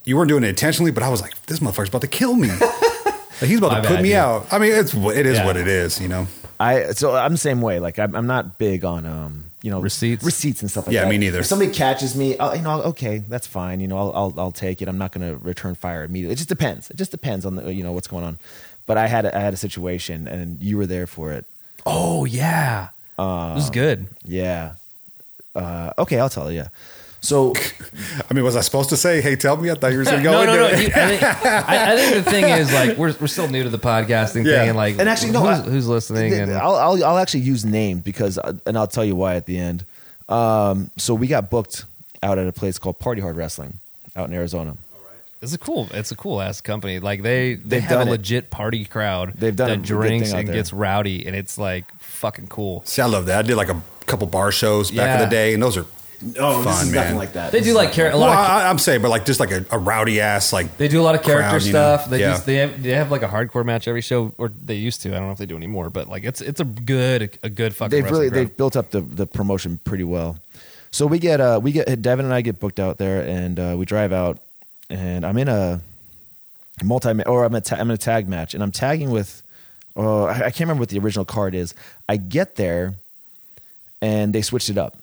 you 0.05 0.17
weren't 0.17 0.29
doing 0.29 0.43
it 0.43 0.47
intentionally, 0.49 0.91
but 0.91 1.03
I 1.03 1.09
was 1.09 1.21
like, 1.21 1.39
this 1.45 1.59
motherfucker's 1.59 1.89
about 1.89 2.01
to 2.01 2.07
kill 2.07 2.35
me. 2.35 2.49
like, 2.59 3.49
he's 3.49 3.57
about 3.59 3.71
My 3.71 3.81
to 3.81 3.87
put 3.87 3.93
bad, 3.95 4.03
me 4.03 4.09
dude. 4.09 4.17
out. 4.17 4.47
I 4.51 4.59
mean, 4.59 4.71
it's 4.73 4.93
what 4.93 5.15
it 5.17 5.25
is. 5.25 5.37
Yeah. 5.37 5.45
What 5.45 5.57
it 5.57 5.67
is. 5.67 5.99
You 6.01 6.07
know. 6.07 6.27
I 6.59 6.91
so 6.91 7.15
I'm 7.15 7.31
the 7.33 7.37
same 7.37 7.61
way. 7.61 7.79
Like 7.79 7.97
I'm, 7.99 8.15
I'm 8.15 8.27
not 8.27 8.57
big 8.57 8.85
on 8.85 9.05
um 9.05 9.45
you 9.63 9.71
know 9.71 9.79
Receipts? 9.79 10.23
receipts 10.23 10.61
and 10.61 10.69
stuff 10.69 10.85
like 10.87 10.93
Yeah, 10.93 11.03
that. 11.03 11.09
me 11.09 11.17
neither. 11.17 11.39
If 11.39 11.45
somebody 11.45 11.71
catches 11.71 12.15
me, 12.15 12.37
I'll, 12.37 12.55
you 12.55 12.61
know, 12.61 12.81
okay, 12.83 13.19
that's 13.27 13.47
fine. 13.47 13.79
You 13.79 13.87
know, 13.87 13.97
I'll 13.97 14.11
I'll, 14.13 14.33
I'll 14.37 14.51
take 14.51 14.81
it. 14.81 14.87
I'm 14.87 14.97
not 14.97 15.11
going 15.13 15.27
to 15.29 15.37
return 15.43 15.73
fire 15.75 16.03
immediately. 16.03 16.33
It 16.33 16.37
just 16.37 16.49
depends. 16.49 16.89
It 16.91 16.97
just 16.97 17.11
depends 17.11 17.45
on 17.45 17.55
the 17.55 17.73
you 17.73 17.83
know 17.83 17.91
what's 17.91 18.07
going 18.07 18.23
on. 18.23 18.37
But 18.85 18.97
I 18.97 19.07
had 19.07 19.25
a, 19.25 19.35
I 19.35 19.39
had 19.39 19.53
a 19.53 19.57
situation, 19.57 20.27
and 20.27 20.61
you 20.61 20.77
were 20.77 20.85
there 20.85 21.07
for 21.07 21.31
it. 21.31 21.45
Oh 21.85 22.25
yeah, 22.25 22.89
Uh, 23.17 23.55
this 23.55 23.63
is 23.65 23.69
good. 23.71 24.07
Yeah. 24.25 24.73
Uh, 25.55 25.91
okay, 25.97 26.19
I'll 26.19 26.29
tell 26.29 26.51
you. 26.51 26.65
So 27.23 27.53
I 28.29 28.33
mean, 28.33 28.43
was 28.43 28.55
I 28.57 28.61
supposed 28.61 28.89
to 28.89 28.97
say, 28.97 29.21
"Hey, 29.21 29.35
tell 29.37 29.55
me"? 29.55 29.71
I 29.71 29.75
thought 29.75 29.91
you 29.93 29.99
were 29.99 30.03
going 30.03 30.17
to 30.23 30.23
go 30.23 30.31
no, 30.31 30.45
no, 30.45 30.55
no. 30.55 30.67
it. 30.67 30.79
you- 30.81 30.87
I, 30.93 31.07
think, 31.07 31.23
I, 31.45 31.93
I 31.93 31.95
think 31.95 32.23
the 32.25 32.29
thing 32.31 32.43
is 32.49 32.71
like 32.73 32.97
we're 32.97 33.15
we're 33.21 33.27
still 33.27 33.47
new 33.47 33.63
to 33.63 33.69
the 33.69 33.79
podcasting 33.79 34.45
Yeah. 34.45 34.59
thing, 34.59 34.69
and 34.69 34.77
like 34.77 34.99
and 34.99 35.07
actually, 35.07 35.31
no, 35.31 35.39
who's, 35.39 35.59
I- 35.59 35.69
who's 35.71 35.87
listening? 35.87 36.33
And 36.33 36.51
I'll, 36.53 36.75
I'll 36.75 37.03
I'll 37.05 37.17
actually 37.17 37.39
use 37.41 37.63
names 37.65 38.01
because, 38.01 38.37
uh, 38.37 38.53
and 38.65 38.77
I'll 38.77 38.87
tell 38.87 39.05
you 39.05 39.15
why 39.15 39.35
at 39.35 39.45
the 39.45 39.57
end. 39.57 39.85
Um, 40.29 40.91
so 40.97 41.13
we 41.15 41.27
got 41.27 41.49
booked 41.49 41.85
out 42.21 42.37
at 42.37 42.45
a 42.47 42.51
place 42.53 42.77
called 42.77 42.99
Party 42.99 43.21
Hard 43.21 43.35
Wrestling 43.37 43.79
out 44.15 44.27
in 44.29 44.33
Arizona. 44.35 44.75
it's 45.41 45.53
a 45.53 45.57
cool, 45.57 45.87
it's 45.93 46.11
a 46.11 46.15
cool 46.15 46.41
ass 46.41 46.61
company. 46.61 46.99
Like 46.99 47.21
they 47.21 47.55
they 47.55 47.61
They've 47.79 47.81
have 47.83 47.89
done 47.99 48.07
a 48.07 48.11
it. 48.11 48.17
legit 48.17 48.49
party 48.49 48.83
crowd. 48.85 49.33
They've 49.35 49.55
done 49.55 49.71
a 49.71 49.75
that 49.77 49.81
drinks 49.85 50.33
and 50.33 50.47
gets 50.47 50.73
rowdy, 50.73 51.25
and 51.25 51.35
it's 51.37 51.57
like 51.57 51.85
fucking 51.99 52.47
cool. 52.47 52.83
See, 52.85 53.01
I 53.01 53.05
love 53.05 53.25
that. 53.27 53.39
I 53.39 53.47
did 53.47 53.55
like 53.55 53.69
a 53.69 53.81
couple 54.07 54.27
bar 54.27 54.51
shows 54.51 54.91
back 54.91 55.21
in 55.21 55.25
the 55.25 55.31
day, 55.33 55.53
and 55.53 55.63
those 55.63 55.77
are 55.77 55.85
Oh, 56.39 56.63
Fun, 56.63 56.65
this 56.65 56.83
is 56.83 56.91
man. 56.91 57.01
nothing 57.03 57.17
like 57.17 57.33
that. 57.33 57.51
They 57.51 57.59
This 57.59 57.67
do 57.67 57.73
like 57.73 57.91
char- 57.93 58.07
a 58.07 58.11
well, 58.11 58.19
lot. 58.21 58.29
of, 58.39 58.49
I, 58.63 58.69
I'm 58.69 58.77
saying, 58.79 59.01
but 59.01 59.09
like 59.09 59.25
just 59.25 59.39
like 59.39 59.51
a, 59.51 59.65
a 59.71 59.77
rowdy 59.77 60.19
ass 60.21 60.51
like 60.53 60.77
they 60.77 60.87
do 60.87 60.99
a 60.99 61.03
lot 61.03 61.15
of 61.15 61.21
character 61.23 61.49
crowd, 61.49 61.63
you 61.63 61.73
know? 61.73 61.97
stuff. 61.97 62.09
They 62.09 62.19
Yeah. 62.19 62.31
just, 62.31 62.45
they 62.45 62.55
have 62.55 62.81
they 62.83 62.89
have 62.91 63.11
like 63.11 63.21
a 63.23 63.27
hardcore 63.27 63.65
match 63.65 63.87
every 63.87 64.01
show, 64.01 64.33
or 64.37 64.49
they 64.49 64.75
used 64.75 65.01
to. 65.03 65.09
I 65.09 65.13
don't 65.19 65.25
know 65.27 65.31
if 65.31 65.37
they 65.37 65.45
do 65.45 65.55
anymore, 65.57 65.89
but 65.89 66.07
like 66.07 66.23
it's 66.23 66.41
it's 66.41 66.59
a 66.59 66.65
good 66.65 67.37
a 67.43 67.49
good 67.49 67.75
fucking. 67.75 67.89
they've 67.91 68.09
really 68.11 68.29
crowd. 68.29 68.39
they've 68.39 68.57
built 68.57 68.75
up 68.75 68.91
the, 68.91 69.01
the 69.01 69.25
promotion 69.27 69.79
pretty 69.83 70.03
well. 70.03 70.37
So 70.91 71.07
we 71.07 71.19
get 71.19 71.41
uh 71.41 71.59
we 71.61 71.71
get 71.71 72.01
Devin 72.01 72.25
and 72.25 72.33
I 72.33 72.41
get 72.41 72.59
booked 72.59 72.79
out 72.79 72.97
there 72.97 73.21
and 73.27 73.59
uh, 73.59 73.75
we 73.77 73.85
drive 73.85 74.13
out 74.13 74.37
and 74.89 75.25
I'm 75.25 75.37
in 75.37 75.47
a 75.47 75.81
multi 76.83 77.09
or 77.23 77.45
I'm 77.45 77.55
a 77.55 77.61
ta- 77.61 77.77
I'm 77.77 77.89
in 77.89 77.95
a 77.95 77.97
tag 77.97 78.27
match 78.27 78.53
and 78.53 78.61
I'm 78.61 78.71
tagging 78.71 79.09
with 79.11 79.41
uh, 79.97 80.25
I 80.25 80.31
I 80.33 80.39
can't 80.41 80.61
remember 80.61 80.81
what 80.81 80.89
the 80.89 80.99
original 80.99 81.25
card 81.25 81.55
is. 81.55 81.73
I 82.07 82.17
get 82.17 82.55
there 82.55 82.93
and 84.01 84.33
they 84.33 84.41
switched 84.41 84.69
it 84.69 84.77
up 84.77 84.97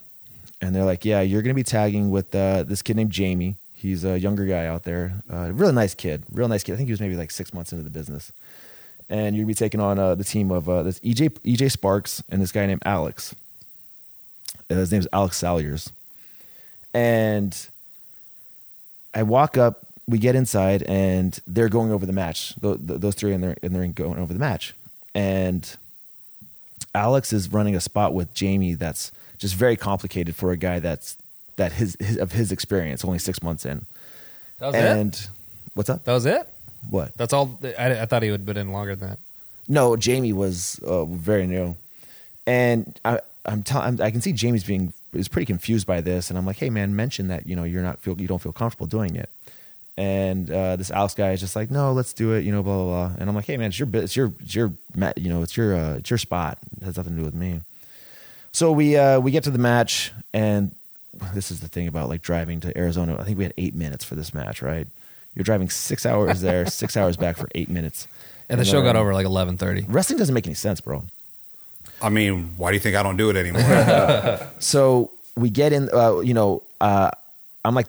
and 0.61 0.75
they're 0.75 0.85
like, 0.85 1.05
yeah, 1.05 1.21
you're 1.21 1.43
gonna 1.43 1.55
be 1.55 1.63
tagging 1.63 2.11
with 2.11 2.35
uh, 2.35 2.63
this 2.63 2.83
kid 2.83 2.97
named 2.97 3.13
Jamie. 3.13 3.57
He's 3.75 4.05
a 4.05 4.19
younger 4.19 4.45
guy 4.45 4.67
out 4.67 4.85
there, 4.85 5.23
uh, 5.33 5.51
really 5.53 5.73
nice 5.73 5.95
kid, 5.95 6.25
real 6.31 6.49
nice 6.49 6.63
kid. 6.63 6.75
I 6.75 6.77
think 6.77 6.89
he 6.89 6.93
was 6.93 7.01
maybe 7.01 7.17
like 7.17 7.31
six 7.31 7.55
months 7.55 7.73
into 7.73 7.83
the 7.83 7.91
business 7.91 8.33
and 9.11 9.35
you're 9.35 9.43
gonna 9.43 9.49
be 9.49 9.55
taking 9.55 9.81
on 9.81 9.99
uh, 9.99 10.15
the 10.15 10.25
team 10.25 10.51
of 10.51 10.69
uh, 10.69 10.83
this 10.85 11.01
EJ 11.01 11.31
EJ 11.41 11.71
Sparks 11.73 12.23
and 12.31 12.41
this 12.41 12.53
guy 12.53 12.65
named 12.65 12.83
Alex. 12.87 13.35
Uh, 14.71 14.77
his 14.77 14.93
name's 14.93 15.09
Alex 15.13 15.37
Salyers, 15.37 15.93
and 16.95 17.69
I 19.13 19.25
walk 19.25 19.59
up. 19.59 19.87
We 20.07 20.19
get 20.19 20.35
inside, 20.35 20.85
and 20.85 21.39
they're 21.47 21.69
going 21.69 21.93
over 21.93 22.07
the 22.07 22.13
match. 22.13 22.55
Th- 22.61 22.79
th- 22.85 23.01
those 23.01 23.17
three 23.17 23.33
in 23.33 23.41
there, 23.41 23.57
in 23.63 23.93
going 23.93 24.19
over 24.19 24.33
the 24.33 24.39
match, 24.39 24.75
and 25.15 25.77
Alex 26.95 27.33
is 27.33 27.53
running 27.53 27.75
a 27.75 27.81
spot 27.81 28.15
with 28.15 28.33
Jamie 28.33 28.75
that's 28.75 29.11
just 29.41 29.55
very 29.55 29.77
complicated 29.77 30.37
for 30.37 30.53
a 30.53 30.57
guy 30.57 30.79
that's 30.79 31.17
that 31.57 31.73
his, 31.73 31.97
his 31.99 32.17
of 32.19 32.33
his 32.33 32.53
experience, 32.53 33.05
only 33.05 33.19
six 33.19 33.43
months 33.43 33.67
in. 33.67 33.87
That 34.59 34.67
was 34.67 34.75
it. 34.77 34.85
and 34.85 35.29
what's 35.75 35.91
up? 35.91 36.05
That 36.05 36.13
was 36.13 36.27
it. 36.27 36.49
What? 36.89 37.17
That's 37.17 37.33
all. 37.33 37.59
I, 37.79 38.03
I 38.03 38.07
thought 38.07 38.23
he 38.23 38.31
would 38.31 38.41
have 38.41 38.47
been 38.47 38.57
in 38.57 38.73
longer 38.73 38.95
than 38.95 39.09
that. 39.11 39.19
No, 39.67 39.97
Jamie 39.97 40.33
was 40.33 40.79
uh, 40.87 41.05
very 41.07 41.47
new, 41.47 41.77
and 42.47 42.99
I, 43.05 43.21
I'm 43.45 43.63
telling. 43.63 44.01
I 44.01 44.11
can 44.11 44.21
see 44.21 44.33
Jamie's 44.33 44.65
being 44.65 44.93
is 45.13 45.29
pretty 45.29 45.47
confused 45.47 45.87
by 45.87 46.01
this, 46.01 46.31
and 46.31 46.39
I'm 46.39 46.47
like, 46.47 46.57
hey 46.57 46.71
man, 46.71 46.95
mention 46.95 47.29
that 47.29 47.47
you 47.47 47.57
know 47.57 47.65
you're 47.65 47.83
not 47.83 47.99
feel 47.99 48.21
you 48.21 48.29
don't 48.29 48.41
feel 48.41 48.53
comfortable 48.53 48.87
doing 48.87 49.17
it, 49.17 49.31
and 49.97 50.51
uh, 50.51 50.77
this 50.77 50.91
Alex 50.91 51.15
guy 51.15 51.33
is 51.33 51.41
just 51.41 51.57
like, 51.57 51.71
no, 51.71 51.93
let's 51.93 52.13
do 52.13 52.33
it, 52.33 52.45
you 52.45 52.53
know, 52.53 52.63
blah 52.63 52.77
blah 52.77 53.09
blah, 53.09 53.17
and 53.19 53.29
I'm 53.29 53.35
like, 53.35 53.47
hey 53.47 53.57
man, 53.57 53.69
it's 53.69 53.79
your 53.79 53.89
it's 53.93 54.17
your 54.17 54.33
it's 54.41 54.55
your 54.55 54.73
you 55.17 55.29
know 55.29 55.43
it's 55.43 55.57
your 55.57 55.77
uh, 55.77 55.95
it's 55.95 56.11
your 56.11 56.19
spot, 56.19 56.59
it 56.81 56.85
has 56.85 56.97
nothing 56.97 57.15
to 57.15 57.19
do 57.19 57.25
with 57.25 57.35
me. 57.35 57.61
So 58.53 58.73
we 58.73 58.97
uh, 58.97 59.21
we 59.21 59.31
get 59.31 59.45
to 59.45 59.51
the 59.51 59.59
match, 59.59 60.13
and 60.35 60.75
this 61.35 61.51
is 61.51 61.61
the 61.61 61.69
thing 61.69 61.89
about 61.89 62.09
like 62.09 62.23
driving 62.23 62.61
to 62.61 62.77
Arizona. 62.77 63.17
I 63.19 63.25
think 63.25 63.39
we 63.39 63.45
had 63.45 63.55
eight 63.57 63.75
minutes 63.75 64.05
for 64.05 64.15
this 64.15 64.35
match, 64.35 64.63
right? 64.63 64.87
You're 65.35 65.45
driving 65.45 65.71
six 65.71 66.05
hours 66.05 66.41
there, 66.41 66.67
six 66.83 66.97
hours 66.97 67.17
back 67.17 67.37
for 67.37 67.49
eight 67.55 67.69
minutes, 67.69 68.09
And 68.49 68.61
the 68.61 68.65
show 68.65 68.83
got 68.83 68.97
over 68.97 69.15
like 69.15 69.27
eleven 69.27 69.57
thirty. 69.57 69.85
Wrestling 69.89 70.19
doesn't 70.19 70.35
make 70.35 70.47
any 70.47 70.55
sense, 70.55 70.81
bro. 70.81 71.05
I 72.03 72.09
mean, 72.09 72.55
why 72.57 72.71
do 72.71 72.75
you 72.75 72.81
think 72.81 72.97
I 72.97 73.03
don't 73.03 73.17
do 73.17 73.31
it 73.31 73.37
anymore? 73.37 74.41
So 74.59 75.13
we 75.37 75.51
get 75.51 75.73
in, 75.73 75.89
uh, 75.93 76.21
you 76.21 76.35
know, 76.35 76.63
uh, 76.81 77.11
I'm 77.65 77.75
like, 77.75 77.87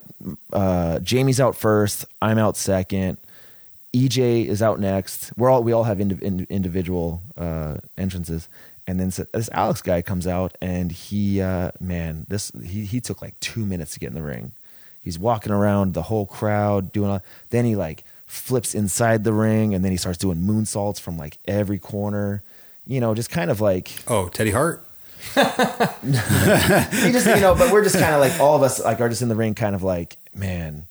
uh, 0.54 1.00
Jamie's 1.00 1.40
out 1.40 1.56
first. 1.56 2.06
I'm 2.22 2.38
out 2.38 2.58
second. 2.58 3.18
EJ 3.94 4.46
is 4.46 4.62
out 4.62 4.80
next. 4.80 5.32
We're 5.38 5.50
all 5.50 5.64
we 5.64 5.74
all 5.74 5.84
have 5.84 6.00
indi- 6.00 6.24
in, 6.26 6.48
individual 6.50 7.22
uh, 7.38 7.78
entrances, 7.98 8.48
and 8.92 9.00
then 9.00 9.26
this 9.32 9.50
Alex 9.54 9.82
guy 9.82 10.02
comes 10.02 10.28
out, 10.28 10.58
and 10.62 10.92
he, 10.92 11.42
uh, 11.42 11.72
man, 11.80 12.26
this 12.28 12.52
he 12.62 12.84
he 12.84 13.00
took 13.00 13.22
like 13.22 13.40
two 13.40 13.66
minutes 13.66 13.94
to 13.94 14.00
get 14.00 14.08
in 14.08 14.16
the 14.16 14.22
ring. 14.22 14.52
He's 15.02 15.18
walking 15.18 15.54
around 15.54 15.94
the 15.94 16.02
whole 16.04 16.26
crowd 16.26 16.92
doing. 16.92 17.10
All, 17.10 17.22
then 17.52 17.64
he 17.64 17.78
like 17.78 18.04
flips 18.28 18.76
inside 18.76 19.24
the 19.24 19.32
ring, 19.32 19.74
and 19.74 19.86
then 19.86 19.94
he 19.94 19.98
starts 19.98 20.18
doing 20.18 20.40
moonsaults 20.40 21.00
from 21.00 21.16
like 21.16 21.38
every 21.48 21.80
corner. 21.80 22.44
You 22.86 23.00
know, 23.00 23.16
just 23.16 23.30
kind 23.30 23.50
of 23.50 23.62
like 23.62 23.90
oh, 24.08 24.28
Teddy 24.28 24.52
Hart. 24.52 24.86
he 25.36 25.42
just 27.12 27.28
you 27.28 27.40
know 27.40 27.54
but 27.56 27.72
we're 27.72 27.84
just 27.84 27.98
kind 27.98 28.16
of 28.16 28.20
like 28.20 28.40
all 28.40 28.56
of 28.56 28.64
us 28.64 28.84
like 28.84 29.00
are 29.00 29.08
just 29.08 29.22
in 29.22 29.30
the 29.30 29.36
ring 29.36 29.54
kind 29.54 29.76
of 29.76 29.84
like 29.84 30.18
man 30.34 30.88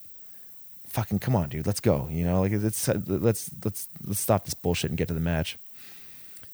fucking 0.87 1.19
come 1.19 1.35
on 1.35 1.49
dude 1.49 1.67
let's 1.67 1.81
go 1.81 2.07
you 2.13 2.25
know 2.25 2.41
like 2.41 2.53
it's 2.53 2.87
let's 3.09 3.51
let's 3.65 3.89
let's 4.07 4.21
stop 4.21 4.45
this 4.45 4.55
bullshit 4.55 4.89
and 4.89 4.97
get 4.97 5.09
to 5.09 5.15
the 5.15 5.21
match 5.21 5.59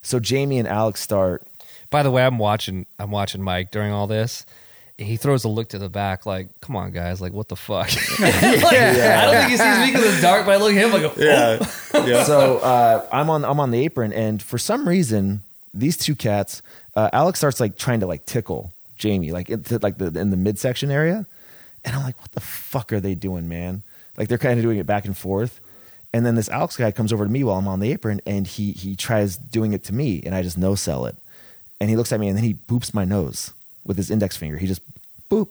so 0.06 0.18
jamie 0.20 0.58
and 0.58 0.68
alex 0.68 1.00
start 1.00 1.46
By 1.90 2.02
the 2.02 2.10
way, 2.10 2.24
I'm 2.26 2.38
watching. 2.38 2.84
I'm 2.98 3.10
watching 3.12 3.42
Mike 3.42 3.70
during 3.70 3.92
all 3.92 4.06
this, 4.08 4.44
he 4.98 5.16
throws 5.16 5.44
a 5.44 5.48
look 5.48 5.68
to 5.68 5.78
the 5.78 5.88
back, 5.88 6.26
like, 6.26 6.48
"Come 6.60 6.74
on, 6.74 6.90
guys! 6.90 7.20
Like, 7.20 7.32
what 7.32 7.48
the 7.48 7.54
fuck?" 7.56 7.88
Like, 8.18 8.34
I 8.42 9.24
don't 9.24 9.34
think 9.36 9.50
he 9.50 9.56
sees 9.56 9.78
me 9.78 9.86
because 9.92 10.04
it's 10.14 10.20
dark, 10.22 10.46
but 10.46 10.52
I 10.52 10.56
look 10.56 10.74
at 10.74 10.82
him 10.82 10.90
like, 10.92 11.04
oh. 11.04 12.04
Yeah. 12.06 12.24
so 12.24 12.58
uh, 12.58 13.06
I'm 13.12 13.30
on 13.30 13.44
I'm 13.44 13.60
on 13.60 13.70
the 13.70 13.78
apron, 13.84 14.12
and 14.12 14.42
for 14.42 14.58
some 14.58 14.88
reason, 14.88 15.42
these 15.72 15.96
two 15.96 16.16
cats, 16.16 16.60
uh, 16.96 17.08
Alex 17.12 17.38
starts 17.38 17.60
like 17.60 17.76
trying 17.78 18.00
to 18.00 18.06
like 18.06 18.26
tickle 18.26 18.72
Jamie, 18.96 19.30
like 19.30 19.48
into 19.48 19.78
like 19.78 19.98
the 19.98 20.06
in 20.18 20.30
the 20.30 20.36
midsection 20.36 20.90
area, 20.90 21.24
and 21.84 21.94
I'm 21.94 22.02
like, 22.02 22.18
what 22.20 22.32
the 22.32 22.40
fuck 22.40 22.92
are 22.92 23.00
they 23.00 23.14
doing, 23.14 23.48
man? 23.48 23.82
Like 24.16 24.28
they're 24.28 24.38
kind 24.42 24.58
of 24.58 24.64
doing 24.64 24.78
it 24.78 24.86
back 24.86 25.04
and 25.04 25.16
forth, 25.16 25.60
and 26.12 26.24
then 26.24 26.34
this 26.34 26.48
Alex 26.48 26.76
guy 26.76 26.90
comes 26.92 27.12
over 27.12 27.24
to 27.24 27.30
me 27.30 27.44
while 27.44 27.56
I'm 27.56 27.68
on 27.68 27.80
the 27.80 27.90
apron, 27.92 28.20
and 28.26 28.46
he 28.46 28.72
he 28.72 28.96
tries 28.96 29.36
doing 29.36 29.72
it 29.72 29.84
to 29.84 29.94
me, 29.94 30.22
and 30.24 30.34
I 30.34 30.42
just 30.42 30.58
no 30.58 30.74
sell 30.74 31.06
it, 31.06 31.16
and 31.80 31.90
he 31.90 31.96
looks 31.96 32.12
at 32.12 32.20
me, 32.20 32.28
and 32.28 32.36
then 32.36 32.44
he 32.44 32.54
boops 32.54 32.94
my 32.94 33.04
nose 33.04 33.52
with 33.84 33.96
his 33.96 34.10
index 34.10 34.36
finger. 34.36 34.56
He 34.58 34.66
just 34.66 34.82
boop, 35.30 35.48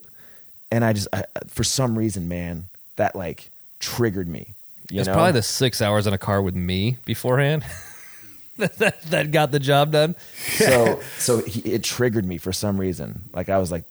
and 0.72 0.84
I 0.84 0.93
just 0.93 1.08
I, 1.14 1.24
for 1.47 1.64
some 1.64 1.97
reason, 1.97 2.28
man, 2.28 2.66
that 2.95 3.16
like 3.16 3.51
triggered 3.80 4.28
me. 4.28 4.53
You 4.89 4.99
It's 4.99 5.08
know? 5.08 5.14
probably 5.14 5.32
the 5.34 5.41
six 5.41 5.82
hours 5.82 6.06
in 6.08 6.14
a 6.14 6.18
car 6.18 6.41
with 6.41 6.56
me 6.56 6.97
beforehand 7.06 7.64
that, 8.58 8.78
that 8.78 9.01
that 9.03 9.32
got 9.32 9.51
the 9.51 9.60
job 9.60 9.91
done. 9.91 10.16
so 10.58 11.01
so 11.18 11.39
he, 11.39 11.62
it 11.62 11.84
triggered 11.84 12.26
me 12.26 12.38
for 12.38 12.53
some 12.53 12.80
reason. 12.80 13.24
Like 13.34 13.49
I 13.49 13.58
was 13.58 13.72
like, 13.72 13.84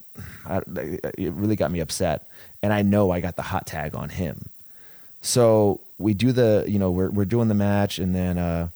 I, 0.47 0.61
it 1.19 1.33
really 1.33 1.57
got 1.57 1.71
me 1.71 1.81
upset, 1.81 2.29
and 2.63 2.73
I 2.73 2.83
know 2.83 3.11
I 3.11 3.21
got 3.21 3.37
the 3.37 3.43
hot 3.43 3.67
tag 3.67 3.95
on 3.95 4.09
him. 4.09 4.49
So 5.25 5.81
we 5.99 6.13
do 6.13 6.33
the, 6.33 6.65
you 6.69 6.79
know, 6.79 6.91
we're 6.91 7.09
we're 7.11 7.25
doing 7.25 7.49
the 7.49 7.55
match, 7.55 7.99
and 7.99 8.15
then 8.15 8.37
uh, 8.37 8.69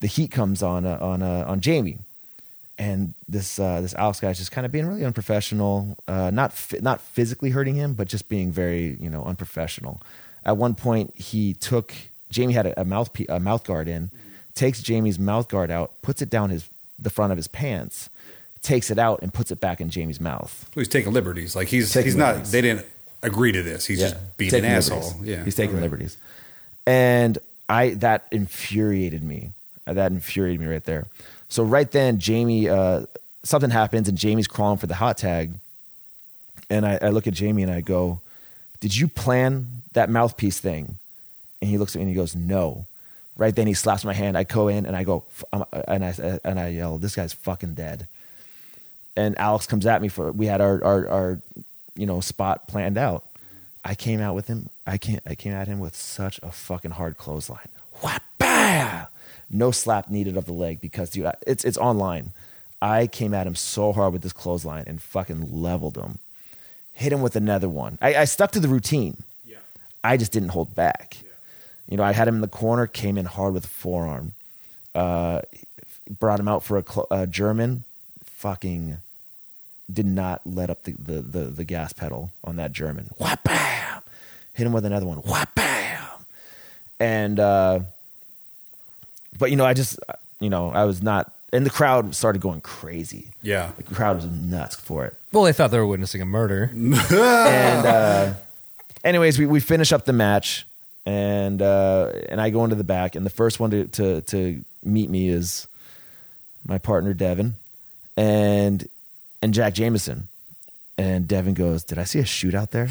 the 0.00 0.08
heat 0.08 0.30
comes 0.32 0.60
on 0.62 0.84
uh, 0.84 0.98
on 1.00 1.22
uh, 1.22 1.44
on 1.46 1.60
Jamie, 1.60 1.98
and 2.78 3.14
this 3.28 3.60
uh, 3.60 3.80
this 3.80 3.94
Alex 3.94 4.18
guy's 4.18 4.38
just 4.38 4.50
kind 4.50 4.64
of 4.66 4.72
being 4.72 4.86
really 4.86 5.04
unprofessional, 5.04 5.96
uh, 6.08 6.30
not 6.32 6.52
fi- 6.52 6.80
not 6.80 7.00
physically 7.00 7.50
hurting 7.50 7.76
him, 7.76 7.94
but 7.94 8.08
just 8.08 8.28
being 8.28 8.50
very 8.50 8.96
you 9.00 9.08
know 9.08 9.22
unprofessional. 9.24 10.02
At 10.44 10.56
one 10.56 10.74
point, 10.74 11.14
he 11.16 11.54
took 11.54 11.94
Jamie 12.28 12.54
had 12.54 12.66
a, 12.66 12.80
a 12.80 12.84
mouth 12.84 13.12
pe- 13.12 13.26
a 13.28 13.38
mouth 13.38 13.64
guard 13.64 13.86
in, 13.86 14.10
takes 14.56 14.82
Jamie's 14.82 15.18
mouth 15.18 15.48
guard 15.48 15.70
out, 15.70 15.92
puts 16.02 16.20
it 16.22 16.28
down 16.28 16.50
his 16.50 16.68
the 16.98 17.10
front 17.10 17.30
of 17.30 17.36
his 17.36 17.46
pants, 17.46 18.10
takes 18.62 18.90
it 18.90 18.98
out 18.98 19.20
and 19.22 19.32
puts 19.32 19.52
it 19.52 19.60
back 19.60 19.80
in 19.80 19.90
Jamie's 19.90 20.20
mouth. 20.20 20.68
He's 20.74 20.88
taking 20.88 21.12
liberties. 21.12 21.54
Like 21.54 21.68
he's 21.68 21.92
Taking 21.92 22.06
he's 22.06 22.16
not. 22.16 22.30
liberties. 22.30 22.50
They 22.50 22.62
didn't 22.62 22.86
agree 23.22 23.52
to 23.52 23.62
this. 23.62 23.86
He's 23.86 24.00
just 24.00 24.16
being 24.36 24.50
taking 24.50 24.70
an 24.70 24.76
asshole. 24.76 25.00
liberties. 25.00 25.22
Yeah, 25.28 25.44
he's 25.44 25.54
taking 25.54 25.76
Okay. 25.76 25.82
liberties, 25.82 26.16
and 26.86 27.38
I 27.68 27.90
that 27.94 28.26
infuriated 28.30 29.22
me. 29.22 29.52
That 29.86 30.12
infuriated 30.12 30.60
me 30.60 30.66
right 30.66 30.84
there. 30.84 31.06
So 31.48 31.62
right 31.62 31.90
then, 31.90 32.18
Jamie, 32.18 32.68
uh, 32.68 33.06
something 33.42 33.70
happens, 33.70 34.08
and 34.08 34.18
Jamie's 34.18 34.46
crawling 34.46 34.78
for 34.78 34.86
the 34.86 34.94
hot 34.94 35.16
tag, 35.18 35.52
and 36.68 36.84
I, 36.86 36.98
I 37.00 37.08
look 37.08 37.26
at 37.26 37.32
Jamie 37.34 37.62
and 37.62 37.72
I 37.72 37.80
go, 37.80 38.20
"Did 38.80 38.96
you 38.96 39.08
plan 39.08 39.82
that 39.92 40.10
mouthpiece 40.10 40.60
thing?" 40.60 40.98
And 41.60 41.68
he 41.70 41.78
looks 41.78 41.94
at 41.94 41.98
me 41.98 42.02
and 42.02 42.10
he 42.10 42.14
goes, 42.16 42.34
"No." 42.36 42.86
Right 43.36 43.54
then, 43.54 43.66
he 43.68 43.74
slaps 43.74 44.04
my 44.04 44.14
hand. 44.14 44.36
I 44.36 44.42
go 44.44 44.66
in 44.68 44.84
and 44.84 44.96
I 44.96 45.04
go, 45.04 45.24
and 45.52 46.04
I 46.04 46.38
and 46.44 46.58
I 46.58 46.68
yell, 46.68 46.98
"This 46.98 47.14
guy's 47.14 47.32
fucking 47.32 47.74
dead." 47.74 48.06
and 49.16 49.36
Alex 49.36 49.66
comes 49.66 49.84
at 49.84 50.00
me 50.00 50.06
for 50.06 50.30
we 50.30 50.46
had 50.46 50.60
our 50.60 50.84
our, 50.84 51.08
our 51.08 51.40
you 51.98 52.06
know 52.06 52.20
spot 52.20 52.68
planned 52.68 52.96
out. 52.96 53.24
I 53.84 53.94
came 53.94 54.20
out 54.20 54.34
with 54.34 54.46
him. 54.46 54.70
I 54.86 54.98
came 54.98 55.20
I 55.26 55.34
came 55.34 55.52
at 55.52 55.68
him 55.68 55.80
with 55.80 55.96
such 55.96 56.38
a 56.42 56.50
fucking 56.50 56.92
hard 56.92 57.18
clothesline. 57.18 57.68
Whap 58.02 58.22
bah! 58.38 59.06
No 59.50 59.70
slap 59.70 60.10
needed 60.10 60.36
of 60.36 60.46
the 60.46 60.52
leg 60.52 60.80
because 60.80 61.10
dude, 61.10 61.30
it's 61.46 61.64
it's 61.64 61.78
online. 61.78 62.32
I 62.80 63.08
came 63.08 63.34
at 63.34 63.46
him 63.46 63.56
so 63.56 63.92
hard 63.92 64.12
with 64.12 64.22
this 64.22 64.32
clothesline 64.32 64.84
and 64.86 65.02
fucking 65.02 65.48
leveled 65.50 65.96
him. 65.96 66.18
Hit 66.92 67.12
him 67.12 67.22
with 67.22 67.34
another 67.34 67.68
one. 67.68 67.98
I, 68.00 68.14
I 68.14 68.24
stuck 68.24 68.52
to 68.52 68.60
the 68.60 68.68
routine. 68.68 69.22
Yeah. 69.44 69.56
I 70.04 70.16
just 70.16 70.30
didn't 70.32 70.50
hold 70.50 70.74
back. 70.74 71.16
Yeah. 71.22 71.30
You 71.88 71.96
know, 71.96 72.02
I 72.04 72.12
had 72.12 72.28
him 72.28 72.36
in 72.36 72.40
the 72.40 72.48
corner, 72.48 72.86
came 72.86 73.18
in 73.18 73.24
hard 73.24 73.54
with 73.54 73.64
a 73.64 73.68
forearm. 73.68 74.32
Uh, 74.94 75.42
brought 76.08 76.38
him 76.38 76.48
out 76.48 76.62
for 76.62 76.76
a, 76.76 76.84
cl- 76.88 77.06
a 77.10 77.26
German. 77.26 77.84
Fucking 78.22 78.98
did 79.92 80.06
not 80.06 80.42
let 80.44 80.70
up 80.70 80.82
the, 80.84 80.92
the, 80.92 81.22
the, 81.22 81.44
the 81.46 81.64
gas 81.64 81.92
pedal 81.92 82.30
on 82.44 82.56
that 82.56 82.72
German. 82.72 83.10
Whap 83.18 83.44
bam! 83.44 84.02
Hit 84.52 84.66
him 84.66 84.72
with 84.72 84.84
another 84.84 85.06
one. 85.06 85.18
Whap 85.18 85.54
bam! 85.54 86.04
And, 87.00 87.40
uh, 87.40 87.80
but 89.38 89.50
you 89.50 89.56
know, 89.56 89.64
I 89.64 89.72
just, 89.74 89.98
you 90.40 90.50
know, 90.50 90.70
I 90.70 90.84
was 90.84 91.02
not, 91.02 91.32
and 91.52 91.64
the 91.64 91.70
crowd 91.70 92.14
started 92.14 92.42
going 92.42 92.60
crazy. 92.60 93.30
Yeah. 93.40 93.70
The 93.76 93.82
crowd 93.82 94.16
was 94.16 94.26
nuts 94.26 94.76
for 94.76 95.06
it 95.06 95.16
Well, 95.32 95.44
they 95.44 95.52
thought 95.52 95.70
they 95.70 95.78
were 95.78 95.86
witnessing 95.86 96.20
a 96.20 96.26
murder. 96.26 96.70
and 96.74 97.86
uh, 97.86 98.34
anyways, 99.04 99.38
we, 99.38 99.46
we 99.46 99.60
finish 99.60 99.92
up 99.92 100.04
the 100.04 100.12
match, 100.12 100.66
and 101.06 101.62
uh, 101.62 102.12
and 102.28 102.40
I 102.40 102.50
go 102.50 102.64
into 102.64 102.76
the 102.76 102.84
back, 102.84 103.14
and 103.14 103.24
the 103.24 103.30
first 103.30 103.60
one 103.60 103.70
to, 103.70 103.86
to 103.86 104.20
to 104.22 104.64
meet 104.84 105.08
me 105.08 105.28
is 105.28 105.66
my 106.66 106.78
partner 106.78 107.14
Devin, 107.14 107.54
and 108.16 108.86
and 109.42 109.54
Jack 109.54 109.74
Jameson, 109.74 110.28
and 110.96 111.28
Devin 111.28 111.54
goes, 111.54 111.84
"Did 111.84 111.98
I 111.98 112.04
see 112.04 112.18
a 112.18 112.24
shoot 112.24 112.54
out 112.54 112.70
there?" 112.70 112.88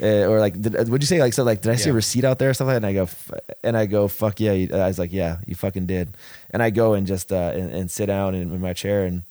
uh, 0.00 0.04
or 0.28 0.40
like, 0.40 0.60
did, 0.60 0.88
would 0.88 1.02
you 1.02 1.06
say 1.06 1.20
like 1.20 1.34
so? 1.34 1.44
Like, 1.44 1.60
did 1.60 1.72
I 1.72 1.76
see 1.76 1.90
a 1.90 1.94
receipt 1.94 2.24
out 2.24 2.38
there 2.38 2.50
or 2.50 2.54
something? 2.54 2.76
And 2.76 2.86
I 2.86 2.92
go, 2.94 3.02
"F- 3.02 3.30
and 3.62 3.76
I 3.76 3.86
go, 3.86 4.08
"Fuck 4.08 4.40
yeah!" 4.40 4.52
I 4.52 4.86
was 4.86 4.98
like, 4.98 5.12
"Yeah, 5.12 5.38
you 5.46 5.54
fucking 5.54 5.86
did." 5.86 6.16
And 6.50 6.62
I 6.62 6.70
go 6.70 6.94
and 6.94 7.06
just 7.06 7.32
uh, 7.32 7.52
and, 7.54 7.70
and 7.72 7.90
sit 7.90 8.06
down 8.06 8.34
in, 8.34 8.52
in 8.52 8.60
my 8.60 8.72
chair, 8.72 9.04
and 9.04 9.22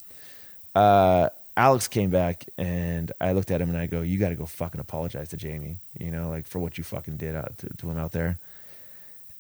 uh, 0.76 1.30
Alex 1.56 1.88
came 1.88 2.10
back 2.10 2.46
and 2.58 3.12
I 3.22 3.34
looked 3.34 3.52
at 3.52 3.62
him 3.62 3.70
and 3.70 3.78
I 3.78 3.86
go, 3.86 4.02
"You 4.02 4.18
got 4.18 4.30
to 4.30 4.36
go 4.36 4.46
fucking 4.46 4.82
apologize 4.82 5.30
to 5.30 5.38
Jamie, 5.38 5.78
you 6.00 6.12
know, 6.12 6.30
like 6.30 6.48
for 6.48 6.60
what 6.60 6.78
you 6.78 6.84
fucking 6.84 7.18
did 7.18 7.36
out 7.36 7.58
to, 7.60 7.70
to 7.70 7.90
him 7.90 7.98
out 7.98 8.12
there." 8.12 8.38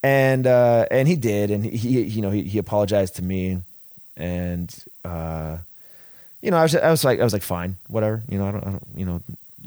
And 0.03 0.45
uh, 0.45 0.85
and 0.91 1.07
he 1.07 1.15
did, 1.15 1.49
and 1.49 1.65
he, 1.65 1.77
he 1.77 2.01
you 2.01 2.21
know 2.21 2.29
he, 2.29 2.43
he 2.43 2.57
apologized 2.57 3.15
to 3.15 3.23
me, 3.23 3.61
and 4.17 4.73
uh, 5.05 5.57
you 6.43 6.51
know 6.51 6.57
I 6.57 6.63
was 6.63 6.75
I 6.75 6.91
was 6.91 7.03
like 7.03 7.19
I 7.19 7.23
was 7.23 7.33
like 7.33 7.41
fine, 7.43 7.77
whatever, 7.87 8.21
you 8.29 8.37
know 8.37 8.47
I 8.47 8.51
don't, 8.51 8.63
I 8.67 8.71
don't 8.71 8.87
you 8.95 9.05
know 9.05 9.21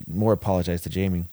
more 0.07 0.33
apologize 0.33 0.83
to 0.83 0.91
Jamie, 0.91 1.25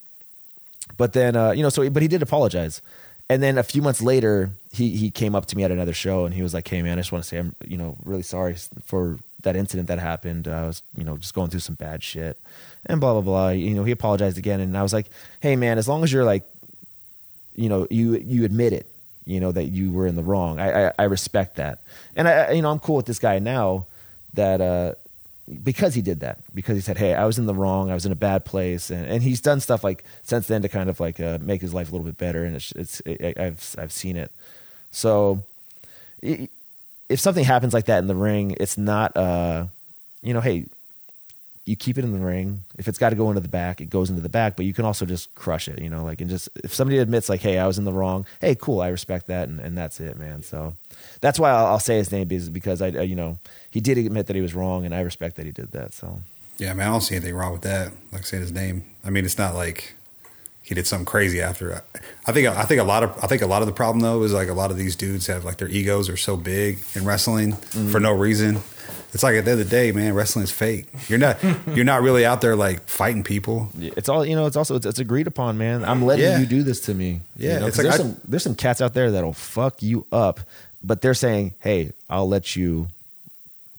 but 0.97 1.13
then 1.13 1.35
uh, 1.35 1.51
you 1.51 1.61
know 1.63 1.69
so 1.69 1.87
but 1.89 2.01
he 2.01 2.07
did 2.07 2.21
apologize. 2.23 2.81
And 3.29 3.41
then 3.41 3.57
a 3.57 3.63
few 3.63 3.81
months 3.81 4.01
later, 4.01 4.51
he 4.73 4.95
he 4.97 5.09
came 5.09 5.33
up 5.33 5.45
to 5.47 5.55
me 5.57 5.63
at 5.63 5.71
another 5.71 5.93
show 5.93 6.25
and 6.25 6.33
he 6.35 6.41
was 6.41 6.53
like, 6.53 6.67
"Hey 6.67 6.81
man, 6.81 6.97
I 6.97 7.01
just 7.01 7.11
want 7.11 7.23
to 7.23 7.27
say 7.29 7.37
I'm 7.39 7.55
you 7.65 7.77
know 7.77 7.95
really 8.03 8.21
sorry 8.23 8.55
for 8.83 9.17
that 9.43 9.55
incident 9.55 9.87
that 9.87 9.99
happened. 9.99 10.47
I 10.47 10.67
was 10.67 10.83
you 10.97 11.05
know 11.05 11.17
just 11.17 11.33
going 11.33 11.49
through 11.49 11.61
some 11.61 11.75
bad 11.75 12.03
shit, 12.03 12.37
and 12.85 12.99
blah 12.99 13.13
blah 13.13 13.21
blah." 13.21 13.49
You 13.49 13.75
know, 13.75 13.85
he 13.85 13.91
apologized 13.91 14.37
again, 14.37 14.59
and 14.59 14.77
I 14.77 14.83
was 14.83 14.91
like, 14.93 15.07
"Hey 15.39 15.55
man, 15.55 15.77
as 15.77 15.87
long 15.87 16.03
as 16.03 16.11
you're 16.11 16.25
like, 16.25 16.43
you 17.55 17.69
know, 17.69 17.87
you 17.89 18.15
you 18.17 18.43
admit 18.43 18.73
it, 18.73 18.87
you 19.25 19.39
know 19.39 19.51
that 19.53 19.65
you 19.71 19.91
were 19.91 20.05
in 20.05 20.15
the 20.15 20.23
wrong. 20.23 20.59
I 20.59 20.87
I, 20.87 20.93
I 20.99 21.03
respect 21.03 21.55
that, 21.55 21.79
and 22.17 22.27
I 22.27 22.31
I- 22.33 22.51
you 22.51 22.61
know 22.61 22.71
I'm 22.71 22.79
cool 22.79 22.97
with 22.97 23.05
this 23.05 23.19
guy 23.19 23.39
now 23.39 23.85
that 24.33 24.59
uh 24.61 24.93
because 25.63 25.93
he 25.93 26.01
did 26.01 26.21
that 26.21 26.39
because 26.55 26.75
he 26.75 26.81
said 26.81 26.97
hey 26.97 27.13
i 27.13 27.25
was 27.25 27.37
in 27.37 27.45
the 27.45 27.53
wrong 27.53 27.89
i 27.91 27.93
was 27.93 28.05
in 28.05 28.11
a 28.11 28.15
bad 28.15 28.45
place 28.45 28.89
and, 28.89 29.05
and 29.05 29.21
he's 29.23 29.41
done 29.41 29.59
stuff 29.59 29.83
like 29.83 30.03
since 30.21 30.47
then 30.47 30.61
to 30.61 30.69
kind 30.69 30.89
of 30.89 30.99
like 31.01 31.19
uh, 31.19 31.37
make 31.41 31.59
his 31.61 31.73
life 31.73 31.89
a 31.89 31.91
little 31.91 32.05
bit 32.05 32.17
better 32.17 32.45
and 32.45 32.55
it's, 32.55 32.71
it's 32.73 33.01
I, 33.05 33.33
i've 33.37 33.75
i've 33.77 33.91
seen 33.91 34.15
it. 34.15 34.31
So 34.91 35.43
if 36.21 37.19
something 37.19 37.43
happens 37.43 37.73
like 37.73 37.85
that 37.85 37.99
in 37.99 38.07
the 38.07 38.15
ring 38.15 38.55
it's 38.59 38.77
not 38.77 39.15
uh 39.17 39.65
you 40.21 40.33
know 40.33 40.41
hey 40.41 40.65
you 41.65 41.75
keep 41.75 41.97
it 41.97 42.03
in 42.03 42.11
the 42.11 42.19
ring 42.19 42.61
if 42.77 42.87
it's 42.87 42.97
got 42.97 43.11
to 43.11 43.15
go 43.15 43.29
into 43.29 43.39
the 43.39 43.47
back 43.47 43.79
it 43.79 43.89
goes 43.89 44.09
into 44.09 44.21
the 44.21 44.29
back 44.29 44.55
but 44.55 44.65
you 44.65 44.73
can 44.73 44.85
also 44.85 45.05
just 45.05 45.33
crush 45.35 45.67
it 45.67 45.79
you 45.81 45.89
know 45.89 46.03
like 46.03 46.19
and 46.19 46.29
just 46.29 46.49
if 46.63 46.73
somebody 46.73 46.97
admits 46.97 47.29
like 47.29 47.41
hey 47.41 47.57
i 47.57 47.65
was 47.65 47.77
in 47.77 47.85
the 47.85 47.93
wrong 47.93 48.25
hey 48.41 48.55
cool 48.55 48.81
i 48.81 48.87
respect 48.89 49.27
that 49.27 49.47
and, 49.47 49.59
and 49.59 49.77
that's 49.77 49.99
it 49.99 50.17
man 50.17 50.43
so 50.43 50.73
that's 51.21 51.39
why 51.39 51.49
I'll, 51.49 51.65
I'll 51.67 51.79
say 51.79 51.97
his 51.97 52.11
name 52.11 52.31
is 52.31 52.49
because 52.49 52.81
I, 52.81 52.87
I 52.87 53.01
you 53.03 53.15
know 53.15 53.37
he 53.69 53.79
did 53.79 53.97
admit 53.97 54.27
that 54.27 54.35
he 54.35 54.41
was 54.41 54.53
wrong 54.53 54.85
and 54.85 54.93
i 54.93 55.01
respect 55.01 55.37
that 55.37 55.45
he 55.45 55.51
did 55.51 55.71
that 55.71 55.93
so 55.93 56.19
Yeah, 56.57 56.73
man, 56.73 56.87
I 56.87 56.91
don't 56.91 57.01
see 57.01 57.15
anything 57.15 57.35
wrong 57.35 57.51
with 57.51 57.63
that. 57.63 57.91
Like 58.11 58.25
saying 58.25 58.41
his 58.41 58.51
name. 58.51 58.83
I 59.03 59.09
mean, 59.09 59.25
it's 59.25 59.37
not 59.37 59.55
like 59.55 59.95
he 60.61 60.75
did 60.75 60.87
something 60.87 61.05
crazy 61.05 61.41
after. 61.41 61.83
I 62.25 62.31
think 62.31 62.47
I 62.47 62.63
think 62.63 62.79
a 62.79 62.85
lot 62.85 63.03
of 63.03 63.23
I 63.23 63.27
think 63.27 63.41
a 63.41 63.47
lot 63.47 63.61
of 63.61 63.67
the 63.67 63.73
problem 63.73 64.01
though 64.01 64.23
is 64.23 64.33
like 64.33 64.49
a 64.49 64.53
lot 64.53 64.71
of 64.71 64.77
these 64.77 64.95
dudes 64.95 65.27
have 65.27 65.43
like 65.43 65.57
their 65.57 65.67
egos 65.67 66.09
are 66.09 66.17
so 66.17 66.37
big 66.37 66.79
in 66.95 67.05
wrestling 67.05 67.53
mm-hmm. 67.53 67.89
for 67.89 67.99
no 67.99 68.11
reason. 68.11 68.61
It's 69.13 69.21
like 69.21 69.35
at 69.35 69.45
the 69.45 69.51
end 69.51 69.61
of 69.61 69.69
the 69.69 69.75
day, 69.75 69.91
man, 69.91 70.13
wrestling 70.15 70.43
is 70.43 70.51
fake. 70.51 70.87
You're 71.07 71.19
not 71.19 71.37
you're 71.67 71.85
not 71.85 72.01
really 72.01 72.25
out 72.25 72.41
there 72.41 72.55
like 72.55 72.81
fighting 72.87 73.23
people. 73.23 73.69
it's 73.79 74.09
all 74.09 74.25
you 74.25 74.35
know 74.35 74.45
it's 74.47 74.55
also 74.57 74.75
it's, 74.75 74.85
it's 74.85 74.99
agreed 74.99 75.27
upon 75.27 75.57
man 75.57 75.85
i'm 75.85 76.03
letting 76.03 76.25
Yeah. 76.25 76.39
you 76.39 76.45
do 76.47 76.63
this 76.63 76.81
to 76.81 76.93
me 76.93 77.21
Yeah, 77.37 77.53
you 77.55 77.59
know, 77.59 77.67
it's 77.67 77.75
'cause 77.77 77.85
like 77.85 77.97
there's 77.97 78.07
I- 78.07 78.13
some 78.13 78.21
there's 78.27 78.43
some 78.43 78.55
cats 78.55 78.81
out 78.81 78.93
there 78.93 79.11
that'll 79.11 79.33
fuck 79.33 79.81
you 79.83 80.05
up 80.11 80.39
but 80.83 81.01
they're 81.01 81.13
saying 81.13 81.53
hey 81.59 81.91
i'll 82.09 82.27
let 82.27 82.55
you 82.55 82.87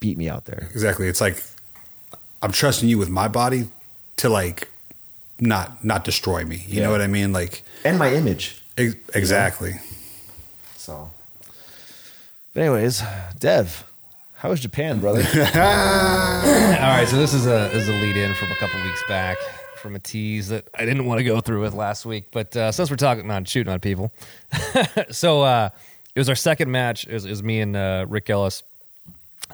beat 0.00 0.16
me 0.18 0.28
out 0.28 0.44
there 0.44 0.68
Exactly. 0.72 1.08
It's 1.08 1.20
like 1.20 1.42
I'm 2.42 2.52
trusting 2.52 2.88
you 2.88 2.98
with 2.98 3.08
my 3.08 3.26
body 3.28 3.68
to 4.18 4.28
like 4.28 4.68
not 5.40 5.82
not 5.84 6.04
destroy 6.04 6.44
me. 6.44 6.56
You 6.68 6.78
Yeah. 6.78 6.84
know 6.84 6.90
what 6.92 7.00
I 7.00 7.06
mean? 7.08 7.32
Like 7.32 7.64
and 7.84 7.98
my 7.98 8.12
image 8.14 8.62
ex- 8.78 8.94
exactly. 9.14 9.74
So, 10.76 11.10
but 12.52 12.60
anyways, 12.62 13.02
Dev, 13.38 13.84
How 14.44 14.50
was 14.50 14.60
Japan, 14.60 15.00
brother? 15.00 15.20
All 15.34 15.40
right, 15.40 17.06
so 17.08 17.16
this 17.16 17.32
is 17.32 17.46
a 17.46 17.70
is 17.70 17.88
a 17.88 17.92
lead 17.92 18.18
in 18.18 18.34
from 18.34 18.52
a 18.52 18.54
couple 18.56 18.78
weeks 18.82 19.02
back 19.08 19.38
from 19.78 19.96
a 19.96 19.98
tease 19.98 20.48
that 20.48 20.68
I 20.74 20.84
didn't 20.84 21.06
want 21.06 21.20
to 21.20 21.24
go 21.24 21.40
through 21.40 21.62
with 21.62 21.72
last 21.72 22.04
week, 22.04 22.26
but 22.30 22.54
uh, 22.54 22.70
since 22.70 22.90
we're 22.90 22.96
talking 22.96 23.30
on 23.30 23.46
shooting 23.46 23.72
on 23.72 23.80
people, 23.80 24.12
so 25.10 25.40
uh, 25.40 25.70
it 26.14 26.20
was 26.20 26.28
our 26.28 26.34
second 26.34 26.70
match. 26.70 27.06
It 27.06 27.14
was, 27.14 27.24
it 27.24 27.30
was 27.30 27.42
me 27.42 27.62
and 27.62 27.74
uh, 27.74 28.04
Rick 28.06 28.28
Ellis. 28.28 28.62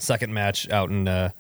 Second 0.01 0.35
match 0.35 0.69
out 0.71 0.91
in 0.91 1.07
uh, 1.07 1.31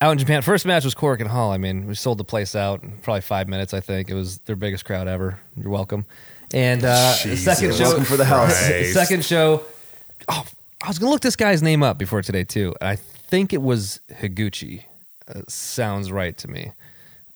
out 0.00 0.12
in 0.12 0.18
Japan. 0.18 0.42
First 0.42 0.64
match 0.64 0.84
was 0.84 0.94
Korakuen 0.94 1.26
Hall. 1.26 1.50
I 1.50 1.58
mean, 1.58 1.88
we 1.88 1.96
sold 1.96 2.18
the 2.18 2.24
place 2.24 2.54
out 2.54 2.84
in 2.84 2.96
probably 2.98 3.22
five 3.22 3.48
minutes. 3.48 3.74
I 3.74 3.80
think 3.80 4.08
it 4.08 4.14
was 4.14 4.38
their 4.38 4.54
biggest 4.54 4.84
crowd 4.84 5.08
ever. 5.08 5.40
You're 5.56 5.72
welcome. 5.72 6.06
And 6.54 6.84
uh, 6.84 7.16
the 7.24 7.36
second 7.36 7.74
show 7.74 7.86
Welcome 7.86 8.04
for 8.04 8.16
the 8.16 8.24
house. 8.24 8.56
Second 8.92 9.24
show. 9.24 9.64
Oh, 10.28 10.46
I 10.82 10.88
was 10.88 10.98
gonna 10.98 11.12
look 11.12 11.20
this 11.20 11.36
guy's 11.36 11.62
name 11.62 11.82
up 11.82 11.96
before 11.96 12.22
today 12.22 12.44
too. 12.44 12.74
and 12.80 12.88
I 12.88 12.96
think 12.96 13.52
it 13.52 13.62
was 13.62 14.00
Higuchi. 14.10 14.84
Uh, 15.28 15.42
sounds 15.48 16.10
right 16.10 16.36
to 16.38 16.48
me. 16.48 16.72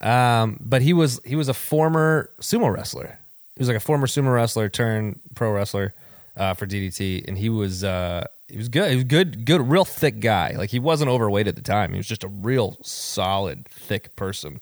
Um, 0.01 0.59
but 0.61 0.83
he 0.83 0.93
was 0.93 1.21
he 1.25 1.37
was 1.37 1.49
a 1.49 1.55
former 1.55 2.31
sumo 2.41 2.73
wrestler. 2.75 3.19
He 3.55 3.61
was 3.61 3.69
like 3.69 3.77
a 3.77 3.81
former 3.81 4.07
sumo 4.07 4.35
wrestler 4.35 4.69
turned 4.69 5.21
pro 5.35 5.53
wrestler 5.53 5.95
uh, 6.37 6.55
for 6.55 6.67
DDT, 6.67 7.27
and 7.27 7.39
he 7.39 7.49
was 7.49 7.85
uh, 7.85 8.27
he 8.49 8.57
was 8.59 8.69
good. 8.69 8.91
He 8.91 8.97
was 8.97 9.05
good, 9.05 9.45
good, 9.45 9.71
real 9.71 9.85
thick 9.85 10.21
guy. 10.21 10.55
Like 10.57 10.71
he 10.71 10.79
wasn't 10.79 11.11
overweight 11.11 11.47
at 11.47 11.57
the 11.57 11.63
time. 11.63 11.93
He 11.93 11.97
was 11.97 12.07
just 12.07 12.25
a 12.25 12.29
real 12.29 12.77
solid, 12.83 13.67
thick 13.69 14.17
person. 14.17 14.61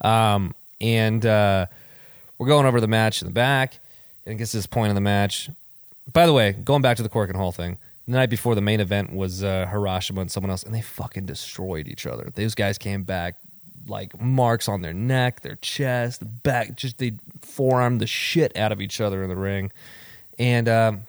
Um, 0.00 0.54
and 0.80 1.24
uh, 1.24 1.66
we're 2.38 2.48
going 2.48 2.66
over 2.66 2.80
the 2.80 2.88
match 2.88 3.22
in 3.22 3.28
the 3.28 3.34
back, 3.34 3.78
and 4.24 4.34
it 4.34 4.38
gets 4.38 4.50
to 4.52 4.56
this 4.56 4.66
point 4.66 4.88
in 4.88 4.94
the 4.94 5.00
match. 5.00 5.50
By 6.12 6.26
the 6.26 6.32
way, 6.32 6.52
going 6.52 6.82
back 6.82 6.96
to 6.96 7.02
the 7.02 7.08
Korakuen 7.08 7.36
Hall 7.36 7.52
thing, 7.52 7.78
the 8.06 8.12
night 8.12 8.30
before 8.30 8.54
the 8.54 8.60
main 8.60 8.80
event 8.80 9.14
was 9.14 9.42
uh, 9.42 9.66
Hiroshima 9.70 10.20
and 10.20 10.30
someone 10.30 10.50
else, 10.50 10.62
and 10.62 10.74
they 10.74 10.82
fucking 10.82 11.26
destroyed 11.26 11.88
each 11.88 12.06
other. 12.06 12.30
Those 12.34 12.54
guys 12.54 12.78
came 12.78 13.04
back 13.04 13.36
like 13.86 14.18
marks 14.20 14.68
on 14.68 14.82
their 14.82 14.92
neck, 14.92 15.42
their 15.42 15.56
chest, 15.56 16.20
the 16.20 16.26
back, 16.26 16.76
just 16.76 16.98
they 16.98 17.12
forearmed 17.40 18.00
the 18.00 18.06
shit 18.06 18.56
out 18.56 18.72
of 18.72 18.80
each 18.80 19.00
other 19.00 19.22
in 19.22 19.28
the 19.28 19.36
ring. 19.36 19.72
And 20.38 20.68
um, 20.68 21.02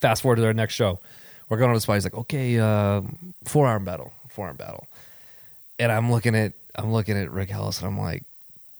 fast 0.00 0.22
forward 0.22 0.36
to 0.36 0.42
their 0.42 0.54
next 0.54 0.74
show, 0.74 1.00
we're 1.48 1.58
going 1.58 1.70
to 1.70 1.76
the 1.76 1.80
spot. 1.80 1.96
He's 1.96 2.04
like, 2.04 2.14
"Okay, 2.14 2.58
uh, 2.58 3.02
forearm 3.44 3.84
battle, 3.84 4.12
forearm 4.28 4.56
battle," 4.56 4.86
and 5.78 5.90
I'm 5.90 6.10
looking 6.10 6.34
at 6.34 6.52
I'm 6.76 6.92
looking 6.92 7.16
at 7.16 7.30
Rick 7.30 7.52
Ellis, 7.52 7.78
and 7.80 7.88
I'm 7.88 7.98
like, 7.98 8.24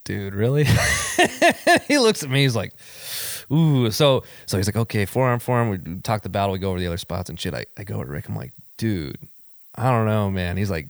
"Dude, 0.04 0.34
really?" 0.34 0.64
he 1.88 1.98
looks 1.98 2.22
at 2.22 2.30
me. 2.30 2.42
He's 2.42 2.56
like, 2.56 2.72
"Ooh." 3.52 3.90
So 3.90 4.24
so 4.46 4.56
he's 4.56 4.66
like, 4.66 4.76
"Okay, 4.76 5.04
forearm, 5.04 5.38
forearm." 5.40 5.68
We 5.70 6.00
talk 6.00 6.22
the 6.22 6.28
battle. 6.28 6.52
We 6.52 6.58
go 6.58 6.70
over 6.70 6.80
the 6.80 6.86
other 6.86 6.96
spots 6.96 7.30
and 7.30 7.38
shit. 7.38 7.54
I, 7.54 7.64
I 7.76 7.84
go 7.84 8.02
to 8.02 8.10
Rick. 8.10 8.28
I'm 8.28 8.36
like, 8.36 8.52
"Dude, 8.76 9.18
I 9.74 9.90
don't 9.90 10.06
know, 10.06 10.30
man." 10.30 10.56
He's 10.56 10.70
like, 10.70 10.88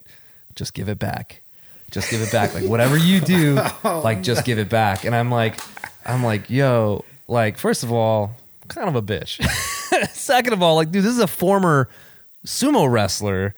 "Just 0.55 0.75
give 0.75 0.89
it 0.89 0.99
back. 0.99 1.43
Just 1.91 2.11
give 2.11 2.21
it 2.23 2.33
back. 2.33 2.55
Like 2.55 2.65
whatever 2.65 2.97
you 2.97 3.21
do, 3.21 3.59
oh, 3.85 4.01
like 4.05 4.23
just 4.23 4.45
give 4.45 4.59
it 4.59 4.69
back." 4.69 5.05
And 5.05 5.15
I'm 5.15 5.31
like, 5.31 5.61
I'm 6.07 6.25
like, 6.25 6.49
"Yo, 6.51 7.05
like 7.29 7.59
first 7.59 7.83
of 7.83 7.93
all, 7.93 8.37
kind 8.69 8.89
of 8.89 8.97
a 8.97 9.03
bitch. 9.03 9.43
Second 10.11 10.53
of 10.53 10.63
all, 10.63 10.77
like, 10.77 10.91
dude, 10.91 11.05
this 11.05 11.13
is 11.13 11.19
a 11.21 11.27
former 11.27 11.89
sumo 12.47 12.91
wrestler." 12.91 13.55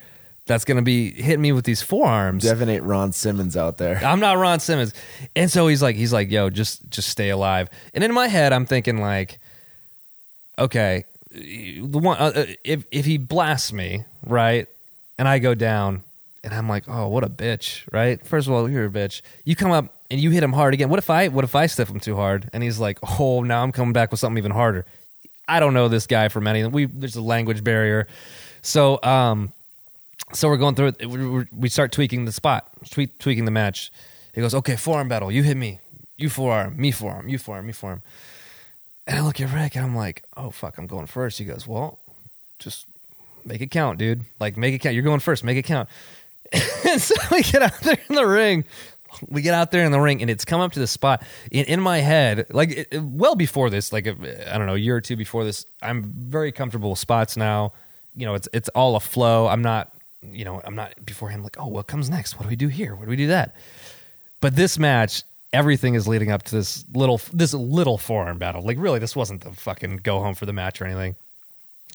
That's 0.47 0.63
gonna 0.63 0.83
be 0.83 1.11
hitting 1.11 1.41
me 1.41 1.51
with 1.51 1.65
these 1.65 1.81
forearms. 1.81 2.43
Devin 2.43 2.69
ain't 2.69 2.83
Ron 2.83 3.11
Simmons 3.11 3.57
out 3.57 3.77
there. 3.77 3.97
I'm 4.03 4.19
not 4.19 4.37
Ron 4.37 4.59
Simmons. 4.59 4.93
And 5.35 5.49
so 5.49 5.67
he's 5.67 5.81
like, 5.81 5.95
he's 5.95 6.13
like, 6.13 6.29
yo, 6.29 6.49
just 6.49 6.87
just 6.89 7.09
stay 7.09 7.29
alive. 7.29 7.69
And 7.93 8.03
in 8.03 8.13
my 8.13 8.27
head, 8.27 8.53
I'm 8.53 8.67
thinking 8.67 8.99
like, 8.99 9.39
okay, 10.59 11.05
the 11.31 11.81
one 11.99 12.17
uh, 12.17 12.31
uh, 12.35 12.45
if 12.63 12.85
if 12.91 13.05
he 13.05 13.17
blasts 13.17 13.73
me 13.73 14.05
right, 14.23 14.67
and 15.17 15.27
I 15.27 15.39
go 15.39 15.55
down, 15.55 16.03
and 16.43 16.53
I'm 16.53 16.69
like, 16.69 16.83
oh, 16.87 17.07
what 17.07 17.23
a 17.23 17.29
bitch, 17.29 17.81
right? 17.91 18.23
First 18.25 18.47
of 18.47 18.53
all, 18.53 18.69
you're 18.69 18.85
a 18.85 18.89
bitch. 18.89 19.21
You 19.45 19.55
come 19.55 19.71
up 19.71 19.95
and 20.11 20.21
you 20.21 20.29
hit 20.29 20.43
him 20.43 20.53
hard 20.53 20.75
again. 20.75 20.89
What 20.89 20.99
if 20.99 21.09
I 21.09 21.27
what 21.29 21.43
if 21.43 21.55
I 21.55 21.65
stiff 21.65 21.89
him 21.89 21.99
too 21.99 22.15
hard? 22.15 22.49
And 22.53 22.61
he's 22.61 22.79
like, 22.79 22.99
oh, 23.19 23.41
now 23.41 23.63
I'm 23.63 23.71
coming 23.71 23.93
back 23.93 24.11
with 24.11 24.19
something 24.19 24.37
even 24.37 24.51
harder. 24.51 24.85
I 25.47 25.59
don't 25.59 25.73
know 25.73 25.87
this 25.87 26.05
guy 26.05 26.29
from 26.29 26.45
anything. 26.45 26.71
We 26.71 26.85
there's 26.85 27.15
a 27.15 27.21
language 27.21 27.63
barrier, 27.63 28.07
so 28.61 28.99
um 29.01 29.51
so 30.33 30.47
we're 30.47 30.57
going 30.57 30.75
through 30.75 30.93
it. 30.99 31.47
We- 31.51 31.69
start 31.69 31.91
tweaking 31.91 32.25
the 32.25 32.31
spot, 32.31 32.69
tweak, 32.89 33.19
tweaking 33.19 33.45
the 33.45 33.51
match. 33.51 33.91
He 34.33 34.41
goes, 34.41 34.53
okay, 34.55 34.75
forearm 34.75 35.07
battle. 35.07 35.31
You 35.31 35.43
hit 35.43 35.55
me. 35.57 35.79
You 36.17 36.29
forearm. 36.29 36.77
Me 36.77 36.91
forearm. 36.91 37.29
You 37.29 37.37
forearm. 37.37 37.67
Me 37.67 37.73
forearm. 37.73 38.01
And 39.07 39.17
I 39.19 39.21
look 39.21 39.39
at 39.39 39.53
Rick 39.53 39.75
and 39.75 39.85
I'm 39.85 39.95
like, 39.95 40.23
oh, 40.35 40.49
fuck, 40.49 40.77
I'm 40.77 40.87
going 40.87 41.05
first. 41.05 41.37
He 41.37 41.45
goes, 41.45 41.67
well, 41.67 41.99
just 42.59 42.85
make 43.45 43.61
it 43.61 43.71
count, 43.71 43.99
dude. 43.99 44.25
Like, 44.39 44.57
make 44.57 44.73
it 44.73 44.79
count. 44.79 44.95
You're 44.95 45.03
going 45.03 45.19
first. 45.19 45.43
Make 45.43 45.57
it 45.57 45.63
count. 45.63 45.87
and 46.85 47.01
so 47.01 47.15
we 47.31 47.43
get 47.43 47.61
out 47.61 47.79
there 47.81 47.97
in 48.09 48.15
the 48.15 48.25
ring. 48.25 48.65
We 49.29 49.41
get 49.41 49.53
out 49.53 49.71
there 49.71 49.85
in 49.85 49.91
the 49.93 49.99
ring, 49.99 50.21
and 50.21 50.29
it's 50.29 50.43
come 50.43 50.59
up 50.59 50.73
to 50.73 50.79
the 50.79 50.87
spot 50.87 51.23
in, 51.49 51.65
in 51.65 51.79
my 51.79 51.99
head, 51.99 52.47
like 52.49 52.71
it, 52.71 52.87
it- 52.91 53.01
well 53.01 53.35
before 53.35 53.69
this, 53.69 53.93
like 53.93 54.07
I 54.07 54.11
I 54.11 54.57
don't 54.57 54.67
know, 54.67 54.75
a 54.75 54.77
year 54.77 54.97
or 54.97 55.01
two 55.01 55.15
before 55.15 55.45
this. 55.45 55.65
I'm 55.81 56.03
very 56.03 56.51
comfortable 56.51 56.89
with 56.89 56.99
spots 56.99 57.37
now. 57.37 57.71
You 58.15 58.25
know, 58.25 58.33
it's 58.33 58.49
it's 58.51 58.67
all 58.69 58.97
a 58.97 58.99
flow. 58.99 59.47
I'm 59.47 59.61
not, 59.61 59.93
you 60.33 60.45
know, 60.45 60.61
I'm 60.63 60.75
not 60.75 61.05
beforehand 61.05 61.43
like, 61.43 61.57
oh, 61.59 61.67
what 61.67 61.87
comes 61.87 62.09
next? 62.09 62.37
What 62.37 62.43
do 62.43 62.49
we 62.49 62.55
do 62.55 62.67
here? 62.67 62.95
What 62.95 63.05
do 63.05 63.09
we 63.09 63.15
do 63.15 63.27
that? 63.27 63.55
But 64.41 64.55
this 64.55 64.77
match, 64.77 65.23
everything 65.53 65.95
is 65.95 66.07
leading 66.07 66.31
up 66.31 66.43
to 66.43 66.55
this 66.55 66.85
little 66.93 67.19
this 67.33 67.53
little 67.53 67.97
forearm 67.97 68.37
battle. 68.37 68.61
Like 68.61 68.77
really, 68.79 68.99
this 68.99 69.15
wasn't 69.15 69.41
the 69.41 69.51
fucking 69.51 69.97
go 69.97 70.19
home 70.19 70.35
for 70.35 70.45
the 70.45 70.53
match 70.53 70.81
or 70.81 70.85
anything. 70.85 71.15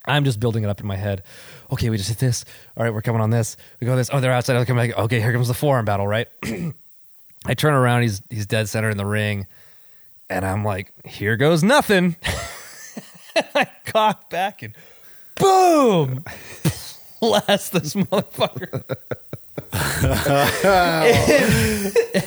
I'm 0.05 0.25
just 0.25 0.39
building 0.39 0.63
it 0.63 0.69
up 0.69 0.79
in 0.79 0.87
my 0.87 0.95
head. 0.95 1.23
Okay, 1.71 1.89
we 1.89 1.97
just 1.97 2.09
hit 2.09 2.17
this. 2.17 2.43
All 2.75 2.83
right, 2.83 2.93
we're 2.93 3.03
coming 3.03 3.21
on 3.21 3.29
this. 3.29 3.55
We 3.79 3.85
go 3.85 3.95
this. 3.95 4.09
Oh, 4.11 4.19
they're 4.19 4.31
outside. 4.31 4.55
Okay, 4.57 4.73
back. 4.73 4.97
okay, 4.97 5.21
here 5.21 5.31
comes 5.31 5.47
the 5.47 5.53
forearm 5.53 5.85
battle. 5.85 6.07
Right. 6.07 6.27
I 7.45 7.53
turn 7.53 7.73
around. 7.73 8.01
He's 8.03 8.21
he's 8.29 8.45
dead 8.45 8.69
center 8.69 8.89
in 8.89 8.97
the 8.97 9.05
ring, 9.05 9.47
and 10.29 10.45
I'm 10.45 10.63
like, 10.63 10.91
here 11.05 11.37
goes 11.37 11.63
nothing. 11.63 12.15
I 13.55 13.67
cock 13.85 14.29
back 14.29 14.61
and 14.61 14.75
boom, 15.35 16.23
blast 17.21 17.71
this 17.71 17.93
motherfucker. 17.93 18.83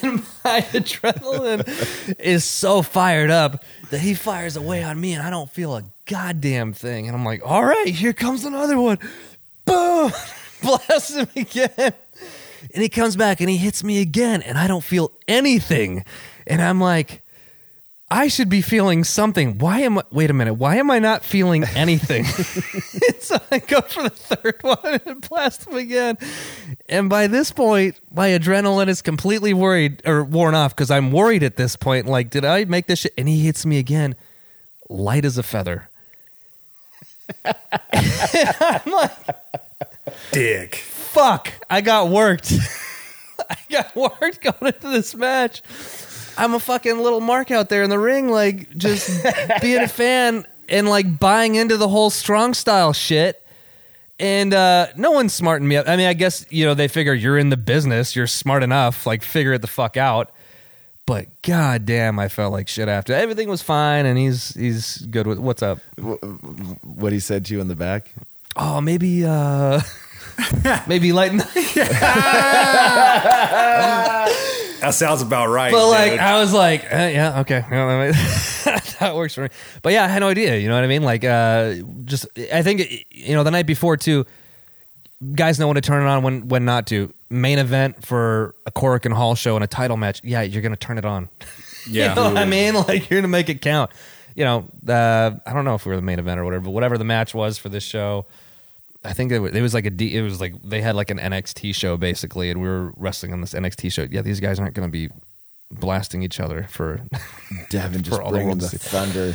and, 0.03 0.23
my 0.45 0.61
adrenaline 0.73 2.17
is 2.19 2.45
so 2.45 2.81
fired 2.81 3.31
up 3.31 3.65
that 3.91 4.01
he 4.01 4.15
fires 4.15 4.57
away 4.57 4.83
on 4.83 4.99
me, 5.01 5.13
and 5.13 5.23
I 5.23 5.31
don't 5.31 5.51
feel 5.51 5.77
a 5.77 5.85
goddamn 6.07 6.73
thing. 6.73 7.07
And 7.07 7.17
I'm 7.17 7.25
like, 7.25 7.43
all 7.45 7.65
right, 7.65 7.89
here 7.89 8.13
comes 8.13 8.45
another 8.45 8.81
one. 8.81 8.99
Boom! 9.67 10.13
Blast 10.63 11.17
him 11.17 11.29
again. 11.37 11.93
And 12.73 12.83
he 12.83 12.89
comes 12.89 13.17
back 13.17 13.41
and 13.41 13.51
he 13.51 13.57
hits 13.59 13.85
me 13.85 14.01
again, 14.01 14.41
and 14.41 14.57
I 14.57 14.67
don't 14.67 14.85
feel 14.85 15.13
anything. 15.29 16.05
And 16.47 16.63
I'm 16.63 16.81
like, 16.81 17.23
I 18.11 18.29
should 18.29 18.49
be 18.49 18.61
feeling 18.61 19.03
something. 19.03 19.59
Why 19.59 19.81
am 19.81 19.99
I, 19.99 20.03
wait 20.11 20.31
a 20.31 20.35
minute, 20.35 20.55
why 20.55 20.77
am 20.77 20.91
I 20.91 20.99
not 20.99 21.25
feeling 21.25 21.65
anything? 21.75 22.25
so 23.21 23.39
I 23.51 23.59
go 23.59 23.81
for 23.81 24.03
the 24.03 24.11
third 24.11 24.57
one 24.63 25.01
and 25.07 25.27
blast 25.29 25.67
him 25.67 25.75
again. 25.75 26.19
And 26.89 27.09
by 27.09 27.27
this 27.27 27.51
point, 27.51 27.99
my 28.13 28.29
adrenaline 28.29 28.89
is 28.89 29.03
completely 29.03 29.55
worried 29.55 30.03
or 30.07 30.23
worn 30.23 30.55
off 30.55 30.77
because 30.77 30.91
I'm 30.91 31.13
worried 31.13 31.43
at 31.43 31.57
this 31.57 31.77
point. 31.77 32.07
Like, 32.07 32.31
did 32.31 32.45
I 32.45 32.65
make 32.67 32.87
this 32.87 33.01
shit? 33.01 33.15
And 33.17 33.29
he 33.29 33.41
hits 33.45 33.65
me 33.65 33.79
again, 33.79 34.15
light 34.89 35.25
as 35.25 35.39
a 35.39 35.43
feather. 35.43 35.89
I'm 37.45 38.93
like, 38.93 39.13
Dick. 40.31 40.75
fuck, 40.75 41.51
I 41.71 41.81
got 41.81 42.11
worked. 42.11 42.53
I 43.49 43.57
got 43.71 43.97
worked 43.97 44.43
going 44.43 44.75
into 44.75 44.89
this 44.91 45.15
match. 45.15 45.63
I'm 46.37 46.55
a 46.55 46.61
fucking 46.61 46.99
little 46.99 47.21
mark 47.21 47.51
out 47.51 47.69
there 47.69 47.83
in 47.83 47.91
the 47.91 47.99
ring, 47.99 48.29
like 48.29 48.75
just 48.77 49.25
being 49.63 49.83
a 49.83 49.89
fan 49.89 50.47
and 50.69 50.89
like 50.89 51.19
buying 51.19 51.55
into 51.55 51.77
the 51.77 51.89
whole 51.89 52.11
strong 52.11 52.55
style 52.55 52.93
shit. 52.93 53.41
And 54.21 54.55
uh, 54.55 54.89
no 54.97 55.11
one's 55.11 55.35
smarting 55.35 55.67
me 55.67 55.77
up. 55.77 55.89
I 55.89 55.97
mean, 55.97 56.07
I 56.07 56.15
guess 56.15 56.47
you 56.51 56.65
know 56.65 56.75
they 56.75 56.89
figure 56.89 57.15
you're 57.15 57.39
in 57.39 57.49
the 57.49 57.57
business, 57.57 58.15
you're 58.15 58.29
smart 58.29 58.63
enough, 58.63 59.07
like 59.07 59.23
figure 59.23 59.55
it 59.55 59.61
the 59.61 59.67
fuck 59.67 59.97
out. 59.97 60.31
But 61.07 61.27
god 61.43 61.85
damn, 61.85 62.19
I 62.19 62.29
felt 62.29 62.53
like 62.53 62.69
shit 62.69 62.89
after. 62.89 63.13
Everything 63.13 63.49
was 63.49 63.61
fine, 63.61 64.07
and 64.07 64.17
he's 64.17 64.55
he's 64.55 64.99
good 64.99 65.27
with 65.27 65.39
what's 65.39 65.63
up. 65.63 65.81
What 65.99 67.13
he 67.13 67.21
said 67.21 67.45
to 67.47 67.55
you 67.55 67.61
in 67.61 67.69
the 67.69 67.75
back? 67.75 68.13
Oh, 68.57 68.81
maybe 68.81 69.25
uh 69.25 69.81
maybe 70.87 71.13
lighten 71.13 71.43
That 74.85 74.95
sounds 74.95 75.23
about 75.23 75.49
right. 75.49 75.73
But 75.73 75.89
like, 75.89 76.11
dude. 76.13 76.21
I 76.21 76.39
was 76.39 76.53
like, 76.53 76.85
uh, 76.85 76.97
yeah, 76.97 77.41
okay, 77.41 77.65
Yeah, 77.71 77.85
I 77.87 78.05
mean, 78.05 78.13
that 79.01 79.13
works 79.15 79.35
for 79.35 79.43
me. 79.43 79.49
But 79.81 79.95
yeah, 79.95 80.05
I 80.05 80.09
had 80.09 80.21
no 80.21 80.29
idea. 80.29 80.59
You 80.59 80.69
know 80.69 80.75
what 80.75 80.85
I 80.85 80.89
mean? 80.89 81.03
Like, 81.03 81.25
uh, 81.25 81.77
just 82.05 82.27
I 82.53 82.63
think 82.63 83.07
you 83.11 83.35
know 83.35 83.45
the 83.45 83.51
night 83.51 83.67
before 83.67 83.97
too. 83.97 84.27
Guys 85.35 85.59
know 85.59 85.69
when 85.69 85.77
to 85.77 85.81
turn 85.81 86.03
it 86.03 86.07
on, 86.07 86.23
when 86.23 86.49
when 86.49 86.65
not 86.65 86.87
to. 86.89 87.13
Main 87.31 87.59
event 87.59 88.05
for 88.05 88.55
a 88.67 88.71
Korakuen 88.71 89.13
Hall 89.13 89.35
show 89.35 89.57
and 89.57 89.65
a 89.65 89.67
title 89.67 89.97
match. 89.97 90.21
Yeah, 90.23 90.43
you're 90.43 90.63
gonna 90.63 90.77
turn 90.77 90.99
it 90.99 91.05
on. 91.05 91.29
yeah. 91.89 92.11
You 92.11 92.15
know 92.15 92.25
what 92.29 92.37
I 92.37 92.45
mean? 92.45 92.75
Like 92.75 93.09
you're 93.11 93.21
gonna 93.21 93.29
make 93.29 93.49
it 93.49 93.61
count. 93.63 93.91
You 94.37 94.45
know, 94.45 94.69
uh, 94.87 95.31
I 95.47 95.53
don't 95.53 95.65
know 95.65 95.75
if 95.75 95.87
we 95.87 95.91
were 95.91 95.97
the 95.97 96.03
main 96.03 96.19
event 96.19 96.39
or 96.39 96.45
whatever, 96.45 96.65
but 96.65 96.71
whatever 96.71 96.99
the 96.99 97.05
match 97.05 97.35
was 97.35 97.57
for 97.57 97.69
this 97.71 97.83
show, 97.83 98.27
I 99.05 99.13
think 99.13 99.33
it 99.33 99.39
was, 99.39 99.53
it 99.53 99.61
was 99.61 99.75
like 99.75 99.87
a 99.87 99.91
D, 99.91 100.17
it 100.17 100.23
was 100.23 100.41
like 100.41 100.55
they 100.63 100.81
had 100.81 100.97
like 100.97 101.11
an 101.11 101.19
NXT 101.19 101.75
show 101.75 101.97
basically, 101.97 102.51
and 102.51 102.61
we 102.61 102.69
were 102.69 102.93
wrestling 102.97 103.33
on 103.33 103.41
this 103.41 103.53
NXT 103.53 103.93
show. 103.93 104.07
Yeah, 104.11 104.23
these 104.23 104.41
guys 104.41 104.59
aren't 104.59 104.75
going 104.75 104.89
to 104.89 104.93
be 104.93 105.11
blasting 105.71 106.23
each 106.23 106.41
other 106.41 106.67
for 106.71 107.01
Devin 107.71 108.03
just 108.03 108.17
For 108.17 108.25
the 108.25 108.31
bringing 108.31 108.49
world 108.49 108.61
the 108.61 108.79
thunder 108.79 109.35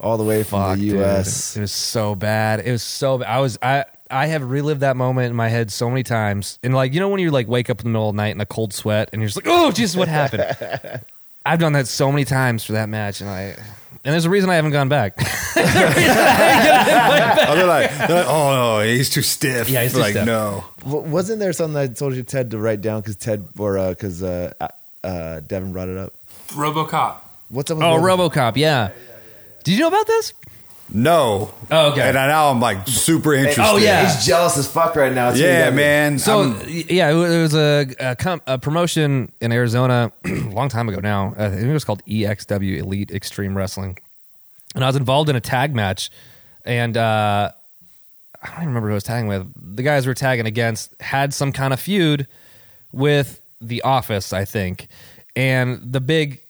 all 0.00 0.16
the 0.16 0.24
way 0.24 0.42
from 0.42 0.60
Fuck, 0.60 0.78
the 0.78 0.84
dude. 0.90 0.94
U.S. 0.98 1.56
It 1.56 1.60
was 1.60 1.72
so 1.72 2.14
bad. 2.14 2.60
It 2.60 2.70
was 2.70 2.82
so. 2.82 3.22
I 3.22 3.40
was. 3.40 3.58
I. 3.62 3.84
I 4.10 4.26
have 4.26 4.42
relived 4.42 4.80
that 4.80 4.96
moment 4.96 5.28
in 5.28 5.36
my 5.36 5.48
head 5.48 5.70
so 5.70 5.90
many 5.90 6.02
times, 6.02 6.58
and 6.62 6.74
like 6.74 6.94
you 6.94 7.00
know 7.00 7.10
when 7.10 7.20
you 7.20 7.30
like 7.30 7.46
wake 7.46 7.68
up 7.68 7.80
in 7.80 7.84
the 7.84 7.90
middle 7.90 8.08
of 8.08 8.14
the 8.14 8.22
night 8.22 8.34
in 8.34 8.40
a 8.40 8.46
cold 8.46 8.72
sweat, 8.72 9.10
and 9.12 9.20
you're 9.20 9.28
just 9.28 9.36
like, 9.36 9.46
"Oh, 9.46 9.70
Jesus, 9.70 9.96
what 9.96 10.08
happened?" 10.08 11.02
I've 11.46 11.58
done 11.58 11.74
that 11.74 11.88
so 11.88 12.10
many 12.10 12.24
times 12.24 12.64
for 12.64 12.72
that 12.72 12.88
match, 12.88 13.20
and 13.20 13.28
I. 13.28 13.56
And 14.08 14.14
there's 14.14 14.24
a 14.24 14.30
reason 14.30 14.48
I 14.48 14.54
haven't 14.54 14.70
gone 14.70 14.88
back. 14.88 15.18
Oh, 17.50 17.54
they're 17.54 17.66
like, 17.66 17.90
they're 17.90 18.16
like, 18.16 18.26
oh 18.26 18.54
no, 18.54 18.80
he's 18.80 19.10
too 19.10 19.20
stiff. 19.20 19.68
Yeah, 19.68 19.82
he's 19.82 19.92
too 19.92 19.98
like, 19.98 20.12
stiff. 20.12 20.24
no. 20.24 20.64
W- 20.84 21.02
Wasn't 21.10 21.38
there 21.40 21.52
something 21.52 21.76
I 21.76 21.88
told 21.88 22.14
you 22.14 22.22
Ted 22.22 22.52
to 22.52 22.58
write 22.58 22.80
down 22.80 23.02
because 23.02 23.16
Ted 23.16 23.46
or 23.58 23.90
because 23.90 24.22
uh, 24.22 24.54
uh, 24.58 24.68
uh, 25.04 25.40
Devin 25.40 25.72
brought 25.72 25.88
it 25.90 25.98
up? 25.98 26.14
RoboCop. 26.48 27.16
What's 27.50 27.70
up? 27.70 27.76
With 27.76 27.86
oh, 27.86 27.98
Robo- 28.00 28.30
RoboCop, 28.30 28.56
yeah. 28.56 28.92
Did 29.64 29.74
you 29.74 29.80
know 29.80 29.88
about 29.88 30.06
this? 30.06 30.32
No. 30.90 31.52
Oh, 31.70 31.92
okay. 31.92 32.08
And 32.08 32.16
I, 32.18 32.28
now 32.28 32.50
I'm 32.50 32.60
like 32.60 32.86
super 32.88 33.34
interested. 33.34 33.62
Oh, 33.62 33.76
yeah. 33.76 34.06
He's 34.10 34.24
jealous 34.26 34.56
as 34.56 34.70
fuck 34.70 34.96
right 34.96 35.12
now. 35.12 35.32
too, 35.32 35.38
Yeah, 35.40 35.70
man. 35.70 36.18
So 36.18 36.40
I'm- 36.40 36.62
yeah, 36.66 37.10
it 37.10 37.14
was 37.14 37.54
a 37.54 37.86
a, 38.00 38.16
com- 38.16 38.40
a 38.46 38.58
promotion 38.58 39.30
in 39.40 39.52
Arizona 39.52 40.10
a 40.24 40.30
long 40.48 40.68
time 40.70 40.88
ago 40.88 41.00
now. 41.00 41.34
Uh, 41.38 41.44
I 41.46 41.50
think 41.50 41.62
it 41.64 41.72
was 41.72 41.84
called 41.84 42.02
EXW 42.06 42.78
Elite 42.78 43.10
Extreme 43.10 43.56
Wrestling, 43.56 43.98
and 44.74 44.82
I 44.82 44.86
was 44.86 44.96
involved 44.96 45.28
in 45.28 45.36
a 45.36 45.40
tag 45.40 45.74
match, 45.74 46.10
and 46.64 46.96
uh, 46.96 47.50
I 48.42 48.46
don't 48.46 48.56
even 48.56 48.68
remember 48.68 48.88
who 48.88 48.94
I 48.94 48.96
was 48.96 49.04
tagging 49.04 49.28
with. 49.28 49.76
The 49.76 49.82
guys 49.82 50.06
we 50.06 50.10
were 50.10 50.14
tagging 50.14 50.46
against 50.46 50.94
had 51.00 51.34
some 51.34 51.52
kind 51.52 51.72
of 51.74 51.80
feud 51.80 52.26
with 52.92 53.42
The 53.60 53.82
Office, 53.82 54.32
I 54.32 54.46
think, 54.46 54.88
and 55.36 55.80
the 55.92 56.00
big 56.00 56.40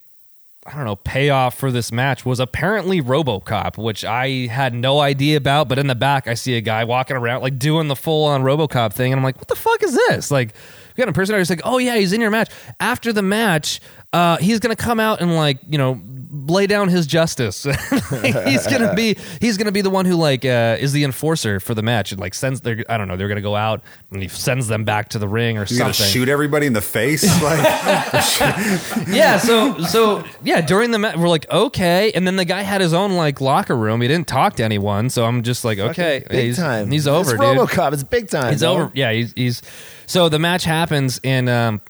I 0.69 0.77
don't 0.77 0.85
know, 0.85 0.97
payoff 0.97 1.57
for 1.57 1.73
this 1.73 1.91
match 1.91 2.27
was 2.27 2.41
apparently 2.41 3.01
RoboCop, 3.01 3.83
which 3.83 4.05
I 4.05 4.47
had 4.49 4.75
no 4.75 5.01
idea 5.01 5.39
about. 5.39 5.67
But 5.67 5.79
in 5.79 5.87
the 5.87 5.95
back, 5.95 6.29
I 6.29 6.35
see 6.35 6.57
a 6.57 6.61
guy 6.61 6.85
walking 6.85 7.17
around 7.17 7.41
like 7.41 7.59
doing 7.59 7.89
the 7.89 7.97
full 7.97 8.25
on 8.27 8.43
RoboCop 8.43 8.93
thing, 8.93 9.13
and 9.13 9.19
I'm 9.19 9.25
like, 9.25 9.37
what 9.37 9.49
the 9.49 9.57
fuck 9.57 9.83
is 9.83 9.95
this? 9.95 10.31
Like, 10.31 10.53
we 10.95 11.03
got 11.03 11.09
a 11.09 11.13
person 11.13 11.37
who's 11.37 11.49
like, 11.49 11.63
oh 11.65 11.79
yeah, 11.79 11.97
he's 11.97 12.13
in 12.13 12.21
your 12.21 12.31
match. 12.31 12.51
After 12.81 13.13
the 13.13 13.23
match, 13.23 13.81
uh, 14.13 14.37
he's 14.37 14.61
gonna 14.61 14.77
come 14.77 15.01
out 15.01 15.23
and 15.23 15.35
like, 15.35 15.59
you 15.69 15.79
know, 15.79 16.03
lay 16.31 16.67
down 16.67 16.89
his 16.89 17.07
justice. 17.07 17.63
he's 17.65 18.67
gonna 18.67 18.95
be 18.95 19.17
he's 19.41 19.57
gonna 19.57 19.73
be 19.73 19.81
the 19.81 19.91
one 19.91 20.05
who 20.05 20.15
like 20.15 20.45
uh, 20.45 20.77
is 20.79 20.93
the 20.93 21.05
enforcer 21.05 21.61
for 21.61 21.75
the 21.75 21.83
match 21.83 22.13
and 22.13 22.21
like 22.21 22.35
sends 22.35 22.61
their 22.61 22.85
I 22.89 22.99
don't 22.99 23.09
know 23.09 23.17
they're 23.17 23.29
gonna 23.29 23.41
go 23.41 23.57
out 23.57 23.81
and 24.11 24.21
he 24.23 24.29
sends 24.29 24.67
them 24.69 24.85
back 24.85 25.09
to 25.11 25.19
the 25.19 25.29
ring 25.29 25.57
or 25.59 25.65
He's 25.65 25.79
gonna 25.79 25.95
something. 25.95 26.13
shoot 26.13 26.29
everybody 26.29 26.67
in 26.67 26.73
the 26.73 26.81
face. 26.83 27.25
Like, 27.43 27.59
yeah 29.09 29.39
so 29.39 29.79
so 29.83 30.25
yeah 30.43 30.61
during 30.61 30.91
the 30.91 30.99
match 30.99 31.17
we're 31.17 31.29
like 31.29 31.49
okay 31.51 32.11
and 32.13 32.27
then 32.27 32.37
the 32.37 32.45
guy 32.45 32.63
had 32.63 32.81
his 32.81 32.93
own 32.93 33.13
like 33.13 33.41
locker 33.41 33.77
room 33.77 34.01
he 34.01 34.09
didn't 34.09 34.29
talk 34.29 34.57
to 34.57 34.65
anyone 34.65 35.09
so 35.11 35.25
i'm 35.25 35.43
just 35.43 35.65
like 35.65 35.79
okay 35.79 36.25
big 36.29 36.45
he's, 36.47 36.57
time. 36.57 36.91
he's 36.91 37.07
over 37.07 37.33
It's 37.35 37.41
dude 37.41 37.41
RoboCop. 37.59 37.93
It's 37.93 38.03
big 38.03 38.29
time. 38.29 38.53
he's 38.53 38.61
bro. 38.61 38.71
over 38.73 38.93
yeah 38.95 39.13
he's, 39.13 39.33
he's 39.35 39.63
so 40.07 40.29
the 40.29 40.39
match 40.39 40.65
happens 40.65 41.21
in. 41.23 41.49
um 41.49 41.81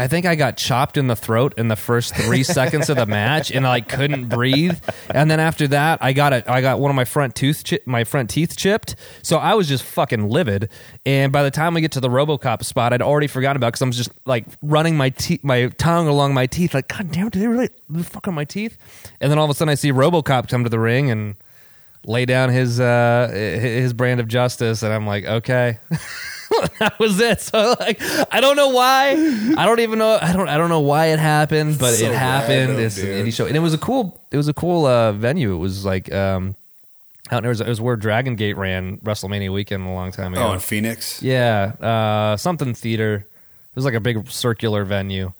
I 0.00 0.08
think 0.08 0.24
I 0.24 0.34
got 0.34 0.56
chopped 0.56 0.96
in 0.96 1.08
the 1.08 1.14
throat 1.14 1.52
in 1.58 1.68
the 1.68 1.76
first 1.76 2.16
three 2.16 2.42
seconds 2.58 2.88
of 2.88 2.96
the 2.96 3.04
match, 3.04 3.50
and 3.50 3.66
I 3.66 3.70
like 3.70 3.88
couldn't 3.88 4.30
breathe. 4.30 4.80
And 5.10 5.30
then 5.30 5.40
after 5.40 5.68
that, 5.68 6.02
I 6.02 6.14
got 6.14 6.32
a, 6.32 6.50
I 6.50 6.62
got 6.62 6.80
one 6.80 6.90
of 6.90 6.94
my 6.94 7.04
front 7.04 7.34
tooth, 7.34 7.62
chi- 7.68 7.80
my 7.84 8.04
front 8.04 8.30
teeth 8.30 8.56
chipped. 8.56 8.96
So 9.22 9.36
I 9.36 9.52
was 9.52 9.68
just 9.68 9.84
fucking 9.84 10.30
livid. 10.30 10.70
And 11.04 11.30
by 11.32 11.42
the 11.42 11.50
time 11.50 11.74
we 11.74 11.82
get 11.82 11.92
to 11.92 12.00
the 12.00 12.08
RoboCop 12.08 12.64
spot, 12.64 12.94
I'd 12.94 13.02
already 13.02 13.26
forgotten 13.26 13.58
about 13.58 13.74
because 13.74 13.82
I'm 13.82 13.92
just 13.92 14.10
like 14.24 14.46
running 14.62 14.96
my 14.96 15.10
teeth, 15.10 15.44
my 15.44 15.66
tongue 15.68 16.08
along 16.08 16.32
my 16.32 16.46
teeth, 16.46 16.72
like 16.72 16.88
God 16.88 17.12
damn, 17.12 17.28
did 17.28 17.42
they 17.42 17.48
really 17.48 17.68
fuck 18.02 18.26
on 18.26 18.32
my 18.32 18.46
teeth? 18.46 18.78
And 19.20 19.30
then 19.30 19.38
all 19.38 19.44
of 19.44 19.50
a 19.50 19.54
sudden, 19.54 19.68
I 19.68 19.74
see 19.74 19.92
RoboCop 19.92 20.48
come 20.48 20.64
to 20.64 20.70
the 20.70 20.80
ring 20.80 21.10
and 21.10 21.34
lay 22.06 22.24
down 22.24 22.48
his 22.48 22.80
uh 22.80 23.28
his 23.30 23.92
brand 23.92 24.18
of 24.18 24.28
justice, 24.28 24.82
and 24.82 24.94
I'm 24.94 25.06
like, 25.06 25.26
okay. 25.26 25.78
that 26.78 26.98
was 26.98 27.20
it. 27.20 27.40
So 27.40 27.74
like, 27.80 28.00
I 28.32 28.40
don't 28.40 28.56
know 28.56 28.68
why. 28.70 29.10
I 29.56 29.64
don't 29.66 29.80
even 29.80 29.98
know. 29.98 30.18
I 30.20 30.32
don't. 30.32 30.48
I 30.48 30.56
don't 30.58 30.68
know 30.68 30.80
why 30.80 31.06
it 31.06 31.18
happened, 31.18 31.78
but 31.78 31.92
So 31.94 32.06
it 32.06 32.14
happened. 32.14 32.70
random, 32.70 32.80
It's 32.86 32.98
an 32.98 33.06
indie 33.06 33.32
show, 33.32 33.46
and 33.46 33.56
it 33.56 33.60
was 33.60 33.74
a 33.74 33.78
cool. 33.78 34.22
It 34.30 34.36
was 34.36 34.48
a 34.48 34.54
cool 34.54 34.86
uh, 34.86 35.12
venue. 35.12 35.54
It 35.54 35.58
was 35.58 35.84
like 35.84 36.12
um, 36.12 36.56
out 37.30 37.38
in 37.38 37.44
Arizona. 37.46 37.68
It 37.68 37.70
was 37.70 37.80
where 37.80 37.96
Dragon 37.96 38.36
Gate 38.36 38.56
ran 38.56 38.98
WrestleMania 38.98 39.52
weekend 39.52 39.86
a 39.86 39.90
long 39.90 40.12
time 40.12 40.34
ago. 40.34 40.48
oh, 40.48 40.52
in 40.52 40.60
Phoenix. 40.60 41.22
yeah, 41.22 41.72
uh, 41.80 42.36
something 42.36 42.74
theater. 42.74 43.26
It 43.26 43.76
was 43.76 43.84
like 43.84 43.94
a 43.94 44.00
big 44.00 44.28
circular 44.30 44.84
venue. 44.84 45.32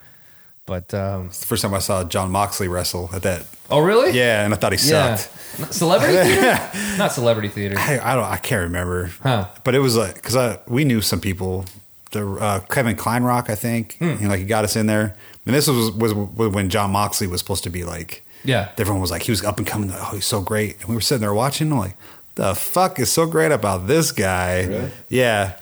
But 0.66 0.92
um, 0.94 1.26
It's 1.26 1.40
the 1.40 1.46
first 1.46 1.62
time 1.62 1.74
I 1.74 1.78
saw 1.80 2.04
Jon 2.04 2.30
Moxley 2.30 2.68
wrestle 2.68 3.10
at 3.12 3.22
that. 3.22 3.44
oh 3.70 3.80
really? 3.80 4.12
Yeah, 4.12 4.44
and 4.44 4.54
I 4.54 4.56
thought 4.56 4.72
he 4.72 4.78
Yeah. 4.90 5.16
sucked. 5.16 5.58
Not 5.60 5.74
Celebrity 5.74 6.14
theater? 6.34 6.70
Not 6.98 7.12
celebrity 7.12 7.48
theater. 7.48 7.74
I, 7.78 7.98
I 8.12 8.14
don't. 8.14 8.24
I 8.24 8.36
can't 8.36 8.62
remember. 8.62 9.10
Huh. 9.22 9.48
But 9.64 9.74
it 9.74 9.80
was 9.80 9.96
like 9.96 10.14
because 10.14 10.36
I 10.36 10.58
we 10.68 10.84
knew 10.84 11.00
some 11.00 11.20
people. 11.20 11.64
The 12.12 12.28
uh, 12.28 12.60
Kevin 12.60 12.96
Kleinrock, 12.96 13.48
I 13.50 13.54
think. 13.54 13.96
Hmm. 13.98 14.04
You 14.04 14.16
know, 14.22 14.28
like 14.30 14.40
he 14.40 14.44
got 14.46 14.64
us 14.64 14.74
in 14.76 14.86
there. 14.86 15.16
And 15.46 15.54
this 15.54 15.66
was, 15.68 15.90
was 15.92 16.12
was 16.14 16.52
when 16.52 16.68
Jon 16.68 16.90
Moxley 16.90 17.26
was 17.26 17.40
supposed 17.40 17.64
to 17.64 17.70
be 17.70 17.84
like. 17.84 18.24
Yeah. 18.44 18.70
Everyone 18.78 19.00
was 19.00 19.10
like, 19.10 19.22
he 19.22 19.30
was 19.32 19.44
up 19.44 19.58
and 19.58 19.66
coming. 19.66 19.90
Oh, 19.92 20.10
he's 20.14 20.24
so 20.26 20.40
great. 20.40 20.80
And 20.80 20.88
we 20.88 20.94
were 20.94 21.00
sitting 21.00 21.20
there 21.20 21.34
watching. 21.34 21.70
I'm 21.72 21.78
like, 21.78 21.96
the 22.36 22.54
fuck 22.54 22.98
is 22.98 23.10
so 23.12 23.26
great 23.26 23.52
about 23.52 23.86
this 23.86 24.12
guy? 24.12 24.90
Yeah. 25.08 25.56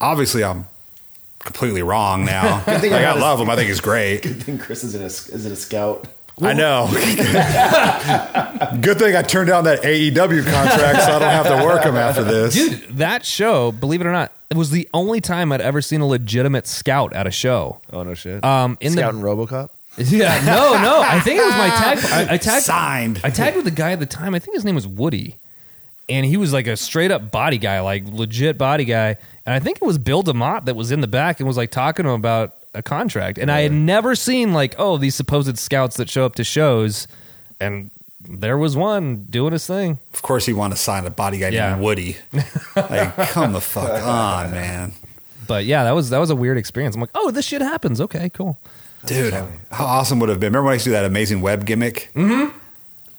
Obviously, 0.00 0.44
I'm 0.44 0.66
completely 1.44 1.82
wrong 1.82 2.24
now. 2.24 2.62
like, 2.66 2.80
thing 2.80 2.92
I 2.92 3.04
I 3.04 3.12
was- 3.14 3.22
love 3.22 3.40
him. 3.40 3.50
I 3.50 3.56
think 3.56 3.68
he's 3.68 3.80
great. 3.80 4.22
Good 4.22 4.42
thing 4.42 4.58
Chris 4.58 4.82
is 4.84 4.94
in 4.94 5.02
a 5.02 5.06
is 5.06 5.44
it 5.46 5.52
a 5.52 5.56
scout? 5.56 6.06
I 6.40 6.54
know. 6.54 6.88
Good 8.80 8.98
thing 8.98 9.14
I 9.14 9.22
turned 9.22 9.48
down 9.48 9.64
that 9.64 9.82
AEW 9.82 10.44
contract, 10.44 11.02
so 11.02 11.12
I 11.12 11.18
don't 11.18 11.28
have 11.30 11.46
to 11.46 11.64
work 11.64 11.84
him 11.84 11.96
after 11.96 12.24
this. 12.24 12.54
Dude, 12.54 12.96
that 12.98 13.24
show, 13.26 13.70
believe 13.70 14.00
it 14.00 14.06
or 14.06 14.12
not, 14.12 14.32
it 14.50 14.56
was 14.56 14.70
the 14.70 14.88
only 14.94 15.20
time 15.20 15.52
I'd 15.52 15.60
ever 15.60 15.82
seen 15.82 16.00
a 16.00 16.06
legitimate 16.06 16.66
scout 16.66 17.12
at 17.12 17.26
a 17.26 17.30
show. 17.30 17.80
Oh 17.92 18.02
no 18.02 18.14
shit. 18.14 18.42
Um, 18.44 18.78
in 18.80 18.92
scout 18.92 19.12
the 19.12 19.18
and 19.18 19.26
RoboCop. 19.26 19.68
yeah, 19.98 20.42
no, 20.46 20.72
no, 20.82 21.02
I 21.02 21.20
think 21.20 21.38
it 21.38 21.44
was 21.44 21.54
my 21.54 21.68
tag. 21.76 21.98
I, 22.30 22.34
I 22.34 22.36
tagged 22.38 22.64
Signed. 22.64 23.20
I 23.22 23.28
tagged 23.30 23.56
with 23.56 23.66
the 23.66 23.70
guy 23.70 23.92
at 23.92 24.00
the 24.00 24.06
time. 24.06 24.34
I 24.34 24.38
think 24.38 24.54
his 24.56 24.64
name 24.64 24.74
was 24.74 24.86
Woody, 24.88 25.36
and 26.12 26.26
he 26.26 26.36
was 26.36 26.52
like 26.52 26.66
a 26.66 26.76
straight 26.76 27.10
up 27.10 27.30
body 27.30 27.58
guy, 27.58 27.80
like 27.80 28.04
legit 28.06 28.58
body 28.58 28.84
guy. 28.84 29.16
And 29.46 29.54
I 29.54 29.58
think 29.58 29.78
it 29.80 29.84
was 29.84 29.98
Bill 29.98 30.22
DeMott 30.22 30.66
that 30.66 30.74
was 30.76 30.90
in 30.92 31.00
the 31.00 31.06
back 31.08 31.40
and 31.40 31.46
was 31.46 31.56
like 31.56 31.70
talking 31.70 32.04
to 32.04 32.10
him 32.10 32.16
about 32.20 32.54
a 32.74 32.82
contract. 32.82 33.38
And 33.38 33.50
I 33.50 33.60
had 33.62 33.72
never 33.72 34.14
seen 34.14 34.52
like 34.52 34.74
oh 34.78 34.96
these 34.98 35.14
supposed 35.14 35.58
scouts 35.58 35.96
that 35.96 36.08
show 36.08 36.24
up 36.24 36.34
to 36.36 36.44
shows, 36.44 37.08
and 37.60 37.90
there 38.20 38.56
was 38.56 38.76
one 38.76 39.24
doing 39.28 39.52
his 39.52 39.66
thing. 39.66 39.98
Of 40.14 40.22
course, 40.22 40.46
he 40.46 40.52
wanted 40.52 40.76
to 40.76 40.80
sign 40.80 41.04
a 41.06 41.10
body 41.10 41.38
guy 41.38 41.48
Yeah. 41.48 41.70
named 41.70 41.82
Woody. 41.82 42.16
like, 42.76 43.16
come 43.30 43.52
the 43.52 43.60
fuck 43.60 44.02
on, 44.02 44.50
man. 44.52 44.92
But 45.48 45.64
yeah, 45.64 45.82
that 45.84 45.90
was 45.92 46.10
that 46.10 46.18
was 46.18 46.30
a 46.30 46.36
weird 46.36 46.56
experience. 46.58 46.94
I'm 46.94 47.00
like, 47.00 47.10
oh, 47.14 47.30
this 47.30 47.44
shit 47.46 47.62
happens. 47.62 48.00
Okay, 48.00 48.28
cool. 48.30 48.58
Dude, 49.06 49.34
how 49.72 49.84
awesome 49.84 50.20
would 50.20 50.28
it 50.28 50.34
have 50.34 50.40
been? 50.40 50.52
Remember 50.52 50.66
when 50.66 50.70
I 50.72 50.74
used 50.74 50.84
to 50.84 50.90
do 50.90 50.94
that 50.94 51.04
amazing 51.04 51.40
web 51.40 51.66
gimmick? 51.66 52.10
Mm-hmm. 52.14 52.56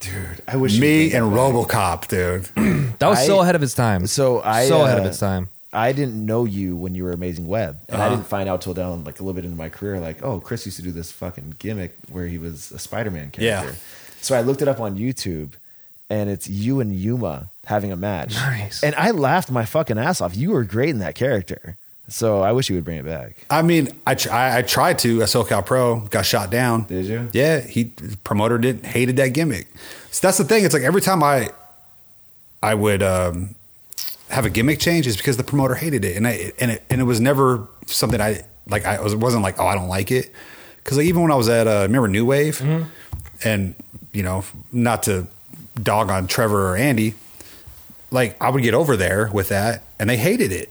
Dude, 0.04 0.42
I 0.48 0.58
wish 0.58 0.78
Me 0.80 1.06
you 1.10 1.16
and 1.18 1.26
Robocop, 1.34 2.08
dude. 2.08 2.50
That 3.00 3.08
was 3.10 3.26
so 3.26 3.42
ahead 3.42 3.56
of 3.56 3.64
its 3.64 3.74
time. 3.74 4.06
So 4.08 4.42
I 4.42 4.68
so 4.68 4.84
ahead 4.86 5.00
of 5.00 5.06
uh, 5.06 5.10
its 5.10 5.20
time. 5.20 5.50
I 5.72 5.92
didn't 5.94 6.24
know 6.26 6.46
you 6.46 6.76
when 6.76 6.94
you 6.94 7.04
were 7.04 7.12
Amazing 7.14 7.48
Web, 7.48 7.80
and 7.90 8.00
I 8.02 8.06
Uh-huh. 8.06 8.16
didn't 8.16 8.28
find 8.28 8.48
out 8.48 8.62
till 8.62 8.74
down 8.74 9.04
like 9.04 9.20
a 9.20 9.24
little 9.24 9.34
bit 9.34 9.44
into 9.46 9.58
my 9.58 9.70
career. 9.70 10.00
Like, 10.00 10.22
oh, 10.24 10.40
Chris 10.40 10.66
used 10.66 10.78
to 10.78 10.84
do 10.84 10.92
this 10.92 11.12
fucking 11.12 11.56
gimmick 11.58 11.96
where 12.12 12.28
he 12.28 12.38
was 12.38 12.72
a 12.72 12.80
Spider-Man 12.80 13.32
character. 13.32 13.72
Yeah. 13.72 13.76
So 14.22 14.36
I 14.38 14.42
looked 14.42 14.62
it 14.62 14.68
up 14.68 14.80
on 14.80 14.98
YouTube, 14.98 15.54
and 16.10 16.30
it's 16.30 16.48
you 16.48 16.80
and 16.80 16.94
Yuma 16.96 17.50
having 17.66 17.92
a 17.92 17.96
match. 17.96 18.36
Nice. 18.36 18.84
And 18.84 18.94
I 18.96 19.12
laughed 19.12 19.50
my 19.52 19.66
fucking 19.66 19.98
ass 19.98 20.22
off. 20.22 20.36
You 20.38 20.52
were 20.52 20.64
great 20.64 20.90
in 20.90 21.00
that 21.00 21.16
character. 21.16 21.78
So 22.10 22.42
I 22.42 22.52
wish 22.52 22.70
you 22.70 22.76
would 22.76 22.84
bring 22.84 22.98
it 22.98 23.06
back. 23.06 23.46
I 23.50 23.62
mean, 23.62 23.90
I, 24.06 24.16
tr- 24.16 24.32
I, 24.32 24.58
I 24.58 24.62
tried 24.62 25.00
to 25.00 25.22
at 25.22 25.30
SoCal 25.30 25.66
Pro, 25.66 26.02
got 26.02 26.26
shot 26.26 26.52
down. 26.52 26.84
Did 26.84 27.06
you? 27.06 27.30
Yeah, 27.32 27.62
he 27.62 27.86
promoter 28.24 28.58
didn't 28.58 28.86
hated 28.86 29.16
that 29.18 29.30
gimmick. 29.30 29.68
So 30.12 30.28
that's 30.28 30.38
the 30.38 30.44
thing. 30.44 30.66
It's 30.66 30.74
like 30.74 30.84
every 30.84 31.02
time 31.02 31.24
I 31.24 31.50
I 32.62 32.76
would 32.76 33.02
um, 33.02 33.56
have 34.30 34.46
a 34.46 34.50
gimmick 34.50 34.80
change 34.80 35.08
is 35.08 35.18
because 35.18 35.38
the 35.38 35.44
promoter 35.44 35.76
hated 35.76 36.04
it, 36.06 36.16
and 36.18 36.28
I 36.28 36.52
and 36.60 36.72
it 36.72 36.84
and 36.90 37.02
it 37.02 37.06
was 37.06 37.20
never 37.20 37.68
something 37.86 38.20
I 38.22 38.44
like. 38.68 38.86
I 38.86 39.02
was 39.02 39.16
wasn't 39.16 39.44
like 39.44 39.60
oh 39.60 39.66
I 39.68 39.74
don't 39.76 39.88
like 39.90 40.12
it 40.12 40.32
because 40.78 40.98
like 40.98 41.08
even 41.08 41.22
when 41.24 41.32
I 41.32 41.36
was 41.36 41.50
at 41.50 41.68
uh, 41.68 41.82
remember 41.84 42.08
New 42.10 42.26
Wave, 42.26 42.62
and 43.44 43.76
you 44.12 44.24
know 44.24 44.44
not 44.72 45.04
to 45.04 45.28
dog 45.82 46.10
on 46.10 46.28
Trevor 46.28 46.70
or 46.70 46.76
Andy, 46.76 47.16
like 48.12 48.40
I 48.42 48.50
would 48.50 48.62
get 48.62 48.74
over 48.74 48.96
there 48.98 49.30
with 49.34 49.50
that, 49.50 49.84
and 50.00 50.10
they 50.10 50.18
hated 50.18 50.52
it, 50.52 50.70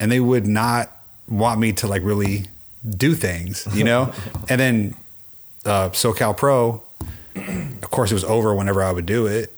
and 0.00 0.10
they 0.10 0.20
would 0.20 0.46
not 0.46 0.90
want 1.28 1.60
me 1.60 1.72
to 1.72 1.86
like 1.86 2.02
really 2.02 2.44
do 2.88 3.14
things, 3.14 3.66
you 3.74 3.84
know. 3.84 4.12
and 4.48 4.60
then 4.60 4.94
uh, 5.64 5.90
SoCal 5.90 6.36
Pro, 6.36 6.82
of 7.34 7.90
course, 7.90 8.10
it 8.10 8.14
was 8.14 8.24
over 8.24 8.54
whenever 8.54 8.82
I 8.82 8.92
would 8.92 9.06
do 9.06 9.26
it. 9.26 9.52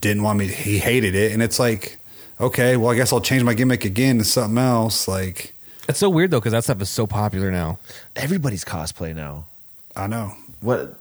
Didn't 0.00 0.22
want 0.22 0.38
me. 0.38 0.46
He 0.48 0.78
hated 0.78 1.14
it, 1.14 1.32
and 1.32 1.42
it's 1.42 1.58
like, 1.58 1.98
okay, 2.40 2.76
well, 2.76 2.90
I 2.90 2.94
guess 2.96 3.12
I'll 3.12 3.20
change 3.20 3.42
my 3.42 3.54
gimmick 3.54 3.84
again 3.84 4.18
to 4.18 4.24
something 4.24 4.58
else. 4.58 5.06
Like, 5.08 5.54
It's 5.88 5.98
so 5.98 6.08
weird 6.10 6.30
though 6.30 6.40
because 6.40 6.52
that 6.52 6.64
stuff 6.64 6.80
is 6.80 6.90
so 6.90 7.06
popular 7.06 7.50
now. 7.50 7.78
Everybody's 8.16 8.64
cosplay 8.64 9.14
now. 9.14 9.46
I 9.96 10.06
know. 10.06 10.32
What? 10.60 10.96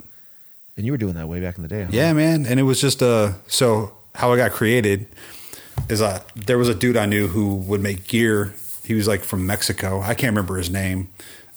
And 0.75 0.85
you 0.85 0.91
were 0.93 0.97
doing 0.97 1.13
that 1.15 1.27
way 1.27 1.41
back 1.41 1.57
in 1.57 1.61
the 1.63 1.67
day. 1.69 1.83
Huh? 1.83 1.89
Yeah, 1.91 2.13
man. 2.13 2.45
And 2.45 2.59
it 2.59 2.63
was 2.63 2.79
just 2.81 3.03
uh 3.03 3.33
so 3.47 3.91
how 4.15 4.31
I 4.33 4.37
got 4.37 4.51
created 4.51 5.05
is 5.87 6.01
uh 6.01 6.21
there 6.35 6.57
was 6.57 6.69
a 6.69 6.75
dude 6.75 6.97
I 6.97 7.05
knew 7.05 7.27
who 7.27 7.55
would 7.55 7.81
make 7.81 8.07
gear. 8.07 8.53
He 8.83 8.93
was 8.93 9.07
like 9.07 9.21
from 9.21 9.45
Mexico. 9.45 10.01
I 10.01 10.13
can't 10.15 10.31
remember 10.31 10.57
his 10.57 10.69
name. 10.69 11.09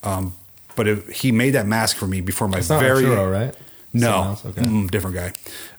Um 0.02 0.34
but 0.76 0.88
it, 0.88 1.10
he 1.10 1.32
made 1.32 1.50
that 1.50 1.66
mask 1.66 1.96
for 1.96 2.06
me 2.06 2.20
before 2.20 2.48
my 2.48 2.60
very 2.60 3.04
Arturo, 3.04 3.30
right? 3.30 3.54
No. 3.92 4.36
Okay. 4.44 4.62
Mm, 4.62 4.90
different 4.90 5.16
guy. 5.16 5.32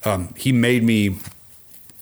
Um, 0.04 0.34
he 0.38 0.52
made 0.52 0.84
me 0.84 1.18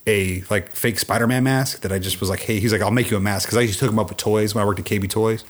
a 0.07 0.43
like 0.49 0.76
fake 0.76 0.99
Spider-Man 0.99 1.43
mask 1.43 1.81
that 1.81 1.91
I 1.91 1.99
just 1.99 2.19
was 2.19 2.30
like, 2.30 2.41
hey, 2.41 2.59
he's 2.59 2.73
like, 2.73 2.81
I'll 2.81 2.91
make 2.91 3.11
you 3.11 3.18
a 3.18 3.22
mask 3.22 3.47
because 3.47 3.57
I 3.57 3.61
used 3.61 3.80
to 3.80 3.85
hook 3.85 3.93
him 3.93 3.99
up 3.99 4.09
with 4.09 4.18
toys 4.18 4.53
when 4.53 4.61
I 4.61 4.65
worked 4.65 4.80
at 4.80 4.85
KB 4.85 5.09
Toys, 5.09 5.45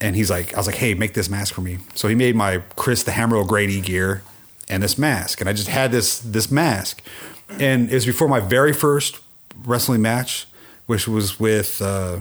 and 0.00 0.16
he's 0.16 0.30
like, 0.30 0.54
I 0.54 0.56
was 0.56 0.66
like, 0.66 0.76
hey, 0.76 0.94
make 0.94 1.14
this 1.14 1.28
mask 1.28 1.54
for 1.54 1.60
me. 1.60 1.78
So 1.94 2.08
he 2.08 2.14
made 2.14 2.34
my 2.34 2.58
Chris 2.76 3.02
the 3.02 3.12
Hammer 3.12 3.36
O'Grady 3.36 3.80
gear 3.80 4.22
and 4.68 4.82
this 4.82 4.98
mask, 4.98 5.40
and 5.40 5.48
I 5.48 5.52
just 5.52 5.68
had 5.68 5.92
this 5.92 6.18
this 6.18 6.50
mask, 6.50 7.02
and 7.60 7.90
it 7.90 7.94
was 7.94 8.06
before 8.06 8.28
my 8.28 8.40
very 8.40 8.72
first 8.72 9.20
wrestling 9.64 10.02
match, 10.02 10.46
which 10.86 11.06
was 11.08 11.38
with 11.40 11.80
uh, 11.82 12.18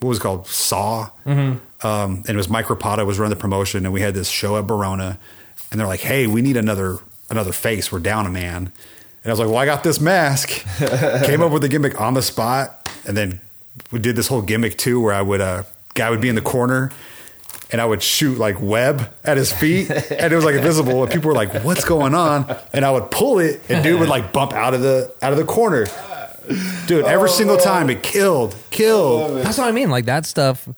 what 0.00 0.08
was 0.08 0.18
it 0.18 0.22
called 0.22 0.46
Saw, 0.46 1.10
um, 1.26 1.52
and 1.82 2.30
it 2.30 2.36
was 2.36 2.48
Mike 2.48 2.66
Rapata 2.66 3.06
was 3.06 3.18
running 3.18 3.36
the 3.36 3.40
promotion, 3.40 3.84
and 3.84 3.92
we 3.92 4.00
had 4.00 4.14
this 4.14 4.28
show 4.28 4.56
at 4.58 4.66
Barona, 4.66 5.18
and 5.70 5.80
they're 5.80 5.86
like, 5.86 6.00
hey, 6.00 6.26
we 6.26 6.42
need 6.42 6.56
another 6.56 6.98
another 7.30 7.52
face. 7.52 7.90
We're 7.90 8.00
down 8.00 8.26
a 8.26 8.30
man. 8.30 8.72
And 9.24 9.30
I 9.30 9.32
was 9.32 9.38
like, 9.38 9.48
well, 9.48 9.56
I 9.56 9.64
got 9.64 9.82
this 9.82 10.00
mask. 10.00 10.48
Came 11.24 11.40
up 11.40 11.50
with 11.50 11.62
the 11.62 11.68
gimmick 11.68 11.98
on 11.98 12.12
the 12.12 12.20
spot. 12.20 12.90
And 13.06 13.16
then 13.16 13.40
we 13.90 13.98
did 13.98 14.16
this 14.16 14.28
whole 14.28 14.42
gimmick 14.42 14.76
too, 14.76 15.00
where 15.00 15.14
I 15.14 15.22
would, 15.22 15.40
uh, 15.40 15.62
guy 15.94 16.10
would 16.10 16.20
be 16.20 16.28
in 16.28 16.34
the 16.34 16.42
corner 16.42 16.90
and 17.72 17.80
I 17.80 17.86
would 17.86 18.02
shoot 18.02 18.36
like 18.36 18.60
web 18.60 19.14
at 19.24 19.38
his 19.38 19.50
feet 19.50 19.90
and 19.90 20.30
it 20.32 20.36
was 20.36 20.44
like 20.44 20.56
invisible. 20.56 21.02
And 21.02 21.10
people 21.10 21.28
were 21.28 21.34
like, 21.34 21.64
what's 21.64 21.84
going 21.84 22.14
on? 22.14 22.54
And 22.74 22.84
I 22.84 22.90
would 22.90 23.10
pull 23.10 23.38
it 23.38 23.62
and 23.70 23.82
dude 23.82 23.98
would 23.98 24.10
like 24.10 24.30
bump 24.32 24.52
out 24.52 24.74
of 24.74 24.82
the, 24.82 25.10
out 25.22 25.32
of 25.32 25.38
the 25.38 25.44
corner. 25.44 25.86
Dude, 26.86 27.04
every 27.04 27.28
single 27.30 27.56
time 27.56 27.90
it 27.90 28.02
killed, 28.02 28.56
killed. 28.70 29.38
That's 29.38 29.58
what 29.58 29.68
I 29.68 29.72
mean. 29.72 29.90
Like 29.90 30.04
that 30.06 30.26
stuff 30.26 30.68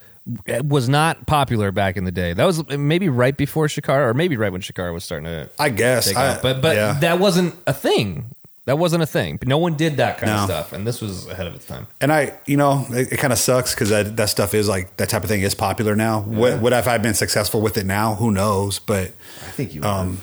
was 0.65 0.89
not 0.89 1.27
popular 1.27 1.71
back 1.73 1.97
in 1.97 2.05
the 2.05 2.13
day. 2.13 2.33
That 2.33 2.45
was 2.45 2.67
maybe 2.69 3.09
right 3.09 3.37
before 3.37 3.67
Chikara, 3.67 4.09
or 4.09 4.15
maybe 4.15 4.37
right 4.37 4.51
when 4.53 4.61
Chikara 4.61 4.93
was 4.93 5.05
starting 5.05 5.27
to 5.27 5.49
I 5.59 5.69
guess. 5.69 6.07
take 6.07 6.17
I- 6.17 6.35
off. 6.35 6.43
But 6.43 6.61
but 6.61 6.77
yeah. 6.77 6.99
that 7.01 7.19
wasn't 7.19 7.55
a 7.67 7.73
thing. 7.73 8.27
That 8.67 8.79
wasn't 8.79 9.05
a 9.05 9.07
thing. 9.07 9.39
No 9.47 9.59
one 9.59 9.77
did 9.77 9.99
that 9.99 10.19
kind 10.19 10.33
of 10.33 10.45
stuff, 10.45 10.73
and 10.73 10.85
this 10.85 11.01
was 11.01 11.29
ahead 11.29 11.47
of 11.47 11.55
its 11.55 11.65
time. 11.67 11.87
And 12.01 12.13
I, 12.13 12.33
you 12.47 12.57
know, 12.57 12.85
it, 12.91 13.13
it 13.13 13.17
kind 13.19 13.33
of 13.33 13.39
sucks 13.39 13.73
because 13.73 13.91
that, 13.91 14.17
that 14.17 14.29
stuff 14.29 14.55
is 14.55 14.69
like 14.69 14.97
that 14.97 15.09
type 15.09 15.23
of 15.23 15.29
thing 15.29 15.43
is 15.43 15.55
popular 15.55 15.95
now. 15.95 16.23
What, 16.23 16.61
what 16.61 16.73
if 16.73 16.89
I've 16.89 17.01
been 17.01 17.15
successful 17.15 17.61
with 17.61 17.77
it 17.77 17.87
now? 17.87 18.17
Who 18.17 18.33
knows? 18.33 18.81
But 18.81 19.13
I 19.47 19.51
think 19.51 19.73
you. 19.73 19.85
Um, 19.85 20.21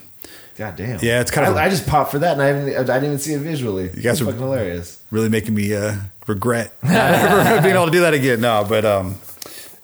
God 0.55 0.75
damn. 0.75 0.99
yeah, 1.01 1.19
it's 1.21 1.31
kind 1.31 1.47
of- 1.47 1.55
I, 1.55 1.65
I 1.65 1.69
just 1.69 1.87
popped 1.87 2.11
for 2.11 2.19
that, 2.19 2.33
and 2.33 2.41
I 2.41 2.51
didn't. 2.53 2.89
I 2.89 2.93
didn't 2.95 3.05
even 3.05 3.19
see 3.19 3.33
it 3.33 3.39
visually. 3.39 3.85
You 3.85 4.01
guys 4.01 4.05
it's 4.13 4.21
are- 4.21 4.25
fucking 4.25 4.39
hilarious. 4.41 5.01
really 5.11 5.29
making 5.29 5.55
me 5.55 5.73
uh, 5.75 5.95
regret 6.27 6.73
never 6.83 7.61
being 7.63 7.75
able 7.75 7.85
to 7.87 7.91
do 7.91 8.01
that 8.01 8.13
again. 8.13 8.41
No, 8.41 8.65
but 8.67 8.85
um, 8.85 9.15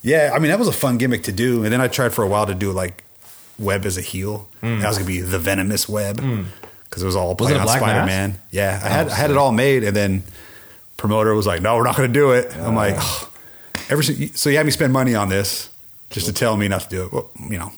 yeah, 0.02 0.32
I 0.34 0.40
mean 0.40 0.50
that 0.52 0.60
was 0.60 0.68
a 0.68 0.72
fun 0.74 0.98
gimmick 0.98 1.24
to 1.24 1.32
do. 1.32 1.64
And 1.64 1.74
then 1.74 1.82
I 1.82 1.88
tried 1.88 2.14
for 2.14 2.24
a 2.24 2.28
while 2.28 2.46
to 2.46 2.54
do 2.56 2.72
like 2.72 3.04
Web 3.58 3.86
as 3.86 3.98
a 3.98 4.02
heel. 4.02 4.48
That 4.62 4.86
was 4.88 4.98
gonna 4.98 5.08
be 5.08 5.22
the 5.22 5.40
venomous 5.40 5.90
Web 5.90 6.18
because 6.18 7.04
it 7.04 7.06
was 7.06 7.16
all 7.16 7.30
Was 7.30 7.36
playing 7.38 7.56
it 7.56 7.62
on 7.62 7.68
Spider 7.68 8.06
Man. 8.06 8.40
Yeah, 8.52 8.80
I 8.84 8.88
had 8.90 9.10
I 9.10 9.16
had 9.16 9.32
it 9.32 9.38
all 9.38 9.52
made, 9.52 9.84
and 9.84 9.96
then 9.96 10.24
promoter 10.98 11.34
was 11.34 11.48
like, 11.48 11.62
"No, 11.62 11.76
we're 11.78 11.84
not 11.84 11.96
gonna 11.96 12.08
do 12.10 12.32
it." 12.32 12.56
I'm 12.58 12.76
like, 12.76 12.96
"Ugh." 12.98 13.28
"Every 13.90 14.04
si- 14.04 14.28
so 14.36 14.50
you 14.50 14.58
had 14.58 14.66
me 14.66 14.72
spend 14.72 14.94
money 14.94 15.16
on 15.16 15.30
this 15.30 15.70
just 16.10 16.26
to 16.28 16.34
tell 16.34 16.56
me 16.58 16.68
not 16.68 16.82
to 16.82 16.90
do 16.90 17.04
it." 17.06 17.12
Well, 17.14 17.30
you 17.50 17.58
know, 17.58 17.72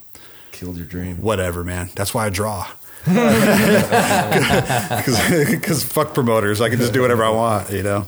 Killed 0.52 0.78
your 0.78 0.86
dream. 0.86 1.18
whatever, 1.22 1.64
man. 1.64 1.90
That's 1.96 2.14
why 2.14 2.26
I 2.26 2.30
draw. 2.30 2.68
Because 5.52 5.84
fuck 5.84 6.14
promoters, 6.14 6.62
I 6.62 6.70
can 6.70 6.80
just 6.80 6.94
do 6.94 7.02
whatever 7.02 7.24
I 7.24 7.30
want, 7.30 7.70
you 7.72 7.84
know. 7.84 8.08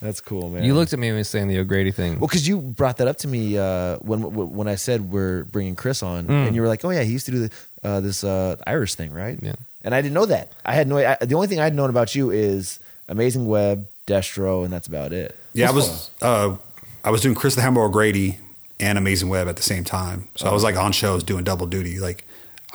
That's 0.00 0.20
cool, 0.20 0.50
man. 0.50 0.64
You 0.64 0.74
looked 0.74 0.92
at 0.92 0.98
me 0.98 1.06
when 1.08 1.14
you 1.14 1.20
were 1.20 1.24
saying 1.24 1.48
the 1.48 1.58
O'Grady 1.58 1.90
thing. 1.90 2.18
Well, 2.18 2.28
because 2.28 2.46
you 2.46 2.58
brought 2.58 2.98
that 2.98 3.08
up 3.08 3.16
to 3.18 3.28
me 3.28 3.56
uh, 3.56 3.96
when 3.98 4.20
when 4.34 4.68
I 4.68 4.74
said 4.74 5.10
we're 5.10 5.44
bringing 5.44 5.76
Chris 5.76 6.02
on, 6.02 6.26
Mm. 6.26 6.46
and 6.48 6.54
you 6.56 6.60
were 6.60 6.68
like, 6.68 6.84
"Oh 6.84 6.90
yeah, 6.90 7.02
he 7.04 7.12
used 7.12 7.24
to 7.26 7.32
do 7.32 7.48
the, 7.48 7.50
uh, 7.82 8.00
this 8.00 8.22
uh, 8.22 8.56
Irish 8.66 8.94
thing, 8.96 9.12
right?" 9.12 9.38
Yeah. 9.40 9.54
And 9.82 9.94
I 9.94 10.02
didn't 10.02 10.14
know 10.14 10.26
that. 10.26 10.52
I 10.64 10.74
had 10.74 10.88
no. 10.88 10.98
I, 10.98 11.16
the 11.22 11.34
only 11.34 11.46
thing 11.46 11.58
I'd 11.60 11.74
known 11.74 11.88
about 11.88 12.14
you 12.14 12.30
is 12.30 12.80
Amazing 13.08 13.46
Web, 13.46 13.86
Destro, 14.06 14.62
and 14.64 14.70
that's 14.72 14.86
about 14.88 15.12
it. 15.14 15.34
Yeah, 15.54 15.70
I 15.70 15.72
That's 15.72 15.88
was 15.88 16.10
uh, 16.20 16.56
I 17.02 17.10
was 17.10 17.22
doing 17.22 17.34
Chris 17.34 17.54
the 17.54 17.62
Hammer 17.62 17.82
O'Grady 17.82 18.36
and 18.78 18.98
Amazing 18.98 19.30
Web 19.30 19.48
at 19.48 19.56
the 19.56 19.62
same 19.62 19.84
time. 19.84 20.28
So 20.36 20.48
I 20.48 20.52
was 20.52 20.62
like 20.62 20.76
on 20.76 20.92
shows 20.92 21.22
doing 21.24 21.44
double 21.44 21.66
duty. 21.66 21.98
Like 21.98 22.26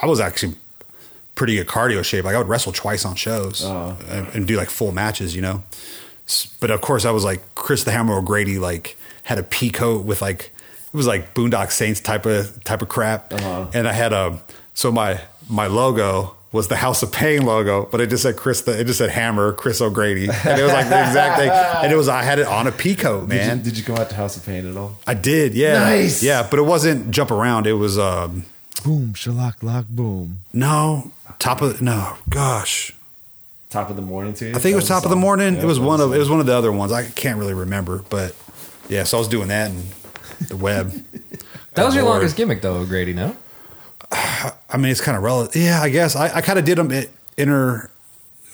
I 0.02 0.08
was 0.08 0.20
actually 0.20 0.56
pretty 1.40 1.56
good 1.56 1.68
cardio 1.68 2.04
shape. 2.04 2.26
Like 2.26 2.36
I 2.36 2.38
would 2.38 2.50
wrestle 2.50 2.74
twice 2.74 3.06
on 3.06 3.16
shows 3.16 3.64
uh-huh. 3.64 3.96
and, 4.10 4.28
and 4.36 4.46
do 4.46 4.58
like 4.58 4.70
full 4.70 4.92
matches, 4.92 5.34
you 5.34 5.42
know. 5.42 5.64
But 6.60 6.70
of 6.70 6.82
course, 6.82 7.06
I 7.06 7.12
was 7.12 7.24
like 7.24 7.56
Chris 7.56 7.86
the 7.86 7.92
Hammer 7.92 8.18
O'Grady. 8.18 8.60
Like 8.60 8.98
had 9.24 9.40
a 9.40 9.44
pea 9.44 9.70
coat 9.70 10.04
with 10.04 10.22
like 10.22 10.52
it 10.94 10.98
was 10.98 11.08
like 11.08 11.34
Boondock 11.34 11.72
Saints 11.72 12.02
type 12.02 12.26
of 12.26 12.62
type 12.66 12.82
of 12.82 12.90
crap, 12.90 13.32
uh-huh. 13.32 13.68
and 13.74 13.88
I 13.88 13.94
had 13.94 14.12
a 14.12 14.38
so 14.74 14.92
my 14.92 15.22
my 15.50 15.68
logo 15.68 16.36
was 16.52 16.68
the 16.68 16.76
House 16.76 17.04
of 17.04 17.14
Pain 17.14 17.46
logo, 17.46 17.88
but 17.90 18.02
it 18.02 18.10
just 18.10 18.24
said 18.24 18.36
Chris. 18.36 18.62
The, 18.62 18.78
it 18.78 18.84
just 18.84 18.98
said 18.98 19.10
Hammer 19.10 19.54
Chris 19.54 19.80
O'Grady, 19.80 20.28
and 20.28 20.60
it 20.60 20.64
was 20.64 20.74
like 20.74 20.90
the 20.90 21.00
exact 21.00 21.38
thing. 21.38 21.52
And 21.84 21.94
it 21.94 21.96
was 21.96 22.10
I 22.10 22.24
had 22.24 22.40
it 22.40 22.48
on 22.48 22.68
a 22.68 22.72
pea 22.74 22.96
coat, 22.96 23.30
Did 23.30 23.36
you, 23.36 23.48
man. 23.48 23.62
did 23.64 23.78
you 23.78 23.84
go 23.86 23.96
out 23.96 24.10
to 24.10 24.16
House 24.16 24.36
of 24.36 24.46
Pain 24.46 24.70
at 24.70 24.76
all? 24.76 24.98
I 25.08 25.14
did, 25.14 25.54
yeah, 25.56 25.80
Nice. 25.80 26.22
yeah. 26.22 26.46
But 26.50 26.60
it 26.60 26.64
wasn't 26.64 27.12
jump 27.12 27.32
around. 27.32 27.66
It 27.66 27.74
was 27.74 27.98
um, 27.98 28.44
Boom, 28.84 29.14
shalak, 29.14 29.62
lock, 29.64 29.86
boom. 29.90 30.40
no 30.54 31.12
top 31.40 31.62
of 31.62 31.82
no, 31.82 32.18
gosh. 32.30 32.94
Top 33.70 33.90
of 33.90 33.96
the 33.96 34.02
morning 34.02 34.34
to 34.36 34.46
you. 34.46 34.52
I 34.56 34.60
think 34.60 34.74
it 34.74 34.76
was 34.78 34.88
That 34.88 34.96
top 34.96 35.04
of 35.04 35.10
the 35.12 35.16
morning. 35.16 35.56
Yeah, 35.56 35.62
it 35.62 35.66
was 35.66 35.78
that 35.80 35.86
one 35.86 36.00
the 36.00 36.06
of 36.06 36.14
it 36.14 36.18
was 36.18 36.30
one 36.30 36.40
of 36.40 36.46
the 36.48 36.56
other 36.56 36.72
ones. 36.72 36.92
I 36.92 37.06
can't 37.06 37.38
really 37.38 37.54
remember, 37.54 38.04
but 38.10 38.36
yeah. 38.88 39.04
So 39.04 39.18
I 39.18 39.20
was 39.20 39.28
doing 39.28 39.50
that 39.50 39.70
and 39.70 39.84
the 40.48 40.58
web. 40.58 40.90
that 41.76 41.86
was 41.86 41.94
your 41.94 42.04
Lord. 42.04 42.16
longest 42.16 42.36
gimmick, 42.36 42.62
though, 42.62 42.78
O'Grady. 42.78 43.14
No, 43.14 43.36
I 44.12 44.54
mean, 44.78 44.92
it's 44.92 45.02
kind 45.02 45.16
of 45.16 45.24
relative. 45.24 45.62
Yeah, 45.62 45.82
I 45.82 45.90
guess 45.90 46.16
I, 46.16 46.38
I 46.38 46.42
kind 46.42 46.58
of 46.58 46.66
did 46.66 46.78
them 46.80 46.92
inter, 47.38 47.90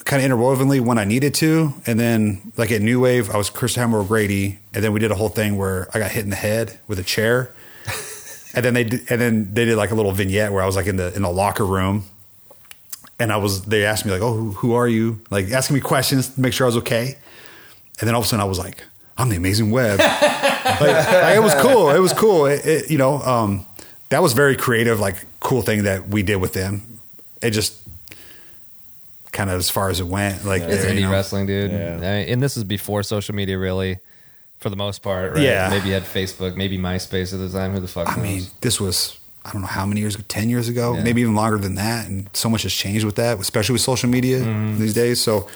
kind 0.04 0.22
of 0.22 0.26
interwovenly 0.26 0.82
when 0.82 0.98
I 0.98 1.06
needed 1.06 1.34
to, 1.36 1.74
and 1.86 1.98
then 2.00 2.52
like 2.58 2.72
at 2.72 2.82
New 2.82 3.00
Wave, 3.00 3.30
I 3.32 3.38
was 3.38 3.50
Chris 3.50 3.76
Hammer 3.76 4.00
O'Grady, 4.00 4.60
and 4.74 4.84
then 4.84 4.92
we 4.92 5.00
did 5.00 5.12
a 5.12 5.16
whole 5.16 5.30
thing 5.30 5.56
where 5.58 5.88
I 5.94 6.00
got 6.00 6.12
hit 6.12 6.26
in 6.26 6.30
the 6.30 6.36
head 6.36 6.78
with 6.90 7.00
a 7.00 7.04
chair, 7.04 7.52
and 8.56 8.64
then 8.66 8.74
they 8.74 8.84
did, 8.86 9.02
and 9.12 9.20
then 9.22 9.54
they 9.54 9.66
did 9.66 9.76
like 9.78 9.92
a 9.92 9.96
little 9.96 10.12
vignette 10.12 10.52
where 10.52 10.64
I 10.64 10.66
was 10.66 10.76
like 10.76 10.88
in 10.88 10.96
the 10.98 11.14
in 11.16 11.22
the 11.22 11.30
locker 11.30 11.66
room, 11.66 12.06
and 13.20 13.32
I 13.32 13.38
was 13.38 13.64
they 13.64 13.86
asked 13.86 14.06
me 14.06 14.12
like, 14.12 14.22
oh, 14.22 14.34
who, 14.34 14.52
who 14.52 14.74
are 14.74 14.88
you? 14.88 15.22
Like 15.30 15.52
asking 15.52 15.76
me 15.76 15.82
questions 15.82 16.30
to 16.30 16.42
make 16.42 16.54
sure 16.54 16.66
I 16.66 16.70
was 16.70 16.78
okay, 16.78 17.18
and 18.00 18.08
then 18.08 18.16
all 18.16 18.22
of 18.22 18.26
a 18.26 18.30
sudden 18.30 18.42
I 18.42 18.48
was 18.48 18.60
like, 18.60 18.84
I'm 19.18 19.30
the 19.30 19.36
Amazing 19.38 19.72
Web. 19.72 20.00
like, 20.00 20.80
like, 20.82 21.36
it 21.36 21.42
was 21.44 21.54
cool. 21.56 21.90
It 21.90 22.00
was 22.00 22.14
cool. 22.14 22.46
It, 22.48 22.66
it- 22.66 22.92
you 22.92 22.98
know, 22.98 23.16
um, 23.22 23.66
that 24.10 24.22
was 24.22 24.34
very 24.34 24.56
creative, 24.56 25.00
like 25.00 25.16
cool 25.40 25.62
thing 25.62 25.84
that 25.84 26.08
we 26.10 26.24
did 26.24 26.38
with 26.38 26.54
them. 26.54 26.82
It 27.42 27.52
just 27.52 27.78
kind 29.32 29.50
of 29.50 29.58
as 29.58 29.70
far 29.70 29.90
as 29.90 30.00
it 30.00 30.08
went, 30.08 30.46
like 30.46 30.62
it's 30.62 30.86
indie 30.86 30.96
you 30.96 31.02
know. 31.02 31.12
wrestling, 31.12 31.46
dude. 31.46 31.72
Yeah. 31.72 31.96
I 31.96 32.00
mean, 32.00 32.30
and 32.30 32.42
this 32.42 32.56
is 32.58 32.64
before 32.64 33.04
social 33.04 33.36
media, 33.36 33.58
really, 33.58 33.98
for 34.66 34.72
the 34.72 34.76
most 34.76 35.04
part. 35.04 35.34
Right? 35.34 35.44
Yeah. 35.44 35.70
maybe 35.70 35.90
you 35.90 35.94
had 35.94 36.02
Facebook, 36.06 36.56
maybe 36.56 36.76
MySpace 36.80 37.32
at 37.34 37.38
the 37.40 37.50
time. 37.56 37.74
Who 37.74 37.80
the 37.80 37.88
fuck 37.88 38.08
I 38.10 38.16
knows? 38.16 38.24
mean, 38.24 38.44
this 38.62 38.82
was 38.82 39.20
I 39.46 39.52
don't 39.52 39.62
know 39.62 39.68
how 39.68 39.86
many 39.86 40.02
years 40.02 40.16
ago, 40.16 40.24
ten 40.28 40.50
years 40.50 40.68
ago, 40.70 40.96
Yeah. 40.96 41.04
maybe 41.04 41.22
even 41.22 41.36
longer 41.36 41.60
than 41.60 41.76
that, 41.76 42.08
and 42.08 42.28
so 42.34 42.50
much 42.50 42.64
has 42.64 42.74
changed 42.74 43.06
with 43.06 43.14
that, 43.18 43.40
especially 43.40 43.74
with 43.74 43.84
social 43.84 44.10
media 44.10 44.40
Mm-hmm. 44.40 44.80
these 44.80 44.96
days. 44.96 45.22
So 45.22 45.48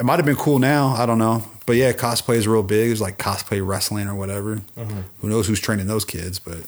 it 0.00 0.04
might 0.04 0.16
have 0.16 0.24
been 0.24 0.36
cool 0.36 0.58
now. 0.58 0.94
I 0.96 1.04
don't 1.04 1.18
know, 1.18 1.44
but 1.66 1.76
yeah, 1.76 1.92
cosplay 1.92 2.36
is 2.36 2.48
real 2.48 2.62
big. 2.62 2.90
It's 2.90 3.02
like 3.02 3.18
cosplay 3.18 3.60
wrestling 3.64 4.08
or 4.08 4.14
whatever. 4.14 4.62
Mm-hmm. 4.78 5.00
Who 5.20 5.28
knows 5.28 5.46
who's 5.46 5.60
training 5.60 5.88
those 5.88 6.06
kids? 6.06 6.38
But 6.38 6.60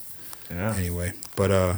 Yeah. 0.51 0.75
anyway, 0.77 1.15
but 1.35 1.51
uh, 1.51 1.75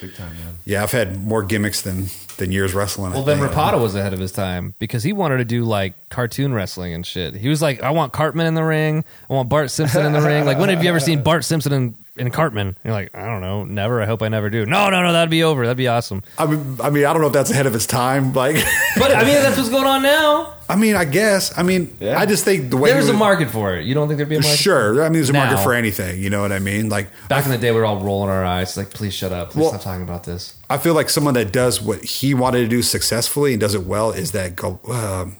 Big 0.00 0.14
time, 0.14 0.32
man. 0.32 0.56
yeah, 0.64 0.82
I've 0.82 0.92
had 0.92 1.24
more 1.26 1.42
gimmicks 1.42 1.82
than 1.82 2.06
than 2.38 2.52
years 2.52 2.72
wrestling. 2.72 3.12
Well, 3.12 3.22
then 3.22 3.38
think. 3.38 3.52
Rapata 3.52 3.80
was 3.80 3.94
ahead 3.94 4.14
of 4.14 4.18
his 4.18 4.32
time 4.32 4.74
because 4.78 5.02
he 5.02 5.12
wanted 5.12 5.36
to 5.38 5.44
do 5.44 5.64
like 5.64 6.08
cartoon 6.08 6.54
wrestling 6.54 6.94
and 6.94 7.04
shit. 7.06 7.34
He 7.34 7.48
was 7.48 7.60
like, 7.60 7.82
I 7.82 7.90
want 7.90 8.12
Cartman 8.12 8.46
in 8.46 8.54
the 8.54 8.64
ring. 8.64 9.04
I 9.28 9.32
want 9.34 9.48
Bart 9.50 9.70
Simpson 9.70 10.06
in 10.06 10.12
the 10.12 10.22
ring. 10.22 10.46
Like, 10.46 10.58
when 10.58 10.70
have 10.70 10.82
you 10.82 10.88
ever 10.88 11.00
seen 11.00 11.22
Bart 11.22 11.44
Simpson 11.44 11.72
in, 11.72 11.94
in 12.20 12.30
Cartman? 12.30 12.68
And 12.68 12.76
you're 12.84 12.92
like, 12.94 13.10
I 13.16 13.26
don't 13.26 13.40
know. 13.40 13.64
Never. 13.64 14.00
I 14.02 14.06
hope 14.06 14.22
I 14.22 14.28
never 14.28 14.50
do. 14.50 14.66
No, 14.66 14.90
no, 14.90 15.02
no. 15.02 15.12
That'd 15.12 15.30
be 15.30 15.42
over. 15.42 15.62
That'd 15.64 15.76
be 15.76 15.88
awesome. 15.88 16.22
I 16.38 16.46
mean, 16.46 16.76
I 16.80 16.90
mean, 16.90 17.04
I 17.06 17.12
don't 17.12 17.22
know 17.22 17.28
if 17.28 17.32
that's 17.32 17.50
ahead 17.50 17.66
of 17.66 17.74
its 17.74 17.86
time. 17.86 18.32
Like, 18.32 18.56
But 18.98 19.14
I 19.14 19.24
mean, 19.24 19.34
that's 19.34 19.56
what's 19.56 19.70
going 19.70 19.86
on 19.86 20.02
now. 20.02 20.54
I 20.68 20.76
mean, 20.76 20.94
I 20.94 21.04
guess. 21.04 21.56
I 21.58 21.64
mean, 21.64 21.96
Yeah. 21.98 22.18
I 22.18 22.26
just 22.26 22.44
think 22.44 22.70
the 22.70 22.76
way 22.76 22.90
There's 22.92 23.06
he 23.08 23.10
a 23.10 23.16
market 23.16 23.50
for 23.50 23.74
it. 23.74 23.84
You 23.86 23.94
don't 23.94 24.06
think 24.06 24.18
there'd 24.18 24.28
be 24.28 24.36
a 24.36 24.40
market? 24.40 24.56
Sure, 24.56 25.02
I 25.02 25.06
mean, 25.08 25.14
there's 25.14 25.30
a 25.30 25.32
market 25.32 25.58
for 25.64 25.74
anything. 25.74 26.22
You 26.22 26.30
know 26.30 26.42
what 26.42 26.52
I 26.52 26.60
mean? 26.60 26.88
Like, 26.88 27.08
Back 27.28 27.44
in 27.44 27.50
the 27.50 27.58
day, 27.58 27.72
we 27.72 27.78
were 27.78 27.86
all 27.86 27.98
rolling 28.00 28.30
our 28.30 28.44
eyes. 28.44 28.76
Like, 28.76 28.90
please 28.90 29.12
shut 29.12 29.32
up. 29.32 29.50
Please 29.50 29.62
Well- 29.62 29.70
stop 29.70 29.82
talking 29.82 30.02
about 30.04 30.22
this. 30.24 30.54
I 30.68 30.78
feel 30.78 30.94
like 30.94 31.08
someone 31.10 31.34
that 31.34 31.50
does 31.52 31.80
what 31.82 32.04
he 32.04 32.34
wanted 32.34 32.60
to 32.60 32.68
do 32.68 32.82
successfully 32.82 33.52
and 33.54 33.60
does 33.60 33.74
it 33.74 33.84
well 33.84 34.12
is 34.12 34.30
that 34.32 34.54
go. 34.54 34.78
Um, 34.88 35.36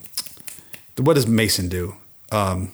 what 0.97 1.15
does 1.15 1.28
Mason 1.28 1.69
do? 1.69 1.94
Um, 2.32 2.73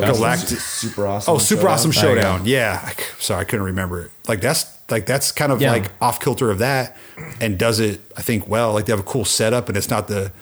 Galactic. 0.00 0.58
super 0.58 1.06
awesome. 1.06 1.34
Oh, 1.34 1.38
super 1.38 1.68
awesome 1.68 1.90
There 1.90 2.10
you 2.10 2.14
go. 2.16 2.22
showdown. 2.22 2.46
Yeah, 2.46 2.80
I 2.84 2.90
c- 2.92 3.04
sorry, 3.20 3.40
I 3.42 3.44
couldn't 3.44 3.66
remember 3.66 4.02
it. 4.02 4.10
Like 4.26 4.40
that's 4.40 4.66
like 4.90 5.06
that's 5.06 5.32
kind 5.32 5.52
of 5.52 5.60
Yeah. 5.60 5.72
like 5.72 5.90
off 6.00 6.20
kilter 6.20 6.50
of 6.50 6.58
that, 6.58 6.96
and 7.40 7.58
does 7.58 7.80
it 7.80 8.00
I 8.16 8.22
think 8.22 8.48
well. 8.48 8.72
Like 8.72 8.86
they 8.86 8.92
have 8.92 9.00
a 9.00 9.04
cool 9.04 9.24
setup, 9.24 9.68
and 9.68 9.76
it's 9.76 9.90
not 9.90 10.08
the 10.08 10.32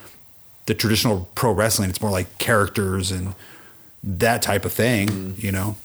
the 0.66 0.74
traditional 0.74 1.28
pro 1.34 1.52
wrestling. 1.52 1.90
It's 1.90 2.00
more 2.00 2.10
like 2.10 2.38
characters 2.38 3.10
and 3.10 3.34
that 4.04 4.42
type 4.42 4.64
of 4.64 4.72
thing. 4.72 5.08
Mm. 5.08 5.42
You 5.42 5.52
know, 5.52 5.76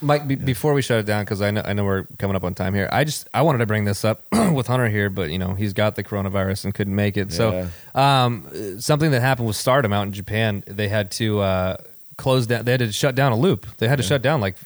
Mike, 0.00 0.28
be, 0.28 0.34
before 0.36 0.74
we 0.74 0.82
shut 0.82 0.98
it 1.00 1.06
down, 1.06 1.24
because 1.24 1.40
I 1.42 1.50
know 1.50 1.62
I 1.64 1.72
know 1.72 1.84
we're 1.84 2.04
coming 2.18 2.36
up 2.36 2.44
on 2.44 2.54
time 2.54 2.74
here. 2.74 2.88
I 2.92 3.04
just 3.04 3.28
I 3.34 3.42
wanted 3.42 3.58
to 3.58 3.66
bring 3.66 3.84
this 3.84 4.04
up 4.04 4.22
with 4.52 4.66
Hunter 4.66 4.88
here, 4.88 5.08
but 5.10 5.30
you 5.30 5.38
know 5.38 5.54
he's 5.54 5.72
got 5.72 5.96
the 5.96 6.04
coronavirus 6.04 6.66
and 6.66 6.74
couldn't 6.74 6.94
make 6.94 7.16
it. 7.16 7.32
So 7.32 7.68
um, 7.94 8.46
something 8.80 9.10
that 9.12 9.20
happened 9.22 9.46
with 9.48 9.56
Stardom 9.56 9.92
out 9.92 10.02
in 10.02 10.12
Japan, 10.12 10.62
they 10.66 10.88
had 10.88 11.10
to 11.12 11.40
uh, 11.40 11.76
close 12.16 12.46
down. 12.46 12.64
They 12.64 12.72
had 12.72 12.80
to 12.80 12.92
shut 12.92 13.14
down 13.14 13.32
a 13.32 13.36
loop. 13.36 13.66
They 13.78 13.88
had 13.88 13.96
to 13.98 14.02
shut 14.02 14.22
down 14.22 14.40
like 14.40 14.56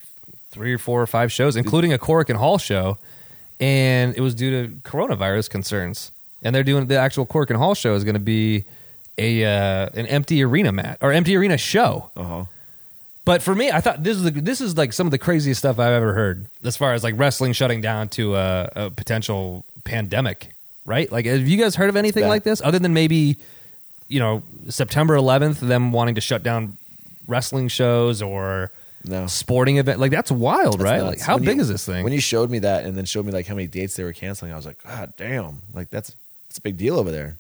three 0.51 0.73
or 0.73 0.79
four 0.79 1.01
or 1.03 1.07
five 1.07 1.31
shows, 1.33 1.57
including 1.57 1.93
a 1.93 1.99
Korakuen 1.99 2.37
Hall 2.37 2.59
show, 2.59 2.99
and 3.61 4.15
it 4.17 4.21
was 4.21 4.35
due 4.35 4.51
to 4.69 4.75
coronavirus 4.83 5.51
concerns. 5.51 6.13
And 6.43 6.55
they're 6.55 6.63
doing 6.65 6.87
the 6.87 6.97
actual 6.99 7.27
Korakuen 7.27 7.57
Hall 7.57 7.75
show 7.75 7.95
is 7.95 8.05
going 8.05 8.15
to 8.15 8.21
be 8.21 8.65
a 9.19 9.45
uh, 9.45 9.89
an 9.95 10.07
empty 10.07 10.43
arena 10.45 10.73
mat 10.73 10.99
or 11.01 11.13
empty 11.13 11.37
arena 11.37 11.57
show. 11.59 12.11
Uh 12.17 12.23
huh. 12.25 12.45
But 13.25 13.43
for 13.43 13.55
me, 13.57 13.73
I 13.73 13.81
thought 13.81 14.05
this 14.05 14.17
is 14.17 14.23
the, 14.23 14.31
this 14.31 14.61
is 14.61 14.77
like 14.77 14.93
some 14.93 15.07
of 15.09 15.11
the 15.11 15.19
craziest 15.19 15.59
stuff 15.59 15.81
I've 15.81 15.93
ever 15.93 16.13
heard 16.13 16.47
as 16.63 16.77
far 16.77 16.93
as 16.95 17.03
like 17.03 17.15
wrestling 17.19 17.55
shutting 17.55 17.81
down 17.81 18.09
to 18.11 18.37
a, 18.37 18.71
a 18.77 18.91
potential 18.91 19.65
pandemic, 19.83 20.51
right? 20.85 21.11
Like, 21.11 21.27
have 21.27 21.49
you 21.49 21.57
guys 21.59 21.75
heard 21.75 21.89
of 21.89 21.97
anything 21.97 22.23
Yeah. 22.23 22.29
like 22.29 22.45
this 22.45 22.61
other 22.63 22.79
than 22.79 22.95
maybe, 22.95 23.37
you 24.07 24.21
know, 24.21 24.45
September 24.69 25.17
11th, 25.17 25.59
them 25.59 25.91
wanting 25.91 26.15
to 26.15 26.21
shut 26.21 26.45
down 26.45 26.77
wrestling 27.27 27.69
shows 27.69 28.23
or 28.23 28.71
No. 29.05 29.27
sporting 29.27 29.79
event? 29.79 30.01
Like, 30.01 30.11
that's 30.11 30.31
wild, 30.31 30.75
That's 30.81 30.83
right? 30.83 30.99
nuts. 30.99 31.19
Like, 31.19 31.21
how 31.27 31.35
When 31.37 31.45
big 31.45 31.57
you- 31.57 31.63
is 31.63 31.69
this 31.69 31.85
thing? 31.85 32.05
When 32.05 32.13
you 32.13 32.21
showed 32.21 32.51
me 32.51 32.59
that 32.61 32.85
and 32.85 32.97
then 32.97 33.05
showed 33.05 33.27
me 33.27 33.33
like 33.33 33.47
how 33.47 33.55
many 33.55 33.67
dates 33.69 33.95
they 33.97 34.05
were 34.05 34.13
canceling, 34.13 34.53
I 34.53 34.57
was 34.57 34.67
like, 34.67 34.83
God 34.83 35.13
damn! 35.17 35.63
Like 35.75 35.91
that's 35.91 36.15
it's 36.49 36.59
a 36.59 36.63
big 36.63 36.77
deal 36.77 36.99
over 36.99 37.11
there. 37.11 37.37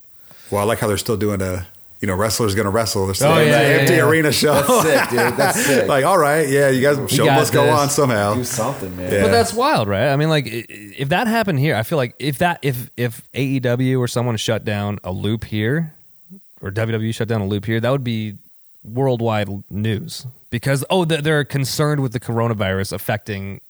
well, 0.50 0.60
I 0.60 0.64
like 0.64 0.78
how 0.78 0.86
they're 0.88 0.96
still 0.98 1.16
doing 1.16 1.40
a 1.42 1.66
you 2.00 2.06
know 2.06 2.14
wrestlers 2.14 2.54
going 2.54 2.66
to 2.66 2.70
wrestle. 2.70 3.06
They're 3.06 3.14
still 3.14 3.30
Oh, 3.32 3.34
doing 3.36 3.48
yeah, 3.48 3.62
that 3.62 3.68
yeah, 3.70 3.76
empty 3.80 3.94
yeah. 3.94 4.06
arena 4.06 4.30
show. 4.30 4.52
That's 4.54 4.82
sick, 4.82 5.10
dude. 5.10 5.36
That's 5.38 5.64
sick. 5.66 5.88
like, 5.88 6.04
all 6.04 6.18
right, 6.18 6.46
yeah, 6.46 6.68
you 6.68 6.82
guys 6.82 6.98
show 7.10 7.24
got 7.24 7.36
must 7.36 7.52
go 7.54 7.64
this. 7.64 7.74
on 7.80 7.88
somehow. 7.90 8.34
Do 8.34 8.44
something, 8.44 8.94
man. 8.96 9.10
Yeah. 9.10 9.22
But 9.22 9.30
that's 9.30 9.54
wild, 9.54 9.88
right? 9.88 10.08
I 10.10 10.16
mean, 10.16 10.28
like, 10.28 10.46
i- 10.46 10.66
if 10.68 11.08
that 11.08 11.26
happened 11.26 11.58
here, 11.58 11.74
I 11.74 11.82
feel 11.84 11.96
like 11.96 12.14
if 12.18 12.38
that 12.38 12.58
if 12.62 12.90
if 12.98 13.22
AEW 13.32 13.98
or 13.98 14.06
someone 14.08 14.36
shut 14.36 14.64
down 14.64 14.98
a 15.04 15.10
loop 15.10 15.44
here, 15.44 15.94
or 16.60 16.70
WWE 16.70 17.14
shut 17.14 17.28
down 17.28 17.40
a 17.40 17.46
loop 17.46 17.64
here, 17.64 17.80
that 17.80 17.90
would 17.90 18.04
be 18.04 18.34
worldwide 18.86 19.48
news 19.70 20.26
because 20.50 20.84
oh, 20.90 21.04
they're- 21.04 21.44
concerned 21.44 22.00
with 22.00 22.12
the 22.12 22.20
coronavirus 22.20 22.92
affecting, 22.92 23.60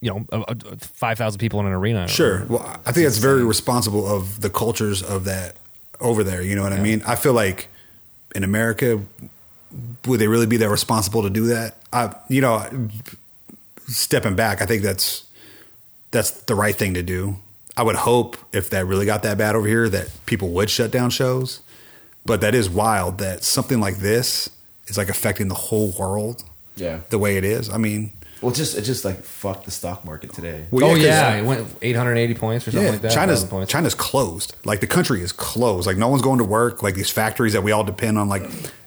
you 0.00 0.10
know, 0.10 0.26
a- 0.32 0.44
a- 0.52 0.76
five 0.76 1.18
thousand 1.18 1.38
people 1.38 1.60
in 1.60 1.66
an 1.66 1.72
arena. 1.72 2.06
Sure. 2.08 2.44
Well, 2.48 2.62
I 2.86 2.92
think 2.92 3.04
that's 3.06 3.18
very 3.18 3.44
responsible 3.44 4.06
of 4.06 4.40
the 4.40 4.50
cultures 4.50 5.02
of 5.02 5.24
that 5.24 5.56
over 6.00 6.22
there. 6.24 6.42
You 6.42 6.54
know 6.56 6.62
what 6.62 6.72
I 6.72 6.80
mean? 6.80 7.02
I 7.06 7.14
feel 7.16 7.32
like 7.34 7.68
in 8.34 8.44
America, 8.44 9.00
would 10.06 10.20
they 10.20 10.28
really 10.28 10.46
be 10.46 10.56
that 10.58 10.68
responsible 10.68 11.22
to 11.22 11.30
do 11.30 11.46
that? 11.46 11.76
I, 11.92 12.14
you 12.28 12.40
know, 12.40 12.88
stepping 13.86 14.36
back, 14.36 14.62
I 14.62 14.66
think 14.66 14.82
that's 14.82 15.24
that's 16.10 16.30
the 16.30 16.54
right 16.54 16.74
thing 16.76 16.94
to 16.94 17.02
do. 17.02 17.36
I 17.76 17.82
would 17.82 17.96
hope 17.96 18.36
if 18.52 18.70
that 18.70 18.86
really 18.86 19.04
got 19.06 19.24
that 19.24 19.36
bad 19.36 19.56
over 19.56 19.66
here 19.66 19.88
that 19.88 20.08
people 20.26 20.50
would 20.50 20.70
shut 20.70 20.90
down 20.92 21.10
shows. 21.10 21.60
But 22.26 22.40
that 22.40 22.54
is 22.54 22.68
wild 22.70 23.18
that 23.18 23.44
something 23.44 23.80
like 23.80 23.96
this 23.98 24.48
is 24.86 24.96
like 24.96 25.08
affecting 25.08 25.48
the 25.48 25.54
whole 25.54 25.88
world 25.98 26.42
Yeah. 26.76 27.00
the 27.10 27.18
way 27.18 27.36
it 27.36 27.44
is. 27.44 27.68
I 27.70 27.76
mean, 27.78 28.12
Well, 28.40 28.52
it 28.52 28.56
just 28.56 28.76
it 28.76 28.82
just 28.82 29.04
like 29.04 29.22
fucked 29.22 29.64
the 29.64 29.70
stock 29.70 30.04
market 30.04 30.32
today. 30.32 30.66
well, 30.70 30.86
oh 30.90 30.94
'cause- 30.94 31.02
yeah, 31.04 31.34
it 31.36 31.44
went 31.44 31.66
eight 31.82 31.96
hundred 31.96 32.16
eighty 32.16 32.34
points 32.34 32.66
or 32.66 32.72
something 32.72 32.92
like 32.92 33.02
that. 33.02 33.12
China's 33.12 33.44
points. 33.44 33.70
China's 33.70 33.94
closed. 33.94 34.54
Like 34.64 34.80
the 34.80 34.86
country 34.86 35.22
is 35.22 35.32
closed. 35.32 35.86
Like 35.86 35.96
no 35.98 36.08
one's 36.08 36.22
going 36.22 36.38
to 36.38 36.44
work. 36.44 36.82
Like 36.82 36.94
these 36.94 37.10
factories 37.10 37.52
that 37.52 37.62
we 37.62 37.72
all 37.72 37.84
depend 37.84 38.18
on, 38.18 38.28
like 38.28 38.42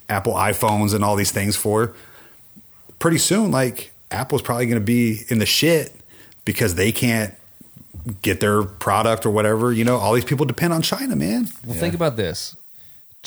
Apple 0.09 0.33
iPhones 0.33 0.93
and 0.93 1.03
all 1.03 1.15
these 1.15 1.31
things 1.31 1.55
for. 1.55 1.93
Pretty 2.99 3.17
soon, 3.19 3.51
like 3.51 3.91
Apple's 4.11 4.41
probably 4.41 4.65
going 4.65 4.79
to 4.81 4.85
be 4.85 5.21
in 5.29 5.37
the 5.39 5.45
shit 5.45 5.93
because 6.45 6.73
they 6.75 6.91
can't 6.91 7.33
get 8.23 8.39
their 8.39 8.63
product 8.63 9.25
or 9.25 9.29
whatever. 9.29 9.71
You 9.71 9.83
know, 9.85 9.97
all 9.97 10.13
these 10.13 10.25
people 10.25 10.45
depend 10.45 10.73
on 10.73 10.81
China, 10.81 11.15
man. 11.15 11.47
Well, 11.65 11.77
think 11.77 11.93
about 11.93 12.15
this. 12.17 12.55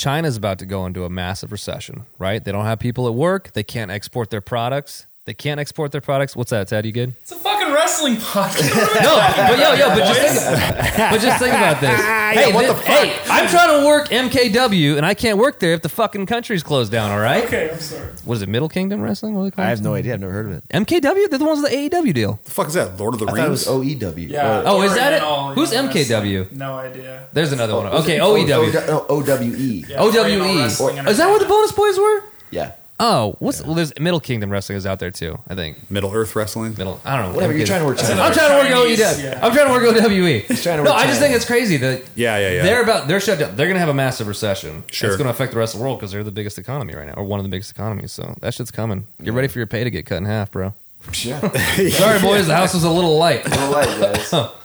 China's 0.00 0.38
about 0.38 0.58
to 0.58 0.64
go 0.64 0.86
into 0.86 1.04
a 1.04 1.10
massive 1.10 1.52
recession, 1.52 2.06
right? 2.18 2.42
They 2.42 2.52
don't 2.52 2.64
have 2.64 2.78
people 2.78 3.06
at 3.06 3.12
work. 3.12 3.52
They 3.52 3.62
can't 3.62 3.90
export 3.90 4.30
their 4.30 4.40
products. 4.40 5.06
They 5.26 5.34
can't 5.34 5.60
export 5.60 5.92
their 5.92 6.00
products. 6.00 6.34
What's 6.34 6.50
that, 6.50 6.66
Ted? 6.68 6.86
You 6.86 6.92
good? 6.92 7.14
It's 7.20 7.30
a 7.30 7.36
fucking 7.36 7.72
wrestling 7.74 8.16
podcast. 8.16 8.70
No, 9.02 9.16
but 9.48 9.58
yo, 9.58 9.72
yo, 9.74 9.88
but 9.90 9.98
just 10.06 10.20
think, 10.20 10.96
but 11.10 11.20
just 11.20 11.38
think 11.38 11.54
about 11.54 11.80
this. 11.80 12.00
Ah, 12.30 12.32
hey, 12.32 12.52
what 12.52 12.62
thi- 12.62 12.68
the 12.68 12.74
fuck? 12.74 12.84
hey, 12.86 13.18
I'm 13.28 13.48
trying 13.48 13.80
to 13.80 13.86
work 13.86 14.08
MKW, 14.08 14.96
and 14.96 15.04
I 15.04 15.14
can't 15.14 15.36
work 15.36 15.58
there 15.58 15.72
if 15.74 15.82
the 15.82 15.88
fucking 15.88 16.26
country's 16.26 16.62
closed 16.62 16.92
down. 16.92 17.10
All 17.10 17.18
right? 17.18 17.44
okay, 17.44 17.70
I'm 17.72 17.78
sorry. 17.80 18.06
What 18.24 18.34
is 18.36 18.42
it? 18.42 18.48
Middle 18.48 18.68
Kingdom 18.68 19.00
Wrestling? 19.00 19.34
What 19.34 19.42
do 19.44 19.50
they 19.50 19.56
call 19.56 19.64
I 19.64 19.68
it? 19.68 19.70
have 19.70 19.82
no 19.82 19.94
idea. 19.94 20.14
I've 20.14 20.20
never 20.20 20.32
heard 20.32 20.46
of 20.46 20.52
it. 20.52 20.68
MKW. 20.68 21.28
They're 21.28 21.38
the 21.40 21.44
ones 21.44 21.60
with 21.60 21.70
the 21.72 21.76
AEW 21.90 22.14
deal. 22.14 22.38
The 22.44 22.50
fuck 22.50 22.68
is 22.68 22.74
that? 22.74 22.96
Lord 22.98 23.14
of 23.14 23.20
the 23.20 23.26
I 23.26 23.30
thought 23.32 23.46
it 23.46 23.50
was 23.50 23.66
Rings? 23.68 24.00
OEW. 24.00 24.28
Yeah. 24.30 24.62
Oh, 24.64 24.80
is 24.82 24.94
that 24.94 25.12
it? 25.12 25.22
Oriental, 25.22 25.54
Who's 25.54 25.72
yeah, 25.72 25.82
MKW? 25.88 26.38
wrestling. 26.42 26.58
No 26.58 26.74
idea. 26.78 27.26
There's 27.32 27.52
another 27.52 27.72
oh, 27.74 27.76
one. 27.82 27.86
Oh, 27.92 27.98
Okay, 27.98 28.18
OEW. 28.18 28.88
O- 28.88 29.06
O- 29.08 29.16
OWE. 29.16 29.22
Oriental 29.26 30.24
OWE. 30.24 30.58
Wrestling 30.62 30.98
Is 31.08 31.18
that 31.18 31.26
where 31.28 31.38
the 31.38 31.44
Entertainment. 31.44 31.48
bonus 31.48 31.72
boys 31.72 31.98
were? 31.98 32.22
Yeah. 32.52 32.72
Oh, 33.02 33.34
what's 33.38 33.64
well? 33.64 33.74
There's 33.74 33.98
Middle 33.98 34.20
Kingdom 34.20 34.50
Wrestling 34.50 34.76
is 34.76 34.84
out 34.86 34.98
there 34.98 35.10
too. 35.10 35.38
I 35.48 35.54
think 35.54 35.90
Middle 35.90 36.12
Earth 36.12 36.36
Wrestling. 36.36 36.74
Middle. 36.76 37.00
I 37.04 37.16
don't 37.16 37.30
know. 37.30 37.34
Whatever. 37.34 37.56
You're 37.56 37.66
trying 37.66 37.80
to 37.80 37.86
work 37.86 37.96
China. 37.98 38.20
I'm 38.20 38.32
trying 38.34 38.50
to 38.50 38.56
work 38.56 38.68
Chinese, 38.84 39.00
OEW. 39.00 39.22
yeah. 39.24 39.40
I'm 39.42 39.52
trying 39.54 39.66
to 39.68 39.72
work 39.72 39.82
OWE. 39.84 39.94
trying 39.94 40.76
to 40.78 40.82
no, 40.84 40.90
work 40.90 40.90
I 40.92 41.06
just 41.06 41.14
China. 41.14 41.20
think 41.20 41.34
it's 41.36 41.44
crazy 41.46 41.78
that 41.78 42.02
Yeah, 42.14 42.36
yeah, 42.38 42.50
yeah. 42.50 42.62
they're 42.62 42.82
about 42.82 43.08
they're 43.08 43.18
shut 43.20 43.38
down. 43.38 43.56
They're 43.56 43.66
going 43.66 43.74
to 43.76 43.80
have 43.80 43.88
a 43.88 43.94
massive 43.94 44.26
recession. 44.28 44.84
Sure. 44.90 45.08
it's 45.08 45.16
going 45.16 45.24
to 45.26 45.30
affect 45.30 45.52
the 45.52 45.58
rest 45.58 45.72
of 45.74 45.78
the 45.80 45.84
world 45.84 45.98
because 45.98 46.12
they're 46.12 46.22
the 46.22 46.30
biggest 46.30 46.58
economy 46.58 46.94
right 46.94 47.06
now, 47.06 47.14
or 47.14 47.24
one 47.24 47.40
of 47.40 47.44
the 47.44 47.50
biggest 47.50 47.70
economies. 47.70 48.12
So 48.12 48.34
that 48.42 48.52
shit's 48.52 48.70
coming. 48.70 49.06
Get 49.24 49.32
ready 49.32 49.48
for 49.48 49.58
your 49.58 49.66
pay 49.66 49.82
to 49.82 49.90
get 49.90 50.04
cut 50.04 50.18
in 50.18 50.26
half, 50.26 50.50
bro. 50.50 50.74
Yeah. 51.22 51.40
Sorry, 51.90 52.20
boys, 52.20 52.46
the 52.48 52.54
house 52.54 52.74
was 52.74 52.84
a 52.84 52.90
little 52.90 53.16
light. 53.16 53.46
A 53.46 53.48
little 53.48 53.70
light, 53.70 54.14
guys. 54.32 54.34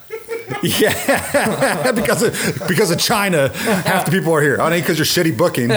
yeah, 0.64 1.92
because 1.96 2.24
of 2.24 2.68
because 2.68 2.92
of 2.92 3.00
China, 3.00 3.50
half 3.50 4.06
the 4.06 4.12
people 4.12 4.34
are 4.34 4.42
here. 4.42 4.56
It 4.56 4.62
ain't 4.62 4.84
because 4.86 4.98
you're 4.98 5.06
shitty 5.06 5.38
booking, 5.38 5.70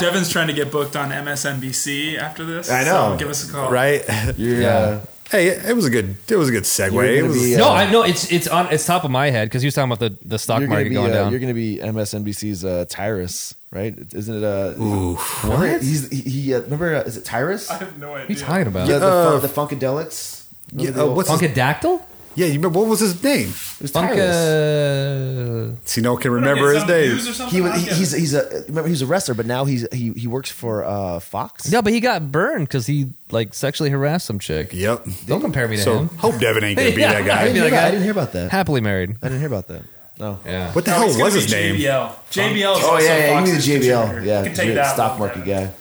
Devin's 0.00 0.28
trying 0.28 0.46
to 0.48 0.52
get 0.52 0.70
booked 0.70 0.96
on 0.96 1.10
MSNBC 1.10 2.18
after 2.18 2.44
this. 2.44 2.70
I 2.70 2.84
know. 2.84 3.12
So 3.12 3.16
give 3.18 3.28
us 3.28 3.48
a 3.48 3.52
call. 3.52 3.70
right? 3.70 4.02
You're, 4.36 4.60
Yeah. 4.60 4.68
uh, 4.76 5.00
Hey, 5.30 5.46
it 5.48 5.74
was 5.74 5.86
a 5.86 5.90
good. 5.90 6.16
It 6.28 6.36
was 6.36 6.50
a 6.50 6.52
good 6.52 6.64
segue. 6.64 6.92
It 7.16 7.22
was, 7.22 7.42
be, 7.42 7.54
uh, 7.54 7.58
No, 7.58 7.70
I 7.70 7.90
know 7.90 8.02
it's 8.02 8.30
it's 8.30 8.46
on 8.46 8.70
it's 8.70 8.84
top 8.84 9.04
of 9.04 9.10
my 9.10 9.30
head 9.30 9.48
because 9.48 9.62
he 9.62 9.66
was 9.66 9.74
talking 9.74 9.90
about 9.90 9.98
the 10.00 10.14
the 10.28 10.38
stock 10.38 10.60
market 10.62 10.90
be 10.90 10.94
going 10.94 11.10
uh, 11.10 11.14
down. 11.14 11.30
you're 11.30 11.40
gonna 11.40 11.54
be 11.54 11.78
MSNBC's 11.78 12.66
uh, 12.66 12.84
Tyrus, 12.86 13.54
right? 13.70 13.94
Isn't 14.12 14.36
it? 14.36 14.44
Uh, 14.44 14.74
Ooh. 14.78 15.18
remember, 15.44 15.78
He's 15.78 16.10
he, 16.10 16.16
he 16.20 16.54
uh, 16.54 16.60
remember 16.60 16.96
uh, 16.96 17.00
is 17.04 17.16
it 17.16 17.24
Tyrus? 17.24 17.70
I 17.70 17.78
have 17.78 17.96
no 17.96 18.10
what 18.10 18.20
are 18.20 18.24
idea. 18.24 18.36
you 18.36 18.42
talking 18.42 18.66
about? 18.66 18.88
Yeah, 18.88 18.98
the, 18.98 19.06
Uh, 19.06 19.40
fun, 19.40 19.40
the 19.40 19.48
Funkadelics. 19.76 20.44
Yeah, 20.74 20.88
Remember 20.90 20.92
the 20.98 21.02
uh, 21.02 21.06
old- 21.08 21.16
what's 21.16 21.30
his, 21.30 21.40
Funkadactyl? 21.40 22.02
Yeah, 22.34 22.46
you 22.46 22.54
remember 22.54 22.78
what 22.78 22.88
was 22.88 23.00
his 23.00 23.22
name? 23.22 23.48
it 23.50 23.80
was 23.82 23.90
Tyrus. 23.92 24.18
Funka. 24.18 25.76
See, 25.84 26.00
no 26.00 26.12
one 26.14 26.22
can 26.22 26.30
remember 26.32 26.72
his 26.72 26.86
name. 26.86 27.48
He 27.50 27.60
was 27.60 27.74
he, 27.74 27.88
he's 27.94 28.12
he's 28.12 28.34
a 28.34 28.64
remember 28.68 28.88
he's 28.88 29.02
a 29.02 29.06
wrestler, 29.06 29.34
but 29.34 29.46
now 29.46 29.64
he's 29.64 29.86
he 29.92 30.12
he 30.12 30.26
works 30.26 30.50
for 30.50 30.84
uh, 30.84 31.20
Fox. 31.20 31.70
No, 31.70 31.82
but 31.82 31.92
he 31.92 32.00
got 32.00 32.30
burned 32.32 32.68
because 32.68 32.86
he 32.86 33.12
like 33.30 33.54
sexually 33.54 33.90
harassed 33.90 34.26
some 34.26 34.38
chick. 34.38 34.70
Yep. 34.72 35.06
Don't 35.26 35.40
compare 35.40 35.68
me 35.68 35.76
to 35.76 35.82
So 35.82 35.98
him. 36.00 36.08
hope 36.18 36.38
Devin 36.38 36.64
ain't 36.64 36.78
gonna 36.78 36.90
be 36.94 37.00
Yeah, 37.00 37.12
that 37.12 37.22
I 37.22 37.26
guy. 37.26 37.44
didn't, 37.44 37.54
hear 37.56 37.62
that 37.64 37.68
about, 37.68 37.76
guy. 37.82 37.86
I 37.86 37.90
didn't 37.90 38.02
hear 38.04 38.12
about 38.12 38.32
that. 38.32 38.50
Happily 38.50 38.80
married. 38.80 39.10
I 39.22 39.28
didn't 39.28 39.38
hear 39.40 39.48
about 39.48 39.68
that. 39.68 39.82
No. 40.18 40.38
Yeah. 40.44 40.72
What 40.72 40.84
the 40.84 40.92
hell 40.92 41.06
was 41.06 41.34
his 41.34 41.50
name? 41.50 41.76
JBL. 41.76 42.14
JBL. 42.30 42.56
Is 42.56 42.64
Oh 42.84 42.92
also 42.92 42.98
yeah, 43.04 43.16
yeah, 43.18 43.28
you 43.30 43.34
mean 43.36 43.44
the 43.44 43.50
Fox's 43.52 43.66
JBL? 43.66 43.80
distributor. 43.80 44.24
Yeah, 44.24 44.38
You 44.40 44.46
can 44.46 44.54
take 44.54 44.74
that 44.74 44.92
stock 44.92 45.18
one. 45.18 45.28
market 45.28 45.44
guy. 45.46 45.74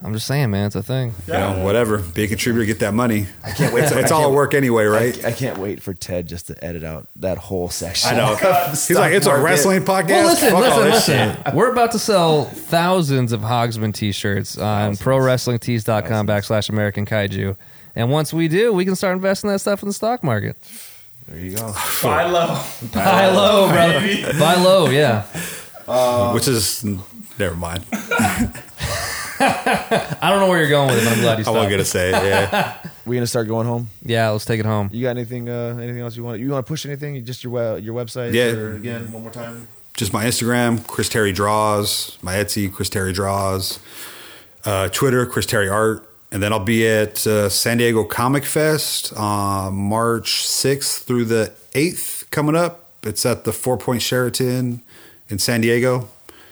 I'm 0.00 0.12
just 0.12 0.28
saying, 0.28 0.52
man, 0.52 0.66
it's 0.68 0.76
a 0.76 0.82
thing. 0.82 1.12
You 1.26 1.32
know, 1.32 1.64
whatever. 1.64 1.98
Be 1.98 2.22
a 2.22 2.28
contributor, 2.28 2.64
get 2.64 2.78
that 2.78 2.94
money. 2.94 3.26
I 3.44 3.50
can't 3.50 3.74
wait 3.74 3.82
It's, 3.82 3.92
to- 3.92 3.98
it's 3.98 4.12
all 4.12 4.22
can't- 4.26 4.34
work 4.34 4.54
anyway, 4.54 4.84
right? 4.84 5.24
I, 5.24 5.30
I 5.30 5.32
can't 5.32 5.58
wait 5.58 5.82
for 5.82 5.92
Ted 5.92 6.28
just 6.28 6.46
to 6.46 6.64
edit 6.64 6.84
out 6.84 7.08
that 7.16 7.36
whole 7.36 7.68
section. 7.68 8.10
I 8.10 8.16
know. 8.16 8.36
He's 8.70 8.90
like, 8.92 9.12
it's 9.12 9.26
a 9.26 9.36
wrestling 9.36 9.82
podcast. 9.82 10.08
Well, 10.08 10.26
listen, 10.28 10.50
Fuck 10.50 10.54
all 10.64 10.80
listen, 10.80 10.84
this 10.84 11.08
listen. 11.08 11.44
shit. 11.46 11.54
We're 11.54 11.72
about 11.72 11.90
to 11.92 11.98
sell 11.98 12.44
thousands 12.44 13.32
of 13.32 13.40
Hogsman 13.40 13.92
t-shirts 13.92 14.56
on 14.56 14.92
prowrestlingtees.com 14.94 16.26
backslash 16.28 16.68
American 16.68 17.04
Kaiju. 17.04 17.56
And 17.96 18.10
once 18.12 18.32
we 18.32 18.46
do, 18.46 18.72
we 18.72 18.84
can 18.84 18.94
start 18.94 19.14
investing 19.16 19.50
that 19.50 19.58
stuff 19.58 19.82
in 19.82 19.88
the 19.88 19.92
stock 19.92 20.22
market. 20.22 20.56
There 21.26 21.40
you 21.40 21.56
go. 21.56 21.74
Buy 22.04 22.24
low. 22.30 22.62
Buy 22.94 23.26
low, 23.30 23.68
brother. 23.68 24.38
Buy 24.38 24.54
low, 24.54 24.88
yeah. 24.90 25.24
Which 26.32 26.46
is 26.46 26.84
never 27.36 27.56
mind. 27.56 27.84
I 30.20 30.30
don't 30.30 30.40
know 30.40 30.48
where 30.48 30.58
you're 30.58 30.68
going 30.68 30.88
with 30.88 30.98
it, 31.02 31.04
but 31.04 31.12
I'm 31.14 31.20
glad 31.20 31.34
you 31.34 31.38
I 31.40 31.42
stopped. 31.42 31.54
wasn't 31.56 31.70
gonna 31.72 31.84
say 31.84 32.08
it. 32.08 32.12
Yeah. 32.24 32.78
We 33.08 33.16
gonna 33.16 33.26
start 33.26 33.48
going 33.48 33.66
home. 33.66 33.88
Yeah, 34.04 34.28
let's 34.28 34.44
take 34.44 34.60
it 34.60 34.66
home. 34.66 34.90
You 34.92 35.02
got 35.04 35.10
anything? 35.16 35.48
Uh, 35.48 35.78
anything 35.80 36.02
else 36.02 36.14
you 36.14 36.22
want? 36.24 36.40
You 36.40 36.50
want 36.50 36.66
to 36.66 36.70
push 36.70 36.84
anything? 36.84 37.24
Just 37.24 37.42
your 37.42 37.74
we- 37.74 37.80
your 37.80 37.94
website? 37.94 38.34
Yeah. 38.34 38.50
Or 38.52 38.74
again, 38.74 39.10
one 39.12 39.22
more 39.22 39.30
time. 39.30 39.66
Just 39.94 40.12
my 40.12 40.26
Instagram, 40.26 40.86
Chris 40.86 41.08
Terry 41.08 41.32
Draws. 41.32 42.18
My 42.20 42.34
Etsy, 42.34 42.70
Chris 42.70 42.90
Terry 42.90 43.14
Draws. 43.14 43.78
Uh, 44.66 44.88
Twitter, 44.90 45.24
Chris 45.24 45.46
Terry 45.46 45.70
Art. 45.70 46.06
and 46.30 46.42
then 46.42 46.52
I'll 46.52 46.60
be 46.62 46.86
at 46.86 47.26
uh, 47.26 47.48
San 47.48 47.78
Diego 47.78 48.04
Comic 48.04 48.44
Fest 48.44 49.14
uh, 49.16 49.70
March 49.70 50.42
6th 50.46 51.04
through 51.04 51.24
the 51.24 51.52
8th 51.72 52.28
coming 52.30 52.54
up. 52.56 52.90
It's 53.04 53.24
at 53.24 53.44
the 53.44 53.52
Four 53.54 53.78
Point 53.78 54.02
Sheraton 54.02 54.82
in 55.30 55.38
San 55.38 55.62
Diego. 55.62 56.08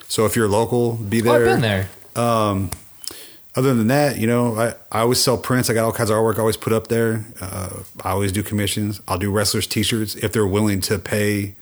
So 0.08 0.24
if 0.24 0.34
you're 0.36 0.48
local, 0.48 0.92
be 0.94 1.20
Oh, 1.20 1.24
there. 1.24 1.34
I've 1.34 1.44
been 1.44 1.60
there. 1.60 1.88
Other 2.16 3.72
than 3.72 3.86
that, 3.86 4.18
you 4.18 4.26
know, 4.26 4.54
I, 4.56 4.74
I 4.92 5.00
always 5.00 5.18
sell 5.18 5.38
prints. 5.38 5.70
I 5.70 5.74
got 5.74 5.84
all 5.84 5.92
kinds 5.92 6.10
of 6.10 6.16
artwork 6.16 6.36
I 6.36 6.40
always 6.40 6.58
put 6.58 6.74
up 6.74 6.88
there. 6.88 7.24
Uh, 7.40 7.70
I 8.04 8.10
always 8.10 8.30
do 8.30 8.42
commissions. 8.42 9.00
I'll 9.08 9.16
do 9.18 9.30
wrestlers 9.30 9.66
t-shirts 9.66 10.14
if 10.16 10.30
they're 10.32 10.46
willing 10.46 10.82
to 10.82 10.98
pay 10.98 11.54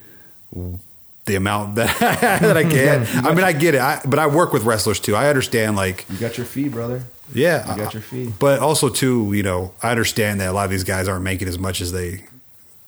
the 1.26 1.34
amount 1.36 1.76
that, 1.76 1.96
that 2.40 2.56
I 2.56 2.64
can. 2.64 3.06
I 3.24 3.32
mean, 3.32 3.44
I 3.44 3.52
get 3.52 3.76
it, 3.76 3.80
I, 3.80 4.00
but 4.04 4.18
I 4.18 4.26
work 4.26 4.52
with 4.52 4.64
wrestlers 4.64 4.98
too. 4.98 5.14
I 5.14 5.28
understand, 5.28 5.76
like, 5.76 6.04
You 6.10 6.18
got 6.18 6.36
your 6.36 6.46
fee, 6.46 6.68
brother. 6.68 7.04
yeah, 7.32 7.70
You 7.76 7.82
got 7.84 7.94
your 7.94 8.02
fee. 8.02 8.32
But 8.40 8.58
also 8.58 8.88
too, 8.88 9.32
you 9.32 9.44
know, 9.44 9.72
I 9.80 9.90
understand 9.92 10.40
that 10.40 10.48
a 10.50 10.52
lot 10.52 10.64
of 10.64 10.70
these 10.72 10.84
guys 10.84 11.06
aren't 11.06 11.22
making 11.24 11.46
as 11.46 11.58
much 11.60 11.80
as 11.80 11.92
they 11.92 12.24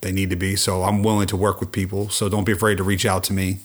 they 0.03 0.11
need 0.13 0.31
to 0.31 0.37
be. 0.37 0.57
So 0.57 0.83
I'm 0.83 1.03
willing 1.03 1.27
to 1.29 1.37
work 1.37 1.59
with 1.61 1.73
people. 1.73 2.11
So 2.11 2.29
don't 2.29 2.45
be 2.45 2.53
afraid 2.53 2.77
to 2.79 2.83
reach 2.85 3.07
out 3.07 3.25
to 3.25 3.33
me 3.33 3.59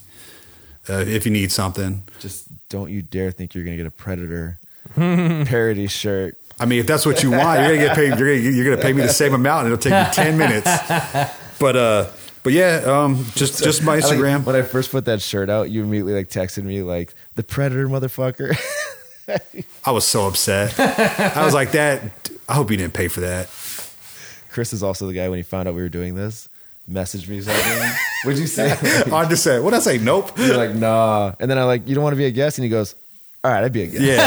uh, 0.90 1.04
if 1.08 1.26
you 1.26 1.32
need 1.32 1.52
something. 1.52 2.04
Just 2.20 2.48
don't 2.70 2.90
you 2.92 3.02
dare 3.02 3.32
think 3.32 3.54
you're 3.56 3.64
gonna 3.64 3.78
get 3.78 3.86
a 3.86 3.92
Predator 3.92 4.60
parody 4.96 5.88
shirt. 5.88 6.38
I 6.60 6.66
mean, 6.66 6.80
if 6.80 6.88
that's 6.88 7.06
what 7.06 7.24
you 7.24 7.32
want, 7.32 7.60
you're 7.62 7.76
gonna 7.76 7.88
get 7.88 7.96
paid. 7.96 8.20
You're 8.20 8.36
gonna, 8.38 8.50
you're 8.56 8.66
gonna 8.66 8.82
pay 8.82 8.94
me 8.94 9.02
the 9.02 9.10
same 9.10 9.34
amount, 9.34 9.66
and 9.66 9.74
it'll 9.74 9.82
take 9.82 9.94
me 10.08 10.14
ten 10.14 10.38
minutes. 10.38 10.66
But 11.60 11.76
uh, 11.76 12.08
but 12.44 12.54
yeah, 12.54 12.82
um, 12.86 13.26
just 13.36 13.64
just 13.64 13.84
my 13.84 13.94
I 13.94 14.00
like- 14.00 14.04
Instagram. 14.06 14.46
when 14.46 14.56
I 14.56 14.62
first 14.62 14.92
put 14.92 15.06
that 15.06 15.22
shirt 15.22 15.50
out, 15.50 15.70
you 15.72 15.84
immediately 15.84 16.14
like 16.14 16.30
texted 16.30 16.64
me 16.64 16.84
like 16.84 17.14
the 17.36 17.44
Predator 17.44 17.88
motherfucker. 17.88 18.56
I 19.86 19.92
was 19.92 20.06
so 20.06 20.28
upset. 20.28 20.78
I 20.80 21.46
was 21.46 21.54
like, 21.54 21.72
that. 21.72 22.02
I 22.50 22.54
hope 22.54 22.70
you 22.70 22.76
didn't 22.78 22.94
pay 22.94 23.08
for 23.08 23.22
that. 23.22 23.48
Chris 24.50 24.74
is 24.74 24.84
also 24.84 25.08
the 25.08 25.14
guy 25.14 25.30
when 25.30 25.38
he 25.38 25.44
found 25.44 25.70
out 25.70 25.76
we 25.76 25.82
were 25.82 25.88
doing 25.90 26.16
this, 26.16 26.50
messaged 26.90 27.30
me 27.30 27.40
something. 27.40 27.92
What'd 28.24 28.40
you 28.40 28.48
say? 28.48 28.72
I 29.12 29.28
just 29.28 29.44
said, 29.44 29.64
what 29.64 29.72
did 29.72 29.78
I 29.78 29.80
say? 29.80 29.98
Nope. 29.98 30.38
You're 30.38 30.58
like, 30.58 30.76
nah. 30.76 31.34
And 31.40 31.50
then 31.50 31.58
I'm 31.58 31.66
like, 31.66 31.88
you 31.88 31.96
don't 31.96 32.04
want 32.04 32.14
to 32.14 32.18
be 32.18 32.26
a 32.26 32.32
guest? 32.32 32.58
And 32.58 32.64
he 32.64 32.70
goes, 32.70 32.96
all 33.44 33.52
right, 33.52 33.64
I'd 33.64 33.74
be 33.74 33.82
a 33.82 33.88
guest. 33.88 34.04
Yeah. 34.04 34.22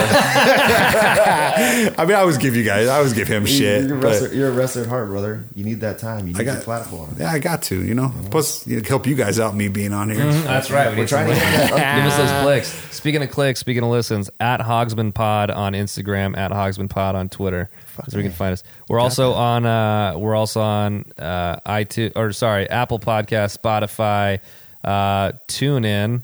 I 1.98 2.04
mean, 2.04 2.16
I 2.16 2.20
always 2.20 2.36
give 2.38 2.56
you 2.56 2.64
guys. 2.64 2.88
I 2.88 2.96
always 2.96 3.12
give 3.12 3.28
him 3.28 3.46
shit. 3.46 3.86
You're, 3.86 3.96
a 3.96 4.00
but- 4.00 4.06
wrestler, 4.06 4.34
you're 4.34 4.48
a 4.48 4.52
wrestler 4.52 4.82
at 4.82 4.88
heart, 4.88 5.06
brother. 5.06 5.44
You 5.54 5.64
need 5.64 5.80
that 5.82 6.00
time. 6.00 6.26
You 6.26 6.32
need 6.32 6.40
I 6.40 6.44
got 6.44 6.58
the 6.58 6.64
platform. 6.64 7.14
Yeah, 7.18 7.30
I 7.30 7.38
got 7.38 7.62
to. 7.64 7.80
You 7.80 7.94
know, 7.94 8.08
mm-hmm. 8.08 8.30
plus 8.30 8.66
you 8.66 8.78
know, 8.80 8.88
help 8.88 9.06
you 9.06 9.14
guys 9.14 9.38
out. 9.38 9.54
Me 9.54 9.68
being 9.68 9.92
on 9.92 10.10
here. 10.10 10.24
Mm-hmm. 10.24 10.44
That's 10.44 10.68
right. 10.72 10.90
We 10.90 10.98
We're 10.98 11.06
trying 11.06 11.28
to 11.28 11.34
get 11.34 11.40
that 11.40 11.72
up. 11.72 11.78
Give 11.78 12.12
us 12.12 12.16
those 12.16 12.42
clicks. 12.42 12.93
Speaking 13.04 13.22
of 13.22 13.30
clicks, 13.32 13.60
speaking 13.60 13.82
of 13.82 13.90
listens, 13.90 14.30
at 14.40 14.60
Hogsman 14.60 15.12
Pod 15.12 15.50
on 15.50 15.74
Instagram, 15.74 16.38
at 16.38 16.52
Hogsman 16.52 16.88
Pod 16.88 17.14
on 17.14 17.28
Twitter. 17.28 17.68
Where 17.96 18.22
you 18.22 18.30
can 18.30 18.34
find 18.34 18.54
us. 18.54 18.62
We're 18.88 18.98
also 18.98 19.34
on 19.34 19.66
uh 19.66 20.14
we're 20.16 20.34
also 20.34 20.62
on 20.62 21.04
uh 21.18 21.56
iTunes 21.66 22.12
or 22.16 22.32
sorry, 22.32 22.66
Apple 22.70 22.98
Podcast, 22.98 23.58
Spotify, 23.58 24.40
uh 24.82 25.32
TuneIn. 25.48 26.22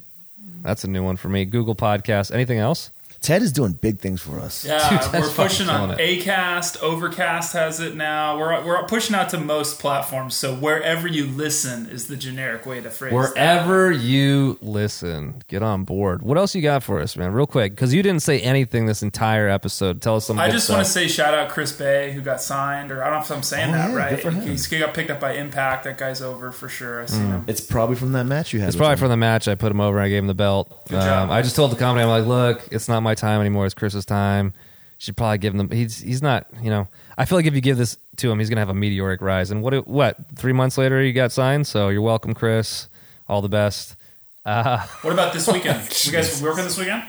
That's 0.63 0.85
a 0.85 0.89
new 0.89 1.05
one 1.05 1.19
for 1.19 1.29
me. 1.29 1.45
Google 1.45 1.75
Podcast. 1.75 2.33
Anything 2.33 2.61
else? 2.61 2.91
Ted 3.21 3.43
is 3.43 3.53
doing 3.53 3.73
big 3.73 3.99
things 3.99 4.23
for 4.23 4.41
us. 4.41 4.65
Yeah, 4.65 4.89
Dude, 5.13 5.13
we're 5.23 5.29
pushing 5.31 5.69
on 5.69 5.91
Acast, 5.99 6.83
Overcast 6.83 7.53
has 7.53 7.79
it 7.79 7.95
now. 7.95 8.39
We're 8.39 8.65
we're 8.65 8.83
pushing 8.87 9.15
out 9.15 9.29
to 9.31 9.39
most 9.39 9.79
platforms. 9.79 10.35
So 10.35 10.55
wherever 10.55 11.07
you 11.07 11.27
listen 11.27 11.87
is 11.91 12.07
the 12.07 12.17
generic 12.17 12.65
way 12.65 12.81
to 12.81 12.89
phrase 12.89 13.11
that. 13.13 13.15
Wherever 13.15 13.91
you 13.91 14.59
listen, 14.63 15.43
get 15.49 15.63
on 15.63 15.85
board. 15.85 16.23
What 16.23 16.39
else 16.39 16.55
you 16.55 16.63
got 16.63 16.83
for 16.83 16.99
us, 17.01 17.15
man? 17.17 17.33
Real 17.33 17.47
quick, 17.47 17.73
because 17.73 17.93
you 17.93 18.03
didn't 18.03 18.23
say 18.23 18.41
anything 18.41 18.87
this 18.87 19.03
entire 19.03 19.49
episode. 19.49 20.01
Tell 20.01 20.17
us 20.17 20.27
something. 20.27 20.43
I 20.43 20.51
just 20.51 20.71
want 20.71 20.85
to 20.85 20.91
say 20.91 21.07
shout 21.07 21.35
out 21.35 21.51
Chris 21.51 21.73
Bey 21.73 22.13
who 22.13 22.23
got 22.23 22.41
signed, 22.41 22.91
or 22.91 23.03
I 23.03 23.11
don't 23.11 23.19
know 23.19 23.25
if 23.25 23.31
I'm 23.31 23.43
saying 23.43 23.69
Oh, 23.71 23.73
that 23.73 23.91
yeah, 23.91 23.97
right. 23.97 24.11
good 24.11 24.21
for 24.21 24.31
him. 24.31 24.43
He's- 24.47 24.65
He 24.65 24.79
got 24.79 24.95
picked 24.95 25.11
up 25.11 25.21
by 25.21 25.33
Impact. 25.35 25.85
That 25.85 25.99
guy's 25.99 26.23
over 26.23 26.53
for 26.53 26.69
sure. 26.71 27.03
I 27.03 27.07
seen 27.07 27.27
him. 27.27 27.45
It's 27.49 27.61
probably 27.61 27.97
from 27.97 28.13
that 28.13 28.25
match 28.25 28.53
you 28.55 28.61
had. 28.61 28.69
It's 28.69 28.77
probably 28.77 28.95
him. 28.95 28.99
from 29.01 29.09
the 29.11 29.17
match. 29.19 29.47
I 29.47 29.57
put 29.57 29.71
him 29.71 29.81
over. 29.81 30.01
I 30.01 30.09
gave 30.09 30.21
him 30.23 30.27
the 30.29 30.35
belt. 30.35 30.69
Good 30.89 31.01
job. 31.03 31.25
Um, 31.25 31.31
I 31.31 31.43
just 31.43 31.55
told 31.57 31.71
the 31.73 31.77
company, 31.77 32.03
I'm 32.05 32.09
like, 32.09 32.27
look, 32.27 32.63
it's 32.71 32.89
not 32.89 33.01
my 33.03 33.10
time 33.15 33.41
anymore. 33.41 33.67
It's 33.67 33.75
Chris's 33.75 34.05
time. 34.05 34.53
Should 34.99 35.17
probably 35.17 35.39
give 35.39 35.55
him 35.55 35.69
the. 35.69 35.75
He's 35.75 35.99
he's 35.99 36.23
not. 36.23 36.47
You 36.63 36.71
know, 36.71 36.89
I 37.17 37.25
feel 37.25 37.39
like 37.39 37.47
if 37.47 37.55
you 37.55 37.61
give 37.61 37.79
this 37.79 37.97
to 38.17 38.31
him, 38.31 38.39
he's 38.39 38.51
gonna 38.51 38.61
have 38.61 38.69
a 38.69 38.75
meteoric 38.75 39.23
rise. 39.23 39.51
And 39.51 39.63
what? 39.63 39.87
What? 39.87 40.17
Three 40.37 40.53
months 40.53 40.77
later, 40.77 41.01
he 41.01 41.13
got 41.13 41.33
signed. 41.33 41.67
So 41.67 41.89
you're 41.89 42.03
welcome, 42.03 42.35
Chris. 42.35 42.89
All 43.29 43.41
the 43.41 43.49
best. 43.49 43.97
Uh, 44.45 44.79
what 45.03 45.13
about 45.13 45.33
this 45.33 45.49
oh, 45.49 45.53
weekend? 45.53 45.89
you 46.05 46.13
guys 46.13 46.43
working 46.43 46.65
this 46.65 46.79
weekend? 46.79 47.05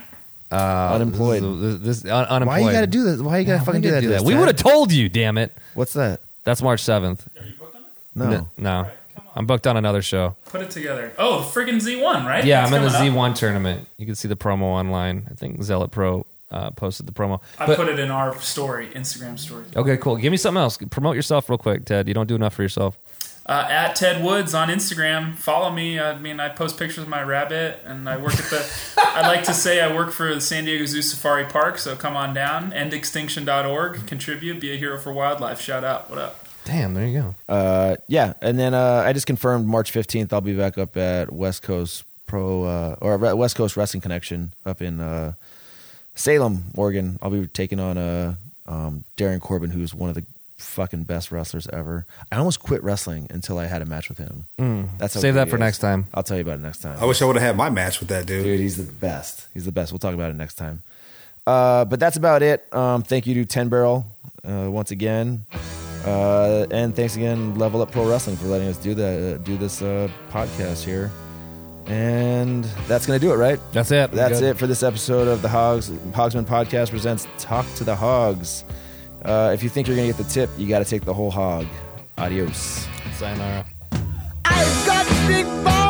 Uh, 0.51 0.91
unemployed. 0.93 1.43
This, 1.43 2.01
this 2.01 2.11
un- 2.11 2.25
unemployed. 2.25 2.61
Why 2.61 2.67
you 2.67 2.71
got 2.71 2.81
to 2.81 2.87
do 2.87 3.03
this? 3.03 3.21
Why 3.21 3.37
you 3.39 3.45
got 3.45 3.53
to 3.53 3.59
Why 3.59 3.65
fucking 3.65 3.81
do 3.81 3.91
gotta 3.91 4.07
that? 4.09 4.21
We 4.23 4.35
would 4.35 4.47
have 4.47 4.57
told 4.57 4.91
you. 4.91 5.07
Damn 5.07 5.37
it. 5.37 5.57
What's 5.73 5.93
that? 5.93 6.21
That's 6.43 6.61
March 6.61 6.81
seventh. 6.81 7.27
Are 7.37 7.45
you 7.45 7.53
booked 7.57 7.75
on 7.75 7.81
it? 7.81 7.87
No. 8.15 8.49
no. 8.57 8.87
I'm 9.35 9.45
booked 9.45 9.65
on 9.67 9.77
another 9.77 10.01
show. 10.01 10.35
Put 10.45 10.61
it 10.61 10.71
together. 10.71 11.13
Oh, 11.17 11.49
friggin' 11.53 11.75
Z1, 11.81 12.25
right? 12.25 12.43
Yeah, 12.43 12.65
I'm 12.65 12.73
in 12.73 12.83
the 12.83 12.89
coming 12.89 13.11
up. 13.17 13.31
Z1 13.33 13.35
tournament. 13.35 13.87
You 13.97 14.05
can 14.05 14.15
see 14.15 14.27
the 14.27 14.35
promo 14.35 14.63
online. 14.63 15.27
I 15.31 15.35
think 15.35 15.63
Zealot 15.63 15.91
Pro 15.91 16.25
uh, 16.51 16.71
posted 16.71 17.05
the 17.07 17.13
promo. 17.13 17.39
I 17.57 17.65
But- 17.65 17.77
put 17.77 17.87
it 17.87 17.97
in 17.99 18.11
our 18.11 18.37
story, 18.41 18.89
Instagram 18.89 19.39
story. 19.39 19.63
Okay, 19.75 19.95
cool. 19.97 20.17
Give 20.17 20.31
me 20.31 20.37
something 20.37 20.61
else. 20.61 20.77
Promote 20.89 21.15
yourself 21.15 21.49
real 21.49 21.57
quick, 21.57 21.85
Ted. 21.85 22.07
You 22.09 22.13
don't 22.13 22.27
do 22.27 22.35
enough 22.35 22.53
for 22.55 22.61
yourself. 22.61 22.97
Uh, 23.43 23.65
at 23.69 23.95
Ted 23.95 24.23
Woods 24.23 24.53
on 24.53 24.67
Instagram. 24.69 25.33
Follow 25.35 25.71
me. 25.71 25.99
I 25.99 26.17
mean, 26.17 26.39
I 26.39 26.49
post 26.49 26.77
pictures 26.77 26.99
of 27.03 27.07
my 27.07 27.23
rabbit, 27.23 27.79
and 27.85 28.07
I 28.07 28.15
work 28.17 28.33
at 28.33 28.49
the. 28.51 28.71
I 28.97 29.27
like 29.27 29.43
to 29.45 29.53
say 29.53 29.81
I 29.81 29.93
work 29.95 30.11
for 30.11 30.35
the 30.35 30.39
San 30.41 30.65
Diego 30.65 30.85
Zoo 30.85 31.01
Safari 31.01 31.45
Park. 31.45 31.79
So 31.79 31.95
come 31.95 32.15
on 32.15 32.33
down. 32.35 32.71
Endextinction.org. 32.71 34.05
Contribute. 34.05 34.59
Be 34.59 34.73
a 34.73 34.77
hero 34.77 34.97
for 34.99 35.11
wildlife. 35.11 35.59
Shout 35.59 35.83
out. 35.83 36.07
What 36.09 36.19
up? 36.19 36.40
Damn, 36.65 36.93
there 36.93 37.07
you 37.07 37.19
go. 37.21 37.35
Uh, 37.53 37.95
yeah, 38.07 38.33
and 38.41 38.57
then 38.57 38.73
uh, 38.73 39.03
I 39.05 39.13
just 39.13 39.25
confirmed 39.25 39.67
March 39.67 39.91
15th. 39.91 40.31
I'll 40.31 40.41
be 40.41 40.55
back 40.55 40.77
up 40.77 40.95
at 40.95 41.31
West 41.31 41.63
Coast 41.63 42.03
Pro 42.27 42.63
uh, 42.63 42.95
or 43.01 43.17
West 43.35 43.55
Coast 43.55 43.75
Wrestling 43.75 44.01
Connection 44.01 44.53
up 44.65 44.81
in 44.81 44.99
uh, 44.99 45.33
Salem, 46.15 46.65
Oregon. 46.75 47.17
I'll 47.21 47.29
be 47.31 47.47
taking 47.47 47.79
on 47.79 47.97
uh, 47.97 48.35
um, 48.67 49.03
Darin 49.15 49.39
Corbin, 49.39 49.71
who's 49.71 49.93
one 49.93 50.09
of 50.09 50.15
the 50.15 50.25
fucking 50.57 51.03
best 51.03 51.31
wrestlers 51.31 51.67
ever. 51.73 52.05
I 52.31 52.37
almost 52.37 52.59
quit 52.59 52.83
wrestling 52.83 53.27
until 53.31 53.57
I 53.57 53.65
had 53.65 53.81
a 53.81 53.85
match 53.85 54.09
with 54.09 54.19
him. 54.19 54.45
That's 54.99 55.19
Save 55.19 55.33
that 55.33 55.49
for 55.49 55.55
is. 55.55 55.59
next 55.59 55.79
time. 55.79 56.07
I'll 56.13 56.23
tell 56.23 56.37
you 56.37 56.43
about 56.43 56.59
it 56.59 56.61
next 56.61 56.83
time. 56.83 56.99
I 57.01 57.05
wish 57.05 57.21
I 57.21 57.25
would 57.25 57.35
have 57.35 57.43
had 57.43 57.57
my 57.57 57.69
match 57.71 57.99
with 57.99 58.09
that 58.09 58.27
dude. 58.27 58.43
Dude, 58.43 58.59
he's 58.59 58.77
the 58.77 58.91
best. 58.91 59.47
He's 59.53 59.65
the 59.65 59.71
best. 59.71 59.91
We'll 59.91 59.99
talk 59.99 60.13
about 60.13 60.29
it 60.29 60.35
next 60.35 60.55
time. 60.55 60.83
Uh, 61.47 61.85
but 61.85 61.99
that's 61.99 62.17
about 62.17 62.43
it. 62.43 62.71
Um, 62.73 63.01
thank 63.01 63.25
you 63.25 63.33
to 63.35 63.45
Ten 63.45 63.67
Barrel 63.69 64.05
uh, 64.47 64.69
once 64.69 64.91
again, 64.91 65.45
uh, 66.05 66.65
and 66.71 66.95
thanks 66.95 67.15
again 67.15 67.55
Level 67.55 67.81
Up 67.81 67.91
Pro 67.91 68.07
Wrestling 68.07 68.35
for 68.37 68.47
letting 68.47 68.67
us 68.67 68.77
do 68.77 68.93
that, 68.95 69.35
uh, 69.35 69.37
do 69.39 69.57
this 69.57 69.81
uh, 69.81 70.09
podcast 70.31 70.83
here. 70.83 71.11
And 71.87 72.63
that's 72.87 73.05
gonna 73.05 73.19
do 73.19 73.33
it, 73.33 73.37
right? 73.37 73.59
That's 73.73 73.91
it. 73.91 74.11
That's 74.11 74.39
Good. 74.39 74.51
it 74.51 74.57
for 74.57 74.67
this 74.67 74.83
episode 74.83 75.27
of 75.27 75.41
the 75.41 75.49
Hogs 75.49 75.89
Hogsman 75.89 76.45
Podcast 76.45 76.91
presents 76.91 77.27
Talk 77.37 77.65
to 77.75 77.83
the 77.83 77.95
Hogs. 77.95 78.63
Uh, 79.25 79.51
if 79.53 79.63
you 79.63 79.69
think 79.69 79.87
you're 79.87 79.95
gonna 79.95 80.07
get 80.07 80.17
the 80.17 80.23
tip, 80.23 80.49
you 80.57 80.67
got 80.67 80.79
to 80.79 80.85
take 80.85 81.03
the 81.05 81.13
whole 81.13 81.31
hog. 81.31 81.65
Adios. 82.17 82.87
Sayonara. 83.17 83.65
I've 84.45 84.85
got 84.85 85.27
big 85.27 85.45
balls. 85.45 85.65
I've 85.65 85.65
got 85.65 85.65
big 85.65 85.65
balls. 85.65 85.80